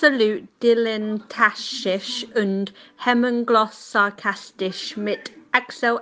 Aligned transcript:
absolut 0.00 0.48
dilettantisch 0.62 2.26
und 2.34 2.72
hemmungslos 2.96 3.92
sarkastisch 3.92 4.96
mit 4.96 5.30
Axel 5.52 5.98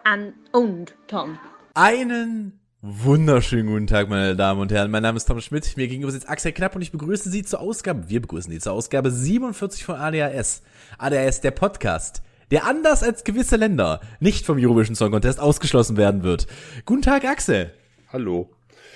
und 0.52 0.94
Tom. 1.08 1.36
Einen 1.74 2.60
wunderschönen 2.80 3.66
guten 3.66 3.88
Tag, 3.88 4.08
meine 4.08 4.36
Damen 4.36 4.60
und 4.60 4.70
Herren. 4.70 4.92
Mein 4.92 5.02
Name 5.02 5.16
ist 5.16 5.24
Tom 5.24 5.40
Schmidt. 5.40 5.76
Mir 5.76 5.88
gegenüber 5.88 6.12
sitzt 6.12 6.28
Axel 6.28 6.52
Knapp 6.52 6.76
und 6.76 6.82
ich 6.82 6.92
begrüße 6.92 7.28
Sie 7.28 7.42
zur 7.42 7.58
Ausgabe, 7.58 8.08
wir 8.08 8.22
begrüßen 8.22 8.52
Sie 8.52 8.60
zur 8.60 8.72
Ausgabe 8.74 9.10
47 9.10 9.84
von 9.84 9.96
ADHS. 9.96 10.62
ADHS, 10.98 11.40
der 11.40 11.50
Podcast, 11.50 12.22
der 12.52 12.66
anders 12.66 13.02
als 13.02 13.24
gewisse 13.24 13.56
Länder 13.56 14.00
nicht 14.20 14.46
vom 14.46 14.58
Eurovision 14.58 14.94
Song 14.94 15.10
Contest 15.10 15.40
ausgeschlossen 15.40 15.96
werden 15.96 16.22
wird. 16.22 16.46
Guten 16.84 17.02
Tag, 17.02 17.24
Axel. 17.24 17.72
Hallo. 18.12 18.48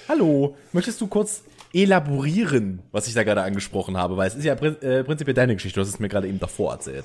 Hallo. 0.09 0.57
Möchtest 0.73 1.00
du 1.00 1.09
kurz 1.09 1.43
elaborieren, 1.73 2.82
was 2.93 3.09
ich 3.09 3.14
da 3.14 3.25
gerade 3.25 3.43
angesprochen 3.43 3.96
habe? 3.96 4.16
Weil 4.16 4.29
es 4.29 4.34
ist 4.34 4.45
ja 4.45 4.54
prin 4.54 4.80
äh, 4.82 5.04
prinzipiell 5.04 5.34
deine 5.34 5.54
Geschichte. 5.54 5.77
Du 5.77 5.80
hast 5.82 5.89
es 5.89 5.98
mir 5.98 6.09
gerade 6.09 6.29
eben 6.29 6.41
davor 6.41 6.72
erzählt. 6.72 7.04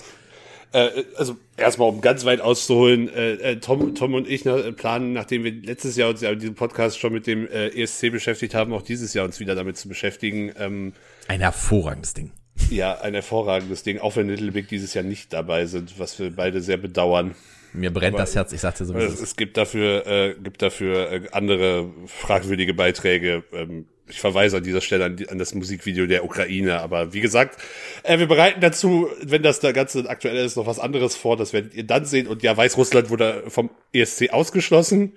Äh, 0.73 0.89
also 1.15 1.37
erstmal, 1.55 1.89
um 1.89 2.01
ganz 2.01 2.25
weit 2.25 2.41
auszuholen, 2.41 3.09
äh, 3.09 3.33
äh, 3.33 3.55
Tom, 3.57 3.95
Tom 3.95 4.13
und 4.13 4.27
ich 4.27 4.43
ne, 4.43 4.73
planen, 4.73 5.13
nachdem 5.13 5.43
wir 5.43 5.51
letztes 5.51 5.95
Jahr 5.95 6.09
uns 6.09 6.21
ja 6.21 6.31
in 6.31 6.39
diesem 6.39 6.55
Podcast 6.55 6.99
schon 6.99 7.13
mit 7.13 7.25
dem 7.25 7.47
äh, 7.47 7.69
ESC 7.69 8.11
beschäftigt 8.11 8.53
haben, 8.53 8.73
auch 8.73 8.81
dieses 8.81 9.13
Jahr 9.13 9.25
uns 9.25 9.39
wieder 9.39 9.55
damit 9.55 9.77
zu 9.77 9.87
beschäftigen. 9.87 10.51
Ähm, 10.57 10.93
Ein 11.27 11.39
hervorragendes 11.39 12.13
Ding. 12.13 12.31
Ja, 12.69 12.99
ein 13.01 13.13
hervorragendes 13.13 13.83
Ding, 13.83 13.99
auch 13.99 14.15
wenn 14.15 14.27
Little 14.27 14.51
Big 14.51 14.67
dieses 14.67 14.93
Jahr 14.93 15.03
nicht 15.03 15.31
dabei 15.31 15.67
sind, 15.67 15.99
was 15.99 16.19
wir 16.19 16.35
beide 16.35 16.61
sehr 16.61 16.77
bedauern. 16.77 17.35
Mir 17.71 17.93
brennt 17.93 18.15
Aber 18.15 18.23
das 18.23 18.35
Herz, 18.35 18.51
ich 18.51 18.61
sagte 18.61 18.85
so. 18.85 18.95
Es, 18.95 19.21
es 19.21 19.35
gibt 19.35 19.57
dafür, 19.57 20.07
äh, 20.07 20.35
gibt 20.41 20.61
dafür 20.61 21.11
äh, 21.11 21.21
andere 21.31 21.89
fragwürdige 22.07 22.73
Beiträge. 22.73 23.43
Ähm, 23.53 23.85
ich 24.09 24.19
verweise 24.19 24.57
an 24.57 24.63
dieser 24.63 24.81
Stelle 24.81 25.05
an, 25.05 25.15
die, 25.17 25.29
an, 25.29 25.37
das 25.37 25.53
Musikvideo 25.53 26.05
der 26.05 26.23
Ukraine. 26.23 26.79
Aber 26.79 27.13
wie 27.13 27.21
gesagt, 27.21 27.59
äh, 28.03 28.19
wir 28.19 28.27
bereiten 28.27 28.61
dazu, 28.61 29.09
wenn 29.21 29.43
das 29.43 29.59
da 29.59 29.71
Ganze 29.71 30.09
aktuell 30.09 30.37
ist, 30.37 30.55
noch 30.55 30.67
was 30.67 30.79
anderes 30.79 31.15
vor. 31.15 31.37
Das 31.37 31.53
werdet 31.53 31.73
ihr 31.73 31.85
dann 31.85 32.05
sehen. 32.05 32.27
Und 32.27 32.43
ja, 32.43 32.55
Weißrussland 32.55 33.09
wurde 33.09 33.43
vom 33.47 33.69
ESC 33.93 34.29
ausgeschlossen, 34.31 35.13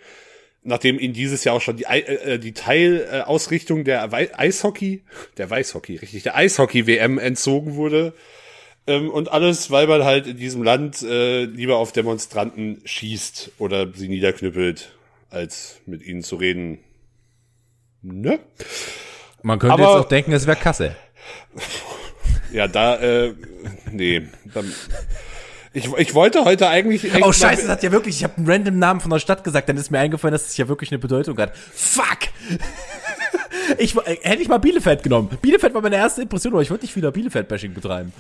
nachdem 0.63 0.99
ihnen 0.99 1.15
dieses 1.15 1.45
Jahr 1.45 1.57
auch 1.57 1.61
schon 1.61 1.77
die, 1.77 1.85
äh, 1.85 2.39
die 2.39 2.53
Teilausrichtung 2.53 3.85
der 3.85 4.13
Wei 4.13 4.37
Eishockey, 4.37 5.03
der 5.37 5.49
Weißhockey, 5.49 5.97
richtig, 5.97 6.23
der 6.23 6.37
Eishockey-WM 6.37 7.19
entzogen 7.19 7.77
wurde. 7.77 8.13
Ähm, 8.87 9.11
und 9.11 9.31
alles, 9.31 9.71
weil 9.71 9.87
man 9.87 10.05
halt 10.05 10.27
in 10.27 10.37
diesem 10.37 10.63
Land 10.63 11.03
äh, 11.03 11.45
lieber 11.45 11.77
auf 11.77 11.93
Demonstranten 11.93 12.81
schießt 12.85 13.53
oder 13.59 13.93
sie 13.93 14.09
niederknüppelt, 14.09 14.93
als 15.31 15.81
mit 15.87 16.03
ihnen 16.03 16.23
zu 16.23 16.37
reden 16.37 16.79
Ne? 18.03 18.41
Man 19.43 19.59
könnte 19.59 19.75
Aber, 19.75 19.83
jetzt 19.83 20.05
auch 20.05 20.09
denken, 20.09 20.33
es 20.33 20.47
wäre 20.47 20.57
Kasse. 20.57 20.97
Ja, 22.53 22.67
da, 22.67 22.97
äh, 22.97 23.33
nee. 23.93 24.27
Dann, 24.53 24.73
ich, 25.73 25.89
ich 25.99 26.15
wollte 26.15 26.45
heute 26.45 26.69
eigentlich. 26.69 27.09
Oh 27.23 27.33
Scheiße, 27.33 27.63
das 27.63 27.71
hat 27.71 27.83
ja 27.85 27.93
wirklich, 27.93 28.17
ich 28.17 28.25
habe 28.25 28.39
einen 28.39 28.51
random 28.51 28.79
Namen 28.79 29.01
von 29.01 29.11
der 29.13 29.21
Stadt 29.21 29.45
gesagt, 29.45 29.69
dann 29.69 29.77
ist 29.77 29.93
mir 29.93 30.01
eingefallen, 30.01 30.33
dass 30.33 30.49
es 30.49 30.57
ja 30.57 30.67
wirklich 30.67 30.91
eine 30.91 30.99
Bedeutung 30.99 31.39
hat. 31.39 31.57
Fuck! 31.57 32.19
Ich, 33.79 33.97
äh, 33.97 34.19
hätte 34.23 34.43
ich 34.43 34.49
mal 34.49 34.59
Bielefeld 34.59 35.03
genommen. 35.03 35.31
Bielefeld 35.41 35.75
war 35.75 35.83
meine 35.83 35.97
erste 35.97 36.23
Impression, 36.23 36.53
aber 36.53 36.63
ich 36.63 36.71
wollte 36.71 36.85
nicht 36.85 36.97
wieder 36.97 37.11
Bielefeld-Bashing 37.13 37.75
betreiben. 37.75 38.13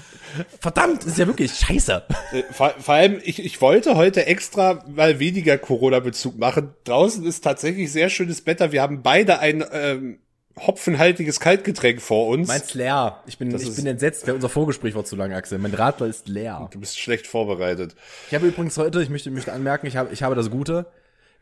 Verdammt, 0.60 1.04
ist 1.04 1.18
ja 1.18 1.26
wirklich 1.26 1.52
scheiße. 1.52 2.02
Äh, 2.32 2.42
vor, 2.52 2.74
vor 2.78 2.94
allem, 2.94 3.20
ich, 3.24 3.44
ich 3.44 3.60
wollte 3.60 3.96
heute 3.96 4.26
extra 4.26 4.84
mal 4.88 5.18
weniger 5.18 5.58
Corona-Bezug 5.58 6.38
machen. 6.38 6.74
Draußen 6.84 7.24
ist 7.24 7.42
tatsächlich 7.42 7.90
sehr 7.92 8.10
schönes 8.10 8.46
Wetter. 8.46 8.72
Wir 8.72 8.82
haben 8.82 9.02
beide 9.02 9.40
ein 9.40 9.64
ähm, 9.72 10.18
hopfenhaltiges 10.58 11.40
Kaltgetränk 11.40 12.02
vor 12.02 12.28
uns. 12.28 12.48
Meins 12.48 12.74
leer. 12.74 13.20
Ich 13.26 13.38
bin, 13.38 13.54
ich 13.54 13.76
bin 13.76 13.86
entsetzt. 13.86 14.28
Unser 14.28 14.48
Vorgespräch 14.48 14.94
war 14.94 15.04
zu 15.04 15.16
lang, 15.16 15.32
Axel. 15.32 15.58
Mein 15.58 15.74
Radler 15.74 16.06
ist 16.06 16.28
leer. 16.28 16.68
Du 16.70 16.80
bist 16.80 16.98
schlecht 16.98 17.26
vorbereitet. 17.26 17.94
Ich 18.28 18.34
habe 18.34 18.46
übrigens 18.46 18.76
heute, 18.76 19.02
ich 19.02 19.10
möchte, 19.10 19.30
möchte 19.30 19.52
anmerken, 19.52 19.86
ich 19.86 19.96
habe, 19.96 20.12
ich 20.12 20.22
habe 20.22 20.34
das 20.34 20.50
Gute. 20.50 20.86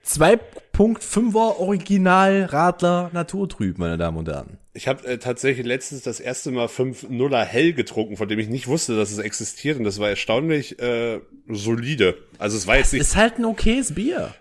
2.5er 0.06 1.58
Original 1.58 2.44
Radler 2.44 3.10
Naturtrüb, 3.12 3.78
meine 3.78 3.98
Damen 3.98 4.16
und 4.18 4.28
Herren. 4.28 4.58
Ich 4.74 4.86
habe 4.86 5.06
äh, 5.06 5.18
tatsächlich 5.18 5.66
letztens 5.66 6.02
das 6.02 6.20
erste 6.20 6.50
Mal 6.50 6.68
5 6.68 7.08
Nuller 7.10 7.44
Hell 7.44 7.72
getrunken, 7.72 8.16
von 8.16 8.28
dem 8.28 8.38
ich 8.38 8.48
nicht 8.48 8.68
wusste, 8.68 8.96
dass 8.96 9.10
es 9.10 9.18
existiert 9.18 9.78
und 9.78 9.84
das 9.84 9.98
war 9.98 10.08
erstaunlich 10.08 10.80
äh, 10.80 11.20
solide. 11.48 12.16
Also 12.38 12.56
es 12.56 12.66
war 12.66 12.76
jetzt 12.76 12.92
nicht. 12.92 13.02
Ist 13.02 13.16
halt 13.16 13.38
ein 13.38 13.44
okayes 13.44 13.94
Bier. 13.94 14.34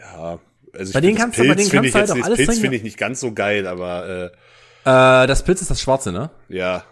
Ja, 0.00 0.38
also 0.72 0.92
bei 0.92 1.00
denen 1.00 1.16
kannst 1.16 1.38
du, 1.38 1.46
bei 1.46 1.54
denen 1.54 1.70
kannst 1.70 1.94
du 1.94 1.98
halt 1.98 2.10
auch 2.10 2.22
alles 2.22 2.36
Pilz 2.36 2.58
finde 2.58 2.76
ich 2.76 2.82
nicht 2.82 2.98
ganz 2.98 3.20
so 3.20 3.32
geil, 3.32 3.66
aber 3.66 4.30
äh, 4.84 5.22
äh, 5.22 5.26
das 5.26 5.42
Pilz 5.42 5.60
ist 5.60 5.70
das 5.70 5.80
Schwarze, 5.80 6.12
ne? 6.12 6.30
Ja. 6.48 6.84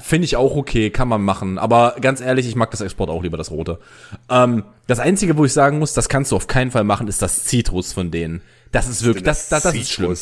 Finde 0.00 0.24
ich 0.24 0.36
auch 0.36 0.56
okay, 0.56 0.90
kann 0.90 1.08
man 1.08 1.22
machen. 1.22 1.58
Aber 1.58 1.96
ganz 2.00 2.20
ehrlich, 2.20 2.46
ich 2.46 2.56
mag 2.56 2.70
das 2.70 2.80
Export 2.80 3.10
auch 3.10 3.22
lieber, 3.22 3.36
das 3.36 3.50
Rote. 3.50 3.78
Ähm, 4.30 4.64
das 4.86 4.98
Einzige, 4.98 5.36
wo 5.36 5.44
ich 5.44 5.52
sagen 5.52 5.78
muss, 5.78 5.92
das 5.92 6.08
kannst 6.08 6.32
du 6.32 6.36
auf 6.36 6.46
keinen 6.46 6.70
Fall 6.70 6.84
machen, 6.84 7.08
ist 7.08 7.20
das 7.20 7.44
Citrus 7.44 7.92
von 7.92 8.10
denen. 8.10 8.42
Das 8.70 8.88
ist 8.88 9.04
wirklich, 9.04 9.24
das, 9.24 9.48
das, 9.48 9.64
das, 9.64 9.72
das 9.72 9.82
ist 9.82 9.90
schlimm. 9.90 10.16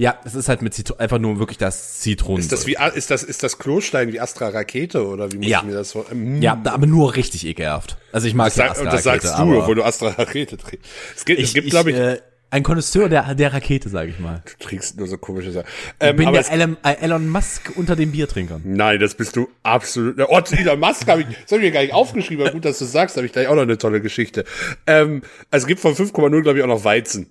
Ja, 0.00 0.18
es 0.24 0.34
ist 0.34 0.48
halt 0.48 0.62
mit 0.62 0.72
Zitron, 0.72 0.98
einfach 0.98 1.18
nur 1.18 1.38
wirklich 1.38 1.58
das 1.58 1.98
Zitron. 1.98 2.40
Ist 2.40 2.50
das 2.52 2.66
wie, 2.66 2.78
ist 2.94 3.10
das, 3.10 3.22
ist 3.22 3.42
das 3.42 3.58
Klostein 3.58 4.10
wie 4.14 4.18
Astra 4.18 4.48
Rakete 4.48 5.06
oder 5.06 5.30
wie 5.30 5.36
muss 5.36 5.46
ja. 5.46 5.58
ich 5.58 5.66
mir 5.66 5.74
das 5.74 5.92
vor? 5.92 6.06
Ähm, 6.10 6.40
ja, 6.40 6.58
aber 6.64 6.86
nur 6.86 7.16
richtig 7.16 7.46
ekelhaft. 7.46 7.98
Also 8.10 8.26
ich 8.26 8.32
mag 8.32 8.46
das, 8.46 8.54
sag, 8.54 8.70
Astra 8.70 8.84
Rakete. 8.84 8.96
Das 8.96 9.22
sagst 9.22 9.38
du, 9.38 9.66
wo 9.66 9.74
du 9.74 9.84
Astra 9.84 10.08
Rakete 10.08 10.56
trinkst. 10.56 10.88
Es 11.14 11.26
gibt, 11.26 11.38
ich, 11.38 11.48
es 11.48 11.52
gibt, 11.52 11.68
glaube 11.68 11.90
ich, 11.90 11.96
äh, 11.98 12.18
ein 12.50 12.62
Konnoisseur 12.62 13.08
der, 13.08 13.34
der 13.34 13.52
Rakete, 13.52 13.88
sage 13.88 14.10
ich 14.10 14.18
mal. 14.18 14.42
Du 14.44 14.64
trinkst 14.64 14.96
nur 14.96 15.06
so 15.06 15.16
komische 15.18 15.52
Sachen. 15.52 15.68
Ähm, 16.00 16.18
ich 16.18 16.24
bin 16.24 16.32
der 16.32 16.50
Elon, 16.50 16.76
äh, 16.82 16.94
Elon, 17.00 17.28
Musk 17.28 17.72
unter 17.76 17.94
den 17.94 18.10
Biertrinkern. 18.12 18.62
Nein, 18.64 18.98
das 18.98 19.14
bist 19.14 19.36
du 19.36 19.48
absolut. 19.62 20.18
Oh, 20.28 20.40
Elon 20.50 20.80
Musk 20.80 21.06
habe 21.06 21.22
ich, 21.22 21.28
das 21.28 21.52
habe 21.52 21.62
ich 21.62 21.68
mir 21.68 21.70
gar 21.70 21.82
nicht 21.82 21.94
aufgeschrieben, 21.94 22.44
aber 22.44 22.52
gut, 22.52 22.64
dass 22.64 22.78
du 22.78 22.84
sagst, 22.84 23.16
habe 23.16 23.26
ich 23.26 23.32
gleich 23.32 23.46
auch 23.46 23.54
noch 23.54 23.62
eine 23.62 23.78
tolle 23.78 24.00
Geschichte. 24.00 24.44
Ähm, 24.86 25.22
also 25.50 25.64
es 25.64 25.68
gibt 25.68 25.80
von 25.80 25.94
5,0, 25.94 26.42
glaube 26.42 26.58
ich, 26.58 26.64
auch 26.64 26.68
noch 26.68 26.84
Weizen. 26.84 27.28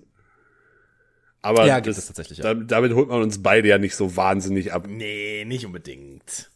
Aber 1.42 1.66
ja, 1.66 1.80
das, 1.80 1.96
das 1.96 2.06
tatsächlich. 2.06 2.38
Ja. 2.38 2.44
Damit, 2.44 2.70
damit 2.70 2.94
holt 2.94 3.08
man 3.08 3.22
uns 3.22 3.42
beide 3.42 3.68
ja 3.68 3.78
nicht 3.78 3.96
so 3.96 4.16
wahnsinnig 4.16 4.72
ab. 4.72 4.86
Nee, 4.88 5.44
nicht 5.46 5.64
unbedingt. 5.64 6.50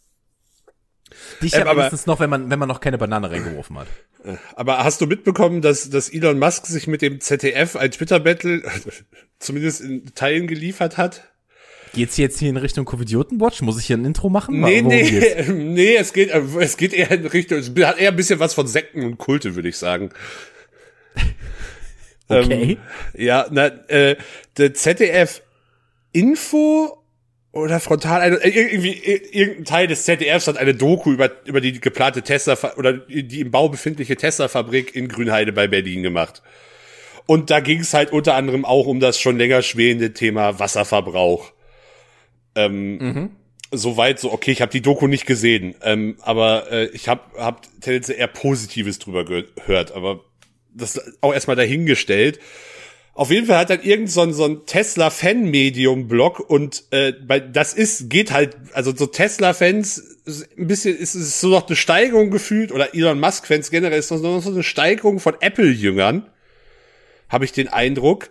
Dich 1.42 1.54
ähm, 1.54 1.66
aber 1.66 1.90
noch, 2.06 2.20
wenn 2.20 2.30
man, 2.30 2.50
wenn 2.50 2.58
man 2.58 2.68
noch 2.68 2.80
keine 2.80 2.98
Banane 2.98 3.30
reingeworfen 3.30 3.78
hat. 3.78 3.88
Äh, 4.24 4.36
aber 4.54 4.84
hast 4.84 5.00
du 5.00 5.06
mitbekommen, 5.06 5.62
dass, 5.62 5.90
dass 5.90 6.08
Elon 6.08 6.38
Musk 6.38 6.66
sich 6.66 6.86
mit 6.86 7.02
dem 7.02 7.20
ZDF 7.20 7.76
ein 7.76 7.90
Twitter-Battle 7.90 8.62
zumindest 9.38 9.80
in 9.80 10.14
Teilen 10.14 10.46
geliefert 10.46 10.96
hat? 10.96 11.22
Geht's 11.94 12.16
jetzt 12.16 12.40
hier 12.40 12.50
in 12.50 12.56
Richtung 12.56 12.84
Covidioten-Watch? 12.84 13.62
Muss 13.62 13.78
ich 13.78 13.86
hier 13.86 13.96
ein 13.96 14.04
Intro 14.04 14.28
machen? 14.28 14.60
Nee, 14.60 14.82
nee, 14.82 15.08
geht's? 15.08 15.48
nee, 15.48 15.96
es 15.96 16.12
geht, 16.12 16.30
es 16.30 16.76
geht 16.76 16.92
eher 16.92 17.10
in 17.12 17.26
Richtung, 17.26 17.58
es 17.58 17.70
hat 17.84 17.98
eher 17.98 18.10
ein 18.10 18.16
bisschen 18.16 18.40
was 18.40 18.54
von 18.54 18.66
Sekten 18.66 19.04
und 19.04 19.18
Kulte, 19.18 19.54
würde 19.54 19.68
ich 19.68 19.78
sagen. 19.78 20.10
okay. 22.28 22.78
Ähm, 23.14 23.22
ja, 23.22 23.46
na, 23.50 23.66
äh, 23.88 24.16
der 24.56 24.74
ZDF 24.74 25.42
Info 26.12 27.03
oder 27.54 27.78
frontal 27.78 28.40
irgendwie 28.42 28.92
irgendein 28.92 29.64
Teil 29.64 29.86
des 29.86 30.04
ZDFs 30.04 30.48
hat 30.48 30.58
eine 30.58 30.74
Doku 30.74 31.12
über 31.12 31.30
über 31.44 31.60
die 31.60 31.80
geplante 31.80 32.22
Tesla 32.22 32.58
oder 32.76 32.94
die 32.94 33.40
im 33.40 33.52
Bau 33.52 33.68
befindliche 33.68 34.16
Tesla 34.16 34.48
Fabrik 34.48 34.94
in 34.96 35.06
Grünheide 35.06 35.52
bei 35.52 35.68
Berlin 35.68 36.02
gemacht. 36.02 36.42
Und 37.26 37.50
da 37.50 37.60
ging 37.60 37.80
es 37.80 37.94
halt 37.94 38.12
unter 38.12 38.34
anderem 38.34 38.64
auch 38.64 38.86
um 38.86 38.98
das 38.98 39.20
schon 39.20 39.38
länger 39.38 39.62
schwelende 39.62 40.12
Thema 40.12 40.58
Wasserverbrauch. 40.58 41.52
Ähm, 42.56 42.98
mhm. 42.98 43.30
Soweit 43.70 44.18
so, 44.18 44.32
okay, 44.32 44.50
ich 44.50 44.60
habe 44.60 44.72
die 44.72 44.82
Doku 44.82 45.06
nicht 45.06 45.24
gesehen, 45.24 45.74
ähm, 45.82 46.16
aber 46.20 46.70
äh, 46.70 46.86
ich 46.86 47.08
habe 47.08 47.22
hab 47.38 47.62
tendenziell 47.80 48.18
eher 48.18 48.28
Positives 48.28 48.98
drüber 48.98 49.24
gehört, 49.24 49.92
aber 49.92 50.20
das 50.74 51.00
auch 51.20 51.32
erstmal 51.32 51.56
dahingestellt. 51.56 52.40
Auf 53.16 53.30
jeden 53.30 53.46
Fall 53.46 53.58
hat 53.58 53.70
dann 53.70 53.82
irgend 53.82 54.10
so 54.10 54.22
ein, 54.22 54.32
so 54.32 54.44
ein 54.44 54.66
Tesla-Fan-Medium-Blog 54.66 56.40
und 56.40 56.82
äh, 56.90 57.12
das 57.52 57.72
ist, 57.72 58.10
geht 58.10 58.32
halt, 58.32 58.56
also 58.72 58.94
so 58.94 59.06
Tesla-Fans, 59.06 60.02
ein 60.58 60.66
bisschen 60.66 60.96
ist 60.96 61.14
es 61.14 61.40
so 61.40 61.48
noch 61.48 61.68
eine 61.68 61.76
Steigerung 61.76 62.32
gefühlt, 62.32 62.72
oder 62.72 62.92
Elon 62.92 63.20
Musk-Fans 63.20 63.70
generell 63.70 64.00
ist 64.00 64.10
noch 64.10 64.18
so 64.18 64.50
eine 64.50 64.64
Steigerung 64.64 65.20
von 65.20 65.34
Apple-Jüngern, 65.38 66.26
habe 67.28 67.44
ich 67.44 67.52
den 67.52 67.68
Eindruck. 67.68 68.30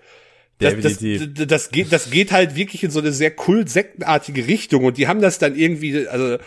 Das, 0.60 0.76
das, 0.82 0.98
das, 1.00 1.48
das, 1.48 1.72
geht, 1.72 1.92
das 1.92 2.12
geht 2.12 2.32
halt 2.32 2.56
wirklich 2.56 2.84
in 2.84 2.92
so 2.92 3.00
eine 3.00 3.14
sehr 3.14 3.32
kult-sektenartige 3.32 4.48
Richtung 4.48 4.84
und 4.84 4.98
die 4.98 5.08
haben 5.08 5.22
das 5.22 5.40
dann 5.40 5.56
irgendwie, 5.56 6.08
also 6.08 6.38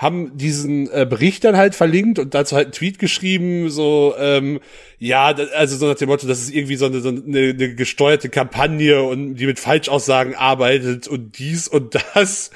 haben 0.00 0.34
diesen 0.38 0.90
äh, 0.90 1.04
Bericht 1.04 1.44
dann 1.44 1.58
halt 1.58 1.74
verlinkt 1.74 2.18
und 2.18 2.32
dazu 2.32 2.56
halt 2.56 2.68
einen 2.68 2.72
Tweet 2.72 2.98
geschrieben, 2.98 3.68
so, 3.68 4.14
ähm, 4.18 4.58
ja, 4.98 5.26
also 5.26 5.76
so 5.76 5.86
nach 5.86 5.96
dem 5.96 6.08
Motto, 6.08 6.26
das 6.26 6.40
ist 6.40 6.54
irgendwie 6.54 6.76
so 6.76 6.86
eine, 6.86 7.00
so 7.00 7.10
eine, 7.10 7.50
eine 7.50 7.74
gesteuerte 7.74 8.30
Kampagne 8.30 9.02
und 9.02 9.34
die 9.34 9.44
mit 9.44 9.60
Falschaussagen 9.60 10.34
arbeitet 10.34 11.06
und 11.06 11.38
dies 11.38 11.68
und 11.68 11.98
das. 12.14 12.50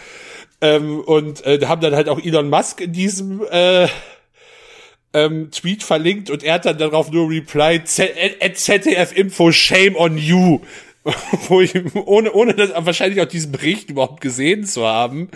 Ähm, 0.62 1.00
und 1.00 1.44
äh, 1.44 1.61
haben 1.67 1.82
dann 1.82 1.94
halt 1.94 2.08
auch 2.08 2.19
Elon 2.19 2.49
Musk 2.49 2.81
in 2.81 2.94
diesem 2.94 3.43
äh, 3.50 3.88
ähm, 5.12 5.50
Tweet 5.50 5.82
verlinkt 5.82 6.31
und 6.31 6.43
er 6.43 6.55
hat 6.55 6.64
dann 6.64 6.79
darauf 6.79 7.11
nur 7.11 7.29
replied, 7.29 7.87
ZDF 7.87 9.14
Info, 9.14 9.52
shame 9.52 9.96
on 9.96 10.17
you. 10.17 10.61
Wo 11.49 11.61
ich, 11.61 11.75
ohne, 11.94 12.32
ohne 12.32 12.55
das 12.55 12.70
wahrscheinlich 12.75 13.20
auch 13.20 13.29
diesen 13.29 13.52
Bericht 13.52 13.91
überhaupt 13.91 14.23
gesehen 14.23 14.64
zu 14.64 14.87
haben, 14.87 15.29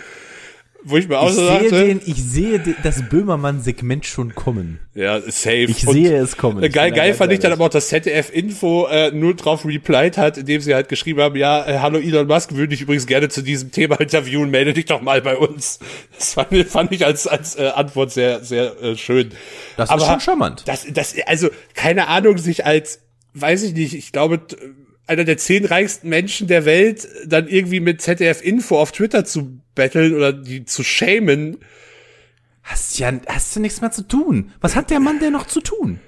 Wo 0.83 0.95
ich 0.95 1.09
mir 1.09 1.19
auch 1.19 1.29
Ich 1.29 1.35
so 1.35 1.45
sehe, 1.45 1.69
den, 1.69 2.01
ich 2.05 2.23
sehe 2.23 2.61
das 2.83 3.03
Böhmermann-Segment 3.09 4.05
schon 4.05 4.33
kommen. 4.33 4.79
ja, 4.95 5.19
safe. 5.19 5.65
Ich 5.65 5.85
Und, 5.85 5.93
sehe 5.93 6.17
es 6.17 6.37
kommen. 6.37 6.63
Ich 6.63 6.71
geil, 6.71 6.91
geil 6.91 7.07
ganz 7.07 7.17
fand 7.17 7.33
ich 7.33 7.39
dann 7.39 7.51
aber 7.51 7.65
auch, 7.65 7.69
dass 7.69 7.89
ZDF-Info 7.89 8.87
äh, 8.87 9.11
nur 9.11 9.35
drauf 9.35 9.65
replied 9.65 10.17
hat, 10.17 10.37
indem 10.37 10.61
sie 10.61 10.73
halt 10.73 10.87
geschrieben 10.87 11.19
haben, 11.21 11.35
ja, 11.35 11.67
äh, 11.67 11.79
hallo 11.79 11.99
Elon 11.99 12.27
Musk, 12.27 12.53
würde 12.53 12.69
dich 12.69 12.81
übrigens 12.81 13.07
gerne 13.07 13.27
zu 13.27 13.41
diesem 13.41 13.71
Thema 13.71 13.99
interviewen, 13.99 14.49
melde 14.49 14.73
dich 14.73 14.85
doch 14.85 15.01
mal 15.01 15.21
bei 15.21 15.35
uns. 15.35 15.79
Das 16.17 16.33
fand, 16.33 16.55
fand 16.67 16.91
ich 16.93 17.05
als, 17.05 17.27
als 17.27 17.57
äh, 17.57 17.67
Antwort 17.75 18.11
sehr, 18.11 18.43
sehr 18.43 18.81
äh, 18.81 18.95
schön. 18.95 19.31
Das 19.75 19.89
aber 19.89 20.01
ist 20.01 20.07
schon 20.07 20.19
charmant. 20.21 20.63
Das, 20.65 20.85
das, 20.91 21.15
also, 21.25 21.49
keine 21.73 22.07
Ahnung, 22.07 22.37
sich 22.37 22.65
als, 22.65 23.01
weiß 23.33 23.63
ich 23.63 23.73
nicht, 23.73 23.93
ich 23.95 24.11
glaube, 24.13 24.39
einer 25.09 25.25
der 25.25 25.37
zehn 25.37 25.65
reichsten 25.65 26.07
Menschen 26.09 26.47
der 26.47 26.65
Welt 26.65 27.07
dann 27.25 27.47
irgendwie 27.47 27.79
mit 27.79 28.01
ZDF-Info 28.01 28.79
auf 28.79 28.91
Twitter 28.91 29.25
zu 29.25 29.59
betteln 29.75 30.15
oder 30.15 30.31
die 30.31 30.65
zu 30.65 30.83
shamen, 30.83 31.57
Hast 32.69 32.99
ja, 32.99 33.11
hast 33.27 33.55
ja 33.55 33.61
nichts 33.61 33.81
mehr 33.81 33.91
zu 33.91 34.07
tun. 34.07 34.51
Was 34.61 34.75
hat 34.75 34.91
der 34.91 34.99
Mann 34.99 35.19
denn 35.19 35.33
noch 35.33 35.47
zu 35.47 35.59
tun? 35.59 35.99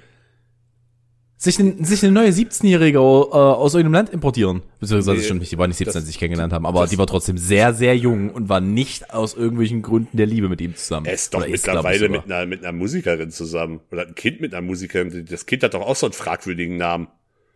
Sich, 1.36 1.58
ein, 1.58 1.82
sich 1.82 2.04
eine 2.04 2.12
neue 2.12 2.28
17-Jährige 2.28 2.98
äh, 2.98 3.00
aus 3.00 3.74
irgendeinem 3.74 3.94
Land 3.94 4.10
importieren. 4.10 4.62
Beziehungsweise 4.78 5.18
Nee, 5.18 5.24
stimmt 5.24 5.40
nicht, 5.40 5.50
die 5.50 5.58
war 5.58 5.66
nicht 5.66 5.78
17, 5.78 5.96
als 5.96 6.04
sie 6.04 6.12
sich 6.12 6.20
kennengelernt 6.20 6.52
haben, 6.52 6.64
aber 6.66 6.86
die 6.86 6.98
war 6.98 7.08
trotzdem 7.08 7.36
sehr, 7.36 7.74
sehr 7.74 7.96
jung 7.96 8.30
und 8.30 8.48
war 8.48 8.60
nicht 8.60 9.12
aus 9.12 9.34
irgendwelchen 9.34 9.82
Gründen 9.82 10.16
der 10.16 10.26
Liebe 10.26 10.48
mit 10.48 10.60
ihm 10.60 10.76
zusammen. 10.76 11.06
Er 11.06 11.14
ist 11.14 11.34
doch 11.34 11.40
Oder 11.40 11.48
mittlerweile 11.48 11.98
sogar. 11.98 12.22
mit 12.22 12.32
einer, 12.32 12.46
mit 12.46 12.64
einer 12.64 12.72
Musikerin 12.72 13.32
zusammen. 13.32 13.80
Oder 13.90 14.02
hat 14.02 14.08
ein 14.10 14.14
Kind 14.14 14.40
mit 14.40 14.54
einer 14.54 14.64
Musikerin. 14.64 15.26
Das 15.28 15.46
Kind 15.46 15.64
hat 15.64 15.74
doch 15.74 15.80
auch 15.80 15.96
so 15.96 16.06
einen 16.06 16.12
fragwürdigen 16.12 16.76
Namen. 16.76 17.08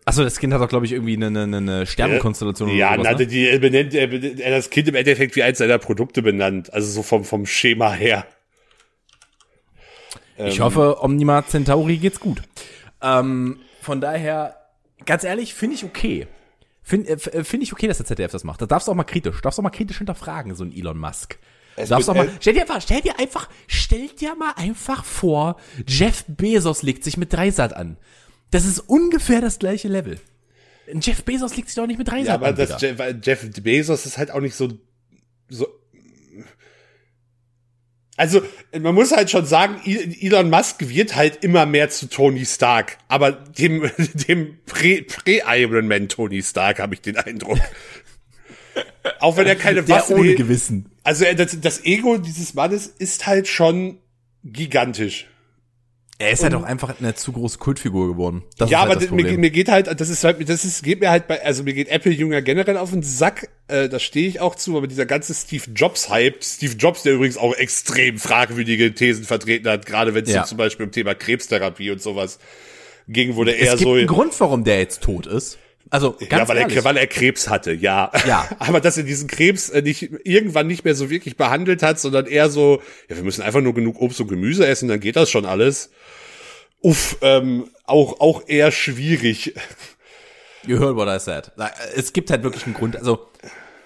Achso, 0.08 0.22
das 0.22 0.38
Kind 0.38 0.54
hat 0.54 0.60
doch, 0.60 0.68
glaube 0.68 0.86
ich, 0.86 0.92
irgendwie 0.92 1.16
eine, 1.16 1.26
eine, 1.26 1.56
eine 1.56 1.84
Sternenkonstellation 1.84 2.68
Ja, 2.70 2.94
oder 2.94 3.02
na, 3.02 3.04
sowas, 3.10 3.20
ne? 3.22 3.26
die, 3.26 3.48
er 3.48 3.58
benennt, 3.58 3.92
er 3.92 4.06
benennt 4.06 4.38
er 4.38 4.52
hat 4.52 4.58
das 4.58 4.70
Kind 4.70 4.86
im 4.86 4.94
Endeffekt 4.94 5.34
wie 5.34 5.42
eins 5.42 5.58
seiner 5.58 5.78
Produkte 5.78 6.22
benannt. 6.22 6.72
Also 6.72 6.88
so 6.88 7.02
vom, 7.02 7.24
vom 7.24 7.44
Schema 7.44 7.92
her. 7.92 8.24
Ich 10.38 10.60
hoffe, 10.60 11.02
Omnima 11.02 11.44
Centauri 11.44 11.96
geht's 11.96 12.20
gut. 12.20 12.40
Ähm, 13.02 13.58
von 13.80 14.00
daher, 14.00 14.56
ganz 15.06 15.24
ehrlich, 15.24 15.54
finde 15.54 15.74
ich 15.74 15.84
okay. 15.84 16.28
Finde 16.82 17.10
äh, 17.10 17.42
find 17.42 17.64
ich 17.64 17.72
okay, 17.72 17.88
dass 17.88 17.96
der 17.96 18.06
ZDF 18.06 18.30
das 18.30 18.44
macht. 18.44 18.62
Da 18.62 18.66
darfst 18.66 18.86
du 18.86 18.92
auch 18.92 18.96
mal 18.96 19.02
kritisch, 19.02 19.40
darfst 19.40 19.58
du 19.58 19.60
auch 19.60 19.64
mal 19.64 19.70
kritisch 19.70 19.98
hinterfragen, 19.98 20.54
so 20.54 20.62
ein 20.62 20.72
Elon 20.72 20.98
Musk. 20.98 21.36
Du 21.76 21.84
darfst 21.84 22.08
auch 22.08 22.14
mal, 22.14 22.30
stell 22.40 22.54
dir 22.54 22.62
einfach, 22.62 22.80
stell 22.80 23.00
dir 23.00 23.18
einfach, 23.18 23.48
stell 23.66 24.08
dir 24.08 24.36
mal 24.36 24.52
einfach 24.56 25.04
vor, 25.04 25.56
Jeff 25.86 26.24
Bezos 26.28 26.82
legt 26.82 27.02
sich 27.02 27.16
mit 27.16 27.32
Dreisat 27.32 27.74
an. 27.74 27.96
Das 28.50 28.64
ist 28.64 28.80
ungefähr 28.80 29.40
das 29.40 29.58
gleiche 29.58 29.88
Level. 29.88 30.18
Jeff 31.00 31.24
Bezos 31.24 31.56
legt 31.56 31.68
sich 31.68 31.76
doch 31.76 31.86
nicht 31.86 31.98
mit 31.98 32.08
Dreisat 32.08 32.26
Ja, 32.26 32.34
aber 32.34 32.52
das. 32.52 32.80
Jeff, 32.80 32.96
Jeff 33.22 33.62
Bezos 33.62 34.06
ist 34.06 34.18
halt 34.18 34.30
auch 34.30 34.40
nicht 34.40 34.54
so, 34.54 34.68
so. 35.48 35.66
Also, 38.16 38.40
man 38.72 38.94
muss 38.94 39.12
halt 39.12 39.30
schon 39.30 39.44
sagen, 39.44 39.80
Elon 39.84 40.48
Musk 40.48 40.88
wird 40.88 41.16
halt 41.16 41.44
immer 41.44 41.66
mehr 41.66 41.90
zu 41.90 42.08
Tony 42.08 42.46
Stark. 42.46 42.96
Aber 43.08 43.32
dem, 43.32 43.90
dem 44.28 44.58
Prä-Iron 44.64 45.86
Man 45.86 46.08
Tony 46.08 46.42
Stark 46.42 46.78
habe 46.78 46.94
ich 46.94 47.02
den 47.02 47.16
Eindruck. 47.16 47.58
Auch 49.20 49.36
wenn 49.36 49.46
er 49.46 49.56
keine 49.56 49.82
der 49.82 49.96
Waffen 49.96 50.16
ohne 50.16 50.28
hält. 50.28 50.38
Gewissen. 50.38 50.90
Also 51.02 51.24
das, 51.36 51.60
das 51.60 51.84
Ego 51.84 52.16
dieses 52.16 52.54
Mannes 52.54 52.86
ist 52.86 53.26
halt 53.26 53.48
schon 53.48 53.98
gigantisch. 54.44 55.26
Er 56.18 56.30
ist 56.30 56.42
halt 56.42 56.54
auch 56.54 56.62
einfach 56.62 56.98
eine 56.98 57.14
zu 57.14 57.32
große 57.32 57.58
Kultfigur 57.58 58.08
geworden. 58.08 58.42
Das 58.56 58.70
ja, 58.70 58.80
halt 58.80 58.90
aber 58.90 59.00
das 59.00 59.10
mir, 59.10 59.36
mir 59.36 59.50
geht 59.50 59.68
halt, 59.68 60.00
das 60.00 60.08
ist 60.08 60.24
halt, 60.24 60.48
das 60.48 60.64
ist, 60.64 60.82
geht 60.82 61.00
mir 61.00 61.10
halt 61.10 61.26
bei, 61.26 61.44
also 61.44 61.62
mir 61.62 61.74
geht 61.74 61.88
Apple 61.88 62.12
Jünger 62.12 62.40
generell 62.40 62.78
auf 62.78 62.90
den 62.90 63.02
Sack, 63.02 63.50
äh, 63.68 63.90
da 63.90 63.98
stehe 63.98 64.26
ich 64.26 64.40
auch 64.40 64.54
zu, 64.54 64.78
aber 64.78 64.86
dieser 64.86 65.04
ganze 65.04 65.34
Steve 65.34 65.64
Jobs 65.74 66.08
Hype, 66.08 66.42
Steve 66.42 66.74
Jobs, 66.74 67.02
der 67.02 67.14
übrigens 67.14 67.36
auch 67.36 67.54
extrem 67.54 68.18
fragwürdige 68.18 68.94
Thesen 68.94 69.24
vertreten 69.24 69.68
hat, 69.68 69.84
gerade 69.84 70.14
wenn 70.14 70.24
es 70.24 70.32
Ja. 70.32 70.42
so 70.44 70.50
zum 70.50 70.58
Beispiel 70.58 70.86
um 70.86 70.92
Thema 70.92 71.14
Krebstherapie 71.14 71.90
und 71.90 72.00
sowas 72.00 72.38
ging, 73.08 73.36
wo 73.36 73.44
der 73.44 73.58
eher 73.58 73.74
es 73.74 73.78
gibt 73.78 73.82
so, 73.82 73.94
einen 73.94 74.06
Grund, 74.06 74.38
warum 74.40 74.64
der 74.64 74.78
jetzt 74.78 75.02
tot 75.02 75.26
ist. 75.26 75.58
Also, 75.90 76.16
ganz 76.28 76.30
ja, 76.30 76.48
weil 76.48 76.56
ehrlich. 76.58 76.76
er, 76.76 76.84
weil 76.84 76.96
er 76.96 77.06
Krebs 77.06 77.48
hatte, 77.48 77.72
ja. 77.72 78.10
Ja. 78.26 78.48
Aber 78.58 78.80
dass 78.80 78.96
er 78.96 79.04
diesen 79.04 79.28
Krebs 79.28 79.70
äh, 79.70 79.82
nicht 79.82 80.02
irgendwann 80.24 80.66
nicht 80.66 80.84
mehr 80.84 80.94
so 80.94 81.10
wirklich 81.10 81.36
behandelt 81.36 81.82
hat, 81.82 82.00
sondern 82.00 82.26
eher 82.26 82.50
so, 82.50 82.82
ja, 83.08 83.16
wir 83.16 83.22
müssen 83.22 83.42
einfach 83.42 83.60
nur 83.60 83.74
genug 83.74 84.00
Obst 84.00 84.20
und 84.20 84.28
Gemüse 84.28 84.66
essen, 84.66 84.88
dann 84.88 85.00
geht 85.00 85.16
das 85.16 85.30
schon 85.30 85.46
alles. 85.46 85.90
Uff, 86.80 87.18
ähm, 87.22 87.68
auch, 87.84 88.20
auch 88.20 88.42
eher 88.48 88.70
schwierig. 88.70 89.54
You 90.66 90.78
heard 90.78 90.96
what 90.96 91.08
I 91.08 91.20
said. 91.20 91.52
Na, 91.56 91.70
Es 91.94 92.12
gibt 92.12 92.30
halt 92.30 92.42
wirklich 92.42 92.66
einen 92.66 92.74
Grund. 92.74 92.96
Also, 92.96 93.28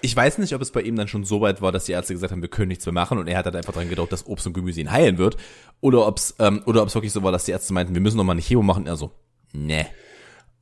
ich 0.01 0.15
weiß 0.15 0.39
nicht, 0.39 0.55
ob 0.55 0.61
es 0.61 0.71
bei 0.71 0.81
ihm 0.81 0.95
dann 0.95 1.07
schon 1.07 1.23
so 1.23 1.41
weit 1.41 1.61
war, 1.61 1.71
dass 1.71 1.85
die 1.85 1.91
Ärzte 1.91 2.13
gesagt 2.13 2.31
haben, 2.31 2.41
wir 2.41 2.49
können 2.49 2.69
nichts 2.69 2.85
mehr 2.85 2.93
machen 2.93 3.19
und 3.19 3.27
er 3.27 3.37
hat 3.37 3.45
halt 3.45 3.55
einfach 3.55 3.73
dran 3.73 3.89
gedacht, 3.89 4.11
dass 4.11 4.25
Obst 4.25 4.47
und 4.47 4.53
Gemüse 4.53 4.81
ihn 4.81 4.91
heilen 4.91 5.19
wird. 5.19 5.37
Oder 5.79 6.07
ob's 6.07 6.35
ähm, 6.39 6.63
oder 6.65 6.81
ob's 6.81 6.95
wirklich 6.95 7.13
so 7.13 7.21
war, 7.21 7.31
dass 7.31 7.45
die 7.45 7.51
Ärzte 7.51 7.73
meinten, 7.73 7.93
wir 7.93 8.01
müssen 8.01 8.17
noch 8.17 8.23
mal 8.23 8.33
eine 8.33 8.41
Chemo 8.41 8.63
machen. 8.63 8.87
Er 8.87 8.95
so, 8.97 9.11
ne. 9.53 9.85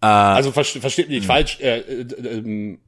Also 0.07 0.51
verste- 0.51 0.79
versteht 0.79 1.09
mich 1.09 1.17
nicht 1.19 1.27
falsch. 1.27 1.59
Äh, 1.59 1.79
äh, 1.79 2.05
ähm, 2.25 2.79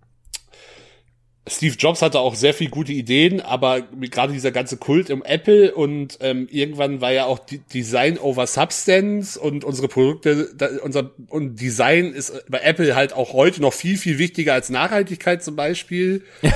Steve 1.47 1.75
Jobs 1.75 2.03
hatte 2.03 2.19
auch 2.19 2.35
sehr 2.35 2.53
viel 2.53 2.69
gute 2.69 2.91
Ideen, 2.91 3.41
aber 3.41 3.81
gerade 3.81 4.31
dieser 4.31 4.51
ganze 4.51 4.77
Kult 4.77 5.09
um 5.09 5.23
Apple 5.23 5.73
und 5.73 6.19
ähm, 6.21 6.47
irgendwann 6.51 7.01
war 7.01 7.11
ja 7.11 7.25
auch 7.25 7.39
Design 7.73 8.19
over 8.19 8.45
Substance 8.45 9.39
und 9.39 9.63
unsere 9.63 9.87
Produkte, 9.87 10.49
da, 10.55 10.69
unser 10.83 11.11
und 11.29 11.59
Design 11.59 12.13
ist 12.13 12.47
bei 12.47 12.59
Apple 12.59 12.95
halt 12.95 13.13
auch 13.13 13.33
heute 13.33 13.59
noch 13.59 13.73
viel 13.73 13.97
viel 13.97 14.19
wichtiger 14.19 14.53
als 14.53 14.69
Nachhaltigkeit 14.69 15.43
zum 15.43 15.55
Beispiel. 15.55 16.23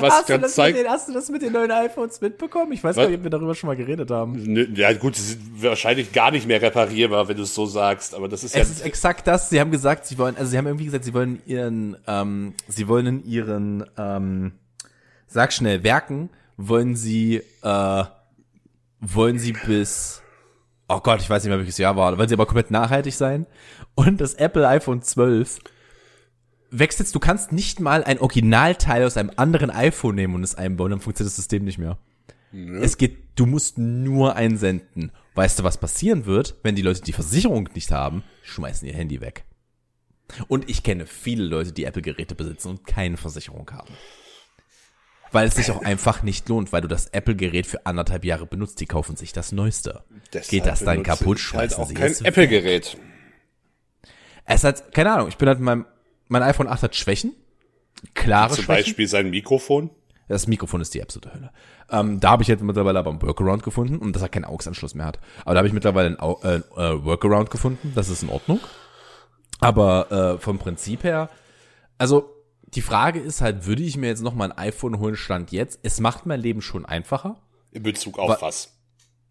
was 0.00 0.26
dann 0.26 0.44
zeigt, 0.48 0.86
hast 0.86 1.08
du 1.08 1.12
das 1.12 1.30
mit 1.30 1.42
den 1.42 1.52
neuen 1.52 1.70
iPhones 1.70 2.20
mitbekommen? 2.20 2.72
Ich 2.72 2.84
weiß 2.84 2.96
Was? 2.96 3.04
gar 3.04 3.08
nicht, 3.08 3.18
ob 3.18 3.24
wir 3.24 3.30
darüber 3.30 3.54
schon 3.54 3.68
mal 3.68 3.76
geredet 3.76 4.10
haben. 4.10 4.74
Ja 4.76 4.92
gut, 4.92 5.16
sie 5.16 5.32
sind 5.32 5.62
wahrscheinlich 5.62 6.12
gar 6.12 6.30
nicht 6.30 6.46
mehr 6.46 6.60
reparierbar, 6.60 7.28
wenn 7.28 7.36
du 7.36 7.44
es 7.44 7.54
so 7.54 7.66
sagst, 7.66 8.14
aber 8.14 8.28
das 8.28 8.44
ist 8.44 8.54
ja 8.54 8.62
Es 8.62 8.70
ist 8.70 8.84
exakt 8.84 9.26
das. 9.26 9.50
Sie 9.50 9.60
haben 9.60 9.70
gesagt, 9.70 10.06
sie 10.06 10.18
wollen, 10.18 10.36
also 10.36 10.50
sie 10.50 10.58
haben 10.58 10.66
irgendwie 10.66 10.86
gesagt, 10.86 11.04
sie 11.04 11.14
wollen 11.14 11.40
ihren, 11.46 11.96
ähm, 12.06 12.54
sie 12.68 12.88
wollen 12.88 13.06
in 13.06 13.26
ihren, 13.26 13.84
ähm, 13.96 14.52
sag 15.26 15.52
schnell, 15.52 15.82
Werken 15.82 16.30
wollen 16.56 16.96
sie, 16.96 17.42
äh, 17.62 18.04
wollen 19.00 19.38
sie 19.38 19.52
bis, 19.52 20.22
oh 20.88 21.00
Gott, 21.00 21.20
ich 21.20 21.28
weiß 21.28 21.42
nicht 21.42 21.50
mehr, 21.50 21.58
welches 21.58 21.78
Jahr 21.78 21.96
war, 21.96 22.16
wollen 22.16 22.28
sie 22.28 22.34
aber 22.34 22.46
komplett 22.46 22.70
nachhaltig 22.70 23.14
sein. 23.14 23.46
Und 23.94 24.20
das 24.20 24.34
Apple 24.34 24.66
iPhone 24.66 25.02
12 25.02 25.58
wächst 26.70 26.98
jetzt, 26.98 27.14
du 27.14 27.20
kannst 27.20 27.52
nicht 27.52 27.80
mal 27.80 28.04
ein 28.04 28.18
Originalteil 28.18 29.04
aus 29.04 29.16
einem 29.16 29.30
anderen 29.36 29.70
iPhone 29.70 30.14
nehmen 30.14 30.34
und 30.34 30.42
es 30.42 30.54
einbauen, 30.54 30.90
dann 30.90 31.00
funktioniert 31.00 31.30
das 31.30 31.36
System 31.36 31.64
nicht 31.64 31.78
mehr. 31.78 31.98
Es 32.80 32.98
geht, 32.98 33.18
du 33.34 33.46
musst 33.46 33.78
nur 33.78 34.36
einsenden. 34.36 35.10
Weißt 35.34 35.58
du, 35.58 35.64
was 35.64 35.78
passieren 35.78 36.26
wird, 36.26 36.56
wenn 36.62 36.76
die 36.76 36.82
Leute 36.82 37.02
die 37.02 37.12
Versicherung 37.12 37.68
nicht 37.74 37.90
haben? 37.90 38.22
Schmeißen 38.42 38.86
ihr 38.86 38.94
Handy 38.94 39.20
weg. 39.20 39.44
Und 40.48 40.68
ich 40.68 40.82
kenne 40.82 41.06
viele 41.06 41.44
Leute, 41.44 41.72
die 41.72 41.84
Apple-Geräte 41.84 42.34
besitzen 42.34 42.68
und 42.70 42.86
keine 42.86 43.16
Versicherung 43.16 43.70
haben. 43.72 43.92
Weil 45.32 45.48
es 45.48 45.56
sich 45.56 45.70
auch 45.70 45.82
einfach 45.82 46.22
nicht 46.22 46.48
lohnt, 46.48 46.72
weil 46.72 46.82
du 46.82 46.88
das 46.88 47.08
Apple-Gerät 47.08 47.66
für 47.66 47.86
anderthalb 47.86 48.24
Jahre 48.24 48.46
benutzt, 48.46 48.80
die 48.80 48.86
kaufen 48.86 49.16
sich 49.16 49.32
das 49.32 49.50
Neueste. 49.50 50.04
Deshalb 50.32 50.50
Geht 50.50 50.66
das 50.66 50.84
dann 50.84 51.02
kaputt, 51.02 51.38
halt 51.38 51.40
schmeißen 51.40 51.82
auch 51.82 51.88
sie 51.88 51.94
kein. 51.94 52.14
Apple-Gerät. 52.22 52.96
Es 54.44 54.62
hat, 54.62 54.92
keine 54.92 55.12
Ahnung, 55.12 55.28
ich 55.28 55.36
bin 55.36 55.48
halt 55.48 55.58
mit 55.58 55.64
meinem, 55.64 55.86
mein 56.28 56.42
iPhone 56.42 56.68
8 56.68 56.84
hat 56.84 56.96
Schwächen. 56.96 57.34
Klare 58.14 58.54
Zum 58.54 58.64
Schwächen. 58.64 58.84
Beispiel 58.84 59.08
sein 59.08 59.30
Mikrofon. 59.30 59.90
Das 60.28 60.46
Mikrofon 60.46 60.80
ist 60.80 60.94
die 60.94 61.02
absolute 61.02 61.34
Hölle. 61.34 61.50
Ähm, 61.90 62.20
da 62.20 62.30
habe 62.30 62.42
ich 62.42 62.48
jetzt 62.48 62.62
mittlerweile 62.62 62.98
aber 62.98 63.10
einen 63.10 63.20
Workaround 63.20 63.62
gefunden 63.62 63.98
und 63.98 64.14
dass 64.14 64.22
er 64.22 64.28
keinen 64.28 64.44
AUX-Anschluss 64.44 64.94
mehr 64.94 65.06
hat. 65.06 65.18
Aber 65.44 65.54
da 65.54 65.58
habe 65.58 65.68
ich 65.68 65.74
mittlerweile 65.74 66.08
einen 66.08 66.20
Au 66.20 66.40
äh, 66.42 66.56
äh, 66.56 67.04
Workaround 67.04 67.50
gefunden. 67.50 67.92
Das 67.94 68.08
ist 68.08 68.22
in 68.22 68.30
Ordnung. 68.30 68.60
Aber 69.64 70.10
äh, 70.36 70.38
vom 70.38 70.58
Prinzip 70.58 71.04
her, 71.04 71.28
also 71.98 72.30
die 72.74 72.82
Frage 72.82 73.20
ist 73.20 73.40
halt, 73.40 73.66
würde 73.66 73.82
ich 73.82 73.96
mir 73.96 74.08
jetzt 74.08 74.22
noch 74.22 74.34
mal 74.34 74.50
ein 74.50 74.58
iPhone 74.58 74.98
holen, 74.98 75.16
stand 75.16 75.52
jetzt? 75.52 75.78
Es 75.82 76.00
macht 76.00 76.26
mein 76.26 76.40
Leben 76.40 76.60
schon 76.60 76.84
einfacher 76.84 77.36
In 77.70 77.82
Bezug 77.82 78.18
auf 78.18 78.30
Wa- 78.30 78.38
was? 78.40 78.70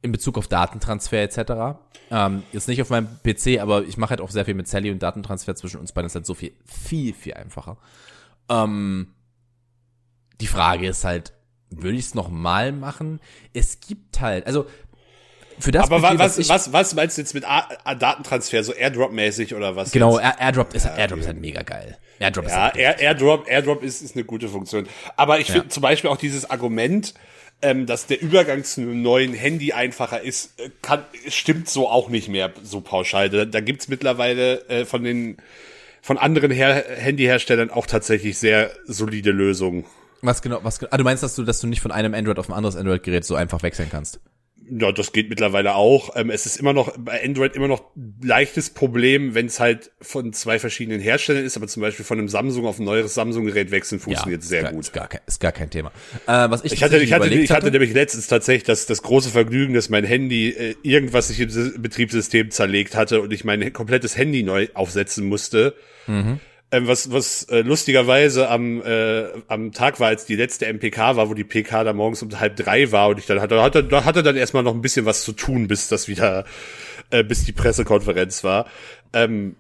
in 0.01 0.11
Bezug 0.11 0.37
auf 0.37 0.47
Datentransfer 0.49 1.21
etc. 1.21 1.79
Ähm, 2.11 2.43
jetzt 2.51 2.67
nicht 2.67 2.81
auf 2.81 2.89
meinem 2.89 3.07
PC, 3.23 3.61
aber 3.61 3.83
ich 3.83 3.97
mache 3.97 4.09
halt 4.11 4.21
auch 4.21 4.31
sehr 4.31 4.43
viel 4.43 4.53
mit 4.53 4.67
Sally 4.67 4.91
und 4.91 5.01
Datentransfer 5.01 5.55
zwischen 5.55 5.79
uns 5.79 5.93
beiden 5.93 6.07
ist 6.07 6.15
halt 6.15 6.25
so 6.25 6.33
viel, 6.33 6.51
viel, 6.65 7.13
viel 7.13 7.33
einfacher. 7.35 7.77
Ähm, 8.49 9.13
die 10.41 10.47
Frage 10.47 10.87
ist 10.87 11.05
halt, 11.05 11.31
würde 11.69 11.97
ich 11.97 12.05
es 12.05 12.15
nochmal 12.15 12.71
machen? 12.73 13.21
Es 13.53 13.79
gibt 13.79 14.19
halt, 14.19 14.45
also 14.45 14.65
für 15.59 15.71
das 15.71 15.83
Aber 15.85 15.99
Budget, 15.99 16.19
wa 16.19 16.23
was, 16.23 16.37
ich- 16.37 16.49
was, 16.49 16.73
was 16.73 16.95
meinst 16.95 17.17
du 17.17 17.21
jetzt 17.21 17.33
mit 17.33 17.45
A 17.45 17.67
A 17.83 17.95
Datentransfer, 17.95 18.63
so 18.63 18.73
Airdrop-mäßig 18.73 19.55
oder 19.55 19.75
was? 19.75 19.91
genau? 19.91 20.19
Air 20.19 20.35
Airdrop 20.39 20.73
ist, 20.73 20.85
Airdrop 20.85 21.19
ist 21.19 21.27
halt 21.27 21.39
mega 21.39 21.61
geil. 21.61 21.97
Airdrop 22.19 22.45
ist 22.45 22.51
Ja, 22.51 22.61
halt 22.63 22.77
Air 22.77 22.99
Airdrop, 22.99 23.47
Airdrop 23.47 23.83
ist, 23.83 24.01
ist 24.01 24.15
eine 24.15 24.23
gute 24.25 24.47
Funktion. 24.49 24.87
Aber 25.17 25.39
ich 25.39 25.47
finde 25.51 25.69
zum 25.69 25.81
Beispiel 25.81 26.09
auch 26.09 26.17
dieses 26.17 26.49
Argument, 26.49 27.13
ähm, 27.61 27.85
dass 27.85 28.07
der 28.07 28.21
Übergang 28.21 28.63
zu 28.63 28.81
einem 28.81 29.01
neuen 29.01 29.33
Handy 29.33 29.71
einfacher 29.73 30.21
ist, 30.21 30.59
äh, 30.59 30.69
kann, 30.81 31.05
stimmt 31.29 31.69
so 31.69 31.87
auch 31.89 32.09
nicht 32.09 32.27
mehr 32.27 32.51
so 32.61 32.81
pauschal. 32.81 33.29
Da, 33.29 33.45
da 33.45 33.61
gibt's 33.61 33.87
mittlerweile 33.87 34.67
äh, 34.69 34.85
von 34.85 35.03
den 35.03 35.37
von 36.01 36.17
anderen 36.17 36.51
Her 36.51 36.83
Handyherstellern 36.97 37.69
auch 37.71 37.85
tatsächlich 37.87 38.37
sehr 38.37 38.71
solide 38.85 39.31
Lösungen. 39.31 39.85
Was 40.21 40.41
genau, 40.41 40.59
was 40.63 40.79
genau? 40.79 40.89
Ah, 40.91 40.97
du 40.97 41.03
meinst, 41.05 41.23
dass 41.23 41.35
du, 41.35 41.43
dass 41.43 41.61
du 41.61 41.67
nicht 41.67 41.79
von 41.81 41.91
einem 41.91 42.13
Android 42.13 42.39
auf 42.39 42.49
ein 42.49 42.53
anderes 42.53 42.75
Android-Gerät 42.75 43.23
so 43.23 43.35
einfach 43.35 43.63
wechseln 43.63 43.87
kannst? 43.89 44.19
Ja, 44.69 44.91
das 44.91 45.11
geht 45.11 45.29
mittlerweile 45.29 45.75
auch. 45.75 46.15
Ähm, 46.15 46.29
es 46.29 46.45
ist 46.45 46.57
immer 46.57 46.73
noch 46.73 46.93
bei 46.97 47.23
Android 47.23 47.55
immer 47.55 47.67
noch 47.67 47.95
ein 47.95 48.15
leichtes 48.23 48.69
Problem, 48.69 49.35
wenn 49.35 49.47
es 49.47 49.59
halt 49.59 49.91
von 50.01 50.31
zwei 50.33 50.57
verschiedenen 50.57 51.01
Herstellern 51.01 51.43
ist, 51.43 51.57
aber 51.57 51.67
zum 51.67 51.81
Beispiel 51.81 52.05
von 52.05 52.17
einem 52.17 52.29
Samsung 52.29 52.65
auf 52.65 52.79
ein 52.79 52.85
neueres 52.85 53.13
Samsung-Gerät 53.13 53.71
wechseln 53.71 53.99
funktioniert 53.99 54.41
ist 54.41 54.49
sehr 54.49 54.63
gar, 54.63 54.71
gut. 54.71 54.81
Ist 54.81 54.93
gar, 54.93 55.07
kein, 55.07 55.21
ist 55.27 55.39
gar 55.41 55.51
kein 55.51 55.69
Thema. 55.69 55.91
Äh, 56.27 56.49
was 56.49 56.63
ich, 56.63 56.73
Ich 56.73 56.83
hatte, 56.83 56.97
ich 56.97 57.11
hatte, 57.13 57.27
ich 57.33 57.51
hatte 57.51 57.71
nämlich 57.71 57.93
letztens 57.93 58.27
tatsächlich 58.27 58.63
das, 58.63 58.85
das 58.85 59.01
große 59.01 59.29
Vergnügen, 59.29 59.73
dass 59.73 59.89
mein 59.89 60.05
Handy 60.05 60.49
äh, 60.49 60.75
irgendwas 60.81 61.27
sich 61.27 61.39
im 61.41 61.49
Sy- 61.49 61.77
Betriebssystem 61.77 62.49
zerlegt 62.51 62.95
hatte 62.95 63.21
und 63.21 63.33
ich 63.33 63.43
mein 63.43 63.73
komplettes 63.73 64.17
Handy 64.17 64.43
neu 64.43 64.67
aufsetzen 64.73 65.25
musste. 65.25 65.75
Mhm. 66.07 66.39
Ähm, 66.73 66.87
was 66.87 67.11
was 67.11 67.43
äh, 67.49 67.61
lustigerweise 67.61 68.49
am, 68.49 68.81
äh, 68.81 69.25
am 69.47 69.73
Tag 69.73 69.99
war, 69.99 70.07
als 70.07 70.25
die 70.25 70.35
letzte 70.35 70.65
MPK 70.65 71.15
war, 71.15 71.29
wo 71.29 71.35
die 71.35 71.43
PK 71.43 71.83
da 71.83 71.93
morgens 71.93 72.23
um 72.23 72.39
halb 72.39 72.55
drei 72.55 72.91
war 72.91 73.09
und 73.09 73.19
ich 73.19 73.27
dann 73.27 73.39
hatte, 73.39 73.61
hatte, 73.61 73.87
hatte 74.03 74.23
dann 74.23 74.35
erstmal 74.35 74.63
noch 74.63 74.73
ein 74.73 74.81
bisschen 74.81 75.05
was 75.05 75.21
zu 75.21 75.33
tun, 75.33 75.67
bis 75.67 75.87
das 75.87 76.07
wieder, 76.07 76.45
äh, 77.11 77.23
bis 77.23 77.45
die 77.45 77.51
Pressekonferenz 77.51 78.43
war. 78.43 78.65
Ähm, 79.13 79.55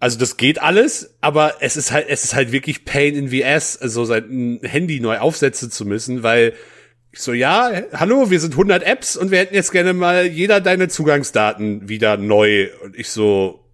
also 0.00 0.18
das 0.18 0.36
geht 0.36 0.60
alles, 0.60 1.14
aber 1.22 1.54
es 1.60 1.78
ist 1.78 1.92
halt, 1.92 2.10
es 2.10 2.24
ist 2.24 2.34
halt 2.34 2.52
wirklich 2.52 2.84
Pain 2.84 3.14
in 3.14 3.28
the 3.28 3.42
ass, 3.42 3.72
so 3.72 4.04
sein 4.04 4.60
Handy 4.62 5.00
neu 5.00 5.16
aufsetzen 5.20 5.70
zu 5.70 5.86
müssen, 5.86 6.22
weil 6.22 6.52
ich 7.10 7.20
so, 7.20 7.32
ja, 7.32 7.72
hallo, 7.94 8.30
wir 8.30 8.38
sind 8.38 8.52
100 8.52 8.82
Apps 8.82 9.16
und 9.16 9.30
wir 9.30 9.38
hätten 9.38 9.54
jetzt 9.54 9.72
gerne 9.72 9.94
mal 9.94 10.26
jeder 10.26 10.60
deine 10.60 10.88
Zugangsdaten 10.88 11.88
wieder 11.88 12.18
neu. 12.18 12.68
Und 12.82 12.98
ich 12.98 13.08
so, 13.08 13.64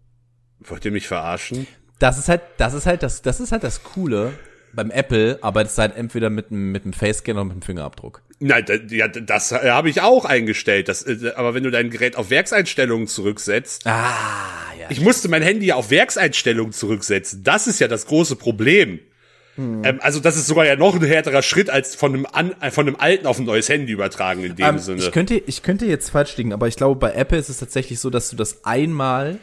wollt 0.61 0.85
ihr 0.85 0.93
mich 0.93 1.09
verarschen? 1.09 1.67
Das 2.01 2.19
ist 2.19 2.29
halt, 2.29 2.41
das 2.57 2.75
ist 2.75 2.87
halt 2.87 3.03
das, 3.05 3.23
das 3.23 3.39
ist 3.39 3.53
halt 3.53 3.63
das 3.63 3.85
Coole. 3.85 4.33
Beim 4.73 4.91
Apple 4.91 5.39
arbeitet 5.43 5.73
es 5.73 5.79
halt 5.79 5.97
entweder 5.97 6.31
mit 6.31 6.51
einem 6.51 6.71
mit 6.73 6.85
einem 6.85 6.93
Face-Scanner 6.93 7.41
oder 7.41 7.45
mit 7.47 7.53
einem 7.55 7.63
Fingerabdruck. 7.63 8.23
Nein, 8.39 8.65
da, 8.67 8.75
ja, 8.75 9.07
das 9.09 9.53
habe 9.53 9.91
ich 9.91 10.01
auch 10.01 10.25
eingestellt. 10.25 10.89
Das, 10.89 11.03
äh, 11.03 11.33
aber 11.37 11.55
wenn 11.55 11.63
du 11.65 11.71
dein 11.71 11.91
Gerät 11.91 12.17
auf 12.17 12.31
Werkseinstellungen 12.31 13.07
zurücksetzt, 13.07 13.87
Ah, 13.87 14.73
ja. 14.79 14.87
ich 14.89 15.01
musste 15.01 15.29
mein 15.29 15.43
Handy 15.43 15.67
ja 15.67 15.75
auf 15.75 15.91
Werkseinstellungen 15.91 16.73
zurücksetzen. 16.73 17.43
Das 17.45 17.67
ist 17.67 17.81
ja 17.81 17.89
das 17.89 18.07
große 18.07 18.37
Problem. 18.37 19.01
Ähm, 19.59 19.99
also 20.01 20.21
das 20.21 20.37
ist 20.37 20.47
sogar 20.47 20.65
ja 20.65 20.77
noch 20.77 20.95
ein 20.95 21.03
härterer 21.05 21.43
Schritt 21.43 21.69
als 21.69 21.95
von 21.95 22.15
einem, 22.15 22.27
an, 22.33 22.55
äh, 22.63 22.71
von 22.71 22.87
einem 22.87 22.97
alten 22.97 23.27
auf 23.27 23.39
ein 23.39 23.45
neues 23.45 23.69
Handy 23.69 23.93
übertragen 23.93 24.43
in 24.45 24.57
dem 24.57 24.65
Ähm, 24.65 24.79
Sinne. 24.79 25.01
ich 25.03 25.11
könnte, 25.13 25.35
ich 25.35 25.63
könnte 25.63 25.85
jetzt 25.85 26.09
falsch 26.11 26.37
liegen, 26.39 26.55
aber 26.55 26.67
ich 26.69 26.77
glaube, 26.77 26.99
bei 26.99 27.13
Apple 27.13 27.37
ist 27.37 27.51
es 27.51 27.59
tatsächlich 27.59 27.99
so, 28.01 28.09
dass 28.09 28.31
du 28.31 28.37
das 28.37 28.65
einmal 28.65 29.39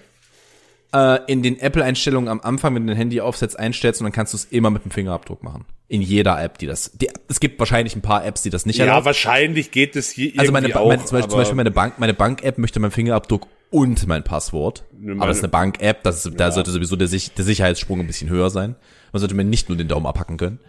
äh, 0.94 1.20
in 1.27 1.44
den 1.44 1.60
Apple-Einstellungen 1.60 2.29
am 2.29 2.39
Anfang, 2.41 2.74
wenn 2.75 2.84
du 2.86 2.91
dein 2.91 2.98
Handy 2.98 3.22
aufsetzt, 3.22 3.58
einstellst 3.60 4.01
und 4.01 4.06
dann 4.06 4.12
kannst 4.13 4.34
du 4.34 4.38
es 4.38 4.46
immer 4.46 4.70
mit 4.70 4.84
dem 4.86 4.91
Fingerabdruck 4.91 5.44
machen. 5.44 5.65
In 5.89 6.01
jeder 6.01 6.41
App, 6.41 6.58
die 6.58 6.65
das. 6.67 6.91
Die, 6.94 7.10
es 7.29 7.39
gibt 7.39 7.60
wahrscheinlich 7.60 7.96
ein 7.96 8.01
paar 8.01 8.25
Apps, 8.25 8.41
die 8.41 8.50
das 8.50 8.65
nicht 8.65 8.77
ja, 8.77 8.86
erlauben. 8.86 9.06
wahrscheinlich 9.06 9.72
geht 9.72 9.96
es 9.96 10.10
hier 10.10 10.34
Also 10.38 10.51
meine, 10.51 10.75
auch, 10.79 10.88
meine, 10.88 11.06
zum, 11.06 11.15
Beispiel, 11.17 11.29
zum 11.32 11.39
Beispiel 11.39 11.56
meine 11.56 11.72
Bank, 11.72 11.98
meine 12.00 12.13
Bank-App 12.13 12.58
möchte 12.58 12.79
meinen 12.79 12.91
Fingerabdruck 12.91 13.48
und 13.70 14.06
mein 14.08 14.24
Passwort. 14.24 14.84
meine- 14.98 15.20
aber 15.22 15.27
das 15.27 15.38
ist 15.38 15.44
eine 15.44 15.51
Bank-App, 15.51 16.03
das 16.03 16.25
ist, 16.25 16.39
da 16.39 16.51
sollte 16.51 16.72
sowieso 16.72 16.96
der, 16.98 17.08
Sich- 17.08 17.34
der 17.34 17.46
Sicherheitssprung 17.46 18.00
ein 18.01 18.08
bisschen 18.08 18.29
höher 18.29 18.50
sein. 18.50 18.75
Man 19.13 19.20
sollte 19.22 19.36
mir 19.36 19.46
nicht 19.46 19.70
nur 19.70 19.77
den 19.77 19.88
Daumen 19.88 20.06
abhacken 20.06 20.38
können. 20.38 20.60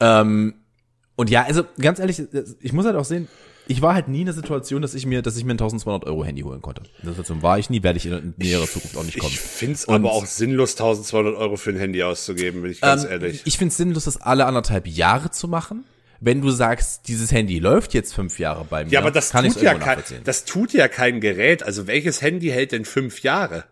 Ähm, 0.00 0.54
und 1.16 1.30
ja, 1.30 1.44
also 1.44 1.62
ganz 1.80 1.98
ehrlich, 2.00 2.20
ich 2.60 2.72
muss 2.72 2.86
halt 2.86 2.96
auch 2.96 3.04
sehen, 3.04 3.28
ich 3.66 3.80
war 3.82 3.94
halt 3.94 4.08
nie 4.08 4.20
in 4.20 4.26
der 4.26 4.34
Situation, 4.34 4.82
dass 4.82 4.94
ich 4.94 5.06
mir, 5.06 5.22
dass 5.22 5.36
ich 5.36 5.44
mir 5.44 5.52
ein 5.52 5.58
1200 5.58 6.04
Euro 6.04 6.24
Handy 6.24 6.42
holen 6.42 6.60
konnte. 6.62 6.82
In 6.82 6.88
der 7.04 7.10
Situation 7.12 7.42
war 7.42 7.58
ich 7.58 7.70
nie, 7.70 7.82
werde 7.82 7.96
ich 7.96 8.06
in 8.06 8.34
näherer 8.36 8.66
Zukunft 8.66 8.96
auch 8.96 9.04
nicht 9.04 9.18
kommen. 9.18 9.32
Ich 9.32 9.40
find's 9.40 9.84
Und- 9.86 9.94
aber 9.96 10.12
auch 10.12 10.26
sinnlos, 10.26 10.74
1200 10.76 11.34
Euro 11.36 11.56
für 11.56 11.70
ein 11.70 11.78
Handy 11.78 12.02
auszugeben, 12.02 12.62
bin 12.62 12.70
ich 12.70 12.80
ganz 12.80 13.04
Ähm, 13.04 13.10
ehrlich. 13.10 13.42
Ich 13.44 13.56
finde 13.58 13.70
es 13.70 13.76
sinnlos, 13.76 14.04
das 14.04 14.16
alle 14.20 14.46
anderthalb 14.46 14.86
Jahre 14.86 15.30
zu 15.30 15.48
machen. 15.48 15.84
Wenn 16.20 16.40
du 16.40 16.50
sagst, 16.50 17.08
dieses 17.08 17.32
Handy 17.32 17.58
läuft 17.58 17.92
jetzt 17.92 18.14
fünf 18.14 18.38
Jahre 18.38 18.64
bei 18.64 18.84
mir, 18.84 18.90
ja, 18.92 19.00
aber 19.00 19.10
das 19.10 19.30
kann 19.30 19.46
tut 19.46 19.60
ja 19.60 19.74
kein, 19.74 19.98
das 20.24 20.44
tut 20.44 20.72
ja 20.72 20.88
kein 20.88 21.20
Gerät. 21.20 21.62
Also 21.62 21.86
welches 21.86 22.22
Handy 22.22 22.48
hält 22.48 22.72
denn 22.72 22.84
fünf 22.84 23.22
Jahre? 23.22 23.64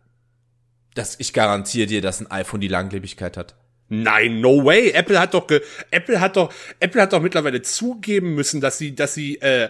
Das, 0.94 1.16
ich 1.18 1.32
garantiere 1.32 1.86
dir, 1.86 2.02
dass 2.02 2.20
ein 2.20 2.30
iPhone 2.30 2.60
die 2.60 2.68
Langlebigkeit 2.68 3.36
hat. 3.38 3.54
Nein, 3.94 4.40
no 4.40 4.64
way. 4.64 4.90
Apple 4.92 5.20
hat 5.20 5.34
doch, 5.34 5.46
ge 5.46 5.60
Apple 5.90 6.20
hat 6.20 6.36
doch, 6.36 6.52
Apple 6.80 7.02
hat 7.02 7.12
doch 7.12 7.20
mittlerweile 7.20 7.60
zugeben 7.60 8.34
müssen, 8.34 8.62
dass 8.62 8.78
sie, 8.78 8.94
dass 8.94 9.14
sie 9.14 9.36
äh, 9.42 9.68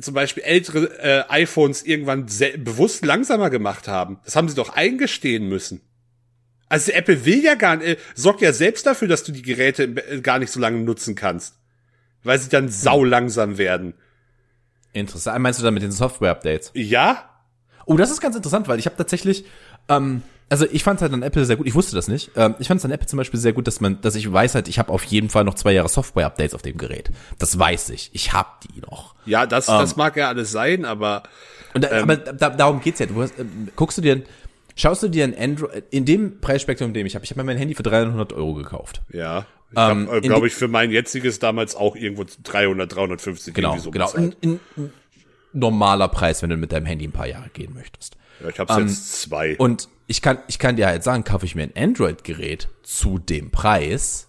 zum 0.00 0.14
Beispiel 0.14 0.42
ältere 0.42 0.98
äh, 1.00 1.24
iPhones 1.28 1.82
irgendwann 1.82 2.26
bewusst 2.64 3.04
langsamer 3.04 3.50
gemacht 3.50 3.86
haben. 3.86 4.20
Das 4.24 4.36
haben 4.36 4.48
sie 4.48 4.54
doch 4.54 4.70
eingestehen 4.70 5.48
müssen. 5.48 5.82
Also 6.70 6.92
Apple 6.92 7.26
will 7.26 7.44
ja 7.44 7.56
gar 7.56 7.76
nicht, 7.76 7.88
äh, 7.88 7.96
sorgt 8.14 8.40
ja 8.40 8.54
selbst 8.54 8.86
dafür, 8.86 9.06
dass 9.06 9.24
du 9.24 9.32
die 9.32 9.42
Geräte 9.42 9.82
äh, 9.82 10.20
gar 10.22 10.38
nicht 10.38 10.50
so 10.50 10.60
lange 10.60 10.78
nutzen 10.78 11.14
kannst, 11.14 11.58
weil 12.22 12.38
sie 12.38 12.48
dann 12.48 12.70
sau 12.70 13.04
langsam 13.04 13.58
werden. 13.58 13.92
Interessant. 14.94 15.42
Meinst 15.42 15.60
du 15.60 15.64
dann 15.64 15.74
mit 15.74 15.82
den 15.82 15.92
Software-Updates? 15.92 16.70
Ja, 16.74 17.28
Oh, 17.88 17.96
das 17.96 18.10
ist 18.10 18.20
ganz 18.20 18.36
interessant, 18.36 18.68
weil 18.68 18.78
ich 18.78 18.84
habe 18.84 18.96
tatsächlich, 18.96 19.46
ähm, 19.88 20.22
also 20.50 20.66
ich 20.70 20.82
fand 20.82 21.00
halt 21.02 21.12
an 21.12 21.22
Apple 21.22 21.44
sehr 21.44 21.56
gut, 21.56 21.66
ich 21.66 21.74
wusste 21.74 21.94
das 21.96 22.08
nicht, 22.08 22.30
ähm, 22.36 22.54
ich 22.58 22.68
fand 22.68 22.78
es 22.78 22.84
an 22.84 22.90
Apple 22.90 23.06
zum 23.06 23.16
Beispiel 23.18 23.38
sehr 23.38 23.52
gut, 23.52 23.66
dass 23.66 23.80
man, 23.80 24.00
dass 24.00 24.14
ich 24.14 24.30
weiß 24.32 24.54
halt, 24.54 24.68
ich 24.68 24.78
habe 24.78 24.92
auf 24.92 25.04
jeden 25.04 25.28
Fall 25.28 25.44
noch 25.44 25.54
zwei 25.54 25.72
Jahre 25.72 25.88
Software-Updates 25.88 26.54
auf 26.54 26.62
dem 26.62 26.76
Gerät. 26.78 27.10
Das 27.38 27.58
weiß 27.58 27.90
ich. 27.90 28.10
Ich 28.14 28.32
hab 28.32 28.60
die 28.62 28.80
noch. 28.80 29.14
ja, 29.26 29.46
das, 29.46 29.66
das 29.66 29.96
mag 29.96 30.16
ja 30.16 30.28
alles 30.28 30.50
sein, 30.50 30.84
aber 30.84 31.22
Und 31.74 31.84
da, 31.84 32.02
aber 32.02 32.16
da, 32.16 32.50
darum 32.50 32.80
geht's 32.80 32.98
ja. 32.98 33.06
Du 33.06 33.20
hast, 33.22 33.38
ähm, 33.38 33.68
guckst 33.76 33.98
du 33.98 34.02
dir, 34.02 34.22
schaust 34.76 35.02
du 35.02 35.08
dir 35.08 35.24
ein 35.24 35.36
Android, 35.38 35.84
in 35.90 36.04
dem 36.04 36.40
Preisspektrum, 36.40 36.88
in 36.88 36.94
dem 36.94 37.06
ich 37.06 37.14
habe, 37.14 37.24
ich 37.24 37.30
habe 37.30 37.40
mir 37.40 37.44
mein 37.46 37.58
Handy 37.58 37.74
für 37.74 37.82
300 37.82 38.32
Euro 38.32 38.54
gekauft. 38.54 39.02
ja. 39.12 39.46
Ich 39.70 39.78
Ähm, 39.78 40.06
habe, 40.08 40.16
äh, 40.16 40.20
glaube 40.22 40.46
ich, 40.46 40.54
für 40.54 40.66
mein 40.66 40.90
jetziges 40.90 41.40
damals 41.40 41.76
auch 41.76 41.94
irgendwo 41.94 42.24
300, 42.42 42.90
350 42.90 43.52
Genau, 43.52 43.72
irgendwie 43.72 43.84
so 43.84 43.90
genau. 43.90 44.10
Ein, 44.12 44.34
ein 44.42 44.60
normaler 45.52 46.08
Preis, 46.08 46.40
wenn 46.42 46.48
du 46.48 46.56
mit 46.56 46.72
deinem 46.72 46.86
Handy 46.86 47.06
ein 47.06 47.12
paar 47.12 47.26
Jahre 47.26 47.50
gehen 47.50 47.74
möchtest. 47.74 48.16
Ja, 48.42 48.48
ich 48.48 48.58
habe 48.58 48.82
jetzt 48.82 49.22
zwei. 49.22 49.56
Und 49.56 49.88
ich 50.06 50.22
kann, 50.22 50.38
ich 50.48 50.58
kann 50.58 50.76
dir 50.76 50.86
halt 50.86 51.04
sagen, 51.04 51.24
kaufe 51.24 51.44
ich 51.44 51.54
mir 51.54 51.62
ein 51.64 51.76
Android-Gerät 51.76 52.68
zu 52.82 53.18
dem 53.18 53.50
Preis, 53.50 54.28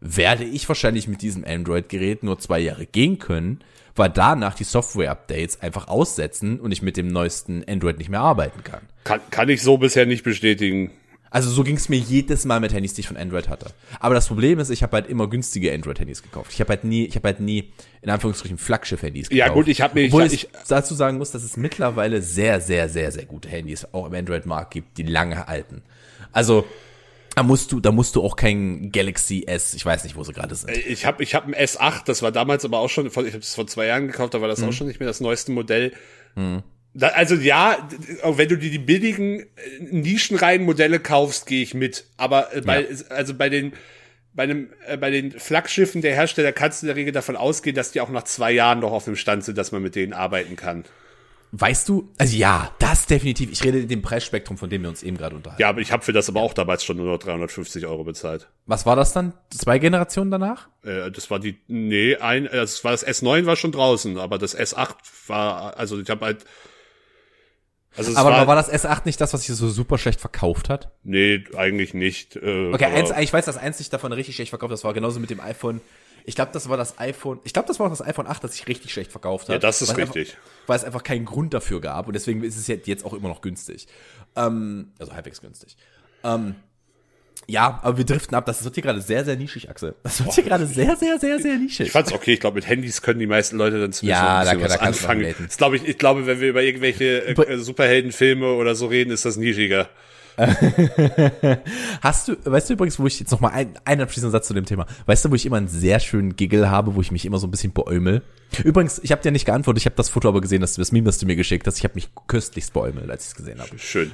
werde 0.00 0.44
ich 0.44 0.68
wahrscheinlich 0.68 1.08
mit 1.08 1.22
diesem 1.22 1.44
Android-Gerät 1.44 2.22
nur 2.22 2.38
zwei 2.38 2.58
Jahre 2.58 2.86
gehen 2.86 3.18
können, 3.18 3.60
weil 3.94 4.10
danach 4.10 4.54
die 4.54 4.64
Software-Updates 4.64 5.60
einfach 5.60 5.88
aussetzen 5.88 6.60
und 6.60 6.72
ich 6.72 6.82
mit 6.82 6.96
dem 6.96 7.08
neuesten 7.08 7.64
Android 7.68 7.98
nicht 7.98 8.08
mehr 8.08 8.20
arbeiten 8.20 8.64
kann. 8.64 8.82
Kann, 9.04 9.20
kann 9.30 9.48
ich 9.48 9.62
so 9.62 9.78
bisher 9.78 10.06
nicht 10.06 10.24
bestätigen. 10.24 10.90
Also 11.34 11.50
so 11.50 11.64
ging 11.64 11.76
es 11.76 11.88
mir 11.88 11.98
jedes 11.98 12.44
Mal 12.44 12.60
mit 12.60 12.74
Handys, 12.74 12.92
die 12.92 13.00
ich 13.00 13.08
von 13.08 13.16
Android 13.16 13.48
hatte. 13.48 13.66
Aber 14.00 14.14
das 14.14 14.26
Problem 14.28 14.58
ist, 14.58 14.68
ich 14.68 14.82
habe 14.82 14.92
halt 14.96 15.06
immer 15.06 15.28
günstige 15.30 15.72
Android-Handys 15.72 16.22
gekauft. 16.22 16.52
Ich 16.52 16.60
habe 16.60 16.68
halt 16.68 16.84
nie, 16.84 17.06
ich 17.06 17.16
habe 17.16 17.26
halt 17.28 17.40
nie 17.40 17.72
in 18.02 18.10
Anführungsstrichen 18.10 18.58
Flaggschiff-Handys 18.58 19.30
gekauft. 19.30 19.48
Ja, 19.48 19.52
gut, 19.54 19.66
ich 19.68 19.80
hab 19.80 19.94
mir- 19.94 20.02
ich- 20.02 20.12
Obwohl 20.12 20.26
ich, 20.26 20.32
ich- 20.44 20.48
dazu 20.68 20.94
sagen 20.94 21.16
muss, 21.16 21.30
dass 21.30 21.42
es 21.42 21.56
mittlerweile 21.56 22.20
sehr, 22.20 22.60
sehr, 22.60 22.88
sehr, 22.90 23.10
sehr 23.12 23.24
gute 23.24 23.48
Handys 23.48 23.86
auch 23.92 24.06
im 24.06 24.14
Android-Markt 24.14 24.72
gibt, 24.72 24.98
die 24.98 25.04
lange 25.04 25.46
halten. 25.46 25.82
Also 26.32 26.66
da 27.34 27.42
musst 27.42 27.72
du, 27.72 27.80
da 27.80 27.92
musst 27.92 28.14
du 28.14 28.22
auch 28.22 28.36
kein 28.36 28.92
Galaxy 28.92 29.44
S, 29.46 29.72
ich 29.72 29.86
weiß 29.86 30.04
nicht, 30.04 30.16
wo 30.16 30.24
sie 30.24 30.34
gerade 30.34 30.54
sind. 30.54 30.70
Ich 30.76 31.06
habe 31.06 31.22
ich 31.22 31.34
hab 31.34 31.46
ein 31.46 31.54
S8, 31.54 32.02
das 32.04 32.20
war 32.20 32.30
damals 32.30 32.66
aber 32.66 32.78
auch 32.80 32.90
schon, 32.90 33.06
ich 33.06 33.16
habe 33.16 33.26
es 33.38 33.54
vor 33.54 33.66
zwei 33.66 33.86
Jahren 33.86 34.06
gekauft, 34.06 34.34
da 34.34 34.42
war 34.42 34.48
das 34.48 34.60
Mhm. 34.60 34.68
auch 34.68 34.72
schon 34.74 34.86
nicht 34.86 35.00
mehr 35.00 35.06
das 35.08 35.20
neueste 35.22 35.50
Modell. 35.50 35.92
Da, 36.34 36.62
also 37.00 37.36
ja, 37.36 37.88
wenn 38.24 38.48
du 38.48 38.56
dir 38.56 38.70
die 38.70 38.78
billigen 38.78 39.40
äh, 39.40 39.46
nischenreinen 39.90 40.66
Modelle 40.66 41.00
kaufst, 41.00 41.46
gehe 41.46 41.62
ich 41.62 41.74
mit. 41.74 42.04
Aber 42.16 42.54
äh, 42.54 42.60
bei, 42.60 42.86
also 43.08 43.34
bei 43.34 43.48
den 43.48 43.72
bei 44.34 44.44
einem 44.44 44.70
äh, 44.86 44.96
bei 44.96 45.10
den 45.10 45.32
Flaggschiffen 45.32 46.02
der 46.02 46.14
Hersteller 46.14 46.52
kannst 46.52 46.82
du 46.82 46.86
in 46.86 46.88
der 46.88 46.96
Regel 46.96 47.12
davon 47.12 47.36
ausgehen, 47.36 47.76
dass 47.76 47.92
die 47.92 48.00
auch 48.00 48.10
nach 48.10 48.24
zwei 48.24 48.52
Jahren 48.52 48.80
noch 48.80 48.92
auf 48.92 49.04
dem 49.04 49.16
Stand 49.16 49.44
sind, 49.44 49.58
dass 49.58 49.72
man 49.72 49.82
mit 49.82 49.94
denen 49.94 50.12
arbeiten 50.12 50.56
kann. 50.56 50.84
Weißt 51.54 51.86
du, 51.86 52.10
also 52.16 52.34
ja, 52.34 52.74
das 52.78 53.04
definitiv. 53.04 53.52
Ich 53.52 53.62
rede 53.62 53.80
in 53.80 53.88
dem 53.88 54.00
Preisspektrum, 54.00 54.56
von 54.56 54.70
dem 54.70 54.82
wir 54.82 54.88
uns 54.88 55.02
eben 55.02 55.18
gerade 55.18 55.36
unterhalten. 55.36 55.60
Ja, 55.60 55.68
aber 55.68 55.82
ich 55.82 55.92
habe 55.92 56.02
für 56.02 56.14
das 56.14 56.30
aber 56.30 56.40
auch 56.40 56.54
damals 56.54 56.82
schon 56.82 56.96
nur 56.96 57.12
noch 57.12 57.18
350 57.18 57.84
Euro 57.84 58.04
bezahlt. 58.04 58.48
Was 58.64 58.86
war 58.86 58.96
das 58.96 59.12
dann? 59.12 59.34
Zwei 59.50 59.78
Generationen 59.78 60.30
danach? 60.30 60.68
Äh, 60.82 61.10
das 61.10 61.30
war 61.30 61.40
die, 61.40 61.58
nee, 61.68 62.16
ein, 62.16 62.46
äh, 62.46 62.56
das 62.56 62.82
war 62.84 62.92
das 62.92 63.06
S9 63.06 63.44
war 63.44 63.56
schon 63.56 63.70
draußen, 63.70 64.16
aber 64.16 64.38
das 64.38 64.58
S8 64.58 64.94
war, 65.26 65.76
also 65.76 66.00
ich 66.00 66.08
habe 66.08 66.24
halt, 66.24 66.46
also 67.96 68.10
es 68.10 68.16
Aber 68.16 68.30
war, 68.30 68.46
war 68.46 68.56
das 68.56 68.70
S8 68.72 69.02
nicht 69.04 69.20
das, 69.20 69.32
was 69.34 69.44
sich 69.44 69.54
so 69.56 69.68
super 69.68 69.98
schlecht 69.98 70.20
verkauft 70.20 70.68
hat? 70.68 70.90
nee, 71.02 71.44
eigentlich 71.56 71.94
nicht. 71.94 72.36
Äh, 72.36 72.72
Okay, 72.72 72.86
eins, 72.86 73.12
ich 73.18 73.32
weiß, 73.32 73.44
dass 73.44 73.56
eins 73.56 73.78
sich 73.78 73.90
davon 73.90 74.12
richtig 74.12 74.34
schlecht 74.36 74.50
verkauft. 74.50 74.72
Das 74.72 74.84
war 74.84 74.94
genauso 74.94 75.20
mit 75.20 75.30
dem 75.30 75.40
iPhone. 75.40 75.80
Ich 76.24 76.36
glaube, 76.36 76.50
das 76.52 76.68
war 76.68 76.76
das 76.76 76.98
iPhone. 76.98 77.40
Ich 77.44 77.52
glaube, 77.52 77.66
das 77.66 77.80
war 77.80 77.86
auch 77.86 77.90
das 77.90 78.00
iPhone 78.00 78.26
8, 78.28 78.44
das 78.44 78.52
sich 78.52 78.68
richtig 78.68 78.92
schlecht 78.92 79.10
verkauft 79.10 79.48
hat. 79.48 79.54
Ja, 79.54 79.58
das 79.58 79.82
ist 79.82 79.96
richtig. 79.96 80.30
Einfach, 80.30 80.68
weil 80.68 80.76
es 80.76 80.84
einfach 80.84 81.02
keinen 81.02 81.24
Grund 81.24 81.52
dafür 81.52 81.80
gab 81.80 82.06
und 82.06 82.12
deswegen 82.12 82.44
ist 82.44 82.56
es 82.56 82.66
jetzt 82.68 82.86
jetzt 82.86 83.04
auch 83.04 83.12
immer 83.12 83.28
noch 83.28 83.40
günstig. 83.40 83.88
Ähm, 84.36 84.92
also 84.98 85.12
halbwegs 85.12 85.40
günstig. 85.40 85.76
Ähm, 86.24 86.54
ja, 87.48 87.80
aber 87.82 87.98
wir 87.98 88.04
driften 88.04 88.34
ab. 88.34 88.46
Das 88.46 88.64
wird 88.64 88.74
hier 88.74 88.82
gerade 88.82 89.00
sehr, 89.00 89.24
sehr 89.24 89.36
nischig, 89.36 89.68
Axel. 89.68 89.94
Das 90.02 90.24
wird 90.24 90.34
hier 90.34 90.44
gerade 90.44 90.66
sehr, 90.66 90.96
sehr, 90.96 91.18
sehr, 91.18 91.38
sehr 91.38 91.56
nischig. 91.56 91.86
Ich 91.86 91.92
fand's 91.92 92.12
okay, 92.12 92.34
ich 92.34 92.40
glaube, 92.40 92.54
mit 92.56 92.68
Handys 92.68 93.02
können 93.02 93.18
die 93.20 93.26
meisten 93.26 93.56
Leute 93.56 93.80
dann 93.80 93.92
zumindest 93.92 94.22
Ja, 94.22 94.44
da 94.44 94.52
kann- 94.52 94.62
was 94.62 94.72
da 94.78 94.80
anfangen. 94.80 95.34
Das 95.46 95.56
glaube 95.56 95.76
ich, 95.76 95.86
ich 95.86 95.98
glaube, 95.98 96.26
wenn 96.26 96.40
wir 96.40 96.48
über 96.48 96.62
irgendwelche 96.62 97.26
äh, 97.26 97.58
Superheldenfilme 97.58 98.52
oder 98.52 98.74
so 98.74 98.86
reden, 98.86 99.10
ist 99.10 99.24
das 99.24 99.36
nischiger. 99.36 99.88
Hast 102.00 102.28
du, 102.28 102.36
weißt 102.44 102.70
du 102.70 102.74
übrigens, 102.74 102.98
wo 102.98 103.06
ich 103.06 103.20
jetzt 103.20 103.30
noch 103.30 103.40
mal 103.40 103.50
ein, 103.50 103.74
einen 103.84 104.02
abschließenden 104.02 104.32
Satz 104.32 104.48
zu 104.48 104.54
dem 104.54 104.64
Thema, 104.64 104.86
weißt 105.06 105.24
du, 105.24 105.30
wo 105.30 105.34
ich 105.34 105.46
immer 105.46 105.56
einen 105.56 105.68
sehr 105.68 106.00
schönen 106.00 106.36
Giggle 106.36 106.70
habe, 106.70 106.94
wo 106.94 107.00
ich 107.00 107.10
mich 107.10 107.24
immer 107.24 107.38
so 107.38 107.46
ein 107.46 107.50
bisschen 107.50 107.72
beäumel? 107.72 108.22
Übrigens, 108.64 109.00
ich 109.02 109.12
habe 109.12 109.22
dir 109.22 109.30
nicht 109.30 109.46
geantwortet, 109.46 109.82
ich 109.82 109.86
habe 109.86 109.96
das 109.96 110.08
Foto 110.08 110.28
aber 110.28 110.40
gesehen, 110.40 110.60
dass 110.60 110.74
du 110.74 110.80
das 110.80 110.92
Meme, 110.92 111.06
das 111.06 111.18
du 111.18 111.26
mir 111.26 111.36
geschickt 111.36 111.66
hast, 111.66 111.78
ich 111.78 111.84
habe 111.84 111.94
mich 111.94 112.08
köstlichst 112.26 112.72
beäumelt, 112.72 113.10
als 113.10 113.24
ich 113.24 113.30
es 113.30 113.34
gesehen 113.36 113.60
habe. 113.60 113.78
Schön. 113.78 114.10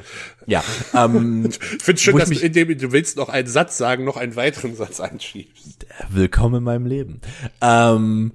Ja, 0.46 0.62
ähm, 0.94 1.46
Ich 1.78 1.82
finde 1.82 2.00
schön, 2.00 2.14
ich 2.16 2.20
dass 2.20 2.30
du, 2.30 2.46
indem 2.46 2.78
du 2.78 2.92
willst 2.92 3.16
noch 3.16 3.28
einen 3.28 3.48
Satz 3.48 3.78
sagen, 3.78 4.04
noch 4.04 4.16
einen 4.16 4.36
weiteren 4.36 4.74
Satz 4.74 5.00
einschiebst. 5.00 5.86
willkommen 6.08 6.56
in 6.56 6.64
meinem 6.64 6.86
Leben. 6.86 7.20
Ähm, 7.60 8.32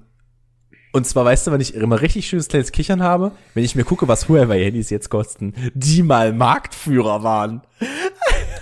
und 0.94 1.04
zwar, 1.08 1.24
weißt 1.24 1.46
du, 1.48 1.50
wenn 1.52 1.60
ich 1.60 1.74
immer 1.74 2.00
richtig 2.00 2.28
schönes 2.28 2.46
kleines 2.46 2.70
Kichern 2.70 3.02
habe, 3.02 3.32
wenn 3.54 3.64
ich 3.64 3.74
mir 3.74 3.82
gucke, 3.84 4.06
was 4.06 4.28
Huawei-Handys 4.28 4.90
jetzt 4.90 5.10
kosten, 5.10 5.52
die 5.74 6.04
mal 6.04 6.32
Marktführer 6.32 7.24
waren. 7.24 7.62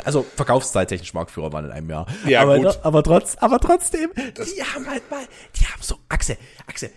Also 0.05 0.25
verkaufszeittechnisch 0.35 1.13
Marktführer 1.13 1.53
waren 1.53 1.67
in 1.67 1.71
einem 1.73 1.91
Jahr. 1.91 2.07
Ja, 2.27 2.41
aber, 2.41 2.59
gut. 2.59 2.79
aber 2.83 3.03
trotz, 3.03 3.37
aber 3.37 3.61
trotzdem, 3.61 4.11
die 4.17 4.63
haben 4.63 4.89
halt 4.89 5.09
mal, 5.11 5.25
die 5.61 5.67
haben 5.67 5.83
so, 5.83 5.99
Axel, 6.09 6.39
Axel, 6.67 6.91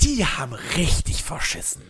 die 0.00 0.24
haben 0.26 0.52
richtig 0.76 1.22
verschissen. 1.22 1.82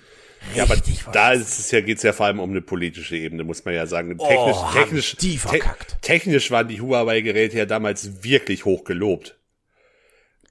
Ja, 0.54 0.64
aber 0.64 0.74
Richtig 0.74 1.04
da 1.12 1.32
ist 1.32 1.58
es 1.58 1.70
ja, 1.72 1.80
geht's 1.80 2.02
ja 2.04 2.12
vor 2.12 2.26
allem 2.26 2.38
um 2.38 2.50
eine 2.50 2.60
politische 2.60 3.16
Ebene, 3.16 3.42
muss 3.42 3.64
man 3.64 3.74
ja 3.74 3.86
sagen. 3.86 4.16
Technisch, 4.16 4.56
Oh, 4.56 4.72
technisch, 4.72 5.16
die 5.16 5.38
verkackt. 5.38 5.96
technisch 6.02 6.50
waren 6.52 6.68
die 6.68 6.80
Huawei-Geräte 6.80 7.56
ja 7.58 7.64
damals 7.66 8.22
wirklich 8.22 8.64
hoch 8.64 8.84
gelobt. 8.84 9.36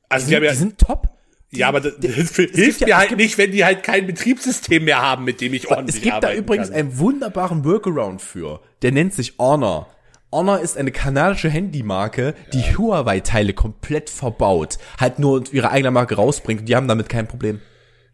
Also 0.09 0.25
Die, 0.25 0.31
die 0.31 0.35
haben 0.35 0.43
ja, 0.43 0.51
die 0.51 0.57
sind 0.57 0.79
top. 0.79 1.14
Ja, 1.51 1.67
aber 1.67 1.79
das 1.79 1.93
hilft, 2.01 2.35
hilft 2.35 2.81
ja- 2.81 2.87
mir 2.87 2.93
es 2.93 2.97
halt 2.99 3.09
gibt- 3.09 3.21
nicht, 3.21 3.37
wenn 3.37 3.51
die 3.51 3.63
halt 3.63 3.83
kein 3.83 4.07
Betriebssystem 4.07 4.83
mehr 4.85 5.01
haben, 5.01 5.23
mit 5.25 5.41
dem 5.41 5.53
ich 5.53 5.69
ordentlich 5.69 5.97
Es 5.97 6.01
gibt 6.01 6.13
da 6.13 6.17
arbeiten 6.27 6.39
übrigens 6.39 6.67
kann. 6.69 6.77
einen 6.77 6.97
wunderbaren 6.99 7.63
Workaround 7.65 8.21
für. 8.21 8.61
Der 8.81 8.91
nennt 8.91 9.13
sich 9.13 9.35
Honor. 9.39 9.89
Honor 10.31 10.59
ist 10.59 10.77
eine 10.77 10.91
kanadische 10.91 11.49
Handymarke, 11.49 12.33
die 12.51 12.59
Huawei-Teile 12.77 13.53
komplett 13.53 14.09
verbaut, 14.09 14.77
halt 14.99 15.17
nur 15.19 15.43
ihre 15.53 15.71
eigene 15.71 15.91
Marke 15.91 16.15
rausbringt 16.15 16.61
und 16.61 16.65
die 16.69 16.75
haben 16.75 16.89
damit 16.89 17.07
kein 17.07 17.27
Problem. 17.27 17.61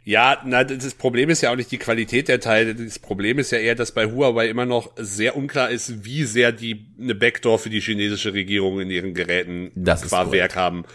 Ja, 0.04 0.42
na, 0.46 0.64
das 0.64 0.94
Problem 0.96 1.30
ist 1.30 1.42
ja 1.42 1.52
auch 1.52 1.56
nicht 1.56 1.72
die 1.72 1.78
Qualität 1.78 2.28
der 2.28 2.40
Teile. 2.40 2.74
Das 2.74 2.98
Problem 2.98 3.38
ist 3.38 3.52
ja 3.52 3.60
eher, 3.60 3.76
dass 3.76 3.92
bei 3.92 4.08
Huawei 4.08 4.48
immer 4.50 4.66
noch 4.66 4.92
sehr 4.98 5.36
unklar 5.36 5.70
ist, 5.70 6.04
wie 6.06 6.24
sehr 6.24 6.52
die 6.52 6.88
eine 7.00 7.14
Backdoor 7.14 7.60
für 7.60 7.70
die 7.70 7.82
chinesische 7.82 8.34
Regierung 8.34 8.80
in 8.82 8.90
ihren 8.90 9.14
Geräten 9.14 9.72
Das 9.76 10.02
qua. 10.02 10.32
Werk 10.32 10.56
haben. 10.56 10.86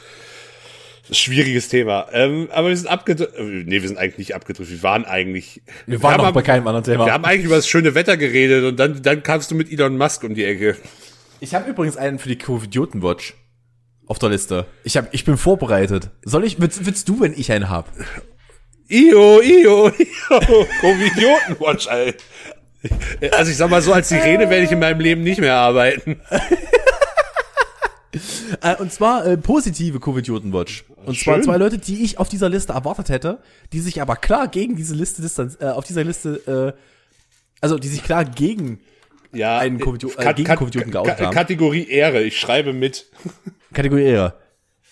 Schwieriges 1.10 1.68
Thema. 1.68 2.06
Ähm, 2.12 2.48
aber 2.52 2.68
wir 2.68 2.76
sind 2.76 2.88
abgedriftet. 2.88 3.66
Nee, 3.66 3.82
wir 3.82 3.88
sind 3.88 3.98
eigentlich 3.98 4.18
nicht 4.18 4.34
abgedriftet. 4.34 4.78
Wir 4.78 4.82
waren 4.82 5.04
eigentlich. 5.04 5.62
Wir 5.86 6.02
waren 6.02 6.14
haben, 6.14 6.24
noch 6.24 6.32
bei 6.32 6.42
keinem 6.42 6.66
anderen 6.66 6.84
Thema. 6.84 7.06
Wir 7.06 7.12
haben 7.12 7.24
eigentlich 7.24 7.46
über 7.46 7.56
das 7.56 7.68
schöne 7.68 7.94
Wetter 7.94 8.16
geredet 8.16 8.64
und 8.64 8.76
dann, 8.78 9.02
dann 9.02 9.22
kamst 9.22 9.50
du 9.50 9.54
mit 9.54 9.70
Elon 9.70 9.96
Musk 9.96 10.24
um 10.24 10.34
die 10.34 10.44
Ecke. 10.44 10.76
Ich 11.40 11.54
habe 11.54 11.70
übrigens 11.70 11.96
einen 11.96 12.18
für 12.18 12.28
die 12.28 12.38
Covid-Watch 12.38 13.34
auf 14.06 14.18
der 14.18 14.30
Liste. 14.30 14.66
Ich 14.84 14.96
hab, 14.96 15.12
ich 15.12 15.24
bin 15.24 15.36
vorbereitet. 15.36 16.10
Soll 16.24 16.44
ich, 16.44 16.60
willst, 16.60 16.86
willst 16.86 17.08
du, 17.08 17.20
wenn 17.20 17.34
ich 17.34 17.52
einen 17.52 17.68
hab? 17.68 17.88
Io, 18.88 19.40
Io, 19.42 19.88
Io. 19.88 20.66
Covidioten-Watch, 20.80 21.88
Alter. 21.88 22.18
Also 23.32 23.50
ich 23.50 23.56
sag 23.56 23.70
mal 23.70 23.82
so, 23.82 23.92
als 23.92 24.08
Sirene 24.08 24.48
werde 24.48 24.64
ich 24.64 24.70
in 24.70 24.78
meinem 24.78 25.00
Leben 25.00 25.22
nicht 25.22 25.40
mehr 25.40 25.56
arbeiten. 25.56 26.20
Äh, 28.62 28.76
und 28.76 28.90
zwar 28.90 29.26
äh, 29.26 29.36
positive 29.36 30.00
Covid-Watch. 30.00 30.84
Und 31.06 31.18
zwar 31.18 31.34
Schön. 31.36 31.44
zwei 31.44 31.56
Leute, 31.56 31.78
die 31.78 32.02
ich 32.04 32.18
auf 32.18 32.28
dieser 32.28 32.48
Liste 32.48 32.72
erwartet 32.72 33.08
hätte, 33.08 33.38
die 33.72 33.80
sich 33.80 34.00
aber 34.02 34.16
klar 34.16 34.48
gegen 34.48 34.76
diese 34.76 34.94
Liste 34.94 35.22
distanz, 35.22 35.56
äh, 35.60 35.66
auf 35.66 35.84
dieser 35.84 36.04
Liste, 36.04 36.74
äh, 36.76 36.80
also 37.60 37.78
die 37.78 37.88
sich 37.88 38.02
klar 38.02 38.24
gegen 38.24 38.80
Ja, 39.32 39.58
Einen 39.58 39.80
Covidio- 39.80 40.18
äh, 40.18 40.34
gegen 40.34 40.90
geoutet 40.90 41.20
haben. 41.20 41.34
Kategorie 41.34 41.88
Ehre, 41.88 42.22
ich 42.22 42.38
schreibe 42.38 42.72
mit. 42.72 43.06
Kategorie 43.72 44.04
Ehre. 44.04 44.34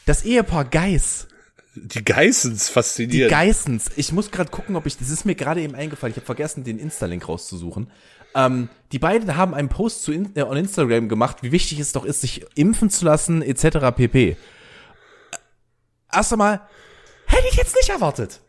Das 0.06 0.24
Ehepaar 0.24 0.64
Geis. 0.66 1.28
Die 1.76 2.04
Geissens 2.04 2.66
Die 2.68 2.72
fasziniert. 2.72 3.30
Geissens. 3.30 3.90
Ich 3.96 4.12
muss 4.12 4.30
gerade 4.30 4.50
gucken, 4.50 4.76
ob 4.76 4.86
ich, 4.86 4.96
das 4.96 5.10
ist 5.10 5.24
mir 5.24 5.34
gerade 5.34 5.60
eben 5.60 5.74
eingefallen, 5.74 6.12
ich 6.12 6.16
habe 6.16 6.26
vergessen, 6.26 6.62
den 6.62 6.78
Insta-Link 6.78 7.28
rauszusuchen. 7.28 7.90
Ähm, 8.36 8.68
die 8.92 8.98
beiden 8.98 9.36
haben 9.36 9.54
einen 9.54 9.68
Post 9.68 10.02
zu 10.02 10.12
in, 10.12 10.30
äh, 10.36 10.42
on 10.42 10.56
Instagram 10.56 11.08
gemacht, 11.08 11.38
wie 11.42 11.52
wichtig 11.52 11.80
es 11.80 11.92
doch 11.92 12.04
ist, 12.04 12.20
sich 12.20 12.44
impfen 12.54 12.90
zu 12.90 13.04
lassen, 13.04 13.42
etc. 13.42 13.92
pp. 13.96 14.36
Erst 16.12 16.32
einmal, 16.32 16.60
hätte 17.26 17.46
ich 17.50 17.56
jetzt 17.56 17.74
nicht 17.76 17.88
erwartet. 17.88 18.40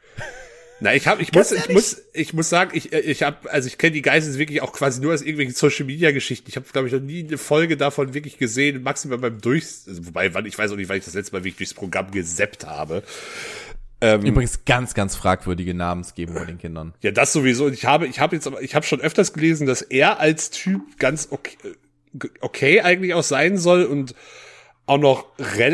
Na, 0.82 0.94
ich 0.94 1.08
habe, 1.08 1.22
ich 1.22 1.32
Ganz 1.32 1.52
muss, 1.52 1.58
ich 1.58 1.62
ehrlich? 1.62 1.76
muss, 1.76 2.02
ich 2.14 2.34
muss 2.34 2.50
sagen, 2.50 2.72
ich, 2.74 2.92
äh, 2.92 3.00
ich 3.00 3.24
habe, 3.24 3.50
also 3.50 3.68
ich 3.68 3.78
kenne 3.78 3.94
die 3.94 4.02
Geissens 4.02 4.38
wirklich 4.38 4.62
auch 4.62 4.74
quasi 4.74 5.02
nur 5.02 5.14
aus 5.14 5.22
irgendwelchen 5.22 5.56
Social 5.56 5.86
Media 5.86 6.12
Geschichten. 6.12 6.50
Ich 6.50 6.58
habe, 6.58 6.66
glaube 6.70 6.88
ich, 6.88 6.94
noch 6.94 7.00
nie 7.00 7.26
eine 7.26 7.38
Folge 7.38 7.78
davon 7.78 8.14
wirklich 8.14 8.38
gesehen, 8.38 8.84
maximal 8.84 9.18
beim 9.18 9.40
Durchs, 9.40 9.88
also 9.88 10.06
wobei, 10.08 10.34
wann, 10.34 10.46
ich 10.46 10.58
weiß 10.58 10.72
auch 10.72 10.76
nicht, 10.76 10.90
wann 10.90 10.98
ich 10.98 11.06
das 11.06 11.14
letzte 11.14 11.34
Mal 11.34 11.46
wirklich 11.46 11.58
durchs 11.58 11.74
Programm 11.74 12.12
gesappt 12.12 12.66
habe. 12.66 13.04
Übrigens 14.02 14.66
ganz, 14.66 14.94
ganz 14.94 15.16
fragwürdige 15.16 15.74
Namensgebung 15.74 16.36
bei 16.36 16.46
den 16.46 16.60
Kindern. 16.60 16.94
Ja, 17.02 17.12
das 17.12 17.34
sowieso. 17.34 17.66
Und 17.66 17.74
Ich 17.74 17.86
habe, 17.86 18.06
ich 18.06 18.20
habe 18.20 18.36
jetzt, 18.36 18.46
aber 18.46 18.62
ich 18.62 18.76
habe 18.76 18.86
schon 18.86 19.02
öfters 19.02 19.34
gelesen, 19.34 19.66
dass 19.66 19.82
er 19.82 20.20
als 20.20 20.52
Typ 20.52 21.00
ganz 21.00 21.30
okay, 21.32 21.58
äh, 21.64 22.28
okay 22.42 22.82
eigentlich 22.82 23.14
auch 23.16 23.24
sein 23.24 23.58
soll 23.58 23.86
und 23.86 24.14
auch 24.88 24.98
noch, 24.98 25.26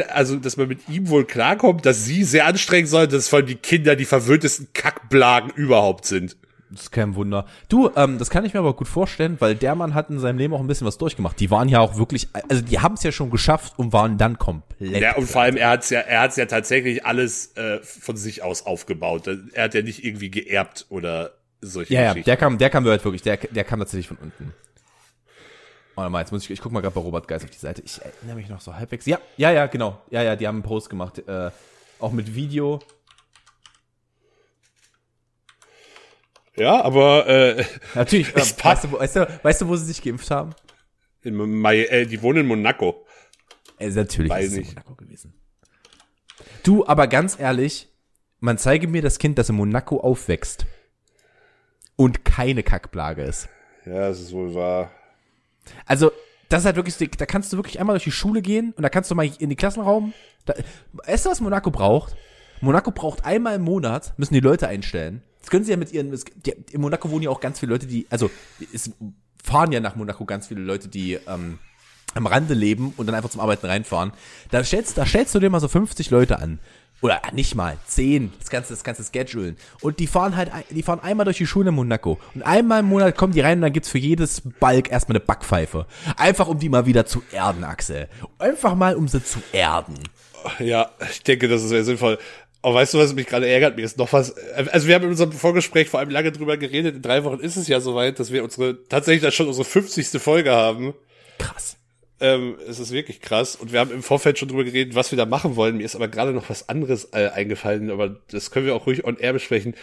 also 0.09 0.37
dass 0.37 0.57
man 0.57 0.67
mit 0.67 0.87
ihm 0.87 1.09
wohl 1.09 1.25
klarkommt, 1.25 1.85
dass 1.85 2.05
sie 2.05 2.23
sehr 2.23 2.45
anstrengend 2.45 2.89
soll, 2.89 3.07
dass 3.07 3.27
vor 3.27 3.39
allem 3.39 3.47
die 3.47 3.55
Kinder 3.55 3.95
die 3.95 4.05
verwöhntesten 4.05 4.69
Kackblagen 4.73 5.51
überhaupt 5.51 6.05
sind. 6.05 6.37
Das 6.71 6.83
ist 6.83 6.91
kein 6.91 7.15
Wunder. 7.15 7.45
Du, 7.67 7.91
ähm, 7.97 8.17
das 8.17 8.29
kann 8.29 8.45
ich 8.45 8.53
mir 8.53 8.61
aber 8.61 8.73
gut 8.73 8.87
vorstellen, 8.87 9.35
weil 9.39 9.55
der 9.55 9.75
Mann 9.75 9.93
hat 9.93 10.09
in 10.09 10.19
seinem 10.19 10.37
Leben 10.37 10.53
auch 10.53 10.61
ein 10.61 10.67
bisschen 10.67 10.87
was 10.87 10.97
durchgemacht. 10.97 11.37
Die 11.41 11.51
waren 11.51 11.67
ja 11.67 11.81
auch 11.81 11.97
wirklich, 11.97 12.29
also 12.47 12.63
die 12.63 12.79
haben 12.79 12.95
es 12.95 13.03
ja 13.03 13.11
schon 13.11 13.29
geschafft 13.29 13.73
und 13.77 13.91
waren 13.91 14.17
dann 14.17 14.39
komplett. 14.39 15.01
Ja, 15.01 15.17
und 15.17 15.29
vor 15.29 15.41
allem, 15.41 15.57
er 15.57 15.71
hat's 15.71 15.89
ja, 15.89 15.99
er 15.99 16.21
hat's 16.21 16.37
ja 16.37 16.45
tatsächlich 16.45 17.05
alles 17.05 17.57
äh, 17.57 17.79
von 17.81 18.15
sich 18.15 18.41
aus 18.41 18.65
aufgebaut. 18.65 19.27
Er 19.51 19.65
hat 19.65 19.73
ja 19.73 19.81
nicht 19.81 20.05
irgendwie 20.05 20.31
geerbt 20.31 20.85
oder 20.87 21.31
solche 21.59 21.93
ja, 21.93 22.01
ja, 22.01 22.07
Geschichten. 22.13 22.29
der 22.29 22.37
kam, 22.37 22.57
der 22.57 22.69
kam 22.69 22.85
halt 22.85 23.03
wirklich, 23.03 23.21
der, 23.21 23.35
der 23.35 23.65
kam 23.65 23.79
tatsächlich 23.79 24.07
von 24.07 24.17
unten. 24.17 24.53
Warte 26.01 26.11
mal, 26.11 26.19
jetzt 26.21 26.31
muss 26.31 26.43
ich, 26.45 26.49
ich 26.49 26.61
guck 26.61 26.71
mal 26.71 26.81
gerade 26.81 26.95
bei 26.95 27.01
Robert 27.01 27.27
Geis 27.27 27.43
auf 27.43 27.51
die 27.51 27.57
Seite. 27.59 27.83
Ich 27.85 28.01
erinnere 28.01 28.35
mich 28.37 28.49
noch 28.49 28.59
so 28.59 28.73
halbwegs. 28.75 29.05
Ja, 29.05 29.19
ja, 29.37 29.51
ja, 29.51 29.67
genau. 29.67 30.01
Ja, 30.09 30.23
ja, 30.23 30.35
die 30.35 30.47
haben 30.47 30.55
einen 30.55 30.63
Post 30.63 30.89
gemacht, 30.89 31.19
äh, 31.27 31.51
auch 31.99 32.11
mit 32.11 32.33
Video. 32.33 32.79
ja, 36.55 36.81
aber 36.83 37.27
äh, 37.27 37.63
Natürlich, 37.93 38.29
äh, 38.35 38.39
weißt, 38.39 38.83
du, 38.85 38.91
wo- 38.91 38.99
weißt, 38.99 39.15
du, 39.15 39.39
weißt 39.43 39.61
du, 39.61 39.67
wo 39.67 39.75
sie 39.75 39.85
sich 39.85 40.01
geimpft 40.01 40.31
haben? 40.31 40.55
in 41.23 41.63
äh, 41.65 42.07
die 42.07 42.19
wohnen 42.23 42.39
in 42.39 42.47
Monaco. 42.47 43.05
Äh, 43.77 43.89
natürlich 43.89 44.31
Weiß 44.31 44.45
ist 44.45 44.51
es 44.53 44.57
in 44.57 44.63
nicht. 44.63 44.73
Monaco 44.75 44.95
gewesen. 44.95 45.33
Du, 46.63 46.83
aber 46.87 47.05
ganz 47.05 47.39
ehrlich, 47.39 47.89
man 48.39 48.57
zeige 48.57 48.87
mir 48.87 49.03
das 49.03 49.19
Kind, 49.19 49.37
das 49.37 49.49
in 49.49 49.55
Monaco 49.55 49.99
aufwächst 49.99 50.65
und 51.95 52.25
keine 52.25 52.63
Kackplage 52.63 53.21
ist. 53.21 53.49
Ja, 53.85 54.09
das 54.09 54.19
ist 54.19 54.31
wohl 54.33 54.55
wahr. 54.55 54.89
Also, 55.85 56.11
das 56.49 56.61
ist 56.61 56.65
halt 56.65 56.75
wirklich, 56.75 56.97
da 57.17 57.25
kannst 57.25 57.53
du 57.53 57.57
wirklich 57.57 57.79
einmal 57.79 57.95
durch 57.95 58.03
die 58.03 58.11
Schule 58.11 58.41
gehen 58.41 58.73
und 58.75 58.83
da 58.83 58.89
kannst 58.89 59.09
du 59.09 59.15
mal 59.15 59.29
in 59.39 59.49
die 59.49 59.55
Klassenraum. 59.55 60.13
Da, 60.45 60.53
weißt 60.93 61.25
du, 61.25 61.29
was 61.29 61.41
Monaco 61.41 61.71
braucht? 61.71 62.15
Monaco 62.59 62.91
braucht 62.91 63.25
einmal 63.25 63.55
im 63.55 63.63
Monat, 63.63 64.13
müssen 64.17 64.33
die 64.33 64.39
Leute 64.39 64.67
einstellen. 64.67 65.23
Das 65.39 65.49
können 65.49 65.63
sie 65.63 65.71
ja 65.71 65.77
mit 65.77 65.91
ihren, 65.91 66.13
in 66.71 66.81
Monaco 66.81 67.09
wohnen 67.09 67.23
ja 67.23 67.29
auch 67.29 67.39
ganz 67.39 67.59
viele 67.59 67.71
Leute, 67.71 67.87
die, 67.87 68.05
also, 68.09 68.29
es 68.73 68.91
fahren 69.43 69.71
ja 69.71 69.79
nach 69.79 69.95
Monaco 69.95 70.25
ganz 70.25 70.47
viele 70.47 70.61
Leute, 70.61 70.87
die, 70.87 71.13
ähm, 71.27 71.57
am 72.13 72.25
Rande 72.25 72.53
leben 72.53 72.93
und 72.97 73.05
dann 73.07 73.15
einfach 73.15 73.29
zum 73.29 73.41
Arbeiten 73.41 73.65
reinfahren. 73.65 74.11
Da 74.49 74.63
stellst, 74.63 74.97
da 74.97 75.05
stellst 75.05 75.33
du 75.33 75.39
dir 75.39 75.49
mal 75.49 75.59
so 75.59 75.67
50 75.67 76.09
Leute 76.09 76.39
an. 76.39 76.59
Oder 77.01 77.19
nicht 77.33 77.55
mal, 77.55 77.77
10, 77.87 78.31
das 78.39 78.49
ganze, 78.49 78.73
das 78.73 78.83
ganze 78.83 79.03
Schedulen. 79.03 79.57
Und 79.81 79.99
die 79.99 80.05
fahren 80.05 80.35
halt, 80.35 80.51
die 80.69 80.83
fahren 80.83 80.99
einmal 80.99 81.23
durch 81.25 81.37
die 81.37 81.47
Schule 81.47 81.69
in 81.69 81.75
Monaco. 81.75 82.19
Und 82.35 82.43
einmal 82.43 82.81
im 82.81 82.85
Monat 82.87 83.17
kommen 83.17 83.33
die 83.33 83.41
rein 83.41 83.57
und 83.57 83.63
dann 83.63 83.73
gibt's 83.73 83.89
für 83.89 83.97
jedes 83.97 84.41
Balk 84.59 84.91
erstmal 84.91 85.17
eine 85.17 85.25
Backpfeife. 85.25 85.87
Einfach 86.15 86.47
um 86.47 86.59
die 86.59 86.69
mal 86.69 86.85
wieder 86.85 87.05
zu 87.07 87.23
erden, 87.31 87.63
Axel. 87.63 88.07
Einfach 88.37 88.75
mal, 88.75 88.95
um 88.95 89.07
sie 89.07 89.23
zu 89.23 89.39
erden. 89.51 89.97
Ja, 90.59 90.91
ich 91.11 91.23
denke, 91.23 91.47
das 91.47 91.63
ist 91.63 91.69
sehr 91.69 91.83
sinnvoll. 91.83 92.19
Aber 92.61 92.75
weißt 92.75 92.93
du, 92.93 92.99
was 92.99 93.13
mich 93.15 93.25
gerade 93.25 93.47
ärgert? 93.47 93.75
Mir 93.75 93.85
ist 93.85 93.97
noch 93.97 94.13
was. 94.13 94.35
Also 94.71 94.87
wir 94.87 94.93
haben 94.93 95.03
in 95.03 95.09
unserem 95.09 95.31
Vorgespräch 95.31 95.89
vor 95.89 95.99
allem 95.99 96.11
lange 96.11 96.31
drüber 96.31 96.57
geredet. 96.57 96.95
In 96.95 97.01
drei 97.01 97.23
Wochen 97.23 97.39
ist 97.39 97.55
es 97.55 97.67
ja 97.67 97.81
soweit, 97.81 98.19
dass 98.19 98.31
wir 98.31 98.43
unsere 98.43 98.77
tatsächlich 98.87 99.23
dann 99.23 99.31
schon 99.31 99.47
unsere 99.47 99.65
50. 99.65 100.21
Folge 100.21 100.51
haben. 100.51 100.93
Krass. 101.39 101.77
Ähm, 102.21 102.55
es 102.67 102.79
ist 102.79 102.91
wirklich 102.91 103.19
krass. 103.19 103.55
Und 103.55 103.73
wir 103.73 103.79
haben 103.79 103.91
im 103.91 104.03
Vorfeld 104.03 104.37
schon 104.37 104.47
drüber 104.47 104.63
geredet, 104.63 104.95
was 104.95 105.11
wir 105.11 105.17
da 105.17 105.25
machen 105.25 105.55
wollen. 105.55 105.77
Mir 105.77 105.83
ist 105.83 105.95
aber 105.95 106.07
gerade 106.07 106.31
noch 106.31 106.49
was 106.49 106.69
anderes 106.69 107.09
äh, 107.13 107.29
eingefallen, 107.29 107.89
aber 107.89 108.21
das 108.29 108.51
können 108.51 108.67
wir 108.67 108.75
auch 108.75 108.85
ruhig 108.85 109.03
on 109.03 109.17
air 109.17 109.33
besprechen. 109.33 109.73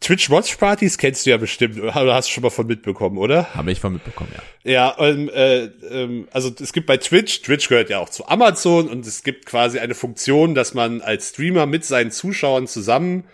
Twitch 0.00 0.30
Watch 0.30 0.54
Partys 0.56 0.96
kennst 0.96 1.26
du 1.26 1.30
ja 1.30 1.38
bestimmt, 1.38 1.80
oder 1.80 2.14
hast 2.14 2.28
du 2.28 2.32
schon 2.32 2.42
mal 2.42 2.50
von 2.50 2.66
mitbekommen, 2.66 3.18
oder? 3.18 3.52
Habe 3.54 3.72
ich 3.72 3.80
von 3.80 3.92
mitbekommen, 3.92 4.30
ja. 4.64 4.70
Ja, 4.70 4.96
ähm, 5.00 5.28
äh, 5.28 5.64
ähm, 5.90 6.28
also 6.30 6.52
es 6.60 6.72
gibt 6.72 6.86
bei 6.86 6.98
Twitch, 6.98 7.42
Twitch 7.42 7.68
gehört 7.68 7.90
ja 7.90 7.98
auch 7.98 8.08
zu 8.08 8.28
Amazon 8.28 8.88
und 8.88 9.04
es 9.06 9.24
gibt 9.24 9.46
quasi 9.46 9.80
eine 9.80 9.94
Funktion, 9.94 10.54
dass 10.54 10.72
man 10.74 11.00
als 11.00 11.30
Streamer 11.30 11.66
mit 11.66 11.84
seinen 11.84 12.12
Zuschauern 12.12 12.68
zusammen 12.68 13.24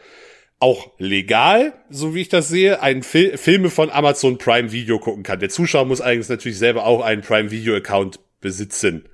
auch 0.58 0.92
legal, 0.98 1.74
so 1.90 2.14
wie 2.14 2.22
ich 2.22 2.30
das 2.30 2.48
sehe, 2.48 2.80
einen 2.80 3.02
Fil 3.02 3.36
Filme 3.36 3.68
von 3.68 3.90
Amazon 3.90 4.38
Prime 4.38 4.72
Video 4.72 4.98
gucken 4.98 5.22
kann. 5.22 5.40
Der 5.40 5.50
Zuschauer 5.50 5.84
muss 5.84 6.00
eigentlich 6.00 6.28
natürlich 6.30 6.58
selber 6.58 6.86
auch 6.86 7.02
einen 7.02 7.20
Prime 7.20 7.50
Video 7.50 7.74
Account 7.76 8.20
besitzen. 8.44 9.06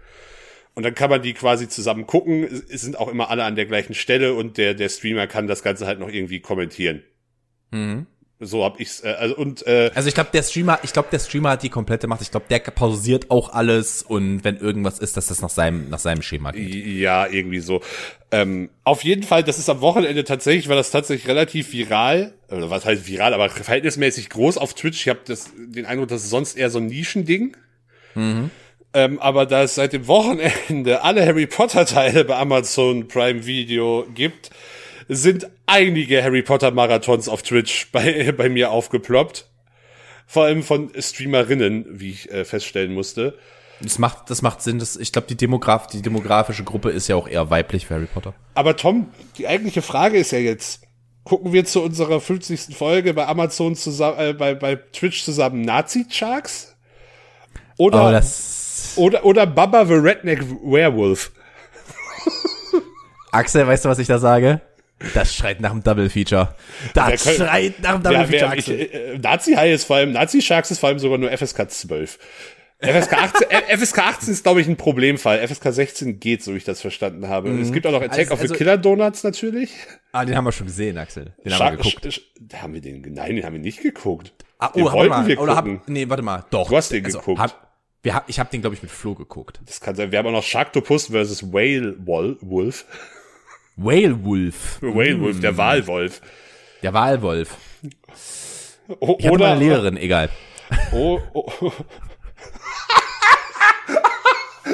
Und 0.75 0.83
dann 0.83 0.95
kann 0.95 1.09
man 1.09 1.23
die 1.23 1.33
quasi 1.33 1.69
zusammen 1.69 2.07
gucken. 2.07 2.45
Es 2.69 2.83
sind 2.83 2.99
auch 2.99 3.09
immer 3.09 3.31
alle 3.31 3.45
an 3.45 3.57
der 3.57 3.67
gleichen 3.67 3.95
Stelle 3.95 4.35
und 4.35 4.59
der, 4.59 4.75
der 4.75 4.89
Streamer 4.89 5.27
kann 5.27 5.47
das 5.47 5.63
Ganze 5.63 5.87
halt 5.87 6.01
noch 6.01 6.09
irgendwie 6.11 6.41
kommentieren. 6.41 7.03
Mhm. 7.71 8.07
So 8.43 8.65
hab 8.65 8.81
ich's, 8.81 9.05
äh, 9.05 9.09
also 9.19 9.37
und 9.37 9.67
äh, 9.67 9.91
Also 9.95 10.09
ich 10.09 10.15
glaube, 10.15 10.31
der 10.33 10.43
Streamer, 10.43 10.79
ich 10.83 10.95
glaube, 10.95 11.09
der 11.13 11.19
Streamer 11.19 11.51
hat 11.51 11.63
die 11.63 11.69
komplette 11.69 12.07
Macht. 12.07 12.23
Ich 12.23 12.31
glaube, 12.31 12.47
der 12.49 12.59
pausiert 12.61 13.31
auch 13.31 13.53
alles 13.53 14.03
und 14.03 14.45
wenn 14.45 14.57
irgendwas 14.57 14.99
ist, 14.99 15.19
dass 15.19 15.27
das 15.27 15.43
nach 15.43 15.51
seinem 15.51 15.91
nach 15.91 15.99
seinem 15.99 16.23
Schema 16.23 16.53
geht. 16.53 16.75
Ja, 16.75 17.27
irgendwie 17.27 17.61
so. 17.61 17.83
Ähm, 18.31 18.71
auf 18.83 19.05
jeden 19.05 19.25
Fall, 19.25 19.45
das 19.45 19.59
ist 19.59 19.69
am 19.69 19.83
Wochenende 19.83 20.25
tatsächlich, 20.25 20.69
war 20.69 20.77
das 20.77 20.91
tatsächlich 20.91 21.29
relativ 21.29 21.73
viral, 21.73 22.33
oder 22.49 22.71
was 22.71 22.87
heißt 22.87 23.07
viral, 23.07 23.35
aber 23.35 23.51
verhältnismäßig 23.51 24.31
groß 24.31 24.57
auf 24.57 24.73
Twitch. 24.73 25.03
Ich 25.03 25.09
habe 25.11 25.21
das 25.27 25.51
den 25.59 25.85
Eindruck, 25.85 26.09
das 26.09 26.25
ist 26.25 26.31
sonst 26.31 26.57
eher 26.57 26.71
so 26.71 26.79
ein 26.79 26.87
Nischending. 26.87 27.55
Mhm. 28.15 28.51
Ähm, 28.93 29.21
aber 29.21 29.47
da 29.47 29.63
es 29.63 29.77
seit 29.77 29.93
dem 29.93 30.09
Wochenende 30.09 31.03
alle 31.03 31.25
Harry 31.25 31.47
Potter 31.47 31.87
Teile 31.87 32.25
bei 32.25 32.37
Amazon 32.37 33.07
Prime 33.07 33.47
Video 33.47 34.05
gibt, 34.15 34.51
sind 35.09 35.49
einige 35.67 36.23
Harry 36.23 36.43
Potter 36.43 36.71
Marathons 36.73 37.29
auf 37.29 37.43
Twitch 37.43 37.91
bei, 37.93 38.33
bei 38.37 38.49
mir 38.49 38.71
aufgeploppt. 38.71 39.47
Vor 40.27 40.45
allem 40.45 40.63
von 40.63 40.91
Streamerinnen, 40.97 41.87
wie 41.89 42.11
ich 42.11 42.31
äh, 42.31 42.45
feststellen 42.45 42.93
musste. 42.95 43.37
Das 43.81 43.99
macht 43.99 44.31
das 44.31 44.43
macht 44.43 44.63
Sinn. 44.63 44.79
Das, 44.79 44.97
ich 44.97 45.11
glaube, 45.11 45.27
die 45.27 45.37
Demograf 45.37 45.87
die 45.87 46.03
demografische 46.03 46.65
Gruppe 46.65 46.91
ist 46.91 47.09
ja 47.09 47.17
auch 47.17 47.27
eher 47.27 47.51
weiblich 47.51 47.87
für 47.87 47.95
Harry 47.95 48.07
Potter. 48.07 48.35
Aber 48.55 48.77
Tom, 48.77 49.09
die 49.39 49.49
eigentliche 49.49 49.83
Frage 49.83 50.19
ist 50.19 50.33
ja 50.33 50.39
jetzt, 50.39 50.83
gucken 51.25 51.53
wir 51.53 51.65
zu 51.65 51.83
unserer 51.83 52.21
50. 52.21 52.77
Folge 52.77 53.15
bei 53.15 53.27
Amazon 53.27 53.75
zusammen, 53.75 54.19
äh, 54.19 54.33
bei, 54.35 54.55
bei 54.55 54.77
Twitch 54.77 55.25
zusammen 55.25 55.63
Nazi-Sharks? 55.63 56.77
Oder, 57.79 58.09
Oh, 58.09 58.11
das 58.13 58.60
oder, 59.01 59.25
oder 59.25 59.47
Baba 59.47 59.85
the 59.85 59.95
Redneck 59.95 60.43
Werewolf? 60.63 61.33
Axel, 63.33 63.67
weißt 63.67 63.85
du, 63.85 63.89
was 63.89 63.99
ich 63.99 64.07
da 64.09 64.19
sage? 64.19 64.61
Das 65.15 65.35
schreit 65.35 65.61
nach 65.61 65.71
einem 65.71 65.83
Double 65.83 66.11
Feature. 66.11 66.55
Das 66.95 67.23
können- 67.25 67.37
schreit 67.37 67.81
nach 67.81 67.95
einem 67.95 68.03
Double 68.03 68.27
Feature, 68.27 68.51
wer, 68.51 68.59
ich, 68.59 68.69
Axel. 68.71 68.81
äh, 69.15 69.19
Nazi-High 69.19 69.73
ist 69.75 69.85
vor 69.85 69.97
allem, 69.97 70.13
Nazi-Sharks 70.13 70.71
ist 70.71 70.79
vor 70.79 70.89
allem 70.91 70.99
sogar 70.99 71.17
nur 71.19 71.31
FSK 71.31 71.71
12. 71.71 72.19
FSK 72.83 73.13
18, 73.13 73.51
äh, 73.51 73.77
FSK 73.77 73.99
18 73.99 74.33
ist, 74.33 74.43
glaube 74.43 74.61
ich, 74.63 74.67
ein 74.69 74.77
Problemfall. 74.77 75.47
FSK 75.47 75.73
16 75.73 76.19
geht, 76.21 76.43
so 76.43 76.53
wie 76.53 76.57
ich 76.57 76.65
das 76.65 76.81
verstanden 76.81 77.29
habe. 77.29 77.51
Es 77.61 77.73
gibt 77.73 77.87
auch 77.87 77.93
noch 77.93 78.01
Attack 78.03 78.19
Also- 78.31 78.33
of 78.35 78.39
the 78.41 78.45
also- 78.45 78.55
Killer 78.55 78.79
Donuts 78.79 79.23
natürlich. 79.23 79.71
ah, 80.13 80.25
den 80.25 80.35
haben 80.37 80.45
wir 80.45 80.53
schon 80.53 80.67
gesehen, 80.67 80.97
Axel. 80.99 81.33
Den 81.45 81.53
haben 81.53 81.59
Shark, 81.59 81.73
wir 81.73 81.85
geguckt. 81.85 82.07
Sch- 82.07 82.21
Sch- 82.51 82.57
haben 82.63 82.75
wir 82.75 82.81
den, 82.81 83.01
nein, 83.13 83.37
den 83.37 83.45
haben 83.45 83.53
wir 83.55 83.61
nicht 83.61 83.83
geguckt. 83.83 84.33
Ah, 84.59 84.69
den 84.69 84.83
oh, 84.83 84.87
warte 84.87 84.99
wollten 84.99 85.11
mal. 85.11 85.27
wir 85.27 85.37
gucken. 85.37 85.57
hab, 85.57 85.89
nee, 85.89 86.09
warte 86.09 86.23
mal. 86.23 86.45
Doch. 86.51 86.69
Du 86.69 86.77
hast 86.77 86.91
den 86.91 87.05
geguckt. 87.05 87.39
Hab, 87.39 87.70
wir 88.03 88.15
hab, 88.15 88.29
ich 88.29 88.39
habe 88.39 88.51
den, 88.51 88.61
glaube 88.63 88.75
ich, 88.75 88.83
mit 88.83 88.91
Flo 88.91 89.15
geguckt. 89.15 89.61
Das 89.67 89.81
kann 89.81 89.95
sein. 89.95 90.11
Wir 90.13 90.19
haben 90.19 90.27
auch 90.29 90.33
noch 90.33 90.43
Sharktopus 90.43 91.07
versus 91.09 91.53
Whale 91.53 91.97
Wol- 92.07 92.39
Wolf. 92.41 92.85
Whale 93.77 94.25
Wolf. 94.25 94.79
Whale 94.81 95.21
Wolf, 95.21 95.41
der 95.41 95.57
Walwolf. 95.57 96.21
Der 96.83 96.93
Wahlwolf. 96.95 97.57
O 99.01 99.17
Ich 99.19 99.31
oder, 99.31 99.51
meine 99.51 99.61
Lehrerin, 99.61 99.97
egal. 99.97 100.31
Oh, 100.93 101.21
oh. 101.35 101.51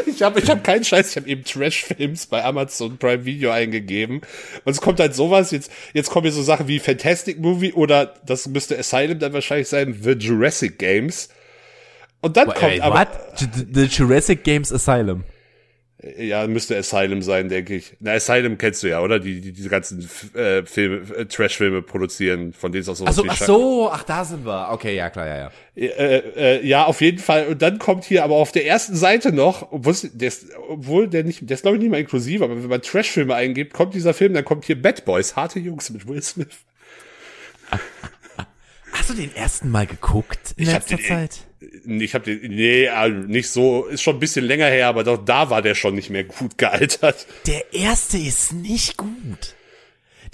Ich 0.06 0.22
habe 0.22 0.40
ich 0.40 0.48
hab 0.48 0.64
keinen 0.64 0.82
Scheiß, 0.82 1.10
ich 1.10 1.16
habe 1.16 1.28
eben 1.28 1.44
Trash-Films 1.44 2.26
bei 2.28 2.42
Amazon 2.42 2.96
Prime 2.96 3.26
Video 3.26 3.50
eingegeben. 3.50 4.22
Und 4.64 4.72
es 4.72 4.80
kommt 4.80 4.98
halt 4.98 5.14
sowas, 5.14 5.50
jetzt, 5.50 5.70
jetzt 5.92 6.08
kommen 6.08 6.24
hier 6.24 6.32
so 6.32 6.42
Sachen 6.42 6.68
wie 6.68 6.78
Fantastic 6.78 7.38
Movie 7.38 7.74
oder 7.74 8.14
das 8.24 8.46
müsste 8.48 8.78
Asylum 8.78 9.18
dann 9.18 9.34
wahrscheinlich 9.34 9.68
sein, 9.68 9.98
The 10.02 10.12
Jurassic 10.12 10.78
Games. 10.78 11.28
Und 12.26 12.36
dann 12.36 12.48
kommt 12.48 12.62
Wait, 12.62 12.80
aber, 12.82 13.00
what? 13.00 13.08
The 13.74 13.84
Jurassic 13.84 14.44
Games 14.44 14.72
Asylum. 14.72 15.24
ja, 16.18 16.46
müsste 16.46 16.76
Asylum 16.76 17.22
sein, 17.22 17.48
denke 17.48 17.74
ich. 17.76 17.96
Na, 18.00 18.12
Asylum 18.12 18.58
kennst 18.58 18.82
du 18.82 18.88
ja, 18.88 19.00
oder? 19.00 19.18
Die, 19.18 19.40
die 19.40 19.52
diese 19.52 19.68
ganzen 19.68 20.08
äh, 20.34 20.64
Filme, 20.64 21.14
äh, 21.16 21.24
Trash-Filme 21.26 21.82
produzieren, 21.82 22.52
von 22.52 22.70
denen 22.72 22.82
es 22.82 22.88
auch 22.88 22.96
sowas 22.96 23.18
Ach 23.18 23.24
so, 23.24 23.30
ach 23.30 23.46
so, 23.46 23.90
ach 23.90 24.02
da 24.04 24.24
sind 24.24 24.44
wir. 24.44 24.68
Okay, 24.72 24.94
ja 24.94 25.08
klar, 25.10 25.26
ja, 25.26 25.36
ja. 25.36 25.50
Äh, 25.74 26.18
äh, 26.58 26.66
ja, 26.66 26.84
auf 26.84 27.00
jeden 27.00 27.18
Fall. 27.18 27.46
Und 27.46 27.62
dann 27.62 27.78
kommt 27.78 28.04
hier 28.04 28.24
aber 28.24 28.34
auf 28.36 28.52
der 28.52 28.66
ersten 28.66 28.94
Seite 28.96 29.32
noch, 29.32 29.72
obwohl 29.72 29.94
der 30.12 30.28
ist, 30.28 30.48
obwohl 30.68 31.08
der 31.08 31.24
nicht, 31.24 31.48
der 31.48 31.54
ist 31.54 31.62
glaube 31.62 31.76
ich 31.76 31.82
nicht 31.82 31.90
mal 31.90 32.00
inklusiv, 32.00 32.42
aber 32.42 32.56
wenn 32.56 32.68
man 32.68 32.82
Trash-Filme 32.82 33.34
eingibt, 33.34 33.72
kommt 33.72 33.94
dieser 33.94 34.14
Film, 34.14 34.34
dann 34.34 34.44
kommt 34.44 34.64
hier 34.66 34.80
Bad 34.80 35.04
Boys, 35.04 35.34
harte 35.36 35.58
Jungs 35.58 35.88
mit 35.90 36.06
Will 36.06 36.22
Smith. 36.22 36.48
Hast 38.92 39.10
du 39.10 39.14
den 39.14 39.34
ersten 39.34 39.70
Mal 39.70 39.86
geguckt 39.86 40.54
in 40.56 40.64
Ich 40.64 40.72
letzter 40.72 40.96
den- 40.96 41.04
Zeit? 41.06 41.45
Ich 41.86 42.14
habe 42.14 42.24
den, 42.24 42.50
nee, 42.54 42.84
äh, 42.84 43.08
nicht 43.10 43.48
so, 43.50 43.86
ist 43.86 44.02
schon 44.02 44.16
ein 44.16 44.20
bisschen 44.20 44.44
länger 44.44 44.66
her, 44.66 44.88
aber 44.88 45.04
doch 45.04 45.24
da 45.24 45.48
war 45.48 45.62
der 45.62 45.74
schon 45.74 45.94
nicht 45.94 46.10
mehr 46.10 46.24
gut 46.24 46.58
gealtert. 46.58 47.26
Der 47.46 47.72
erste 47.72 48.18
ist 48.18 48.52
nicht 48.52 48.96
gut. 48.96 49.54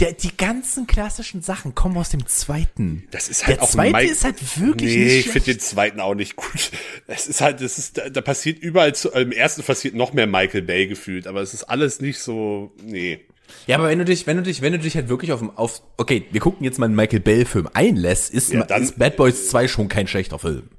Der, 0.00 0.14
die 0.14 0.36
ganzen 0.36 0.86
klassischen 0.86 1.42
Sachen 1.42 1.74
kommen 1.74 1.96
aus 1.98 2.08
dem 2.08 2.26
zweiten. 2.26 3.06
Das 3.12 3.28
ist 3.28 3.46
halt 3.46 3.58
Der 3.58 3.62
auch 3.62 3.70
zweite 3.70 4.04
ist 4.06 4.24
halt 4.24 4.60
wirklich 4.60 4.96
Nee, 4.96 5.04
nicht 5.04 5.14
ich 5.18 5.22
finde 5.30 5.44
schlecht. 5.44 5.60
den 5.60 5.60
zweiten 5.60 6.00
auch 6.00 6.14
nicht 6.14 6.34
gut. 6.34 6.70
Es 7.06 7.26
ist 7.28 7.40
halt, 7.40 7.60
es 7.60 7.78
ist, 7.78 7.98
da, 7.98 8.08
da 8.08 8.20
passiert 8.22 8.58
überall 8.58 8.94
zu, 8.94 9.10
im 9.10 9.30
ersten 9.32 9.62
passiert 9.62 9.94
noch 9.94 10.12
mehr 10.14 10.26
Michael 10.26 10.62
Bay 10.62 10.86
gefühlt, 10.88 11.26
aber 11.26 11.40
es 11.42 11.52
ist 11.54 11.64
alles 11.64 12.00
nicht 12.00 12.18
so, 12.18 12.72
nee. 12.84 13.20
Ja, 13.66 13.76
aber 13.76 13.90
wenn 13.90 13.98
du 13.98 14.04
dich, 14.06 14.26
wenn 14.26 14.38
du 14.38 14.42
dich, 14.42 14.62
wenn 14.62 14.72
du 14.72 14.78
dich 14.78 14.96
halt 14.96 15.08
wirklich 15.10 15.30
auf, 15.30 15.42
auf 15.56 15.82
okay, 15.98 16.24
wir 16.32 16.40
gucken 16.40 16.64
jetzt 16.64 16.78
mal 16.78 16.86
einen 16.86 16.96
Michael 16.96 17.20
Bay 17.20 17.44
Film 17.44 17.68
einlässt, 17.74 18.32
ist, 18.32 18.50
Ja, 18.52 18.64
dann- 18.64 18.82
ist 18.82 18.98
Bad 18.98 19.16
Boys 19.16 19.50
2 19.50 19.68
schon 19.68 19.88
kein 19.88 20.08
schlechter 20.08 20.38
Film. 20.38 20.70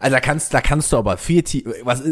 Also 0.00 0.14
da 0.14 0.20
kannst, 0.20 0.52
da 0.54 0.60
kannst 0.60 0.92
du 0.92 0.98
aber 0.98 1.16
viel, 1.16 1.42
tie- 1.42 1.64
was, 1.82 2.02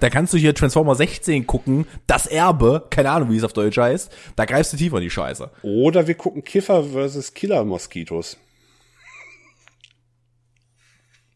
da 0.00 0.10
kannst 0.10 0.32
du 0.34 0.38
hier 0.38 0.54
Transformer 0.54 0.94
16 0.94 1.46
gucken, 1.46 1.86
das 2.06 2.26
Erbe, 2.26 2.86
keine 2.90 3.10
Ahnung, 3.10 3.30
wie 3.30 3.36
es 3.36 3.44
auf 3.44 3.52
Deutsch 3.52 3.78
heißt, 3.78 4.10
da 4.36 4.44
greifst 4.44 4.72
du 4.72 4.76
tiefer 4.76 4.96
in 4.98 5.04
die 5.04 5.10
Scheiße. 5.10 5.50
Oder 5.62 6.06
wir 6.06 6.14
gucken 6.14 6.44
Kiffer 6.44 6.84
versus 6.84 7.34
Killer 7.34 7.64
Moskitos. 7.64 8.36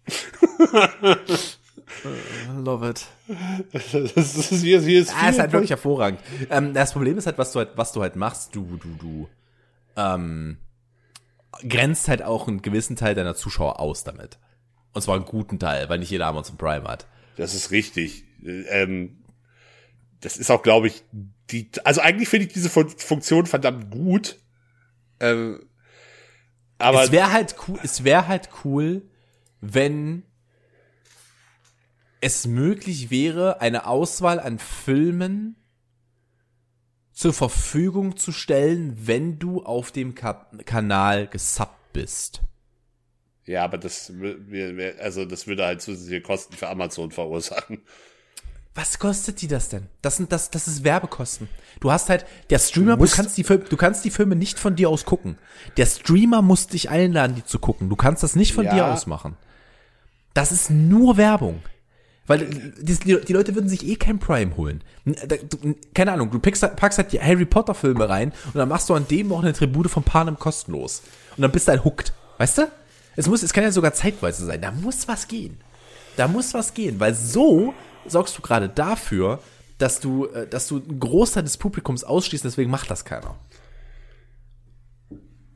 Love 2.64 2.90
it. 2.90 3.07
Das 3.73 3.95
ist, 3.95 4.62
hier, 4.62 4.81
hier 4.81 5.01
ist 5.01 5.12
Ah, 5.14 5.29
ist 5.31 5.38
halt 5.38 5.53
wirklich 5.53 5.71
hervorragend. 5.71 6.21
Ähm, 6.51 6.75
das 6.75 6.93
Problem 6.93 7.17
ist 7.19 7.27
halt, 7.27 7.38
was 7.38 7.53
du 7.53 7.61
halt, 7.61 7.71
was 7.77 7.93
du 7.93 8.03
halt 8.03 8.17
machst, 8.17 8.55
du, 8.55 8.79
du, 8.83 8.88
du, 8.99 9.29
ähm, 9.97 10.59
grenzt 11.69 12.09
halt 12.09 12.23
auch 12.23 12.49
einen 12.49 12.62
gewissen 12.62 12.97
Teil 12.97 13.14
deiner 13.14 13.35
Zuschauer 13.35 13.81
aus 13.81 14.05
damit. 14.05 14.38
Und 14.94 15.02
zwar 15.02 15.16
einen 15.16 15.24
guten 15.24 15.59
Teil, 15.59 15.88
weil 15.88 15.98
nicht 15.98 16.11
jeder 16.11 16.26
Amazon 16.26 16.57
Prime 16.57 16.85
hat. 16.85 17.07
Das 17.37 17.54
ist 17.54 17.70
richtig. 17.70 18.24
Ähm, 18.42 19.24
das 20.20 20.37
ist 20.37 20.50
auch, 20.50 20.62
glaube 20.62 20.87
ich, 20.87 21.02
die. 21.50 21.70
Also 21.85 22.00
eigentlich 22.00 22.28
finde 22.28 22.46
ich 22.46 22.52
diese 22.52 22.70
Fun 22.70 22.88
Funktion 22.88 23.46
verdammt 23.46 23.90
gut. 23.90 24.38
Ähm, 25.20 25.68
aber 26.78 27.04
es 27.04 27.12
wäre 27.12 27.33
halt 27.33 27.57
cool, 27.68 27.78
es 27.83 28.04
wäre 28.04 28.28
halt 28.28 28.48
cool, 28.64 29.02
wenn 29.61 30.24
es 32.20 32.46
möglich 32.46 33.11
wäre, 33.11 33.61
eine 33.61 33.87
Auswahl 33.87 34.40
an 34.40 34.59
Filmen 34.59 35.57
zur 37.12 37.33
Verfügung 37.33 38.16
zu 38.16 38.33
stellen, 38.33 39.07
wenn 39.07 39.38
du 39.38 39.62
auf 39.62 39.92
dem 39.92 40.14
Ka 40.14 40.46
Kanal 40.64 41.26
gesubbt 41.26 41.92
bist. 41.92 42.42
Ja, 43.46 43.64
aber 43.64 43.78
das, 43.78 44.12
also 45.00 45.24
das 45.24 45.46
würde 45.46 45.64
halt 45.66 45.83
zusätzliche 45.83 46.20
Kosten 46.22 46.54
für 46.57 46.68
Amazon 46.68 47.11
verursachen. 47.11 47.83
Was 48.76 48.98
kostet 48.98 49.40
die 49.40 49.46
das 49.46 49.68
denn? 49.68 49.87
Das 50.02 50.16
sind 50.16 50.33
das, 50.33 50.50
das 50.50 50.66
ist 50.66 50.83
Werbekosten. 50.83 51.48
Du 51.78 51.92
hast 51.92 52.09
halt 52.09 52.26
der 52.50 52.59
Streamer, 52.59 52.96
du, 52.96 53.02
musst- 53.02 53.14
kannst 53.14 53.37
die 53.37 53.44
Filme, 53.44 53.64
du 53.64 53.76
kannst 53.76 54.04
die 54.04 54.11
Filme 54.11 54.35
nicht 54.35 54.59
von 54.59 54.74
dir 54.74 54.88
aus 54.88 55.04
gucken. 55.04 55.38
Der 55.76 55.87
Streamer 55.87 56.42
muss 56.42 56.66
dich 56.66 56.90
einladen, 56.90 57.37
die 57.37 57.44
zu 57.44 57.61
gucken. 57.61 57.88
Du 57.88 57.94
kannst 57.94 58.24
das 58.24 58.35
nicht 58.35 58.52
von 58.52 58.64
Ja. 58.64 58.74
dir 58.74 58.87
aus 58.87 59.07
machen. 59.07 59.37
Das 60.33 60.50
ist 60.50 60.70
nur 60.70 61.16
Werbung. 61.16 61.62
Weil 62.26 62.46
die, 62.46 62.98
die, 62.98 63.20
die 63.20 63.33
Leute 63.33 63.54
würden 63.54 63.68
sich 63.68 63.87
eh 63.87 63.94
kein 63.96 64.18
Prime 64.18 64.57
holen. 64.57 64.83
Du- 65.04 65.74
Keine 65.94 66.12
Ahnung, 66.12 66.30
du 66.33 66.40
packst, 66.40 66.62
packst 66.74 66.98
halt 66.98 67.12
die 67.12 67.20
Harry 67.20 67.44
Potter 67.44 67.74
Filme 67.74 68.09
rein 68.09 68.33
und 68.46 68.57
dann 68.57 68.68
machst 68.68 68.88
du 68.88 68.94
an 68.94 69.07
dem 69.07 69.28
Wochenende 69.30 69.57
Tribute 69.57 69.90
von 69.90 70.02
Panem 70.02 70.37
kostenlos. 70.38 71.02
Und 71.37 71.42
dann 71.42 71.52
bist 71.52 71.68
du 71.68 71.72
halt 71.72 71.85
hooked. 71.85 72.12
Weißt 72.38 72.59
du? 72.59 72.62
Es 73.16 73.27
muss, 73.29 73.42
es 73.42 73.53
kann 73.53 73.64
ja 73.64 73.70
sogar 73.70 73.92
zeitweise 73.94 74.44
sein. 74.46 74.61
Da 74.61 74.70
muss 74.70 75.09
was 75.09 75.29
gehen. 75.29 75.59
Da 76.16 76.29
muss 76.29 76.55
was 76.55 76.74
gehen, 76.74 77.00
weil 77.00 77.14
so 77.14 77.74
sorgst 78.07 78.37
du 78.38 78.42
gerade 78.42 78.68
dafür, 78.68 79.40
dass 79.79 80.00
du, 80.00 80.27
äh, 80.27 80.46
dass 80.46 80.68
du 80.68 80.77
einen 80.77 81.00
Großteil 81.00 81.42
des 81.42 81.57
Publikums 81.57 82.05
ausschließt, 82.05 82.44
deswegen 82.44 82.70
macht 82.70 82.90
das 82.90 83.05
keiner. 83.05 83.37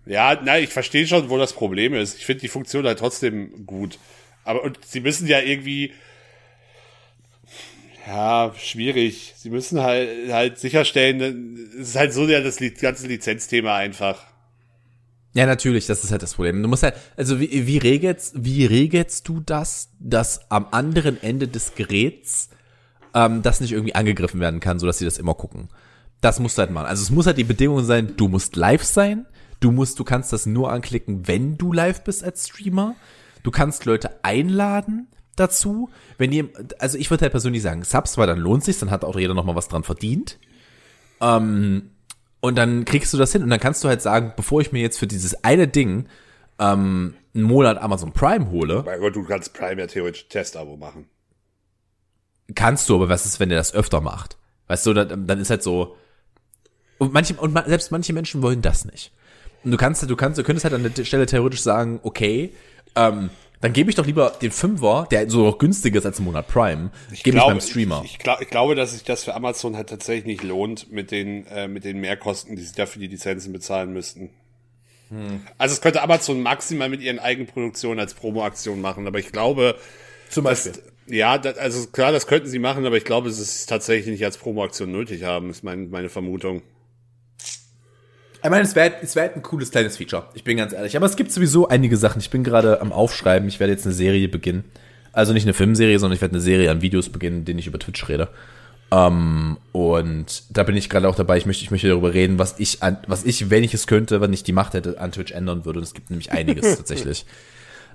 Ja, 0.07 0.40
nein, 0.42 0.64
ich 0.64 0.71
verstehe 0.71 1.07
schon, 1.07 1.29
wo 1.29 1.37
das 1.37 1.53
Problem 1.53 1.94
ist. 1.94 2.16
Ich 2.16 2.25
finde 2.25 2.40
die 2.40 2.49
Funktion 2.49 2.87
halt 2.87 2.99
trotzdem 2.99 3.66
gut. 3.66 3.99
Aber 4.42 4.62
und 4.64 4.79
sie 4.85 5.01
müssen 5.01 5.27
ja 5.27 5.40
irgendwie. 5.40 5.92
Ja, 8.07 8.55
schwierig. 8.59 9.35
Sie 9.37 9.51
müssen 9.51 9.83
halt 9.83 10.33
halt 10.33 10.59
sicherstellen, 10.59 11.68
es 11.79 11.90
ist 11.90 11.97
halt 11.97 12.14
so 12.14 12.27
ja 12.27 12.40
das 12.40 12.59
ganze 12.81 13.07
Lizenzthema 13.07 13.77
einfach. 13.77 14.25
Ja, 15.35 15.47
natürlich, 15.47 15.87
das 15.87 16.05
ist 16.05 16.11
halt 16.11 16.23
das 16.23 16.35
Problem. 16.35 16.62
Du 16.62 16.69
musst 16.69 16.83
halt, 16.83 16.95
also 17.17 17.38
wie, 17.38 17.67
wie 17.67 17.79
regelst, 17.79 18.35
wie 18.37 18.64
regelst 18.64 19.29
du 19.29 19.41
das, 19.41 19.91
dass 20.01 20.51
am 20.51 20.67
anderen 20.71 21.23
Ende 21.23 21.49
des 21.49 21.75
Geräts 21.75 22.49
ähm, 23.14 23.43
das 23.43 23.61
nicht 23.61 23.73
irgendwie 23.73 23.95
angegriffen 23.95 24.41
werden 24.41 24.61
kann, 24.61 24.79
sodass 24.79 24.99
sie 24.99 25.05
das 25.05 25.19
immer 25.19 25.35
gucken? 25.35 25.69
Das 26.21 26.41
musst 26.41 26.59
du 26.59 26.61
halt 26.61 26.71
machen. 26.71 26.87
Also 26.87 27.03
es 27.03 27.11
muss 27.11 27.27
halt 27.27 27.38
die 27.38 27.45
Bedingung 27.45 27.85
sein, 27.85 28.14
du 28.17 28.29
musst 28.29 28.57
live 28.57 28.83
sein, 28.83 29.27
du 29.61 29.71
musst, 29.71 29.99
du 29.99 30.05
kannst 30.05 30.33
das 30.33 30.47
nur 30.47 30.73
anklicken, 30.73 31.29
wenn 31.29 31.59
du 31.59 31.73
live 31.73 32.03
bist 32.03 32.25
als 32.25 32.49
Streamer. 32.49 32.97
Du 33.43 33.51
kannst 33.51 33.85
Leute 33.85 34.25
einladen 34.25 35.09
dazu. 35.37 35.91
Wenn 36.17 36.33
ihr, 36.33 36.49
also 36.79 36.99
ich 36.99 37.11
würde 37.11 37.23
halt 37.23 37.33
persönlich 37.33 37.62
sagen, 37.62 37.85
Subs, 37.85 38.19
weil 38.19 38.27
dann 38.27 38.41
lohnt 38.41 38.64
sich, 38.64 38.79
dann 38.79 38.91
hat 38.91 39.05
auch 39.05 39.17
jeder 39.17 39.35
nochmal 39.35 39.55
was 39.55 39.69
dran 39.69 39.85
verdient. 39.85 40.38
Ähm, 41.21 41.91
und 42.40 42.57
dann 42.57 42.85
kriegst 42.85 43.12
du 43.12 43.16
das 43.18 43.33
hin 43.33 43.42
und 43.42 43.51
dann 43.51 43.61
kannst 43.61 43.83
du 43.85 43.88
halt 43.88 44.03
sagen, 44.03 44.33
bevor 44.37 44.61
ich 44.61 44.72
mir 44.72 44.81
jetzt 44.81 44.98
für 44.98 45.07
dieses 45.07 45.44
eine 45.44 45.66
Ding 45.68 46.07
ähm, 46.59 47.14
einen 47.35 47.44
Monat 47.44 47.79
Amazon 47.79 48.12
Prime 48.12 48.51
hole, 48.51 48.83
Mein 48.85 49.01
Gott, 49.01 49.14
du 49.16 49.24
kannst 49.24 49.55
Prime 49.55 49.81
ja 49.81 49.87
theoretisch 49.87 50.29
Testabo 50.29 50.77
machen. 50.77 51.09
kannst 52.55 52.88
du, 52.88 52.94
aber 52.96 53.09
was 53.09 53.27
ist, 53.27 53.40
wenn 53.40 53.48
der 53.48 53.59
das 53.59 53.74
öfter 53.74 54.01
macht? 54.01 54.37
Weißt 54.66 54.87
du, 54.87 54.94
dann, 54.94 55.27
dann 55.27 55.40
ist 55.40 55.51
halt 55.51 55.62
so. 55.62 55.96
Und 56.98 57.12
manche, 57.12 57.35
und 57.35 57.53
ma- 57.55 57.64
selbst 57.66 57.90
manche 57.92 58.12
Menschen 58.12 58.42
wollen 58.42 58.61
das 58.62 58.85
nicht. 58.85 59.12
Und 59.64 59.70
du 59.70 59.77
kannst, 59.77 60.09
du 60.09 60.16
kannst, 60.16 60.38
du 60.38 60.42
könntest 60.42 60.64
halt 60.64 60.74
an 60.74 60.90
der 60.94 61.05
Stelle 61.05 61.27
theoretisch 61.27 61.62
sagen, 61.62 62.01
okay, 62.03 62.53
ähm, 62.96 63.31
dann 63.61 63.73
gebe 63.73 63.90
ich 63.90 63.97
doch 63.97 64.07
lieber 64.07 64.33
den 64.40 64.53
Fünfer, 64.53 65.09
der 65.11 65.29
so 65.29 65.44
noch 65.44 65.59
günstiger 65.59 65.99
ist 65.99 66.07
als 66.07 66.21
ein 66.21 66.25
Monat 66.25 66.47
Prime, 66.47 66.90
gebe 67.23 67.38
ich 67.38 67.44
beim 67.44 67.61
Streamer. 67.61 68.03
Ich, 68.05 68.12
ich, 68.12 68.18
glaub, 68.18 68.40
ich 68.40 68.49
glaube, 68.49 68.75
dass 68.75 68.92
sich 68.92 69.03
das 69.03 69.25
für 69.25 69.35
Amazon 69.35 69.77
halt 69.77 69.88
tatsächlich 69.88 70.27
nicht 70.27 70.42
lohnt 70.42 70.92
mit 70.92 71.11
den, 71.11 71.47
äh, 71.47 71.66
mit 71.66 71.85
den 71.85 71.99
Mehrkosten, 72.01 72.57
die 72.57 72.62
sie 72.62 72.75
dafür 72.75 73.01
die 73.01 73.09
Lizenzen 73.09 73.53
bezahlen 73.53 73.92
müssten. 73.92 74.31
Hm. 75.09 75.40
Also 75.57 75.75
es 75.75 75.81
könnte 75.81 76.03
Amazon 76.03 76.42
maximal 76.42 76.88
mit 76.88 77.01
ihren 77.01 77.18
Eigenproduktionen 77.18 77.99
als 77.99 78.14
Promo-Aktion 78.14 78.81
machen, 78.81 79.07
aber 79.07 79.18
ich 79.18 79.33
glaube, 79.33 79.77
Zum 80.29 80.44
dass, 80.44 80.71
ja, 81.07 81.38
das, 81.38 81.59
also 81.59 81.87
klar, 81.88 82.12
das 82.12 82.27
könnten 82.27 82.49
sie 82.49 82.59
machen, 82.59 82.87
aber 82.87 82.97
ich 82.97 83.05
glaube, 83.05 83.29
es 83.29 83.66
tatsächlich 83.66 84.12
nicht 84.12 84.25
als 84.25 84.38
Promo-Aktion 84.38 84.92
nötig 84.92 85.25
haben, 85.25 85.51
ist 85.51 85.64
mein, 85.64 85.90
meine 85.90 86.11
Vermutung. 86.11 86.62
Ich 88.42 88.51
meine, 88.51 88.62
es 88.62 88.74
wäre 88.74 88.92
es 89.03 89.16
wär 89.16 89.24
halt 89.24 89.37
ein 89.37 89.42
cooles 89.42 89.70
kleines 89.70 89.96
Feature. 89.96 90.29
Ich 90.35 90.44
bin 90.44 90.57
ganz 90.57 90.72
ehrlich. 90.72 90.96
Aber 90.96 91.07
es 91.07 91.16
gibt 91.16 91.33
sowieso 91.33 91.68
einige 91.68 91.96
Sachen. 91.96 92.20
Ich 92.20 92.31
bin 92.31 92.44
gerade 92.44 92.81
am 92.81 92.92
Aufschreiben. 92.92 93.48
Ich 93.48 93.59
werde 93.61 93.72
jetzt 93.72 93.85
eine 93.85 93.94
Serie 93.94 94.29
beginnen. 94.29 94.64
Also 95.12 95.33
nicht 95.33 95.44
eine 95.44 95.55
Filmserie, 95.55 95.98
sondern 95.98 96.14
ich 96.14 96.20
werde 96.20 96.35
eine 96.35 96.42
Serie 96.42 96.70
an 96.70 96.81
Videos 96.81 97.09
beginnen, 97.09 97.38
in 97.38 97.44
denen 97.44 97.59
ich 97.59 97.66
über 97.66 97.79
Twitch 97.79 98.09
rede. 98.09 98.29
Ähm, 98.90 99.59
und 99.72 100.44
da 100.51 100.62
bin 100.62 100.77
ich 100.77 100.88
gerade 100.88 101.09
auch 101.09 101.16
dabei. 101.16 101.37
Ich 101.37 101.46
möchte, 101.46 101.64
ich 101.64 101.70
möchte 101.70 101.88
darüber 101.88 102.14
reden, 102.14 102.38
was 102.38 102.59
ich 102.59 102.83
an, 102.83 102.98
was 103.07 103.24
ich, 103.24 103.51
wenn 103.51 103.64
ich 103.64 103.74
es 103.74 103.87
könnte, 103.87 104.20
wenn 104.20 104.33
ich 104.33 104.44
die 104.44 104.53
Macht 104.53 104.74
hätte, 104.74 105.01
an 105.01 105.12
Twitch 105.12 105.33
ändern 105.33 105.64
würde. 105.64 105.81
Und 105.81 105.85
es 105.85 105.94
gibt 105.94 106.11
nämlich 106.11 106.33
einiges 106.33 106.77
tatsächlich. 106.77 107.27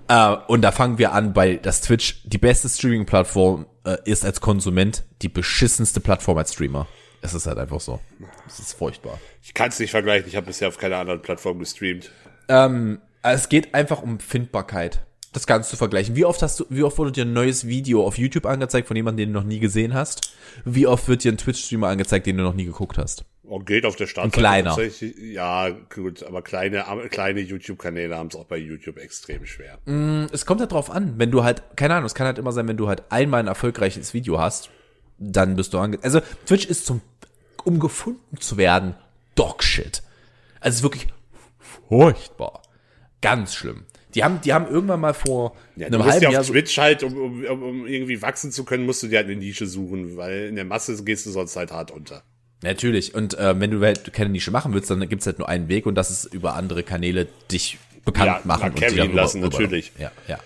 Äh, 0.08 0.36
und 0.48 0.62
da 0.62 0.72
fangen 0.72 0.98
wir 0.98 1.14
an, 1.14 1.36
weil 1.36 1.58
das 1.58 1.82
Twitch 1.82 2.22
die 2.26 2.38
beste 2.38 2.70
Streaming-Plattform 2.70 3.66
äh, 3.86 3.98
ist 4.06 4.26
als 4.26 4.42
Konsument, 4.42 5.04
die 5.22 5.30
beschissenste 5.30 6.00
Plattform 6.00 6.38
als 6.38 6.54
Streamer. 6.54 6.88
Es 7.24 7.34
ist 7.34 7.48
halt 7.48 7.58
einfach 7.58 7.80
so. 7.80 8.00
Es 8.46 8.60
ist 8.60 8.74
furchtbar. 8.74 9.18
Ich 9.42 9.54
kann 9.54 9.70
es 9.70 9.80
nicht 9.80 9.92
vergleichen, 9.92 10.28
ich 10.28 10.36
habe 10.36 10.48
bisher 10.48 10.68
auf 10.68 10.78
keiner 10.78 10.98
anderen 10.98 11.22
Plattform 11.22 11.58
gestreamt. 11.58 12.12
Ähm, 12.50 13.00
es 13.24 13.48
geht 13.48 13.74
einfach 13.74 14.02
um 14.02 14.20
Findbarkeit. 14.20 15.06
Das 15.32 15.48
kannst 15.48 15.74
du 15.74 15.78
vergleichen. 15.78 16.16
Wie 16.16 16.26
oft 16.26 16.42
hast 16.44 16.60
du, 16.60 16.66
wie 16.70 16.84
oft 16.84 16.98
wurde 16.98 17.12
dir 17.12 17.26
ein 17.26 17.34
neues 17.34 17.66
Video 17.66 18.06
auf 18.06 18.18
YouTube 18.18 18.46
angezeigt 18.46 18.88
von 18.88 18.96
jemandem, 18.96 19.26
den 19.26 19.34
du 19.34 19.40
noch 19.40 19.48
nie 19.48 19.60
gesehen 19.60 19.94
hast? 19.94 20.34
Wie 20.66 20.86
oft 20.86 21.08
wird 21.08 21.24
dir 21.24 21.32
ein 21.32 21.38
Twitch-Streamer 21.38 21.88
angezeigt, 21.88 22.28
den 22.28 22.38
du 22.38 22.44
noch 22.44 22.54
nie 22.54 22.66
geguckt 22.66 22.98
hast? 22.98 23.26
Und 23.42 23.66
geht 23.66 23.86
auf 23.86 23.96
der 23.96 24.08
Startseite. 24.08 24.40
kleiner. 24.40 24.78
Ja, 25.20 25.70
gut, 25.70 26.24
aber 26.24 26.42
kleine, 26.44 26.84
kleine 27.10 27.40
YouTube-Kanäle 27.40 28.16
haben 28.16 28.28
es 28.28 28.36
auch 28.36 28.46
bei 28.46 28.58
YouTube 28.58 28.98
extrem 28.98 29.46
schwer. 29.46 29.80
Es 30.32 30.46
kommt 30.46 30.62
halt 30.62 30.72
drauf 30.72 30.92
an, 30.92 31.16
wenn 31.18 31.32
du 31.32 31.44
halt, 31.44 31.64
keine 31.76 31.96
Ahnung, 31.96 32.06
es 32.06 32.16
kann 32.16 32.28
halt 32.28 32.38
immer 32.38 32.52
sein, 32.52 32.68
wenn 32.68 32.78
du 32.78 32.88
halt 32.88 33.04
einmal 33.10 33.40
ein 33.40 33.48
erfolgreiches 33.48 34.14
Video 34.14 34.40
hast, 34.40 34.70
dann 35.18 35.56
bist 35.56 35.74
du 35.74 35.80
ange... 35.80 36.00
Also 36.02 36.22
Twitch 36.46 36.66
ist 36.66 36.86
zum, 36.86 37.02
um 37.66 37.80
gefunden 37.80 38.38
zu 38.40 38.58
werden, 38.58 38.96
Dogshit. 39.36 40.02
Also 40.60 40.70
es 40.70 40.76
ist 40.78 40.84
wirklich 40.84 41.08
furchtbar. 41.90 42.62
Ganz 43.22 43.54
schlimm. 43.56 43.86
Die 44.16 44.24
haben, 44.24 44.42
die 44.42 44.54
haben 44.54 44.68
irgendwann 44.68 45.00
mal 45.00 45.14
vor 45.14 45.56
Ja, 45.76 45.88
einem 45.88 46.04
halben 46.04 46.24
ja 46.24 46.32
Jahr 46.32 46.42
auf 46.42 46.48
Twitch 46.48 46.78
halt, 46.78 47.02
um, 47.04 47.14
um, 47.44 47.64
um- 47.64 47.88
irgendwie 47.88 48.22
wachsen 48.22 48.52
zu 48.52 48.64
können, 48.64 48.86
musst 48.86 49.02
du 49.02 49.08
dir 49.08 49.18
halt 49.18 49.28
eine 49.28 49.36
Nische 49.38 49.66
suchen, 49.66 50.18
weil 50.18 50.46
in 50.50 50.56
der 50.56 50.66
Masse 50.66 51.04
gehst 51.04 51.26
du 51.26 51.32
sonst 51.32 51.56
halt 51.56 51.72
hart 51.72 51.90
unter. 51.90 52.24
Natürlich. 52.62 53.16
Und 53.16 53.38
äh, 53.38 53.60
wenn 53.60 53.72
du 53.72 53.82
halt 53.82 54.14
keine 54.14 54.30
Nische 54.30 54.52
machen 54.52 54.74
willst, 54.74 54.90
dann 54.92 55.08
gibt's 55.10 55.26
halt 55.26 55.40
nur 55.40 55.50
einen 55.50 55.68
Weg 55.68 55.86
und 55.86 55.96
das 55.96 56.12
ist 56.12 56.26
über 56.26 56.54
andere 56.54 56.84
Kanäle 56.84 57.28
dich 57.52 57.80
bekannt 58.06 58.28
Ja, 58.28 58.42
machen 58.44 58.72
und 58.72 59.14
lassen, 59.14 59.44
rüber- 59.44 59.50
natürlich. 59.52 59.92
Ja, 59.98 60.12
ja. 60.28 60.38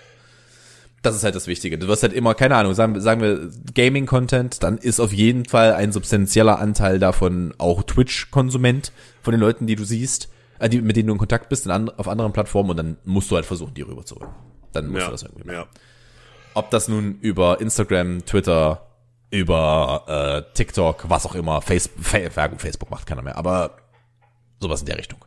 Das 1.07 1.15
ist 1.15 1.23
halt 1.23 1.35
das 1.35 1.47
Wichtige. 1.47 1.77
Du 1.77 1.87
wirst 1.87 2.03
halt 2.03 2.13
immer, 2.13 2.33
keine 2.35 2.55
Ahnung, 2.55 2.73
sagen, 2.73 2.99
sagen 3.01 3.21
wir 3.21 3.49
Gaming-Content, 3.73 4.61
dann 4.63 4.77
ist 4.77 4.99
auf 4.99 5.11
jeden 5.13 5.45
Fall 5.45 5.73
ein 5.73 5.91
substanzieller 5.91 6.59
Anteil 6.59 6.99
davon 6.99 7.53
auch 7.57 7.83
Twitch-Konsument 7.83 8.91
von 9.21 9.31
den 9.31 9.39
Leuten, 9.41 9.67
die 9.67 9.75
du 9.75 9.83
siehst, 9.83 10.29
äh, 10.59 10.69
die, 10.69 10.81
mit 10.81 10.95
denen 10.95 11.07
du 11.07 11.13
in 11.13 11.19
Kontakt 11.19 11.49
bist 11.49 11.65
in 11.65 11.71
an, 11.71 11.89
auf 11.89 12.07
anderen 12.07 12.33
Plattformen 12.33 12.69
und 12.71 12.77
dann 12.77 12.97
musst 13.05 13.31
du 13.31 13.35
halt 13.35 13.45
versuchen, 13.45 13.73
die 13.73 13.81
rüber 13.81 14.05
zu 14.05 14.15
holen. 14.15 14.29
Dann 14.73 14.87
musst 14.87 14.99
Ja, 15.01 15.05
du 15.07 15.11
das 15.11 15.23
irgendwie 15.23 15.47
machen. 15.47 15.55
ja. 15.55 15.65
Ob 16.53 16.71
das 16.71 16.87
nun 16.87 17.19
über 17.21 17.61
Instagram, 17.61 18.25
Twitter, 18.25 18.87
über 19.29 20.45
äh, 20.49 20.53
TikTok, 20.55 21.05
was 21.09 21.25
auch 21.25 21.35
immer, 21.35 21.61
Facebook, 21.61 22.03
Facebook 22.57 22.89
macht 22.89 23.05
keiner 23.05 23.21
mehr, 23.21 23.37
aber 23.37 23.77
sowas 24.59 24.79
in 24.81 24.87
der 24.87 24.97
Richtung. 24.97 25.19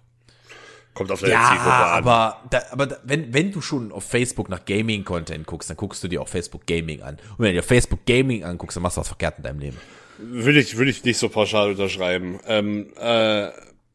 Kommt 0.94 1.12
auf 1.12 1.20
deine 1.20 1.32
Ja, 1.34 1.48
Zielgruppe 1.48 1.72
an. 1.72 1.98
aber, 1.98 2.42
da, 2.50 2.62
aber 2.72 2.86
da, 2.86 2.96
wenn, 3.04 3.32
wenn 3.32 3.52
du 3.52 3.60
schon 3.60 3.92
auf 3.92 4.04
Facebook 4.04 4.48
nach 4.48 4.64
Gaming-Content 4.64 5.46
guckst, 5.46 5.70
dann 5.70 5.76
guckst 5.76 6.02
du 6.02 6.08
dir 6.08 6.20
auch 6.20 6.28
Facebook 6.28 6.66
Gaming 6.66 7.02
an. 7.02 7.14
Und 7.14 7.38
wenn 7.38 7.46
du 7.54 7.60
dir 7.60 7.62
Facebook 7.62 8.04
Gaming 8.06 8.44
anguckst, 8.44 8.76
dann 8.76 8.82
machst 8.82 8.96
du 8.96 9.00
was 9.00 9.08
verkehrt 9.08 9.38
in 9.38 9.44
deinem 9.44 9.60
Leben. 9.60 9.76
Würde 10.18 10.58
ich, 10.60 10.76
würde 10.76 10.90
ich 10.90 11.04
nicht 11.04 11.16
so 11.18 11.28
pauschal 11.28 11.70
unterschreiben. 11.70 12.40
Ähm, 12.46 12.92
äh, 12.96 13.50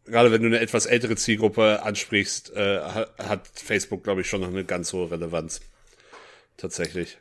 gerade 0.05 0.31
wenn 0.31 0.41
du 0.41 0.47
eine 0.47 0.59
etwas 0.59 0.85
ältere 0.85 1.15
Zielgruppe 1.17 1.83
ansprichst, 1.83 2.53
äh, 2.55 2.79
ha- 2.79 3.07
hat 3.19 3.47
Facebook, 3.53 4.03
glaube 4.03 4.21
ich, 4.21 4.29
schon 4.29 4.41
noch 4.41 4.47
eine 4.47 4.63
ganz 4.63 4.91
hohe 4.93 5.11
Relevanz. 5.11 5.61
Tatsächlich. 6.57 7.17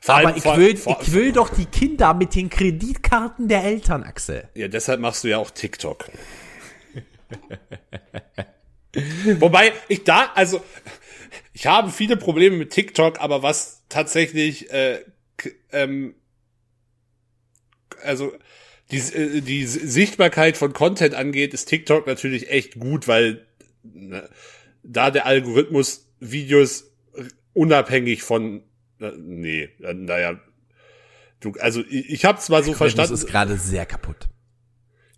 Vor 0.00 0.14
Aber 0.16 0.28
allem- 0.28 0.36
ich 0.38 0.44
will, 0.56 0.76
vor- 0.78 0.98
ich 1.02 1.12
will 1.12 1.30
doch 1.32 1.50
die 1.50 1.66
Kinder 1.66 2.14
mit 2.14 2.34
den 2.34 2.48
Kreditkarten 2.48 3.48
der 3.48 3.62
Eltern, 3.64 4.02
Axel. 4.02 4.48
Ja, 4.54 4.66
deshalb 4.66 4.98
machst 5.00 5.22
du 5.24 5.28
ja 5.28 5.36
auch 5.38 5.50
TikTok. 5.50 6.06
Wobei 9.38 9.72
ich 9.88 10.04
da, 10.04 10.32
also 10.34 10.62
ich 11.52 11.66
habe 11.66 11.90
viele 11.90 12.16
Probleme 12.16 12.56
mit 12.56 12.70
TikTok, 12.70 13.20
aber 13.20 13.42
was 13.42 13.82
tatsächlich, 13.88 14.72
äh, 14.72 15.04
ähm, 15.72 16.14
also 18.02 18.32
die, 18.90 18.98
äh, 18.98 19.40
die 19.40 19.66
Sichtbarkeit 19.66 20.56
von 20.56 20.72
Content 20.72 21.14
angeht, 21.14 21.54
ist 21.54 21.66
TikTok 21.66 22.06
natürlich 22.06 22.50
echt 22.50 22.78
gut, 22.78 23.06
weil 23.06 23.46
ne, 23.82 24.28
da 24.82 25.10
der 25.10 25.26
Algorithmus 25.26 26.08
Videos 26.18 26.90
unabhängig 27.52 28.22
von, 28.22 28.62
na, 28.98 29.12
nee, 29.16 29.68
äh, 29.82 29.94
naja, 29.94 30.40
du, 31.40 31.52
also 31.60 31.82
ich, 31.88 32.10
ich 32.10 32.24
habe 32.24 32.38
zwar 32.40 32.62
so 32.62 32.70
Das 32.70 32.78
verstanden, 32.78 33.14
ist 33.14 33.26
gerade 33.26 33.56
sehr 33.56 33.86
kaputt. 33.86 34.29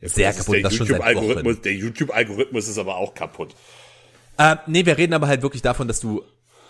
Sehr 0.02 0.28
das 0.28 0.38
ist 0.38 0.44
kaputt, 0.44 0.54
der 0.56 0.62
das 0.62 0.74
schon 0.74 0.86
seit 0.86 0.96
YouTube-Algorithmus. 0.98 1.56
YouTube-Algorithmus 1.64 2.68
ist 2.68 2.78
aber 2.78 2.96
auch 2.96 3.14
kaputt. 3.14 3.54
Äh, 4.38 4.56
nee, 4.66 4.84
wir 4.84 4.98
reden 4.98 5.14
aber 5.14 5.28
halt 5.28 5.42
wirklich 5.42 5.62
davon, 5.62 5.86
dass 5.88 6.00
du 6.00 6.22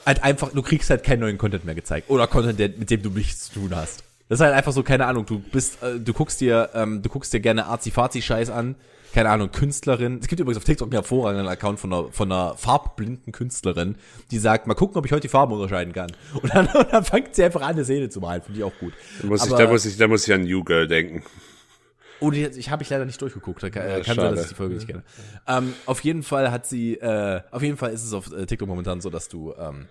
halt 0.05 0.23
einfach, 0.23 0.51
du 0.53 0.63
kriegst 0.63 0.91
halt 0.91 1.03
keinen 1.05 1.21
neuen 1.21 1.39
Content 1.39 1.65
mehr 1.65 1.75
gezeigt. 1.75 2.11
Oder 2.11 2.27
Content, 2.27 2.59
der, 2.59 2.69
mit 2.71 2.91
dem 2.91 3.03
du 3.03 3.11
nichts 3.11 3.47
zu 3.47 3.61
tun 3.61 3.75
hast. 3.75 4.05
Das 4.29 4.39
ist 4.41 4.45
halt 4.45 4.55
einfach 4.55 4.73
so, 4.73 4.83
keine 4.83 5.07
Ahnung, 5.07 5.27
du 5.27 5.39
bist, 5.39 5.83
äh, 5.83 5.99
du 5.99 6.13
guckst 6.13 6.41
dir, 6.41 6.71
ähm, 6.75 7.03
du 7.03 7.09
guckst 7.09 7.33
dir 7.33 7.41
gerne 7.41 7.67
Arzi-Fazi-Scheiß 7.67 8.51
an. 8.51 8.77
Keine 9.15 9.29
Ahnung, 9.29 9.53
Künstlerin. 9.53 10.21
Es 10.23 10.27
gibt 10.29 10.41
übrigens 10.41 10.57
auf 10.57 10.65
TikTok 10.65 10.87
einen 10.87 10.93
hervorragenden 10.95 11.47
Account 11.47 11.79
von 11.79 11.93
einer, 11.93 12.09
von 12.13 12.33
einer 12.33 12.57
farbblinden 12.57 13.31
Künstlerin, 13.33 13.97
die 14.31 14.39
sagt, 14.39 14.67
mal 14.67 14.73
gucken, 14.73 14.97
ob 14.97 15.05
ich 15.05 15.13
heute 15.13 15.21
die 15.21 15.29
Farben 15.29 15.53
unterscheiden 15.53 15.93
kann. 15.93 16.11
Und 16.43 16.55
dann, 16.55 16.67
und 16.69 16.91
dann 16.91 17.05
fängt 17.05 17.35
sie 17.35 17.45
einfach 17.45 17.61
an, 17.61 17.71
eine 17.75 17.85
Szene 17.85 18.09
zu 18.09 18.21
malen. 18.21 18.41
Finde 18.41 18.61
ich 18.61 18.65
auch 18.65 18.73
gut. 18.81 18.95
Da 19.21 19.27
muss, 19.27 19.45
ich, 19.45 19.53
Aber- 19.53 19.63
da, 19.63 19.71
muss 19.71 19.85
ich, 19.85 19.99
da 19.99 20.09
muss 20.09 20.27
ich 20.27 20.33
an 20.33 20.45
New 20.45 20.65
Girl 20.65 20.89
denken. 20.89 21.23
Oh, 22.23 22.31
die, 22.31 22.45
ich 22.47 22.71
habe 22.71 22.83
ich 22.83 22.91
leider 22.91 23.05
nicht 23.05 23.21
durchgeguckt. 23.21 23.63
Da 23.63 23.71
kann, 23.71 23.89
Ja, 23.89 24.01
kann 24.01 24.17
sein, 24.17 24.35
dass 24.35 24.45
ich 24.45 24.49
die 24.51 24.55
Folge 24.55 24.75
nicht 24.77 24.87
kenne. 24.87 25.03
Ähm, 25.47 25.75
auf 25.87 26.01
jeden 26.05 26.23
Fall 26.23 26.51
hat 26.51 26.67
sie, 26.67 26.95
äh, 26.95 27.41
auf 27.51 27.63
jeden 27.63 27.77
Fall 27.77 27.93
ist 27.93 28.05
es 28.05 28.13
auf 28.13 28.33
äh, 28.33 28.47
TikTok 28.47 28.69
momentan 28.69 29.01
so, 29.01 29.11
dass 29.11 29.29
du, 29.29 29.53
ähm, 29.59 29.89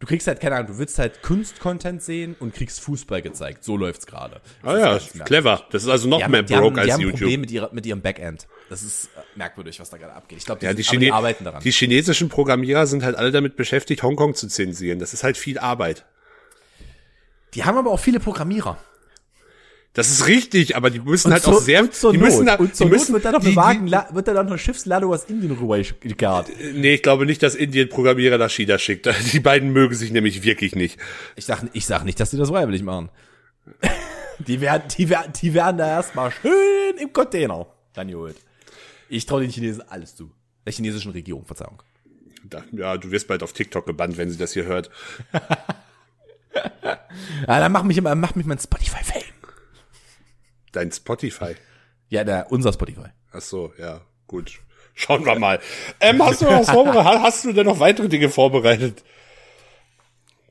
du 0.00 0.06
kriegst 0.06 0.26
halt 0.26 0.40
keine 0.40 0.56
Ahnung, 0.56 0.68
du 0.72 0.78
willst 0.78 0.98
halt 0.98 1.22
Kunst-Content 1.22 2.02
sehen 2.02 2.34
und 2.40 2.54
kriegst 2.54 2.80
Fußball 2.80 3.22
gezeigt. 3.22 3.62
So 3.64 3.76
läuft's 3.76 4.06
gerade. 4.06 4.40
Ah 4.62 4.72
ja, 4.76 4.90
merkwürdig. 4.92 5.24
clever. 5.24 5.64
Das 5.70 5.82
ist 5.84 5.88
also 5.88 6.08
noch 6.08 6.22
haben, 6.22 6.30
mehr 6.32 6.42
die 6.42 6.54
haben, 6.54 6.62
broke 6.62 6.74
die 6.74 6.80
als 6.80 6.92
haben 6.92 7.00
ein 7.00 7.02
YouTube. 7.02 7.18
Problem 7.20 7.40
mit, 7.42 7.50
ihrer, 7.50 7.72
mit 7.72 7.86
ihrem 7.86 8.00
Backend. 8.00 8.46
Das 8.68 8.82
ist 8.82 9.06
äh, 9.16 9.20
merkwürdig, 9.36 9.78
was 9.78 9.90
da 9.90 9.98
gerade 9.98 10.14
abgeht. 10.14 10.38
Ich 10.38 10.44
glaube, 10.46 10.58
die, 10.60 10.66
Ja, 10.66 10.74
die, 10.74 10.82
sind- 10.82 11.00
die 11.00 11.12
arbeiten 11.12 11.44
daran. 11.44 11.62
die 11.62 11.70
chinesischen 11.70 12.28
Programmierer 12.28 12.86
sind 12.86 13.02
halt 13.04 13.16
alle 13.16 13.30
damit 13.30 13.56
beschäftigt, 13.56 14.02
Hongkong 14.02 14.34
zu 14.34 14.48
zensieren. 14.48 14.98
Das 14.98 15.12
ist 15.14 15.22
halt 15.22 15.36
viel 15.36 15.58
Arbeit. 15.58 16.04
die 17.54 17.64
haben 17.64 17.76
aber 17.78 17.90
auch 17.90 18.00
viele 18.00 18.20
Programmierer. 18.20 18.78
Das 19.92 20.08
ist 20.08 20.28
richtig, 20.28 20.76
aber 20.76 20.88
die 20.90 21.00
müssen 21.00 21.28
Und 21.28 21.32
halt 21.32 21.42
zur- 21.42 21.54
auch 21.56 21.60
sehr, 21.60 21.80
und 21.80 21.92
zur 21.92 22.12
die 22.12 22.18
müssen, 22.18 22.44
Not. 22.44 22.48
da, 22.48 22.54
und 22.62 22.76
zur 22.76 22.86
die 22.86 22.90
Not 22.92 23.00
müssen, 23.00 23.12
wird 23.14 23.24
dann 23.24 23.32
noch 23.32 23.40
die, 23.40 23.46
eine 23.58 23.84
die, 23.86 23.90
Wagen, 23.92 24.14
wird 24.14 24.28
dann 24.28 24.34
noch 24.36 24.46
eine 24.46 24.58
Schiffsladung 24.58 25.12
aus 25.12 25.24
Indien 25.24 25.50
rübergekarrt. 25.52 26.48
Nee, 26.74 26.94
ich 26.94 27.02
glaube 27.02 27.26
nicht, 27.26 27.42
dass 27.42 27.56
Indien 27.56 27.88
Programmierer 27.88 28.38
nach 28.38 28.50
China 28.50 28.78
schickt. 28.78 29.08
Die 29.32 29.40
beiden 29.40 29.72
mögen 29.72 29.94
sich 29.96 30.12
nämlich 30.12 30.44
wirklich 30.44 30.76
nicht. 30.76 30.98
Ich 31.34 31.44
sag, 31.46 31.64
ich 31.72 31.86
sag 31.86 32.04
nicht, 32.04 32.20
dass 32.20 32.30
die 32.30 32.36
das 32.36 32.50
freiwillig 32.50 32.82
machen. 32.84 33.08
Die 34.46 34.60
werden, 34.60 34.84
die 34.96 35.08
werden, 35.10 35.32
die 35.42 35.52
werden 35.52 35.76
da 35.76 35.86
erstmal 35.86 36.30
schön 36.32 36.96
im 36.98 37.12
Container 37.12 37.66
dann 37.92 38.08
geholt. 38.08 38.36
Ich 39.10 39.26
traue 39.26 39.42
den 39.42 39.50
Chinesen 39.50 39.82
alles 39.88 40.14
zu. 40.16 40.30
Der 40.64 40.72
chinesischen 40.72 41.10
Regierung, 41.12 41.44
Verzeihung. 41.44 41.82
Da- 42.44 42.64
Ja, 42.72 42.96
du 42.96 43.10
wirst 43.10 43.28
bald 43.28 43.42
auf 43.42 43.52
TikTok 43.52 43.84
gebannt, 43.86 44.16
wenn 44.16 44.30
sie 44.30 44.38
das 44.38 44.52
hier 44.52 44.64
hört. 44.66 44.88
Ja, 47.46 47.58
dann 47.60 47.72
mach 47.72 47.82
mich 47.84 47.96
immer, 47.96 48.14
mach 48.14 48.34
mich 48.34 48.46
mein 48.46 48.58
Spotify-Fame. 48.58 49.22
Dein 50.72 50.92
Spotify. 50.92 51.54
Ja, 52.08 52.24
der, 52.24 52.50
unser 52.50 52.72
Spotify. 52.72 53.08
Ach 53.32 53.40
so, 53.40 53.72
ja, 53.78 54.00
gut. 54.26 54.60
Schauen 54.94 55.24
wir 55.24 55.38
mal. 55.38 55.60
Ähm, 56.00 56.22
hast 56.22 56.42
du 56.42 56.46
noch 56.46 56.60
was 56.60 56.70
vorbereitet? 56.70 57.22
Hast 57.22 57.44
du 57.44 57.52
denn 57.52 57.66
noch 57.66 57.80
weitere 57.80 58.08
Dinge 58.08 58.28
vorbereitet? 58.28 59.04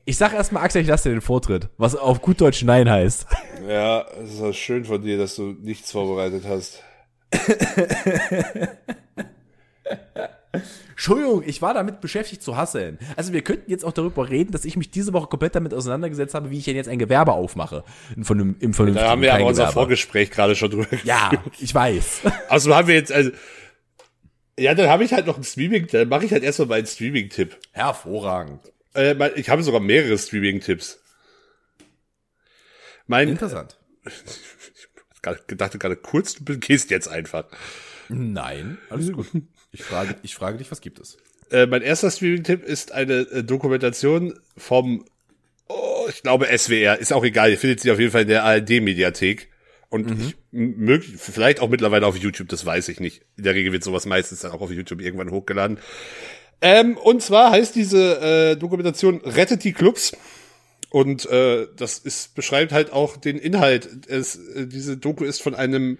Ich 0.04 0.16
sag 0.16 0.32
erstmal, 0.32 0.64
Axel, 0.64 0.82
ich 0.82 0.88
lasse 0.88 1.08
dir 1.08 1.14
den 1.14 1.20
Vortritt. 1.20 1.68
Was 1.76 1.94
auf 1.94 2.22
gut 2.22 2.40
Deutsch 2.40 2.62
Nein 2.62 2.90
heißt. 2.90 3.26
Ja, 3.68 4.06
es 4.24 4.40
ist 4.40 4.56
schön 4.56 4.86
von 4.86 5.02
dir, 5.02 5.18
dass 5.18 5.36
du 5.36 5.54
nichts 5.60 5.92
vorbereitet 5.92 6.44
hast. 6.48 6.82
Entschuldigung, 10.90 11.44
ich 11.46 11.62
war 11.62 11.74
damit 11.74 12.00
beschäftigt 12.00 12.42
zu 12.42 12.56
hasseln. 12.56 12.98
Also 13.16 13.32
wir 13.32 13.42
könnten 13.42 13.70
jetzt 13.70 13.84
auch 13.84 13.92
darüber 13.92 14.28
reden, 14.28 14.50
dass 14.50 14.64
ich 14.64 14.76
mich 14.76 14.90
diese 14.90 15.12
Woche 15.12 15.28
komplett 15.28 15.54
damit 15.54 15.72
auseinandergesetzt 15.72 16.34
habe, 16.34 16.50
wie 16.50 16.58
ich 16.58 16.64
denn 16.64 16.76
jetzt 16.76 16.88
ein 16.88 16.98
Gewerbe 16.98 17.32
aufmache. 17.32 17.84
Von 18.22 18.40
einem, 18.40 18.56
im 18.58 18.74
vernünftigen 18.74 19.04
Da 19.04 19.10
haben 19.12 19.22
wir 19.22 19.34
aber 19.34 19.46
unser. 19.46 19.70
Vorgespräch 19.70 20.30
gerade 20.30 20.56
schon 20.56 20.70
drüber. 20.70 20.88
Ja, 21.04 21.30
ich 21.60 21.74
weiß. 21.74 22.22
Also 22.48 22.74
haben 22.74 22.88
wir 22.88 22.96
jetzt, 22.96 23.12
also, 23.12 23.30
ja, 24.58 24.74
dann 24.74 24.88
habe 24.88 25.04
ich 25.04 25.12
halt 25.12 25.26
noch 25.26 25.36
ein 25.36 25.44
Streaming, 25.44 25.86
dann 25.86 26.08
mache 26.08 26.24
ich 26.24 26.32
halt 26.32 26.42
erstmal 26.42 26.68
meinen 26.68 26.86
Streaming-Tipp. 26.86 27.56
Hervorragend. 27.72 28.60
Äh, 28.94 29.30
ich 29.36 29.48
habe 29.48 29.62
sogar 29.62 29.80
mehrere 29.80 30.18
Streaming-Tipps. 30.18 31.00
Mein, 33.06 33.28
Interessant. 33.28 33.78
ich 34.04 35.56
dachte 35.56 35.78
gerade 35.78 35.96
kurz, 35.96 36.34
du 36.34 36.58
gehst 36.58 36.90
jetzt 36.90 37.08
einfach. 37.08 37.44
Nein, 38.12 38.78
alles 38.88 39.12
gut. 39.12 39.26
Ich 39.72 39.82
frage, 39.84 40.16
ich 40.22 40.34
frage 40.34 40.58
dich, 40.58 40.70
was 40.70 40.80
gibt 40.80 40.98
es? 41.00 41.16
Äh, 41.50 41.66
mein 41.66 41.82
erster 41.82 42.10
Streaming-Tipp 42.10 42.64
ist 42.64 42.92
eine 42.92 43.20
äh, 43.20 43.44
Dokumentation 43.44 44.34
vom, 44.56 45.04
oh, 45.68 46.06
ich 46.08 46.22
glaube 46.22 46.46
SWR, 46.56 46.98
ist 46.98 47.12
auch 47.12 47.24
egal, 47.24 47.50
ihr 47.50 47.58
findet 47.58 47.80
sie 47.80 47.90
auf 47.90 47.98
jeden 47.98 48.12
Fall 48.12 48.22
in 48.22 48.28
der 48.28 48.44
ARD-Mediathek. 48.44 49.48
Und 49.88 50.08
ich, 50.12 50.36
m- 50.52 50.74
möglich, 50.76 51.14
vielleicht 51.18 51.58
auch 51.60 51.68
mittlerweile 51.68 52.06
auf 52.06 52.16
YouTube, 52.16 52.48
das 52.48 52.64
weiß 52.64 52.88
ich 52.88 53.00
nicht. 53.00 53.22
In 53.36 53.42
der 53.44 53.54
Regel 53.54 53.72
wird 53.72 53.82
sowas 53.82 54.06
meistens 54.06 54.40
dann 54.40 54.52
auch 54.52 54.60
auf 54.60 54.70
YouTube 54.70 55.00
irgendwann 55.00 55.30
hochgeladen. 55.32 55.78
Ähm, 56.62 56.96
und 56.96 57.22
zwar 57.22 57.50
heißt 57.50 57.74
diese 57.74 58.20
äh, 58.52 58.56
Dokumentation 58.56 59.20
Rettet 59.24 59.64
die 59.64 59.72
Clubs. 59.72 60.16
Und 60.90 61.26
äh, 61.30 61.66
das 61.76 61.98
ist, 61.98 62.34
beschreibt 62.34 62.72
halt 62.72 62.92
auch 62.92 63.16
den 63.16 63.38
Inhalt. 63.38 63.88
Es, 64.08 64.36
äh, 64.36 64.66
diese 64.66 64.96
Doku 64.96 65.24
ist 65.24 65.42
von 65.42 65.54
einem 65.54 65.98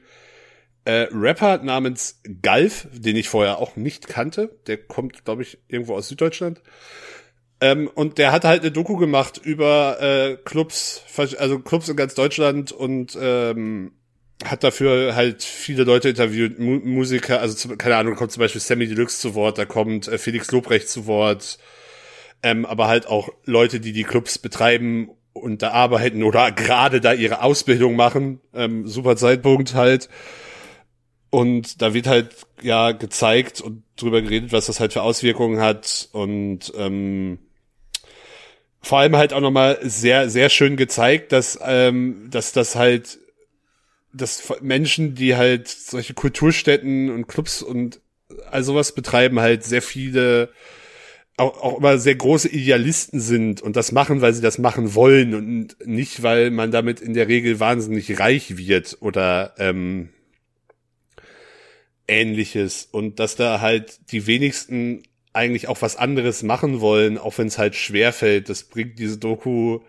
äh, 0.85 1.09
Rapper 1.13 1.59
namens 1.59 2.21
Galf, 2.43 2.89
den 2.93 3.17
ich 3.17 3.29
vorher 3.29 3.59
auch 3.59 3.77
nicht 3.77 4.09
kannte. 4.09 4.59
Der 4.67 4.79
kommt, 4.79 5.25
glaube 5.25 5.43
ich, 5.43 5.59
irgendwo 5.69 5.95
aus 5.95 6.09
Süddeutschland. 6.09 6.63
Ähm, 7.61 7.89
und 7.95 8.19
der 8.19 8.33
hat 8.33 8.45
halt 8.45 8.63
eine 8.63 8.73
Doku 8.73 8.97
gemacht 8.97 9.39
über 9.43 10.01
äh, 10.01 10.37
Clubs, 10.45 11.03
also 11.39 11.59
Clubs 11.59 11.89
in 11.89 11.97
ganz 11.97 12.15
Deutschland 12.15 12.73
und 12.73 13.19
ähm, 13.21 13.93
hat 14.45 14.65
dafür 14.65 15.15
halt 15.15 15.43
viele 15.43 15.85
Leute 15.85 16.09
interviewt, 16.09 16.59
Mu 16.59 16.81
Musiker, 16.83 17.41
also 17.41 17.55
zum, 17.55 17.77
keine 17.77 17.97
Ahnung, 17.97 18.15
kommt 18.15 18.33
zum 18.33 18.41
Beispiel 18.41 18.63
Sammy 18.63 18.87
Deluxe 18.87 19.21
zu 19.21 19.35
Wort, 19.35 19.59
da 19.59 19.67
kommt 19.67 20.09
äh, 20.09 20.17
Felix 20.17 20.51
Lobrecht 20.51 20.89
zu 20.89 21.07
Wort, 21.07 21.59
ähm, 22.43 22.65
aber 22.65 22.89
halt 22.89 23.07
auch 23.07 23.29
Leute, 23.45 23.81
die 23.81 23.93
die 23.93 24.05
Clubs 24.05 24.39
betreiben 24.39 25.11
und 25.35 25.61
da 25.61 25.73
arbeiten 25.73 26.23
oder 26.23 26.53
gerade 26.53 27.03
da 27.03 27.13
ihre 27.13 27.43
Ausbildung 27.43 27.95
machen, 27.97 28.41
ähm, 28.55 28.87
super 28.87 29.17
Zeitpunkt 29.17 29.75
halt. 29.75 30.09
Und 31.31 31.81
da 31.81 31.95
wird 31.95 32.09
halt 32.09 32.35
ja 32.61 32.91
gezeigt 32.91 33.61
und 33.61 33.85
drüber 33.97 34.21
geredet, 34.21 34.53
was 34.53 34.67
das 34.67 34.81
halt 34.81 34.93
für 34.93 35.03
Auswirkungen 35.03 35.61
hat. 35.61 36.09
Und 36.13 36.73
ähm, 36.77 37.39
vor 38.83 38.99
allem 38.99 39.17
halt 39.17 39.33
auch 39.33 39.41
nochmal 39.41 39.79
sehr, 39.83 40.29
sehr 40.29 40.49
schön 40.49 40.77
gezeigt, 40.77 41.33
dass, 41.33 41.59
ähm, 41.63 42.29
dass 42.31 42.53
das 42.53 42.75
halt, 42.75 43.19
dass 44.13 44.53
Menschen, 44.61 45.15
die 45.15 45.37
halt 45.37 45.69
solche 45.69 46.15
Kulturstätten 46.15 47.11
und 47.11 47.29
Clubs 47.29 47.63
und 47.63 48.01
all 48.51 48.65
sowas 48.65 48.93
betreiben, 48.93 49.39
halt 49.39 49.65
sehr 49.65 49.83
viele 49.83 50.51
auch, 51.37 51.63
auch 51.63 51.79
immer 51.79 51.99
sehr 51.99 52.15
große 52.15 52.49
Idealisten 52.49 53.21
sind 53.21 53.63
und 53.63 53.77
das 53.77 53.93
machen, 53.93 54.21
weil 54.21 54.35
sie 54.35 54.43
das 54.43 54.59
machen 54.59 54.95
wollen 54.95 55.35
und 55.35 55.77
nicht, 55.87 56.23
weil 56.23 56.51
man 56.51 56.71
damit 56.71 57.01
in 57.01 57.15
der 57.15 57.29
Regel 57.29 57.61
wahnsinnig 57.61 58.19
reich 58.21 58.57
wird 58.57 58.99
oder 59.01 59.55
ähm, 59.59 60.11
ähnliches 62.11 62.89
und 62.91 63.19
dass 63.21 63.37
da 63.37 63.61
halt 63.61 64.01
die 64.13 64.27
wenigsten 64.27 65.03
eigentlich 65.33 65.69
auch 65.69 65.81
was 65.81 65.97
anderes 65.97 66.43
machen 66.43 66.81
wollen, 66.81 67.17
auch 67.17 67.39
wenn 67.39 67.47
es 67.47 67.59
halt 67.59 67.77
schwer 67.77 68.13
fällt. 68.13 68.49
Das 68.49 68.65
bringt 68.65 68.99
diese 68.99 69.19
Doku 69.19 69.81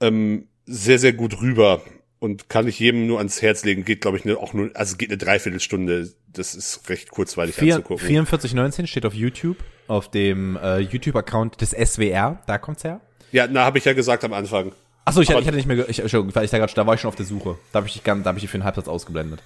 ähm, 0.00 0.48
sehr, 0.66 0.98
sehr 0.98 1.14
gut 1.14 1.40
rüber 1.40 1.80
und 2.18 2.48
kann 2.48 2.68
ich 2.68 2.78
jedem 2.78 3.06
nur 3.06 3.18
ans 3.18 3.40
Herz 3.40 3.64
legen. 3.64 3.84
Geht, 3.84 4.02
glaube 4.02 4.18
ich, 4.18 4.24
ne, 4.24 4.36
auch 4.36 4.52
nur, 4.52 4.70
also 4.74 4.96
geht 4.96 5.10
eine 5.10 5.18
Dreiviertelstunde. 5.18 6.12
Das 6.32 6.54
ist 6.54 6.88
recht 6.88 7.10
kurzweilig 7.10 7.54
Vier- 7.54 7.76
anzugucken. 7.76 8.06
4419 8.06 8.86
steht 8.86 9.06
auf 9.06 9.14
YouTube, 9.14 9.56
auf 9.88 10.10
dem 10.10 10.56
äh, 10.56 10.78
YouTube-Account 10.80 11.60
des 11.60 11.70
SWR. 11.70 12.42
Da 12.46 12.58
kommt's 12.58 12.84
her. 12.84 13.00
Ja, 13.32 13.46
na, 13.50 13.64
habe 13.64 13.78
ich 13.78 13.84
ja 13.84 13.92
gesagt 13.94 14.24
am 14.24 14.32
Anfang. 14.32 14.72
Achso, 15.04 15.20
ich, 15.20 15.30
ich 15.30 15.36
hatte 15.36 15.52
nicht 15.52 15.66
mehr, 15.66 15.88
ich, 15.88 16.00
Entschuldigung, 16.00 16.34
weil 16.34 16.44
ich 16.44 16.50
da, 16.50 16.58
grad, 16.58 16.76
da 16.76 16.86
war 16.86 16.94
ich 16.94 17.00
schon 17.00 17.08
auf 17.08 17.16
der 17.16 17.26
Suche. 17.26 17.58
Da 17.72 17.78
habe 17.78 17.86
ich, 17.86 17.92
dich 17.92 18.02
da 18.02 18.12
hab 18.12 18.36
ich 18.36 18.42
dich 18.42 18.50
für 18.50 18.56
einen 18.56 18.64
Halbsatz 18.64 18.88
ausgeblendet. 18.88 19.40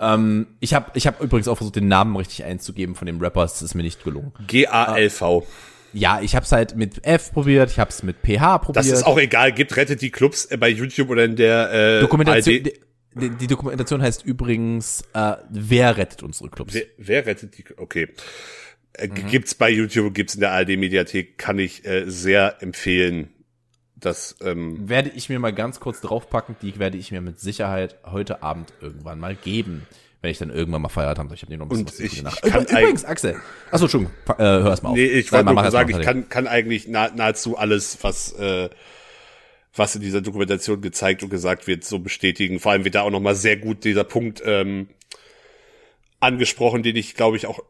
Ähm, 0.00 0.46
ich 0.60 0.74
habe 0.74 0.90
ich 0.94 1.06
hab 1.06 1.20
übrigens 1.20 1.48
auch 1.48 1.56
versucht, 1.56 1.76
den 1.76 1.88
Namen 1.88 2.16
richtig 2.16 2.44
einzugeben 2.44 2.94
von 2.94 3.06
dem 3.06 3.20
Rapper. 3.20 3.44
Es 3.44 3.62
ist 3.62 3.74
mir 3.74 3.82
nicht 3.82 4.04
gelungen. 4.04 4.32
G-A-L-V. 4.46 5.46
Ja, 5.92 6.20
ich 6.20 6.36
habe 6.36 6.44
es 6.44 6.52
halt 6.52 6.76
mit 6.76 7.04
F 7.06 7.32
probiert, 7.32 7.70
ich 7.70 7.78
habe 7.78 7.90
es 7.90 8.02
mit 8.02 8.16
PH 8.22 8.58
probiert. 8.58 8.76
Das 8.76 8.86
ist 8.92 9.04
auch 9.04 9.18
egal. 9.18 9.52
Gibt 9.52 9.76
rettet 9.76 10.02
die 10.02 10.10
Clubs 10.10 10.44
äh, 10.46 10.56
bei 10.56 10.68
YouTube 10.68 11.10
oder 11.10 11.24
in 11.24 11.36
der 11.36 11.72
äh, 11.72 12.00
Dokumentation. 12.00 12.56
ARD. 12.56 12.72
Die, 13.14 13.30
die 13.30 13.46
Dokumentation 13.46 14.02
heißt 14.02 14.24
übrigens, 14.24 15.02
äh, 15.14 15.36
wer 15.50 15.96
rettet 15.96 16.22
unsere 16.22 16.50
Clubs? 16.50 16.74
Wer, 16.74 16.84
wer 16.98 17.26
rettet 17.26 17.56
die? 17.58 17.64
Okay. 17.76 18.08
Äh, 18.92 19.08
Mhm. 19.08 19.28
Gibt's 19.30 19.54
bei 19.54 19.70
YouTube, 19.70 20.12
gibt's 20.12 20.34
in 20.34 20.40
der 20.40 20.50
ARD-Mediathek, 20.52 21.38
kann 21.38 21.58
ich 21.58 21.84
äh, 21.86 22.04
sehr 22.06 22.62
empfehlen. 22.62 23.30
Das, 24.00 24.36
ähm, 24.42 24.88
Werde 24.88 25.10
ich 25.10 25.28
mir 25.28 25.38
mal 25.38 25.52
ganz 25.52 25.80
kurz 25.80 26.00
draufpacken, 26.00 26.56
die 26.62 26.78
werde 26.78 26.96
ich 26.98 27.10
mir 27.10 27.20
mit 27.20 27.40
Sicherheit 27.40 27.96
heute 28.04 28.42
Abend 28.42 28.72
irgendwann 28.80 29.18
mal 29.18 29.34
geben. 29.34 29.86
Wenn 30.20 30.30
ich 30.32 30.38
dann 30.38 30.50
irgendwann 30.50 30.82
mal 30.82 30.88
Feierabend 30.88 31.18
habe. 31.30 31.34
Ich 31.36 31.42
habe 31.42 31.52
dir 31.52 31.58
noch 31.58 31.66
ein 31.66 31.68
bisschen 31.68 31.84
Und 31.84 31.88
was 31.90 31.96
zu 31.96 32.02
ich- 32.04 32.18
ich 32.18 32.52
kann 32.52 32.64
Übr- 32.64 32.70
Übrigens, 32.80 33.04
Axel. 33.04 33.36
Achso, 33.70 33.84
Entschuldigung, 33.84 34.14
äh, 34.30 34.34
hör 34.42 34.66
erst 34.70 34.82
mal 34.82 34.88
auf. 34.90 34.96
nee, 34.96 35.04
ich 35.06 35.30
wollte 35.32 35.44
nur 35.46 35.54
mal 35.54 35.70
sagen, 35.70 35.90
ich 35.90 36.04
kann, 36.04 36.28
kann 36.28 36.46
eigentlich 36.48 36.88
nah, 36.88 37.08
nahezu 37.14 37.56
alles, 37.56 37.98
was, 38.02 38.32
äh, 38.32 38.68
was 39.76 39.94
in 39.94 40.00
dieser 40.00 40.20
Dokumentation 40.20 40.80
gezeigt 40.80 41.22
und 41.22 41.30
gesagt 41.30 41.68
wird, 41.68 41.84
so 41.84 42.00
bestätigen. 42.00 42.58
Vor 42.58 42.72
allem 42.72 42.84
wird 42.84 42.96
da 42.96 43.02
auch 43.02 43.10
nochmal 43.10 43.36
sehr 43.36 43.56
gut 43.56 43.84
dieser 43.84 44.02
Punkt, 44.04 44.42
ähm, 44.44 44.88
angesprochen, 46.20 46.82
den 46.82 46.96
ich 46.96 47.14
glaube 47.14 47.36
ich 47.36 47.46
auch, 47.46 47.60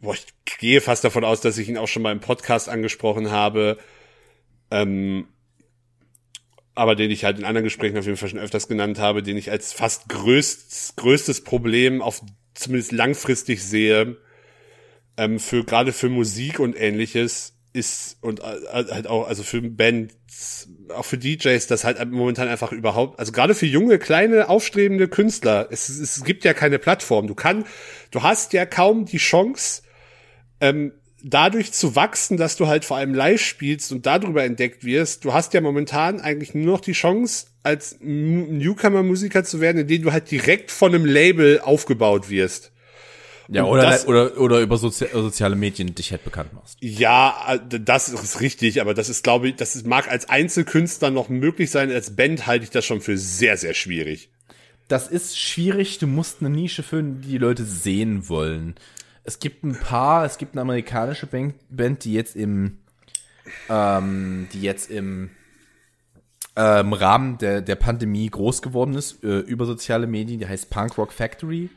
boah, 0.00 0.14
ich 0.14 0.26
gehe 0.58 0.80
fast 0.80 1.04
davon 1.04 1.24
aus, 1.24 1.40
dass 1.40 1.58
ich 1.58 1.68
ihn 1.68 1.78
auch 1.78 1.86
schon 1.88 2.02
mal 2.02 2.10
im 2.12 2.20
Podcast 2.20 2.68
angesprochen 2.68 3.30
habe, 3.30 3.78
ähm, 4.72 5.28
aber 6.74 6.96
den 6.96 7.10
ich 7.10 7.24
halt 7.24 7.38
in 7.38 7.44
anderen 7.44 7.64
Gesprächen 7.64 7.96
auf 7.98 8.04
jeden 8.04 8.16
Fall 8.16 8.28
schon 8.28 8.38
öfters 8.38 8.68
genannt 8.68 8.98
habe, 8.98 9.22
den 9.22 9.36
ich 9.36 9.50
als 9.50 9.72
fast 9.72 10.08
größt, 10.08 10.96
größtes 10.96 11.42
Problem 11.42 12.02
auf 12.02 12.22
zumindest 12.54 12.92
langfristig 12.92 13.62
sehe, 13.62 14.16
ähm, 15.16 15.38
für 15.38 15.64
gerade 15.64 15.92
für 15.92 16.08
Musik 16.08 16.58
und 16.58 16.78
ähnliches 16.78 17.54
ist 17.72 18.18
und 18.20 18.40
äh, 18.40 18.44
halt 18.70 19.06
auch 19.08 19.26
also 19.26 19.42
für 19.42 19.60
Bands 19.60 20.68
auch 20.90 21.04
für 21.04 21.18
DJs 21.18 21.66
das 21.66 21.84
halt 21.84 22.04
momentan 22.10 22.48
einfach 22.48 22.70
überhaupt 22.70 23.18
also 23.18 23.32
gerade 23.32 23.54
für 23.54 23.66
junge 23.66 23.98
kleine 23.98 24.48
aufstrebende 24.48 25.08
Künstler 25.08 25.66
es, 25.70 25.88
es 25.88 26.22
gibt 26.24 26.44
ja 26.44 26.54
keine 26.54 26.78
Plattform. 26.78 27.26
Du 27.26 27.34
kann 27.34 27.64
du 28.12 28.22
hast 28.22 28.52
ja 28.52 28.64
kaum 28.64 29.06
die 29.06 29.18
Chance 29.18 29.82
ähm, 30.60 30.92
dadurch 31.24 31.72
zu 31.72 31.96
wachsen 31.96 32.36
dass 32.36 32.56
du 32.56 32.66
halt 32.66 32.84
vor 32.84 32.96
allem 32.98 33.14
live 33.14 33.40
spielst 33.40 33.90
und 33.92 34.06
darüber 34.06 34.44
entdeckt 34.44 34.84
wirst 34.84 35.24
du 35.24 35.32
hast 35.32 35.54
ja 35.54 35.60
momentan 35.60 36.20
eigentlich 36.20 36.54
nur 36.54 36.66
noch 36.66 36.80
die 36.80 36.92
Chance 36.92 37.46
als 37.62 37.92
M- 38.00 38.58
Newcomer 38.58 39.02
Musiker 39.02 39.42
zu 39.42 39.60
werden 39.60 39.78
indem 39.78 40.02
du 40.02 40.12
halt 40.12 40.30
direkt 40.30 40.70
von 40.70 40.94
einem 40.94 41.04
Label 41.06 41.60
aufgebaut 41.60 42.28
wirst 42.30 42.70
Ja, 43.48 43.64
Und 43.64 43.70
oder, 43.70 43.82
das, 43.82 44.06
oder, 44.06 44.38
oder 44.38 44.60
über 44.60 44.76
Sozi 44.76 45.06
soziale 45.12 45.56
Medien 45.56 45.94
dich 45.94 46.10
halt 46.10 46.24
bekannt 46.24 46.52
machst. 46.54 46.78
Ja, 46.80 47.34
äh, 47.54 47.80
das 47.80 48.08
ist 48.08 48.40
richtig, 48.40 48.80
aber 48.80 48.94
das 48.94 49.08
ist, 49.08 49.22
glaube 49.22 49.48
ich, 49.48 49.56
das 49.56 49.76
ist, 49.76 49.86
mag 49.86 50.08
als 50.10 50.28
Einzelkünstler 50.30 51.10
noch 51.10 51.28
möglich 51.28 51.70
sein, 51.70 51.90
als 51.90 52.16
Band 52.16 52.46
halte 52.46 52.64
ich 52.64 52.70
das 52.70 52.84
schon 52.86 53.00
für 53.02 53.18
sehr, 53.18 53.56
sehr 53.58 53.74
schwierig. 53.74 54.30
Das 54.88 55.08
ist 55.08 55.38
schwierig, 55.38 55.98
du 55.98 56.06
musst 56.06 56.38
eine 56.40 56.50
Nische 56.50 56.82
finden, 56.82 57.20
die 57.22 57.28
die 57.32 57.38
Leute 57.38 57.64
sehen 57.64 58.28
wollen. 58.28 58.74
Es 59.24 59.38
gibt 59.38 59.64
ein 59.64 59.74
paar, 59.74 60.24
es 60.24 60.38
gibt 60.38 60.52
eine 60.54 60.60
amerikanische 60.60 61.26
Band, 61.26 62.04
die 62.04 62.12
jetzt 62.12 62.36
im, 62.36 62.78
ähm, 63.68 64.48
die 64.52 64.60
jetzt 64.62 64.90
im 64.90 65.30
ähm, 66.56 66.92
Rahmen 66.92 67.38
der, 67.38 67.62
der 67.62 67.74
Pandemie 67.74 68.28
groß 68.28 68.62
geworden 68.62 68.94
ist, 68.94 69.24
äh, 69.24 69.38
über 69.40 69.64
soziale 69.66 70.06
Medien, 70.06 70.38
die 70.38 70.46
heißt 70.46 70.70
Punk 70.70 70.96
Rock 70.98 71.12
Factory. 71.12 71.70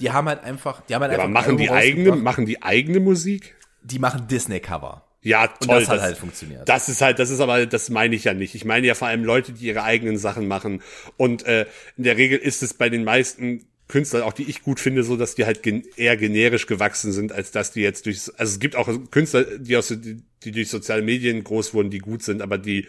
Die 0.00 0.12
haben 0.12 0.28
halt 0.28 0.42
einfach, 0.44 0.82
die 0.82 0.94
haben 0.94 1.02
halt 1.02 1.12
Ja, 1.12 1.18
aber 1.18 1.28
einfach 1.28 1.40
machen 1.40 1.52
ein 1.52 1.58
die 1.58 1.70
eigene, 1.70 2.16
machen 2.16 2.46
die 2.46 2.62
eigene 2.62 3.00
Musik? 3.00 3.56
die 3.82 3.98
machen 3.98 4.26
Disney-Cover. 4.28 5.04
Ja, 5.22 5.44
Und 5.44 5.66
toll. 5.68 5.80
das 5.80 5.88
hat 5.88 6.00
halt 6.00 6.16
funktioniert. 6.16 6.68
Das 6.68 6.88
ist 6.88 7.00
halt, 7.00 7.18
das 7.18 7.30
ist 7.30 7.40
aber, 7.40 7.66
das 7.66 7.90
meine 7.90 8.14
ich 8.14 8.24
ja 8.24 8.34
nicht. 8.34 8.54
Ich 8.54 8.64
meine 8.64 8.86
ja 8.86 8.94
vor 8.94 9.08
allem 9.08 9.24
Leute, 9.24 9.52
die 9.52 9.66
ihre 9.66 9.82
eigenen 9.82 10.16
Sachen 10.18 10.46
machen. 10.46 10.82
Und 11.16 11.44
äh, 11.46 11.66
in 11.96 12.04
der 12.04 12.16
Regel 12.16 12.38
ist 12.38 12.62
es 12.62 12.74
bei 12.74 12.88
den 12.88 13.04
meisten 13.04 13.66
Künstlern, 13.88 14.22
auch 14.22 14.34
die 14.34 14.48
ich 14.48 14.62
gut 14.62 14.80
finde, 14.80 15.02
so, 15.02 15.16
dass 15.16 15.34
die 15.34 15.46
halt 15.46 15.62
gen 15.62 15.82
eher 15.96 16.16
generisch 16.16 16.66
gewachsen 16.66 17.12
sind, 17.12 17.32
als 17.32 17.50
dass 17.50 17.72
die 17.72 17.80
jetzt 17.80 18.06
durch, 18.06 18.30
also 18.36 18.52
es 18.52 18.60
gibt 18.60 18.76
auch 18.76 18.88
Künstler, 19.10 19.44
die 19.44 19.76
aus, 19.76 19.88
die, 19.88 20.22
die 20.44 20.52
durch 20.52 20.68
soziale 20.68 21.02
Medien 21.02 21.42
groß 21.42 21.72
wurden, 21.74 21.90
die 21.90 21.98
gut 21.98 22.22
sind, 22.22 22.42
aber 22.42 22.58
die 22.58 22.86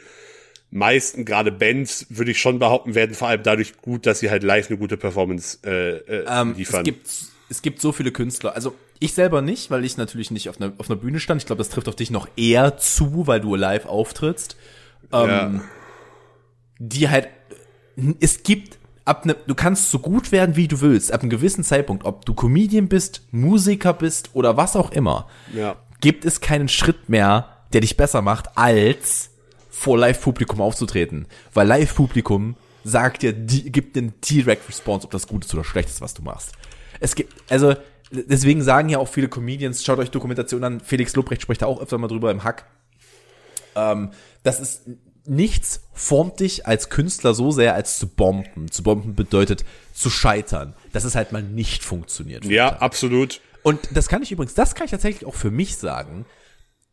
meisten, 0.72 1.26
gerade 1.26 1.52
Bands, 1.52 2.06
würde 2.10 2.32
ich 2.32 2.40
schon 2.40 2.60
behaupten, 2.60 2.96
werden 2.96 3.16
vor 3.16 3.30
allem 3.30 3.44
dadurch 3.44 3.78
gut, 3.78 4.06
dass 4.06 4.20
sie 4.20 4.30
halt 4.30 4.44
live 4.44 4.70
eine 4.70 4.78
gute 4.78 4.98
Performance 4.98 5.58
äh, 5.64 5.98
äh, 5.98 6.26
Ähm, 6.28 6.54
liefern. 6.56 6.82
es 6.82 6.84
gibt 6.84 7.08
es 7.52 7.64
gibt 7.64 7.82
so 7.82 7.92
viele 7.92 8.12
Künstler. 8.12 8.54
Also 8.54 8.76
ich 9.00 9.14
selber 9.14 9.42
nicht, 9.42 9.72
weil 9.72 9.84
ich 9.84 9.98
natürlich 9.98 10.30
nicht 10.30 10.50
auf 10.50 10.62
einer 10.62 10.74
auf 10.78 10.90
einer 10.90 11.00
Bühne 11.00 11.20
stand. 11.20 11.42
Ich 11.42 11.48
glaube, 11.48 11.58
das 11.58 11.70
trifft 11.70 11.88
auf 11.88 11.96
dich 11.96 12.12
noch 12.12 12.28
eher 12.36 12.78
zu, 12.78 13.26
weil 13.26 13.42
du 13.42 13.56
live 13.56 13.88
auftrittst. 13.88 14.56
Ähm, 15.12 15.28
ja. 15.28 15.62
Die 16.78 17.10
halt 17.10 17.30
es 18.20 18.44
gibt 18.44 18.79
ab 19.10 19.26
ne, 19.26 19.36
du 19.48 19.56
kannst 19.56 19.92
so 19.92 20.00
gut 20.00 20.32
werden, 20.32 20.56
wie 20.56 20.68
du 20.68 20.80
willst, 20.82 21.12
ab 21.12 21.22
einem 21.22 21.30
gewissen 21.30 21.64
Zeitpunkt, 21.64 22.06
ob 22.06 22.26
du 22.26 22.34
Comedian 22.34 22.88
bist, 22.88 23.24
Musiker 23.32 23.94
bist 23.94 24.30
oder 24.34 24.56
was 24.56 24.76
auch 24.76 24.92
immer. 24.92 25.28
ja. 25.54 25.76
Gibt 26.02 26.24
es 26.24 26.40
keinen 26.40 26.70
Schritt 26.70 27.10
mehr, 27.10 27.50
der 27.74 27.82
dich 27.82 27.98
besser 27.98 28.22
macht, 28.22 28.58
als 28.58 29.32
vor 29.70 29.98
Live-Publikum 29.98 30.62
aufzutreten. 30.62 31.28
Weil 31.54 31.68
Live-Publikum 31.68 32.56
sagt 32.86 33.22
dir, 33.22 33.34
die, 33.34 33.70
gibt 33.70 33.98
den 33.98 34.14
direct 34.22 34.70
Response, 34.70 35.06
ob 35.06 35.12
das 35.12 35.28
gut 35.28 35.44
ist 35.44 35.54
oder 35.54 35.66
schlecht 35.66 35.90
ist, 35.90 36.00
was 36.00 36.14
du 36.14 36.22
machst. 36.22 36.54
Es 37.02 37.16
gibt, 37.16 37.34
also, 37.52 37.76
deswegen 38.12 38.62
sagen 38.62 38.88
ja 38.88 38.98
auch 38.98 39.10
viele 39.10 39.28
Comedians, 39.28 39.84
schaut 39.84 40.00
euch 40.00 40.10
Dokumentationen 40.10 40.76
an, 40.76 40.80
Felix 40.80 41.16
Lobrecht 41.18 41.42
spricht 41.42 41.64
da 41.64 41.66
auch 41.66 41.82
öfter 41.82 41.98
mal 41.98 42.08
drüber 42.08 42.32
im 42.32 42.46
Hack. 42.46 42.66
Ähm, 43.76 44.12
das 44.44 44.62
ist, 44.62 44.84
nichts 45.30 45.82
formt 45.94 46.40
dich 46.40 46.66
als 46.66 46.90
Künstler 46.90 47.34
so 47.34 47.52
sehr, 47.52 47.76
als 47.76 48.00
zu 48.00 48.08
bomben. 48.08 48.72
Zu 48.72 48.84
bomben 48.84 49.16
bedeutet 49.16 49.64
zu 49.94 50.10
scheitern. 50.10 50.74
Dass 50.92 51.04
es 51.04 51.16
halt 51.16 51.32
mal 51.32 51.44
nicht 51.44 51.84
funktioniert. 51.84 52.46
ja, 52.46 52.78
absolut. 52.78 53.42
Und 53.64 53.80
das 53.92 54.08
kann 54.08 54.24
ich 54.24 54.32
übrigens, 54.32 54.54
das 54.54 54.76
kann 54.76 54.86
ich 54.86 54.92
tatsächlich 54.92 55.26
auch 55.26 55.36
für 55.36 55.52
mich 55.52 55.78
sagen. 55.78 56.26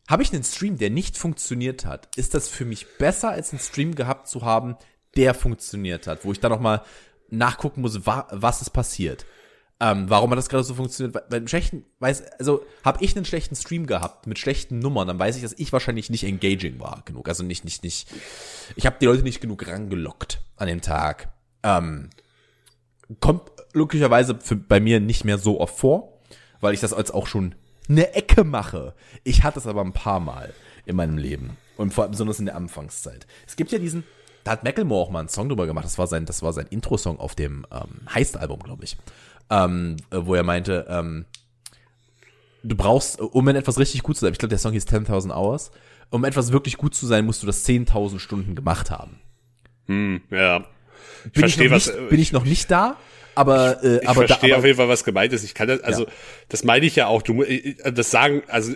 Habe 0.07 0.23
ich 0.23 0.33
einen 0.33 0.43
Stream, 0.43 0.77
der 0.77 0.89
nicht 0.89 1.17
funktioniert 1.17 1.85
hat, 1.85 2.15
ist 2.15 2.33
das 2.33 2.47
für 2.47 2.65
mich 2.65 2.85
besser, 2.97 3.29
als 3.29 3.51
einen 3.51 3.59
Stream 3.59 3.95
gehabt 3.95 4.27
zu 4.27 4.43
haben, 4.43 4.77
der 5.15 5.33
funktioniert 5.33 6.07
hat, 6.07 6.23
wo 6.23 6.31
ich 6.31 6.39
dann 6.39 6.51
noch 6.51 6.59
mal 6.59 6.83
nachgucken 7.29 7.81
muss, 7.81 8.05
wa 8.05 8.27
was 8.31 8.61
ist 8.61 8.69
passiert. 8.69 9.25
Ähm, 9.79 10.09
warum 10.09 10.31
hat 10.31 10.37
das 10.37 10.49
gerade 10.49 10.63
so 10.63 10.73
funktioniert? 10.73 11.15
Weil, 11.29 11.37
einen 11.37 11.47
schlechten, 11.47 11.85
weiß, 11.99 12.23
also 12.39 12.65
habe 12.83 13.03
ich 13.03 13.15
einen 13.15 13.25
schlechten 13.25 13.55
Stream 13.55 13.85
gehabt 13.85 14.25
mit 14.25 14.39
schlechten 14.39 14.79
Nummern, 14.79 15.07
dann 15.07 15.19
weiß 15.19 15.35
ich, 15.35 15.43
dass 15.43 15.53
ich 15.53 15.71
wahrscheinlich 15.71 16.09
nicht 16.09 16.23
engaging 16.23 16.79
war 16.79 17.03
genug. 17.05 17.29
Also 17.29 17.43
nicht, 17.43 17.63
nicht, 17.63 17.83
nicht. 17.83 18.09
Ich 18.75 18.87
habe 18.87 18.97
die 18.99 19.05
Leute 19.05 19.23
nicht 19.23 19.39
genug 19.39 19.67
rangelockt 19.67 20.41
an 20.55 20.67
dem 20.67 20.81
Tag. 20.81 21.29
Ähm, 21.61 22.09
kommt 23.19 23.51
glücklicherweise 23.73 24.39
für, 24.41 24.55
bei 24.55 24.79
mir 24.79 24.99
nicht 24.99 25.25
mehr 25.25 25.37
so 25.37 25.59
oft 25.59 25.77
vor, 25.77 26.19
weil 26.59 26.73
ich 26.73 26.79
das 26.79 26.93
als 26.93 27.11
auch 27.11 27.27
schon 27.27 27.53
eine 27.87 28.13
Ecke 28.15 28.43
mache. 28.43 28.95
Ich 29.23 29.43
hatte 29.43 29.59
es 29.59 29.67
aber 29.67 29.81
ein 29.81 29.93
paar 29.93 30.19
Mal 30.19 30.53
in 30.85 30.95
meinem 30.95 31.17
Leben 31.17 31.57
und 31.77 31.93
vor 31.93 32.03
allem 32.03 32.11
besonders 32.11 32.39
in 32.39 32.45
der 32.45 32.55
Anfangszeit. 32.55 33.27
Es 33.45 33.55
gibt 33.55 33.71
ja 33.71 33.77
diesen, 33.77 34.03
da 34.43 34.51
hat 34.51 34.63
Macklemore 34.63 35.05
auch 35.05 35.09
mal 35.11 35.19
einen 35.19 35.29
Song 35.29 35.49
drüber 35.49 35.67
gemacht. 35.67 35.85
Das 35.85 35.97
war 35.97 36.07
sein, 36.07 36.25
das 36.25 36.41
war 36.41 36.53
sein 36.53 36.67
Intro-Song 36.67 37.19
auf 37.19 37.35
dem 37.35 37.65
ähm, 37.71 38.01
Heist-Album, 38.13 38.59
glaube 38.59 38.83
ich, 38.83 38.97
ähm, 39.49 39.97
äh, 40.11 40.17
wo 40.21 40.35
er 40.35 40.43
meinte, 40.43 40.85
ähm, 40.89 41.25
du 42.63 42.75
brauchst, 42.75 43.19
um 43.19 43.47
in 43.47 43.55
etwas 43.55 43.79
richtig 43.79 44.03
gut 44.03 44.15
zu 44.17 44.21
sein, 44.21 44.33
ich 44.33 44.39
glaube, 44.39 44.49
der 44.49 44.57
Song 44.59 44.73
hieß 44.73 44.85
10.000 44.85 45.33
Hours, 45.33 45.71
um 46.09 46.23
etwas 46.25 46.51
wirklich 46.51 46.77
gut 46.77 46.95
zu 46.95 47.05
sein, 47.05 47.25
musst 47.25 47.43
du 47.43 47.47
das 47.47 47.65
10.000 47.65 48.19
Stunden 48.19 48.55
gemacht 48.55 48.91
haben. 48.91 49.19
Hm, 49.87 50.21
ja. 50.31 50.65
Ich 51.25 51.31
Bin, 51.31 51.45
ich 51.45 51.55
verstehe, 51.55 51.69
noch, 51.69 51.75
was, 51.75 51.87
nicht, 51.87 52.09
bin 52.09 52.19
ich 52.19 52.31
noch 52.31 52.45
nicht 52.45 52.69
da, 52.71 52.97
aber, 53.35 53.83
äh, 53.83 53.97
ich 54.01 54.09
aber, 54.09 54.21
da, 54.21 54.27
verstehe 54.35 54.51
aber 54.53 54.59
auf 54.59 54.65
jeden 54.65 54.77
Fall, 54.77 54.89
was 54.89 55.03
gemeint 55.03 55.31
ist. 55.33 55.43
Ich 55.43 55.53
kann 55.53 55.67
das, 55.67 55.81
also, 55.81 56.03
Ja. 56.05 56.11
das 56.49 56.63
meine 56.63 56.85
ich 56.85 56.95
ja 56.95 57.07
auch. 57.07 57.21
Du, 57.21 57.33
mu- 57.33 57.43
ich- 57.43 57.77
das 57.83 58.11
sagen, 58.11 58.43
also, 58.47 58.73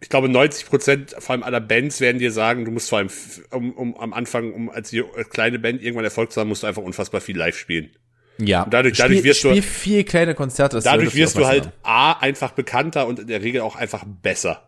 ich 0.00 0.08
glaube, 0.08 0.28
90 0.28 0.66
Prozent 0.66 1.16
vor 1.18 1.32
allem 1.32 1.42
aller 1.42 1.60
Bands 1.60 2.00
werden 2.00 2.18
dir 2.18 2.30
sagen, 2.30 2.64
du 2.64 2.70
musst 2.70 2.88
vor 2.88 2.98
allem, 2.98 3.08
um, 3.50 3.72
um 3.72 3.96
am 3.96 4.12
Anfang, 4.12 4.52
um 4.52 4.70
als 4.70 4.94
kleine 5.30 5.58
Band 5.58 5.82
irgendwann 5.82 6.04
Erfolg 6.04 6.30
zu 6.32 6.40
haben, 6.40 6.48
musst 6.48 6.62
du 6.62 6.66
einfach 6.68 6.82
unfassbar 6.82 7.20
viel 7.20 7.36
live 7.36 7.56
spielen. 7.58 7.90
Ja, 8.40 8.66
dadurch- 8.70 8.94
spiel, 8.96 9.08
dadurch 9.08 9.24
wirst 9.24 9.44
du- 9.44 9.62
vier 9.62 10.04
kleine 10.04 10.34
Konzerte. 10.34 10.80
Dadurch 10.80 11.14
wirst 11.14 11.36
du 11.36 11.44
halt 11.46 11.70
A, 11.82 12.12
einfach 12.12 12.52
bekannter 12.52 13.06
und 13.06 13.18
in 13.18 13.26
der 13.26 13.42
Regel 13.42 13.60
auch 13.62 13.76
einfach 13.76 14.04
besser. 14.06 14.62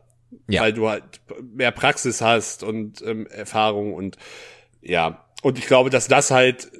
Ja. 0.48 0.62
Weil 0.62 0.72
du 0.72 0.88
halt 0.88 1.04
mehr 1.54 1.70
Praxis 1.70 2.20
hast 2.20 2.62
und 2.62 3.02
ähm, 3.02 3.26
Erfahrung 3.26 3.94
und 3.94 4.16
ja. 4.80 5.24
Und 5.42 5.58
ich 5.58 5.66
glaube, 5.66 5.90
dass 5.90 6.08
das 6.08 6.30
halt 6.30 6.70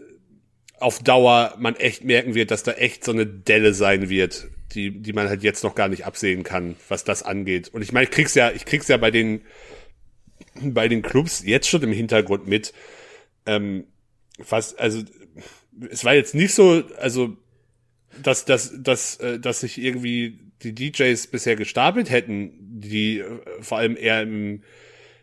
auf 0.79 0.99
Dauer 1.01 1.55
man 1.59 1.77
echt 1.77 2.05
merken 2.05 2.35
wird, 2.35 2.51
dass 2.51 2.63
da 2.63 2.73
echt 2.73 3.05
so 3.05 3.13
eine 3.13 3.27
Delle 3.27 3.75
sein 3.75 4.09
wird, 4.09 4.49
die, 4.73 4.91
die 5.03 5.13
man 5.13 5.29
halt 5.29 5.43
jetzt 5.43 5.63
noch 5.65 5.75
gar 5.75 5.89
nicht 5.89 6.07
absehen 6.07 6.43
kann, 6.43 6.77
was 6.89 7.05
das 7.05 7.23
angeht. 7.23 7.69
Und 7.69 7.83
ich 7.83 7.93
meine, 7.93 8.05
ich 8.05 8.11
krieg's 8.11 8.35
ja, 8.35 8.51
ich 8.51 8.65
krieg's 8.65 8.89
ja 8.89 8.97
bei 8.97 9.11
den, 9.11 9.43
bei 10.63 10.89
den 10.89 11.03
Clubs 11.03 11.43
jetzt 11.45 11.69
schon 11.69 11.83
im 11.83 11.93
Hintergrund 11.93 12.47
mit. 12.47 12.73
Ähm, 13.47 13.85
was, 14.49 14.75
also, 14.77 15.03
es 15.91 16.05
war 16.05 16.15
jetzt 16.15 16.35
nicht 16.35 16.55
so, 16.55 16.83
also, 16.99 17.37
dass, 18.23 18.45
dass, 18.45 18.73
dass, 18.83 19.17
äh, 19.17 19.39
dass 19.39 19.61
sich 19.61 19.81
irgendwie 19.81 20.39
die 20.63 20.75
DJs 20.75 21.27
bisher 21.29 21.57
gestapelt 21.57 22.11
hätten, 22.11 22.53
die 22.61 23.21
äh, 23.21 23.25
vor 23.61 23.79
allem 23.79 23.97
eher 23.97 24.23
im, 24.23 24.63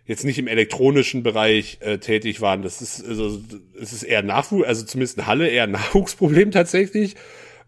jetzt 0.06 0.24
nicht 0.24 0.40
im 0.40 0.48
elektronischen 0.48 1.24
Bereich 1.24 1.78
äh, 1.82 1.98
tätig 2.00 2.42
waren. 2.42 2.62
Das 2.62 2.82
ist, 2.82 3.06
also, 3.06 3.42
es 3.80 3.94
ist 3.94 4.04
eher 4.04 4.24
Nachwuchs, 4.24 4.68
also 4.68 4.86
zumindest 4.86 5.18
in 5.18 5.28
Halle 5.28 5.48
eher 5.48 5.64
ein 5.64 5.72
Nachwuchsproblem 5.72 6.52
tatsächlich. 6.52 7.16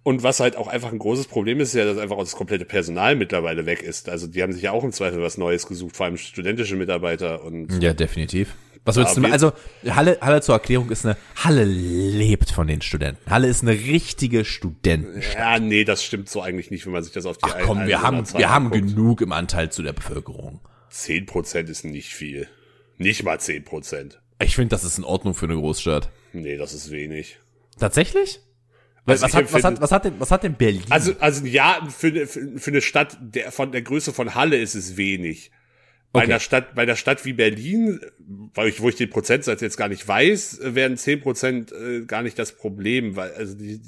Und 0.01 0.23
was 0.23 0.39
halt 0.39 0.55
auch 0.55 0.67
einfach 0.67 0.93
ein 0.93 0.97
großes 0.99 1.27
Problem 1.27 1.59
ist, 1.59 1.69
ist 1.69 1.75
ja, 1.75 1.85
dass 1.85 1.97
einfach 1.97 2.15
auch 2.15 2.23
das 2.23 2.35
komplette 2.35 2.63
Personal 2.63 3.15
mittlerweile 3.15 3.65
weg 3.65 3.83
ist. 3.83 4.07
Also 4.07 4.27
die 4.27 4.41
haben 4.41 4.53
sich 4.53 4.63
ja 4.63 4.71
auch 4.71 4.85
im 4.85 4.93
Zweifel 4.93 5.21
was 5.21 5.37
Neues 5.37 5.67
gesucht, 5.67 5.97
vor 5.97 6.05
allem 6.05 6.15
studentische 6.17 6.77
Mitarbeiter 6.77 7.43
und 7.43 7.83
Ja, 7.83 7.93
definitiv. 7.93 8.55
Was 8.89 8.95
willst 8.97 9.15
Ja, 9.17 9.23
du, 9.23 9.31
also 9.31 9.51
Halle, 9.95 10.17
Halle 10.21 10.41
zur 10.41 10.55
Erklärung 10.55 10.89
ist 10.91 11.05
eine, 11.05 11.17
Halle 11.35 11.63
lebt 11.63 12.51
von 12.51 12.67
den 12.67 12.81
Studenten. 12.81 13.29
Halle 13.29 13.47
ist 13.47 13.61
eine 13.61 13.71
richtige 13.71 14.45
Studentenstadt. 14.45 15.35
ja, 15.37 15.59
nee, 15.59 15.83
das 15.83 16.03
stimmt 16.03 16.29
so 16.29 16.41
eigentlich 16.41 16.71
nicht, 16.71 16.85
wenn 16.85 16.93
man 16.93 17.03
sich 17.03 17.13
das 17.13 17.25
auf 17.25 17.37
die 17.37 17.45
Ach 17.49 17.57
komm, 17.63 17.85
wir 17.87 18.01
haben, 18.01 18.23
wir 18.33 18.49
haben 18.49 18.65
anguckt. 18.67 18.87
genug 18.95 19.21
im 19.21 19.31
Anteil 19.31 19.71
zu 19.71 19.83
der 19.83 19.93
Bevölkerung. 19.93 20.59
Zehn 20.89 21.25
Prozent 21.25 21.69
ist 21.69 21.83
nicht 21.85 22.13
viel. 22.13 22.47
Nicht 22.97 23.23
mal 23.23 23.39
zehn 23.39 23.63
Prozent. 23.63 24.19
Ich 24.41 24.55
finde, 24.55 24.69
das 24.69 24.83
ist 24.83 24.97
in 24.97 25.03
Ordnung 25.03 25.33
für 25.33 25.45
eine 25.45 25.55
Großstadt. 25.55 26.09
Nee, 26.33 26.57
das 26.57 26.73
ist 26.73 26.91
wenig. 26.91 27.37
Tatsächlich? 27.79 28.39
Also 29.05 29.23
was, 29.25 29.33
hat, 29.33 29.53
was, 29.53 29.63
hat, 29.63 29.81
was, 29.81 29.91
hat 29.91 30.05
denn, 30.05 30.13
was 30.19 30.29
hat 30.31 30.43
denn 30.43 30.53
Berlin? 30.55 30.83
Also, 30.89 31.13
also 31.19 31.45
ja, 31.45 31.79
für, 31.89 32.07
eine- 32.07 32.27
für, 32.27 32.57
für 32.57 32.71
eine 32.71 32.81
Stadt 32.81 33.17
der, 33.21 33.51
von 33.51 33.71
der 33.71 33.81
Größe 33.81 34.13
von 34.13 34.35
Halle 34.35 34.57
ist 34.57 34.75
es 34.75 34.97
wenig. 34.97 35.51
Bei 36.11 36.21
Okay. 36.21 36.31
einer 36.31 36.39
Stadt, 36.39 36.75
bei 36.75 36.81
einer 36.83 36.95
Stadt 36.95 37.23
wie 37.25 37.33
Berlin, 37.33 37.99
weil 38.55 38.69
ich, 38.69 38.81
wo 38.81 38.89
ich 38.89 38.95
den 38.95 39.09
Prozentsatz 39.11 39.61
jetzt 39.61 39.77
gar 39.77 39.89
nicht 39.89 40.07
weiß, 40.07 40.59
wären 40.63 40.97
zehn 40.97 41.21
Prozent 41.21 41.71
äh, 41.71 42.01
gar 42.01 42.23
nicht 42.23 42.39
das 42.39 42.51
Problem, 42.53 43.15
weil, 43.15 43.31
also 43.33 43.55
die, 43.55 43.79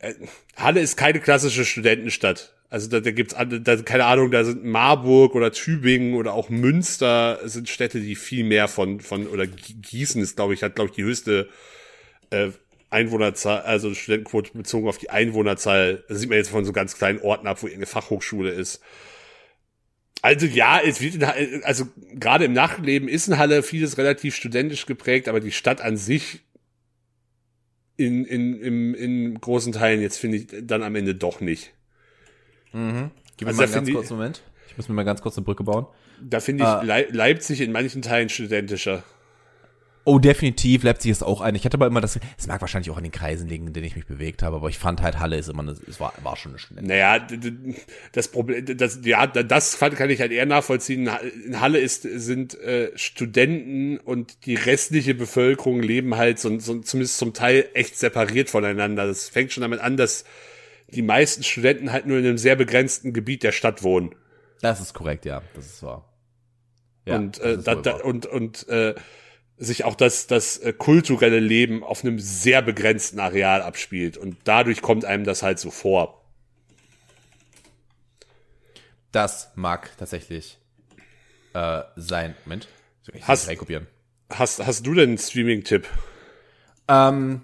äh, 0.00 0.14
Halle 0.56 0.80
ist 0.80 0.96
keine 0.96 1.20
klassische 1.20 1.64
Studentenstadt. 1.64 2.54
Also 2.68 2.88
da, 2.88 3.00
da 3.00 3.10
gibt's 3.10 3.34
da, 3.34 3.76
keine 3.76 4.04
Ahnung, 4.04 4.30
da 4.30 4.44
sind 4.44 4.64
Marburg 4.64 5.34
oder 5.34 5.50
Tübingen 5.50 6.14
oder 6.14 6.34
auch 6.34 6.50
Münster 6.50 7.40
sind 7.44 7.68
Städte, 7.68 8.00
die 8.00 8.14
viel 8.14 8.44
mehr 8.44 8.68
von, 8.68 9.00
von, 9.00 9.26
oder 9.26 9.46
Gießen 9.46 10.22
ist, 10.22 10.36
glaube 10.36 10.54
ich, 10.54 10.62
hat, 10.62 10.76
glaube 10.76 10.90
ich, 10.90 10.96
die 10.96 11.02
höchste 11.02 11.48
äh, 12.30 12.50
Einwohnerzahl, 12.90 13.62
also 13.62 13.92
Studentenquote 13.94 14.52
bezogen 14.52 14.88
auf 14.88 14.98
die 14.98 15.10
Einwohnerzahl. 15.10 16.04
Das 16.08 16.20
sieht 16.20 16.28
man 16.28 16.38
jetzt 16.38 16.50
von 16.50 16.64
so 16.64 16.72
ganz 16.72 16.96
kleinen 16.96 17.20
Orten 17.20 17.46
ab, 17.46 17.62
wo 17.62 17.66
irgendeine 17.66 17.86
Fachhochschule 17.86 18.50
ist. 18.50 18.80
Also 20.22 20.46
ja, 20.46 20.80
es 20.80 21.00
wird 21.00 21.14
in, 21.14 21.26
Halle- 21.26 21.60
also 21.64 21.86
gerade 22.14 22.44
im 22.44 22.52
Nachleben 22.52 23.08
ist 23.08 23.28
in 23.28 23.38
Halle 23.38 23.62
vieles 23.62 23.96
relativ 23.98 24.34
studentisch 24.36 24.86
geprägt, 24.86 25.28
aber 25.28 25.40
die 25.40 25.52
Stadt 25.52 25.80
an 25.80 25.96
sich 25.96 26.40
in, 27.96 28.24
in, 28.24 28.60
im, 28.60 28.94
in 28.94 29.40
großen 29.40 29.72
Teilen 29.72 30.00
jetzt 30.00 30.16
finde 30.18 30.38
ich 30.38 30.46
dann 30.62 30.82
am 30.82 30.94
Ende 30.94 31.14
doch 31.14 31.40
nicht. 31.40 31.72
Gib 32.72 32.82
mir 32.82 33.48
Also 33.48 33.56
mal 33.58 33.64
einen 33.64 33.72
ganz 33.72 33.86
kurzen 33.94 34.14
Moment. 34.16 34.42
Ich 34.68 34.76
muss 34.76 34.88
mir 34.88 34.94
mal 34.94 35.04
ganz 35.04 35.20
kurz 35.22 35.36
eine 35.36 35.44
Brücke 35.44 35.64
bauen. 35.64 35.86
Da 36.22 36.40
finde 36.40 36.64
ich. 36.64 36.86
Lei- 36.86 37.08
Leipzig 37.10 37.60
in 37.60 37.72
manchen 37.72 38.02
Teilen 38.02 38.28
studentischer. 38.28 39.02
Oh, 40.12 40.18
definitiv. 40.18 40.82
Leipzig 40.82 41.12
ist 41.12 41.22
auch 41.22 41.40
eine. 41.40 41.56
Ich 41.56 41.64
hatte 41.64 41.76
aber 41.76 41.86
immer 41.86 42.00
das, 42.00 42.18
es 42.36 42.48
mag 42.48 42.60
wahrscheinlich 42.60 42.90
auch 42.90 42.96
in 42.96 43.04
den 43.04 43.12
Kreisen 43.12 43.48
liegen, 43.48 43.68
in 43.68 43.72
denen 43.72 43.86
ich 43.86 43.94
mich 43.94 44.06
bewegt 44.06 44.42
habe, 44.42 44.56
aber 44.56 44.68
ich 44.68 44.76
fand 44.76 45.02
halt 45.02 45.20
Halle 45.20 45.36
ist 45.36 45.48
immer 45.48 45.62
eine, 45.62 45.70
es 45.70 46.00
war, 46.00 46.12
war 46.24 46.36
schon 46.36 46.50
eine 46.50 46.58
Student. 46.58 46.88
Naja, 46.88 47.24
das 48.10 48.26
Problem, 48.26 48.64
das, 48.76 48.98
ja, 49.04 49.28
das 49.28 49.76
fand- 49.76 49.94
kann 49.94 50.10
ich 50.10 50.20
halt 50.20 50.32
eher 50.32 50.46
nachvollziehen. 50.46 51.08
In 51.46 51.60
Halle 51.60 51.78
ist, 51.78 52.02
sind 52.02 52.58
äh, 52.58 52.90
Studenten 52.96 53.98
und 53.98 54.46
die 54.46 54.56
restliche 54.56 55.14
Bevölkerung 55.14 55.80
leben 55.80 56.16
halt 56.16 56.40
so, 56.40 56.58
so, 56.58 56.80
zumindest 56.80 57.18
zum 57.18 57.32
Teil 57.32 57.68
echt 57.74 57.96
separiert 57.96 58.50
voneinander. 58.50 59.06
Das 59.06 59.28
fängt 59.28 59.52
schon 59.52 59.60
damit 59.62 59.78
an, 59.78 59.96
dass 59.96 60.24
die 60.88 61.02
meisten 61.02 61.44
Studenten 61.44 61.92
halt 61.92 62.06
nur 62.06 62.18
in 62.18 62.26
einem 62.26 62.38
sehr 62.38 62.56
begrenzten 62.56 63.12
Gebiet 63.12 63.44
der 63.44 63.52
Stadt 63.52 63.84
wohnen. 63.84 64.12
Das 64.60 64.80
ist 64.80 64.92
korrekt, 64.92 65.24
ja. 65.24 65.40
Das 65.54 65.66
ist 65.66 65.82
wahr. 65.84 66.12
Ja, 67.06 67.14
und, 67.14 67.38
äh, 67.38 67.58
da, 67.58 67.76
da, 67.76 67.92
und, 67.94 68.26
und 68.26 68.68
äh, 68.68 68.94
sich 69.62 69.84
auch 69.84 69.94
das, 69.94 70.26
das 70.26 70.56
äh, 70.58 70.72
kulturelle 70.72 71.38
Leben 71.38 71.84
auf 71.84 72.02
einem 72.02 72.18
sehr 72.18 72.62
begrenzten 72.62 73.20
Areal 73.20 73.60
abspielt. 73.62 74.16
Und 74.16 74.36
dadurch 74.44 74.80
kommt 74.82 75.04
einem 75.04 75.24
das 75.24 75.42
halt 75.42 75.58
so 75.58 75.70
vor. 75.70 76.24
Das 79.12 79.50
mag 79.54 79.90
tatsächlich 79.98 80.58
äh, 81.54 81.82
sein. 81.96 82.34
Moment. 82.44 82.68
Ich 83.12 83.26
Hast- 83.26 83.48
reinkopieren? 83.48 83.86
Hast, 84.32 84.64
hast 84.64 84.86
du 84.86 84.94
denn 84.94 85.10
einen 85.10 85.18
Streaming-Tipp? 85.18 85.88
Ähm, 86.86 87.42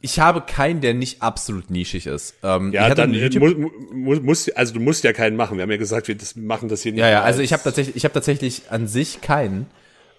ich 0.00 0.18
habe 0.18 0.40
keinen, 0.42 0.80
der 0.80 0.94
nicht 0.94 1.22
absolut 1.22 1.70
nischig 1.70 2.06
ist. 2.06 2.34
Ähm, 2.42 2.72
Ja, 2.72 2.92
dann 2.92 3.10
einen 3.10 3.14
äh, 3.14 3.26
YouTube- 3.28 3.56
mu, 3.56 3.70
mu, 3.92 4.14
musst, 4.20 4.56
also 4.56 4.74
du 4.74 4.80
musst 4.80 5.04
ja 5.04 5.12
keinen 5.12 5.36
machen. 5.36 5.56
Wir 5.56 5.62
haben 5.62 5.70
ja 5.70 5.76
gesagt, 5.76 6.08
wir 6.08 6.16
das 6.16 6.34
machen 6.34 6.68
das 6.68 6.82
hier 6.82 6.92
nicht. 6.92 7.00
Ja, 7.00 7.08
ja, 7.08 7.22
also 7.22 7.38
als- 7.38 7.44
ich 7.44 7.52
habe 7.52 7.62
tatsächlich, 7.62 7.94
ich 7.96 8.04
habe 8.04 8.12
tatsächlich 8.14 8.62
an 8.70 8.86
sich 8.88 9.20
keinen. 9.20 9.66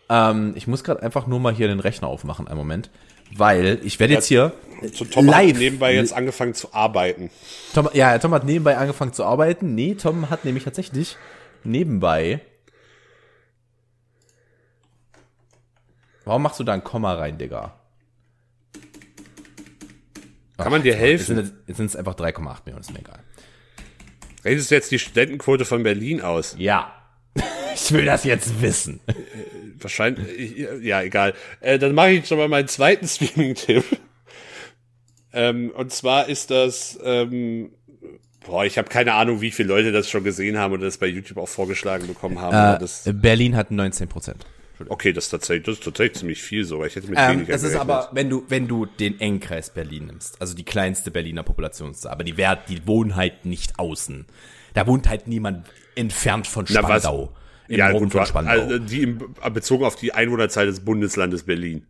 Ähm, 0.09 0.53
ich 0.55 0.67
muss 0.67 0.83
gerade 0.83 1.03
einfach 1.03 1.27
nur 1.27 1.39
mal 1.39 1.53
hier 1.53 1.67
den 1.67 1.79
Rechner 1.79 2.07
aufmachen, 2.07 2.47
einen 2.47 2.57
Moment, 2.57 2.89
weil 3.35 3.79
ich 3.83 3.99
werde 3.99 4.13
jetzt 4.13 4.27
hier 4.27 4.53
So, 4.93 5.05
Tom 5.05 5.27
hat 5.27 5.45
live 5.45 5.57
nebenbei 5.57 5.93
jetzt 5.93 6.13
angefangen 6.13 6.53
zu 6.53 6.73
arbeiten. 6.73 7.29
Tom, 7.73 7.89
ja, 7.93 8.17
Tom 8.17 8.33
hat 8.33 8.43
nebenbei 8.43 8.77
angefangen 8.77 9.13
zu 9.13 9.23
arbeiten. 9.23 9.75
Nee, 9.75 9.95
Tom 9.95 10.29
hat 10.29 10.45
nämlich 10.45 10.63
tatsächlich 10.63 11.17
nebenbei. 11.63 12.41
Warum 16.25 16.43
machst 16.43 16.59
du 16.59 16.63
da 16.63 16.73
ein 16.73 16.83
Komma 16.83 17.13
rein, 17.13 17.37
Digga? 17.37 17.75
Kann 20.57 20.71
man 20.71 20.83
dir 20.83 20.95
helfen? 20.95 21.37
jetzt 21.67 21.77
sind 21.77 21.85
es 21.85 21.95
einfach 21.95 22.15
3,8 22.15 22.65
Millionen, 22.65 22.81
ist 22.81 22.93
mir 22.93 22.99
egal. 22.99 23.19
Redest 24.43 24.71
du 24.71 24.75
jetzt 24.75 24.91
die 24.91 24.99
Studentenquote 24.99 25.65
von 25.65 25.83
Berlin 25.83 26.21
aus? 26.21 26.55
Ja. 26.57 26.98
Ich 27.75 27.91
will 27.91 28.05
das 28.05 28.23
jetzt 28.23 28.61
wissen. 28.61 28.99
Wahrscheinlich, 29.79 30.57
ja, 30.81 31.01
egal. 31.01 31.33
Äh, 31.61 31.79
dann 31.79 31.93
mache 31.95 32.11
ich 32.11 32.27
schon 32.27 32.37
mal 32.37 32.47
meinen 32.47 32.67
zweiten 32.67 33.07
Streaming-Tipp. 33.07 33.83
Ähm, 35.31 35.71
und 35.75 35.91
zwar 35.91 36.27
ist 36.27 36.49
das, 36.51 36.99
ähm, 37.03 37.71
boah, 38.45 38.65
ich 38.65 38.77
habe 38.77 38.89
keine 38.89 39.13
Ahnung, 39.13 39.41
wie 39.41 39.51
viele 39.51 39.69
Leute 39.69 39.91
das 39.91 40.09
schon 40.09 40.23
gesehen 40.23 40.57
haben 40.57 40.73
oder 40.73 40.85
das 40.85 40.97
bei 40.97 41.05
YouTube 41.07 41.37
auch 41.37 41.47
vorgeschlagen 41.47 42.07
bekommen 42.07 42.39
haben. 42.41 42.83
Äh, 43.05 43.13
Berlin 43.13 43.55
hat 43.55 43.69
19 43.71 44.07
Prozent. 44.07 44.45
okay, 44.87 45.13
das 45.13 45.25
ist 45.25 45.29
tatsächlich, 45.29 45.65
das 45.65 45.75
ist 45.75 45.83
tatsächlich 45.83 46.17
ziemlich 46.17 46.41
viel 46.41 46.65
sogar. 46.65 46.87
Ich 46.87 46.95
hätte 46.95 47.07
mit 47.07 47.19
Ähm, 47.19 47.31
weniger 47.37 47.53
das 47.53 47.63
ist 47.63 47.75
aber, 47.75 48.09
wenn 48.11 48.29
du, 48.29 48.43
wenn 48.49 48.67
du 48.67 48.85
den 48.87 49.19
Engkreis 49.19 49.69
Berlin 49.69 50.07
nimmst, 50.07 50.41
also 50.41 50.55
die 50.55 50.65
kleinste 50.65 51.11
Berliner 51.11 51.43
Populationszahl, 51.43 52.11
aber 52.11 52.23
die, 52.23 52.35
Wert, 52.37 52.67
die 52.69 52.85
wohnen 52.87 53.15
halt 53.15 53.45
nicht 53.45 53.77
außen. 53.77 54.25
Da 54.73 54.87
wohnt 54.87 55.07
halt 55.07 55.27
niemand 55.27 55.67
entfernt 55.95 56.47
von 56.47 56.65
Na, 56.69 56.81
was- 56.83 57.03
Spandau. 57.03 57.33
Im 57.69 57.77
ja, 57.77 57.89
Raum 57.91 58.09
gut, 58.09 58.15
also 58.15 58.79
die 58.79 59.03
im, 59.03 59.35
bezogen 59.53 59.85
auf 59.85 59.95
die 59.95 60.13
Einwohnerzahl 60.13 60.65
des 60.65 60.79
Bundeslandes 60.83 61.43
Berlin. 61.43 61.85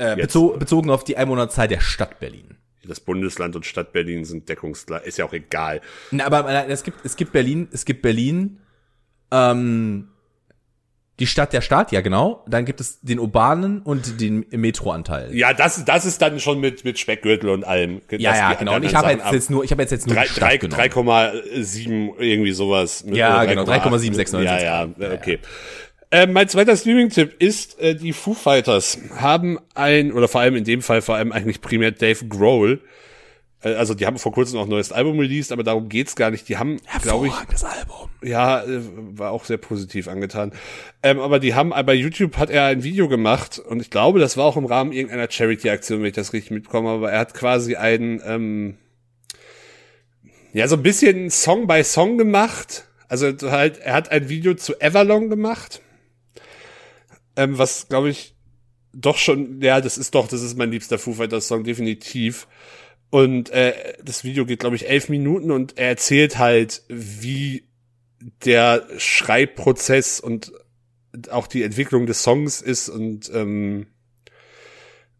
äh, 0.00 0.16
bezo 0.16 0.56
bezogen 0.58 0.90
auf 0.90 1.04
die 1.04 1.16
Einwohnerzahl 1.16 1.68
der 1.68 1.80
Stadt 1.80 2.18
Berlin. 2.18 2.56
Das 2.84 2.98
Bundesland 2.98 3.54
und 3.54 3.66
Stadt 3.66 3.92
Berlin 3.92 4.24
sind 4.24 4.48
deckungsgleich, 4.48 5.04
ist 5.04 5.18
ja 5.18 5.26
auch 5.26 5.34
egal. 5.34 5.82
Na, 6.10 6.24
aber 6.24 6.68
es 6.68 6.82
gibt, 6.82 7.04
es 7.04 7.14
gibt 7.14 7.32
Berlin, 7.32 7.68
es 7.72 7.84
gibt 7.84 8.00
Berlin, 8.00 8.58
ähm, 9.30 10.08
die 11.20 11.26
Stadt 11.26 11.52
der 11.52 11.60
Stadt, 11.60 11.92
ja 11.92 12.00
genau. 12.00 12.44
Dann 12.48 12.64
gibt 12.64 12.80
es 12.80 13.00
den 13.02 13.18
urbanen 13.20 13.80
und 13.82 14.20
den 14.20 14.44
Metroanteil. 14.50 15.32
Ja, 15.36 15.52
das, 15.52 15.84
das 15.84 16.04
ist 16.06 16.20
dann 16.20 16.40
schon 16.40 16.58
mit, 16.60 16.84
mit 16.84 16.98
Speckgürtel 16.98 17.50
und 17.50 17.62
allem. 17.64 18.00
ja, 18.10 18.34
ja, 18.34 18.54
genau. 18.54 18.74
Und 18.76 18.84
ich 18.84 18.94
habe 18.94 19.10
jetzt, 19.12 19.30
jetzt 19.32 19.50
nur, 19.50 19.62
ich 19.62 19.70
habe 19.70 19.82
jetzt 19.82 19.90
jetzt 19.92 20.06
nur 20.06 20.16
Drei- 20.16 20.22
die 20.24 20.28
Stadt 20.30 20.42
drei- 20.48 20.56
genommen. 20.58 20.80
3,7 20.82 22.18
irgendwie 22.18 22.52
sowas. 22.52 23.04
Ja, 23.06 23.36
Oder 23.36 23.46
genau, 23.46 23.62
3,8. 23.62 23.66
3,769. 23.66 24.44
Ja, 24.64 24.84
ja, 24.86 25.12
okay. 25.12 25.38
Äh, 26.12 26.26
mein 26.26 26.48
zweiter 26.48 26.76
Streaming-Tipp 26.76 27.36
ist, 27.38 27.78
äh, 27.78 27.94
die 27.94 28.12
Foo 28.12 28.34
Fighters 28.34 28.98
haben 29.16 29.58
ein, 29.74 30.12
oder 30.12 30.26
vor 30.26 30.40
allem 30.40 30.56
in 30.56 30.64
dem 30.64 30.82
Fall 30.82 31.02
vor 31.02 31.14
allem 31.14 31.30
eigentlich 31.30 31.60
primär 31.60 31.92
Dave 31.92 32.26
Grohl, 32.26 32.80
äh, 33.62 33.74
also 33.74 33.94
die 33.94 34.06
haben 34.06 34.18
vor 34.18 34.32
kurzem 34.32 34.58
auch 34.58 34.64
ein 34.64 34.70
neues 34.70 34.90
Album 34.90 35.20
released, 35.20 35.52
aber 35.52 35.62
darum 35.62 35.88
geht's 35.88 36.16
gar 36.16 36.30
nicht. 36.32 36.48
Die 36.48 36.56
haben, 36.56 36.78
glaube 37.02 37.28
ich, 37.28 37.32
Album. 37.34 37.99
Ja, 38.22 38.62
äh, 38.62 38.80
war 39.18 39.30
auch 39.30 39.44
sehr 39.44 39.58
positiv 39.58 40.08
angetan. 40.08 40.52
Ähm, 41.02 41.20
aber 41.20 41.38
die 41.38 41.54
haben, 41.54 41.70
bei 41.70 41.94
YouTube 41.94 42.36
hat 42.36 42.50
er 42.50 42.66
ein 42.66 42.82
Video 42.82 43.08
gemacht 43.08 43.58
und 43.58 43.80
ich 43.80 43.90
glaube, 43.90 44.18
das 44.18 44.36
war 44.36 44.44
auch 44.44 44.56
im 44.56 44.66
Rahmen 44.66 44.92
irgendeiner 44.92 45.30
Charity-Aktion, 45.30 46.00
wenn 46.00 46.08
ich 46.08 46.14
das 46.14 46.32
richtig 46.32 46.50
mitbekomme, 46.50 46.90
aber 46.90 47.12
er 47.12 47.20
hat 47.20 47.34
quasi 47.34 47.76
einen, 47.76 48.20
ähm, 48.24 48.76
ja, 50.52 50.66
so 50.68 50.76
ein 50.76 50.82
bisschen 50.82 51.30
Song 51.30 51.66
by 51.66 51.84
Song 51.84 52.18
gemacht. 52.18 52.86
Also 53.08 53.32
halt, 53.50 53.78
er 53.78 53.94
hat 53.94 54.10
ein 54.10 54.28
Video 54.28 54.54
zu 54.54 54.80
Everlong 54.80 55.30
gemacht. 55.30 55.80
Ähm, 57.36 57.58
was, 57.58 57.88
glaube 57.88 58.10
ich, 58.10 58.34
doch 58.92 59.16
schon, 59.16 59.60
ja, 59.60 59.80
das 59.80 59.98
ist 59.98 60.14
doch, 60.14 60.28
das 60.28 60.42
ist 60.42 60.56
mein 60.58 60.70
liebster 60.70 60.98
Foo 60.98 61.14
Fighters 61.14 61.48
Song, 61.48 61.64
definitiv. 61.64 62.46
Und 63.10 63.50
äh, 63.50 63.72
das 64.04 64.24
Video 64.24 64.46
geht, 64.46 64.60
glaube 64.60 64.76
ich, 64.76 64.88
elf 64.88 65.08
Minuten 65.08 65.50
und 65.50 65.78
er 65.78 65.88
erzählt 65.88 66.38
halt, 66.38 66.82
wie 66.88 67.64
der 68.44 68.86
Schreibprozess 68.98 70.20
und 70.20 70.52
auch 71.30 71.46
die 71.46 71.62
Entwicklung 71.62 72.06
des 72.06 72.22
Songs 72.22 72.60
ist 72.60 72.88
und 72.88 73.30
ähm, 73.34 73.86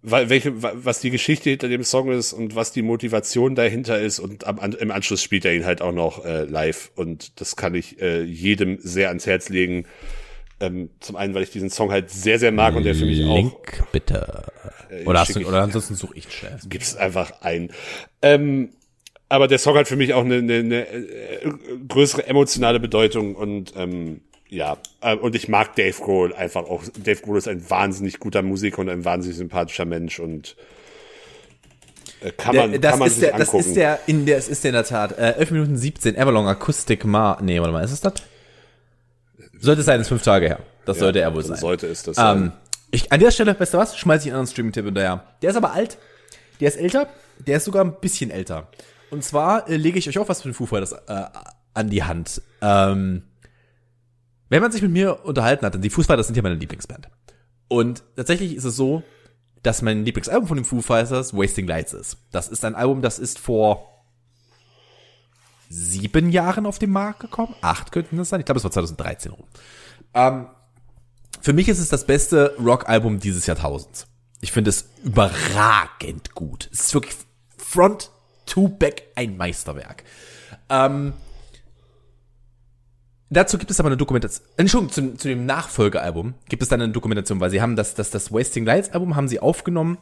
welche, 0.03 0.62
wa- 0.62 0.72
was 0.74 1.01
die 1.01 1.11
Geschichte 1.11 1.51
hinter 1.51 1.68
dem 1.68 1.84
Song 1.84 2.11
ist 2.11 2.32
und 2.32 2.55
was 2.55 2.72
die 2.72 2.82
Motivation 2.82 3.55
dahinter 3.55 4.01
ist 4.01 4.18
und 4.18 4.46
am, 4.46 4.59
im 4.59 4.90
Anschluss 4.90 5.22
spielt 5.22 5.44
er 5.44 5.55
ihn 5.55 5.66
halt 5.66 5.82
auch 5.82 5.92
noch 5.92 6.24
äh, 6.24 6.44
live 6.44 6.90
und 6.94 7.40
das 7.40 7.57
kann 7.57 7.74
ich 7.74 8.01
äh, 8.01 8.22
jedem 8.22 8.78
sehr 8.80 9.09
ans 9.09 9.26
Herz 9.26 9.48
legen. 9.51 9.86
Ähm, 10.62 10.90
zum 11.01 11.16
einen, 11.16 11.34
weil 11.34 11.42
ich 11.42 11.51
diesen 11.51 11.70
Song 11.70 11.90
halt 11.90 12.11
sehr, 12.11 12.38
sehr 12.38 12.53
mag 12.53 12.76
und 12.76 12.84
der 12.84 12.94
für 12.94 13.07
mich 13.07 13.24
auch 13.24 13.34
Link 13.34 13.82
bitte. 13.92 14.44
Oder, 15.07 15.20
hast 15.20 15.34
du, 15.36 15.46
oder 15.46 15.62
ansonsten 15.62 15.94
suche 15.94 16.16
ich 16.16 16.30
schnell. 16.30 16.59
gibt's 16.68 16.96
einfach 16.96 17.40
ein. 17.40 17.70
Ähm, 18.22 18.70
aber 19.31 19.49
der 19.49 19.59
Song 19.59 19.76
hat 19.76 19.89
für 19.89 19.97
mich 19.97 20.12
auch 20.12 20.24
eine, 20.24 20.37
eine, 20.37 20.55
eine 20.55 20.89
äh, 20.89 21.51
größere 21.89 22.26
emotionale 22.26 22.81
Bedeutung 22.81 23.37
und 23.37 23.72
ähm, 23.76 24.20
ja, 24.49 24.76
äh, 25.01 25.14
und 25.14 25.37
ich 25.37 25.49
mag 25.49 25.76
Dave 25.76 25.97
Grohl 25.97 26.35
einfach 26.35 26.64
auch. 26.64 26.83
Dave 26.99 27.22
Grohl 27.22 27.39
ist 27.39 27.47
ein 27.47 27.70
wahnsinnig 27.70 28.18
guter 28.18 28.43
Musiker 28.43 28.81
und 28.81 28.89
ein 28.89 29.05
wahnsinnig 29.05 29.39
sympathischer 29.39 29.85
Mensch 29.85 30.18
und 30.18 30.57
äh, 32.20 32.33
kann 32.33 32.57
man, 32.57 32.72
Der, 32.72 32.81
das, 32.81 32.91
kann 32.91 32.99
man 32.99 33.09
ist 33.09 33.14
sich 33.14 33.20
der, 33.22 33.39
das 33.39 33.49
angucken. 33.49 33.68
ist 33.68 33.76
der, 33.76 34.01
in 34.09 34.26
der, 34.26 34.37
es 34.37 34.49
ist 34.49 34.64
der 34.64 34.70
in 34.70 34.74
der 34.74 34.85
Tat, 34.85 35.16
äh, 35.16 35.35
11 35.39 35.51
Minuten 35.53 35.76
17, 35.76 36.16
Everlong 36.16 36.49
Akustik 36.49 37.05
Ma, 37.05 37.39
nee, 37.41 37.61
warte 37.61 37.72
mal, 37.72 37.85
ist 37.85 37.93
es 37.93 38.01
das? 38.01 38.14
Sollte 39.61 39.83
sein, 39.83 40.01
ist 40.01 40.09
fünf 40.09 40.22
Tage 40.22 40.47
her. 40.49 40.59
Das 40.87 40.99
sollte 40.99 41.20
er 41.20 41.33
wohl 41.33 41.45
sein. 41.45 41.57
Sollte 41.57 41.87
es 41.87 42.03
das 42.03 42.16
sein. 42.16 42.37
Ähm, 42.37 42.53
ich, 42.91 43.12
an 43.12 43.20
der 43.20 43.31
Stelle, 43.31 43.59
weißt 43.59 43.74
du 43.74 43.78
was, 43.78 43.97
schmeiß 43.97 44.22
ich 44.22 44.33
einen 44.33 44.41
anderen 44.41 44.51
Streaming-Tipp 44.51 44.87
hinterher. 44.87 45.22
Der 45.41 45.51
ist 45.51 45.57
aber 45.57 45.72
alt, 45.72 45.99
der 46.59 46.68
ist 46.68 46.76
älter, 46.76 47.09
der 47.47 47.59
ist 47.59 47.64
sogar 47.66 47.85
ein 47.85 47.95
bisschen 48.01 48.33
älter. 48.33 48.66
Und 49.11 49.24
zwar 49.24 49.68
äh, 49.68 49.76
lege 49.76 49.98
ich 49.98 50.08
euch 50.08 50.18
auch 50.18 50.28
was 50.28 50.42
für 50.42 50.48
den 50.48 50.54
Foo 50.54 50.66
Fighters 50.66 50.92
äh, 50.92 51.24
an 51.74 51.90
die 51.90 52.04
Hand. 52.04 52.42
Ähm, 52.61 53.22
wenn 54.48 54.62
man 54.62 54.72
sich 54.72 54.82
mit 54.82 54.90
mir 54.90 55.24
unterhalten 55.24 55.64
hat, 55.64 55.74
denn 55.74 55.82
die 55.82 55.90
Foo 55.90 56.02
Fighters 56.02 56.26
sind 56.26 56.36
ja 56.36 56.42
meine 56.42 56.56
Lieblingsband. 56.56 57.08
Und 57.68 58.02
tatsächlich 58.16 58.54
ist 58.54 58.64
es 58.64 58.76
so, 58.76 59.02
dass 59.62 59.82
mein 59.82 60.04
Lieblingsalbum 60.04 60.48
von 60.48 60.56
den 60.56 60.64
Foo 60.64 60.80
Fighters 60.80 61.34
Wasting 61.34 61.66
Lights 61.66 61.92
ist. 61.92 62.16
Das 62.32 62.48
ist 62.48 62.64
ein 62.64 62.74
Album, 62.74 63.02
das 63.02 63.18
ist 63.18 63.38
vor 63.38 63.86
sieben 65.68 66.30
Jahren 66.30 66.66
auf 66.66 66.78
den 66.78 66.90
Markt 66.90 67.20
gekommen. 67.20 67.54
Acht 67.61 67.92
könnten 67.92 68.16
das 68.16 68.28
sein. 68.28 68.40
Ich 68.40 68.46
glaube, 68.46 68.58
es 68.58 68.64
war 68.64 68.72
2013 68.72 69.30
rum. 69.30 69.46
Ähm, 70.14 70.46
für 71.40 71.52
mich 71.52 71.68
ist 71.68 71.78
es 71.78 71.88
das 71.88 72.06
beste 72.06 72.56
Rock-Album 72.58 73.20
dieses 73.20 73.46
Jahrtausends. 73.46 74.06
Ich 74.40 74.52
finde 74.52 74.70
es 74.70 74.90
überragend 75.04 76.34
gut. 76.34 76.68
Es 76.72 76.80
ist 76.80 76.94
wirklich 76.94 77.16
front 77.56 78.11
to 78.51 78.68
back 78.68 79.05
ein 79.14 79.36
Meisterwerk. 79.36 80.05
Ähm, 80.68 81.12
dazu 83.30 83.59
gibt 83.59 83.70
es 83.70 83.78
aber 83.78 83.88
eine 83.88 83.96
Dokumentation. 83.96 84.46
Entschuldigung, 84.57 84.92
zu, 84.92 85.16
zu 85.16 85.28
dem 85.28 85.46
Nachfolgealbum 85.46 86.34
gibt 86.48 86.62
es 86.62 86.68
dann 86.68 86.80
eine 86.80 86.92
Dokumentation, 86.92 87.40
weil 87.40 87.51
sie 87.51 87.62
haben 87.62 87.76
das, 87.76 87.94
das, 87.94 88.11
das 88.11 88.32
Wasting 88.32 88.64
Lights 88.64 88.90
Album 88.90 89.16
haben 89.16 89.28
sie 89.28 89.40
aufgenommen 89.40 89.98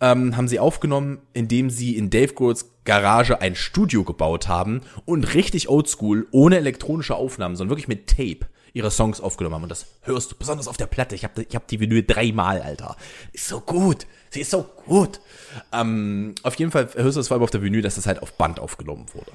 ähm, 0.00 0.36
haben 0.36 0.48
sie 0.48 0.60
aufgenommen, 0.60 1.18
indem 1.32 1.70
sie 1.70 1.96
in 1.96 2.10
Dave 2.10 2.34
Grohls 2.34 2.70
Garage 2.84 3.40
ein 3.40 3.54
Studio 3.54 4.04
gebaut 4.04 4.48
haben 4.48 4.82
und 5.04 5.34
richtig 5.34 5.68
oldschool, 5.68 6.26
ohne 6.30 6.56
elektronische 6.56 7.16
Aufnahmen, 7.16 7.56
sondern 7.56 7.70
wirklich 7.70 7.88
mit 7.88 8.06
Tape 8.06 8.48
ihre 8.72 8.90
Songs 8.90 9.20
aufgenommen 9.20 9.56
haben. 9.56 9.62
Und 9.64 9.68
das 9.70 9.86
hörst 10.02 10.32
du 10.32 10.36
besonders 10.36 10.68
auf 10.68 10.76
der 10.76 10.86
Platte. 10.86 11.14
Ich 11.14 11.24
habe 11.24 11.42
ich 11.42 11.54
hab 11.54 11.66
die 11.68 11.80
Vinyl 11.80 12.04
dreimal, 12.04 12.62
Alter. 12.62 12.96
Ist 13.32 13.48
so 13.48 13.60
gut. 13.60 14.06
Sie 14.30 14.40
ist 14.40 14.50
so 14.50 14.62
gut. 14.86 15.20
Ähm, 15.72 16.34
auf 16.42 16.54
jeden 16.56 16.70
Fall 16.70 16.88
hörst 16.94 17.16
du 17.16 17.20
das 17.20 17.28
vor 17.28 17.36
allem 17.36 17.44
auf 17.44 17.50
der 17.50 17.62
Vinyl, 17.62 17.82
dass 17.82 17.96
das 17.96 18.06
halt 18.06 18.22
auf 18.22 18.34
Band 18.34 18.60
aufgenommen 18.60 19.06
wurde. 19.14 19.32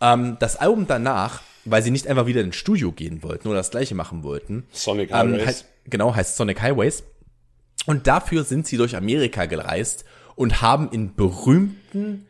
Ähm, 0.00 0.36
das 0.40 0.56
Album 0.56 0.86
danach, 0.86 1.42
weil 1.64 1.82
sie 1.82 1.90
nicht 1.90 2.06
einfach 2.06 2.26
wieder 2.26 2.40
ins 2.40 2.56
Studio 2.56 2.92
gehen 2.92 3.22
wollten 3.22 3.48
oder 3.48 3.58
das 3.58 3.70
gleiche 3.70 3.94
machen 3.94 4.22
wollten. 4.22 4.66
Sonic 4.72 5.10
ähm, 5.10 5.16
Highways. 5.16 5.46
heißt, 5.46 5.64
genau, 5.86 6.14
heißt 6.14 6.36
Sonic 6.36 6.60
Highways. 6.60 7.04
Und 7.86 8.06
dafür 8.06 8.44
sind 8.44 8.66
sie 8.66 8.76
durch 8.76 8.96
Amerika 8.96 9.46
gereist 9.46 10.04
und 10.36 10.62
haben 10.62 10.90
in 10.90 11.14
berühmten 11.14 12.26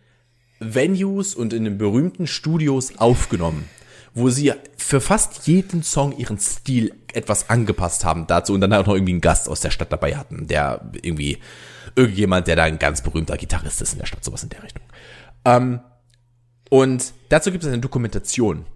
Venues 0.58 1.34
und 1.34 1.52
in 1.52 1.64
den 1.64 1.78
berühmten 1.78 2.26
Studios 2.26 2.98
aufgenommen, 2.98 3.68
wo 4.14 4.30
sie 4.30 4.52
für 4.76 5.00
fast 5.00 5.46
jeden 5.46 5.82
Song 5.82 6.16
ihren 6.16 6.38
Stil 6.38 6.94
etwas 7.12 7.50
angepasst 7.50 8.04
haben 8.04 8.26
dazu 8.26 8.54
und 8.54 8.60
dann 8.60 8.72
auch 8.72 8.86
noch 8.86 8.94
irgendwie 8.94 9.12
einen 9.12 9.20
Gast 9.20 9.48
aus 9.48 9.60
der 9.60 9.70
Stadt 9.70 9.92
dabei 9.92 10.16
hatten, 10.16 10.46
der 10.46 10.90
irgendwie 11.02 11.38
irgendjemand, 11.96 12.46
der 12.46 12.56
da 12.56 12.64
ein 12.64 12.78
ganz 12.78 13.02
berühmter 13.02 13.36
Gitarrist 13.36 13.82
ist 13.82 13.92
in 13.92 13.98
der 13.98 14.06
Stadt, 14.06 14.24
sowas 14.24 14.42
in 14.42 14.48
der 14.48 14.62
Richtung. 14.62 14.84
Ähm, 15.44 15.80
und 16.70 17.12
dazu 17.28 17.50
gibt 17.50 17.64
es 17.64 17.68
eine 17.68 17.80
Dokumentation 17.80 18.66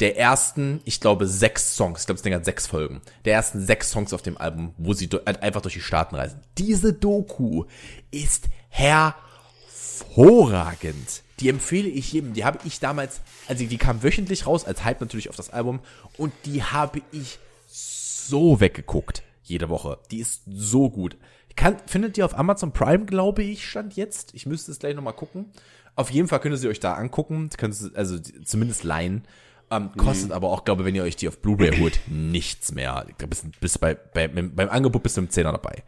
der 0.00 0.18
ersten, 0.18 0.80
ich 0.84 1.00
glaube, 1.00 1.28
sechs 1.28 1.76
Songs, 1.76 2.00
ich 2.00 2.06
glaube, 2.06 2.16
es 2.16 2.22
Ding 2.22 2.34
hat 2.34 2.44
sechs 2.44 2.66
Folgen, 2.66 3.00
der 3.24 3.34
ersten 3.34 3.64
sechs 3.64 3.90
Songs 3.90 4.12
auf 4.12 4.22
dem 4.22 4.36
Album, 4.36 4.74
wo 4.76 4.92
sie 4.92 5.08
halt 5.24 5.40
einfach 5.42 5.62
durch 5.62 5.74
die 5.74 5.80
Staaten 5.80 6.16
reisen. 6.16 6.40
Diese 6.58 6.92
Doku 6.92 7.66
ist 8.10 8.48
hervorragend. 8.68 11.22
Die 11.40 11.48
empfehle 11.48 11.88
ich 11.88 12.12
jedem. 12.12 12.32
Die 12.32 12.44
habe 12.44 12.58
ich 12.64 12.80
damals, 12.80 13.20
also 13.48 13.64
die 13.64 13.76
kam 13.76 14.02
wöchentlich 14.02 14.46
raus, 14.46 14.64
als 14.64 14.84
Hype 14.84 15.00
natürlich 15.00 15.28
auf 15.28 15.36
das 15.36 15.50
Album, 15.50 15.80
und 16.16 16.32
die 16.44 16.62
habe 16.62 17.02
ich 17.12 17.38
so 17.66 18.60
weggeguckt, 18.60 19.22
jede 19.42 19.68
Woche. 19.68 19.98
Die 20.10 20.18
ist 20.18 20.42
so 20.46 20.90
gut. 20.90 21.16
Kann, 21.56 21.76
findet 21.86 22.18
ihr 22.18 22.24
auf 22.24 22.36
Amazon 22.36 22.72
Prime, 22.72 23.04
glaube 23.04 23.42
ich, 23.42 23.68
stand 23.68 23.94
jetzt. 23.96 24.34
Ich 24.34 24.46
müsste 24.46 24.72
es 24.72 24.78
gleich 24.78 24.94
nochmal 24.94 25.12
gucken. 25.12 25.52
Auf 25.96 26.10
jeden 26.10 26.26
Fall 26.26 26.40
könnt 26.40 26.54
ihr 26.54 26.58
sie 26.58 26.68
euch 26.68 26.80
da 26.80 26.94
angucken. 26.94 27.50
Könnt 27.56 27.80
ihr, 27.80 27.90
also 27.94 28.18
zumindest 28.18 28.82
leihen. 28.82 29.24
Ähm, 29.70 29.90
kostet 29.96 30.32
aber 30.32 30.50
auch, 30.50 30.64
glaube 30.64 30.82
ich, 30.82 30.86
wenn 30.86 30.94
ihr 30.94 31.04
euch 31.04 31.16
die 31.16 31.28
auf 31.28 31.38
Blu-ray 31.38 31.78
holt, 31.78 32.00
nichts 32.06 32.72
mehr. 32.72 33.06
Glaube, 33.18 33.28
bis, 33.28 33.44
bis 33.60 33.78
bei, 33.78 33.94
bei, 33.94 34.28
beim 34.28 34.68
Angebot 34.68 35.02
bist 35.02 35.16
du 35.16 35.22
im 35.22 35.30
Zehner 35.30 35.52
dabei. 35.52 35.82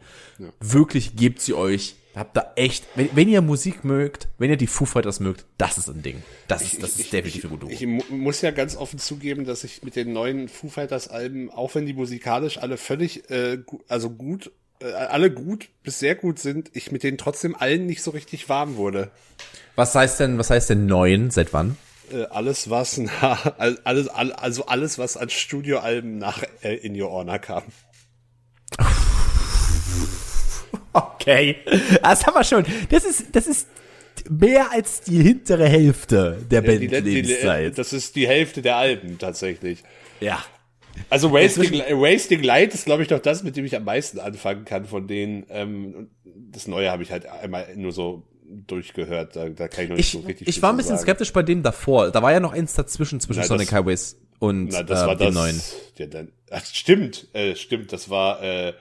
Wirklich 0.59 1.15
gebt 1.15 1.41
sie 1.41 1.53
euch. 1.53 1.95
Habt 2.17 2.35
da 2.35 2.51
echt, 2.55 2.85
wenn, 2.95 3.09
wenn 3.15 3.29
ihr 3.29 3.41
Musik 3.41 3.83
mögt, 3.83 4.27
wenn 4.37 4.49
ihr 4.49 4.57
die 4.57 4.67
Foo 4.67 4.85
Fighters 4.85 5.19
mögt, 5.19 5.45
das 5.57 5.77
ist 5.77 5.87
ein 5.87 6.01
Ding. 6.01 6.23
Das 6.47 6.61
ist, 6.63 6.81
das 6.81 6.99
ist 6.99 7.13
definitiv 7.13 7.45
eine 7.45 7.57
gute 7.57 7.71
Ich 7.73 7.85
mu 7.85 8.01
muss 8.09 8.41
ja 8.41 8.51
ganz 8.51 8.75
offen 8.75 8.97
zugeben, 8.99 9.45
dass 9.45 9.63
ich 9.63 9.83
mit 9.83 9.95
den 9.95 10.13
neuen 10.13 10.47
Foo 10.49 10.69
Fighters 10.69 11.07
Alben, 11.07 11.51
auch 11.51 11.75
wenn 11.75 11.85
die 11.85 11.93
musikalisch 11.93 12.57
alle 12.57 12.77
völlig, 12.77 13.29
äh, 13.29 13.59
also 13.87 14.09
gut, 14.09 14.51
äh, 14.79 14.91
alle 14.91 15.31
gut 15.31 15.69
bis 15.83 15.99
sehr 15.99 16.15
gut 16.15 16.39
sind, 16.39 16.71
ich 16.73 16.91
mit 16.91 17.03
denen 17.03 17.17
trotzdem 17.17 17.55
allen 17.55 17.85
nicht 17.85 18.01
so 18.01 18.11
richtig 18.11 18.49
warm 18.49 18.75
wurde. 18.77 19.11
Was 19.75 19.93
heißt 19.93 20.19
denn, 20.19 20.37
was 20.37 20.49
heißt 20.49 20.69
denn 20.71 20.85
neun? 20.87 21.29
Seit 21.29 21.53
wann? 21.53 21.77
Äh, 22.11 22.23
alles 22.25 22.69
was 22.69 22.97
nach, 22.97 23.59
alles, 23.83 24.07
all- 24.07 24.31
also 24.33 24.65
alles 24.65 24.97
was 24.97 25.17
an 25.17 25.29
Studioalben 25.29 26.17
nach 26.17 26.41
äh, 26.63 26.75
In 26.77 26.99
Your 26.99 27.11
Honor 27.11 27.37
kam. 27.39 27.63
Okay. 30.97 31.57
Das 32.01 32.25
haben 32.25 32.33
wir 32.35 32.43
schon. 32.43 32.65
Das 32.89 33.03
ist, 33.05 33.25
das 33.35 33.47
ist 33.47 33.67
mehr 34.29 34.71
als 34.71 35.01
die 35.01 35.21
hintere 35.21 35.67
Hälfte 35.67 36.37
der 36.49 36.61
die, 36.61 36.87
Bandlebenszeit. 36.87 37.77
das 37.77 37.93
ist 37.93 38.15
die 38.15 38.27
Hälfte 38.27 38.61
der 38.61 38.77
Alben 38.77 39.17
tatsächlich. 39.19 39.83
Ja. 40.19 40.43
Also 41.09 41.31
Wasting, 41.31 41.73
Wasting 42.01 42.41
Light 42.41 42.73
ist, 42.73 42.85
glaube 42.85 43.03
ich, 43.03 43.07
doch 43.07 43.19
das, 43.19 43.43
mit 43.43 43.55
dem 43.55 43.65
ich 43.65 43.75
am 43.75 43.83
meisten 43.83 44.19
anfangen 44.19 44.65
kann 44.65 44.85
von 44.85 45.07
denen. 45.07 45.45
Ähm, 45.49 46.09
das 46.51 46.67
Neue 46.67 46.89
habe 46.89 47.03
ich 47.03 47.11
halt 47.11 47.27
einmal 47.27 47.67
nur 47.75 47.91
so 47.91 48.23
durchgehört. 48.49 49.35
Da, 49.35 49.49
da 49.49 49.67
kann 49.67 49.83
ich 49.83 49.89
noch 49.91 49.97
nicht 49.97 50.05
Ich, 50.13 50.19
so 50.21 50.25
richtig 50.27 50.47
ich 50.47 50.61
war 50.63 50.71
ein 50.71 50.77
bisschen 50.77 50.91
sagen. 50.95 51.01
skeptisch 51.03 51.31
bei 51.33 51.43
dem 51.43 51.61
davor. 51.61 52.09
Da 52.11 52.23
war 52.23 52.31
ja 52.31 52.39
noch 52.39 52.53
eins 52.53 52.73
dazwischen, 52.73 53.19
zwischen 53.19 53.37
Na, 53.39 53.43
das- 53.43 53.49
Sonic 53.49 53.71
Highways 53.71 54.17
und 54.39 54.69
Na, 54.69 54.81
das 54.83 55.03
äh, 55.03 55.07
war 55.07 55.15
dem 55.15 55.25
das. 55.27 55.35
neuen. 55.35 55.61
Ja, 55.97 56.05
dann, 56.07 56.31
ach, 56.49 56.65
stimmt, 56.65 57.27
äh, 57.33 57.55
stimmt. 57.55 57.93
Das 57.93 58.09
war 58.09 58.41
äh, 58.41 58.73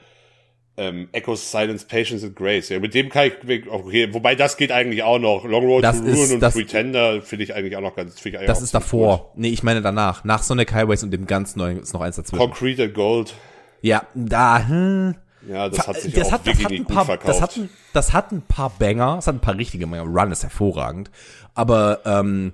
ähm, 0.78 1.08
Echoes, 1.12 1.50
Silence, 1.50 1.86
Patience 1.86 2.22
and 2.24 2.36
Grace. 2.36 2.68
Ja, 2.68 2.78
mit 2.80 2.92
dem 2.94 3.08
kann 3.08 3.30
ich, 3.46 3.66
okay, 3.70 4.12
wobei 4.12 4.34
das 4.34 4.56
geht 4.56 4.70
eigentlich 4.72 5.02
auch 5.02 5.18
noch. 5.18 5.44
Long 5.44 5.64
Road 5.64 5.82
Das 5.84 5.96
to 5.98 6.04
Ruin 6.04 6.32
und 6.34 6.40
das- 6.40 6.54
Pretender 6.54 7.22
finde 7.22 7.44
ich 7.44 7.54
eigentlich 7.54 7.76
auch 7.76 7.80
noch 7.80 7.96
ganz. 7.96 8.20
find 8.20 8.34
Ich 8.34 8.38
eigentlich 8.38 8.48
Das 8.48 8.60
ist 8.62 8.74
davor. 8.74 9.32
Nee, 9.36 9.48
ich 9.48 9.62
meine 9.62 9.80
danach. 9.82 10.24
Nach 10.24 10.42
Sonic 10.42 10.72
Highways 10.74 11.02
und 11.02 11.10
dem 11.12 11.26
ganz 11.26 11.56
neuen 11.56 11.80
ist 11.80 11.94
noch 11.94 12.00
eins 12.02 12.16
Gut. 12.16 12.26
dazwischen. 12.26 12.40
Concrete 12.40 12.84
and 12.84 12.94
Gold. 12.94 13.34
Ja, 13.80 14.06
da, 14.14 14.66
hm. 14.68 15.14
Ja, 15.48 15.68
das 15.68 15.86
hat 15.86 16.00
sich 16.00 16.12
das 16.12 16.28
auch 16.28 16.32
hat, 16.32 16.40
das 16.40 16.46
wirklich 16.58 16.64
hat 16.64 16.72
ein 16.72 16.84
gut 16.84 16.94
paar, 16.94 17.04
verkauft. 17.04 17.28
das 17.28 17.40
hat, 17.40 17.56
ein- 17.56 17.70
das 17.92 18.12
hat 18.12 18.32
ein 18.32 18.42
paar 18.42 18.70
Banger, 18.70 19.16
es 19.18 19.26
hat 19.28 19.36
ein 19.36 19.40
paar 19.40 19.56
richtige 19.56 19.86
Banger. 19.86 20.02
Run 20.02 20.32
ist 20.32 20.42
hervorragend. 20.42 21.10
Aber 21.54 22.00
ähm, 22.04 22.52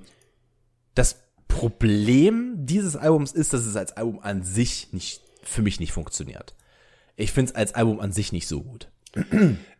das 0.95 1.17
Problem 1.49 2.53
dieses 2.67 2.97
Albums 2.97 3.33
ist, 3.33 3.53
dass 3.53 3.65
es 3.67 3.77
als 3.77 3.97
Album 3.97 4.21
an 4.23 4.43
sich 4.43 4.89
nicht, 4.93 5.23
für 5.43 5.63
mich 5.63 5.81
nicht 5.81 5.93
funktioniert. 5.93 6.55
Ich 7.23 7.33
finde 7.33 7.51
es 7.51 7.55
als 7.55 7.75
Album 7.75 8.01
an 8.01 8.13
sich 8.13 8.33
nicht 8.33 8.49
so 8.49 8.63
gut. 8.63 8.89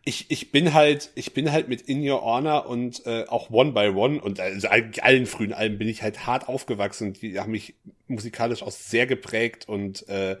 ich, 0.05 0.29
ich 0.29 0.51
bin 0.51 0.73
halt, 0.73 1.11
ich 1.15 1.33
bin 1.33 1.51
halt 1.51 1.67
mit 1.67 1.81
In 1.81 2.07
Your 2.07 2.21
Honor 2.21 2.67
und 2.67 3.05
äh, 3.05 3.25
auch 3.27 3.49
One 3.49 3.71
by 3.71 3.89
One 3.89 4.21
und 4.21 4.39
also 4.39 4.67
eigentlich 4.67 5.03
allen 5.03 5.25
frühen 5.25 5.53
Alben 5.53 5.77
bin 5.77 5.87
ich 5.87 6.03
halt 6.03 6.25
hart 6.25 6.47
aufgewachsen. 6.47 7.13
Die 7.13 7.39
haben 7.39 7.51
mich 7.51 7.75
musikalisch 8.07 8.63
auch 8.63 8.71
sehr 8.71 9.07
geprägt 9.07 9.67
und 9.67 10.07
äh, 10.07 10.37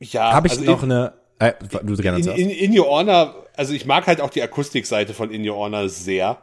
ja, 0.00 0.32
Habe 0.32 0.48
ich 0.48 0.52
also 0.52 0.64
noch 0.64 0.82
in, 0.82 0.92
eine. 0.92 1.14
Äh, 1.38 1.52
du 1.82 1.96
gerne 1.96 2.18
in, 2.18 2.28
in, 2.28 2.50
in 2.50 2.78
Your 2.78 2.88
Honor, 2.88 3.46
also 3.56 3.72
ich 3.72 3.86
mag 3.86 4.06
halt 4.06 4.20
auch 4.20 4.30
die 4.30 4.42
Akustikseite 4.42 5.14
von 5.14 5.30
In 5.30 5.48
Your 5.48 5.56
Honor 5.56 5.88
sehr. 5.88 6.42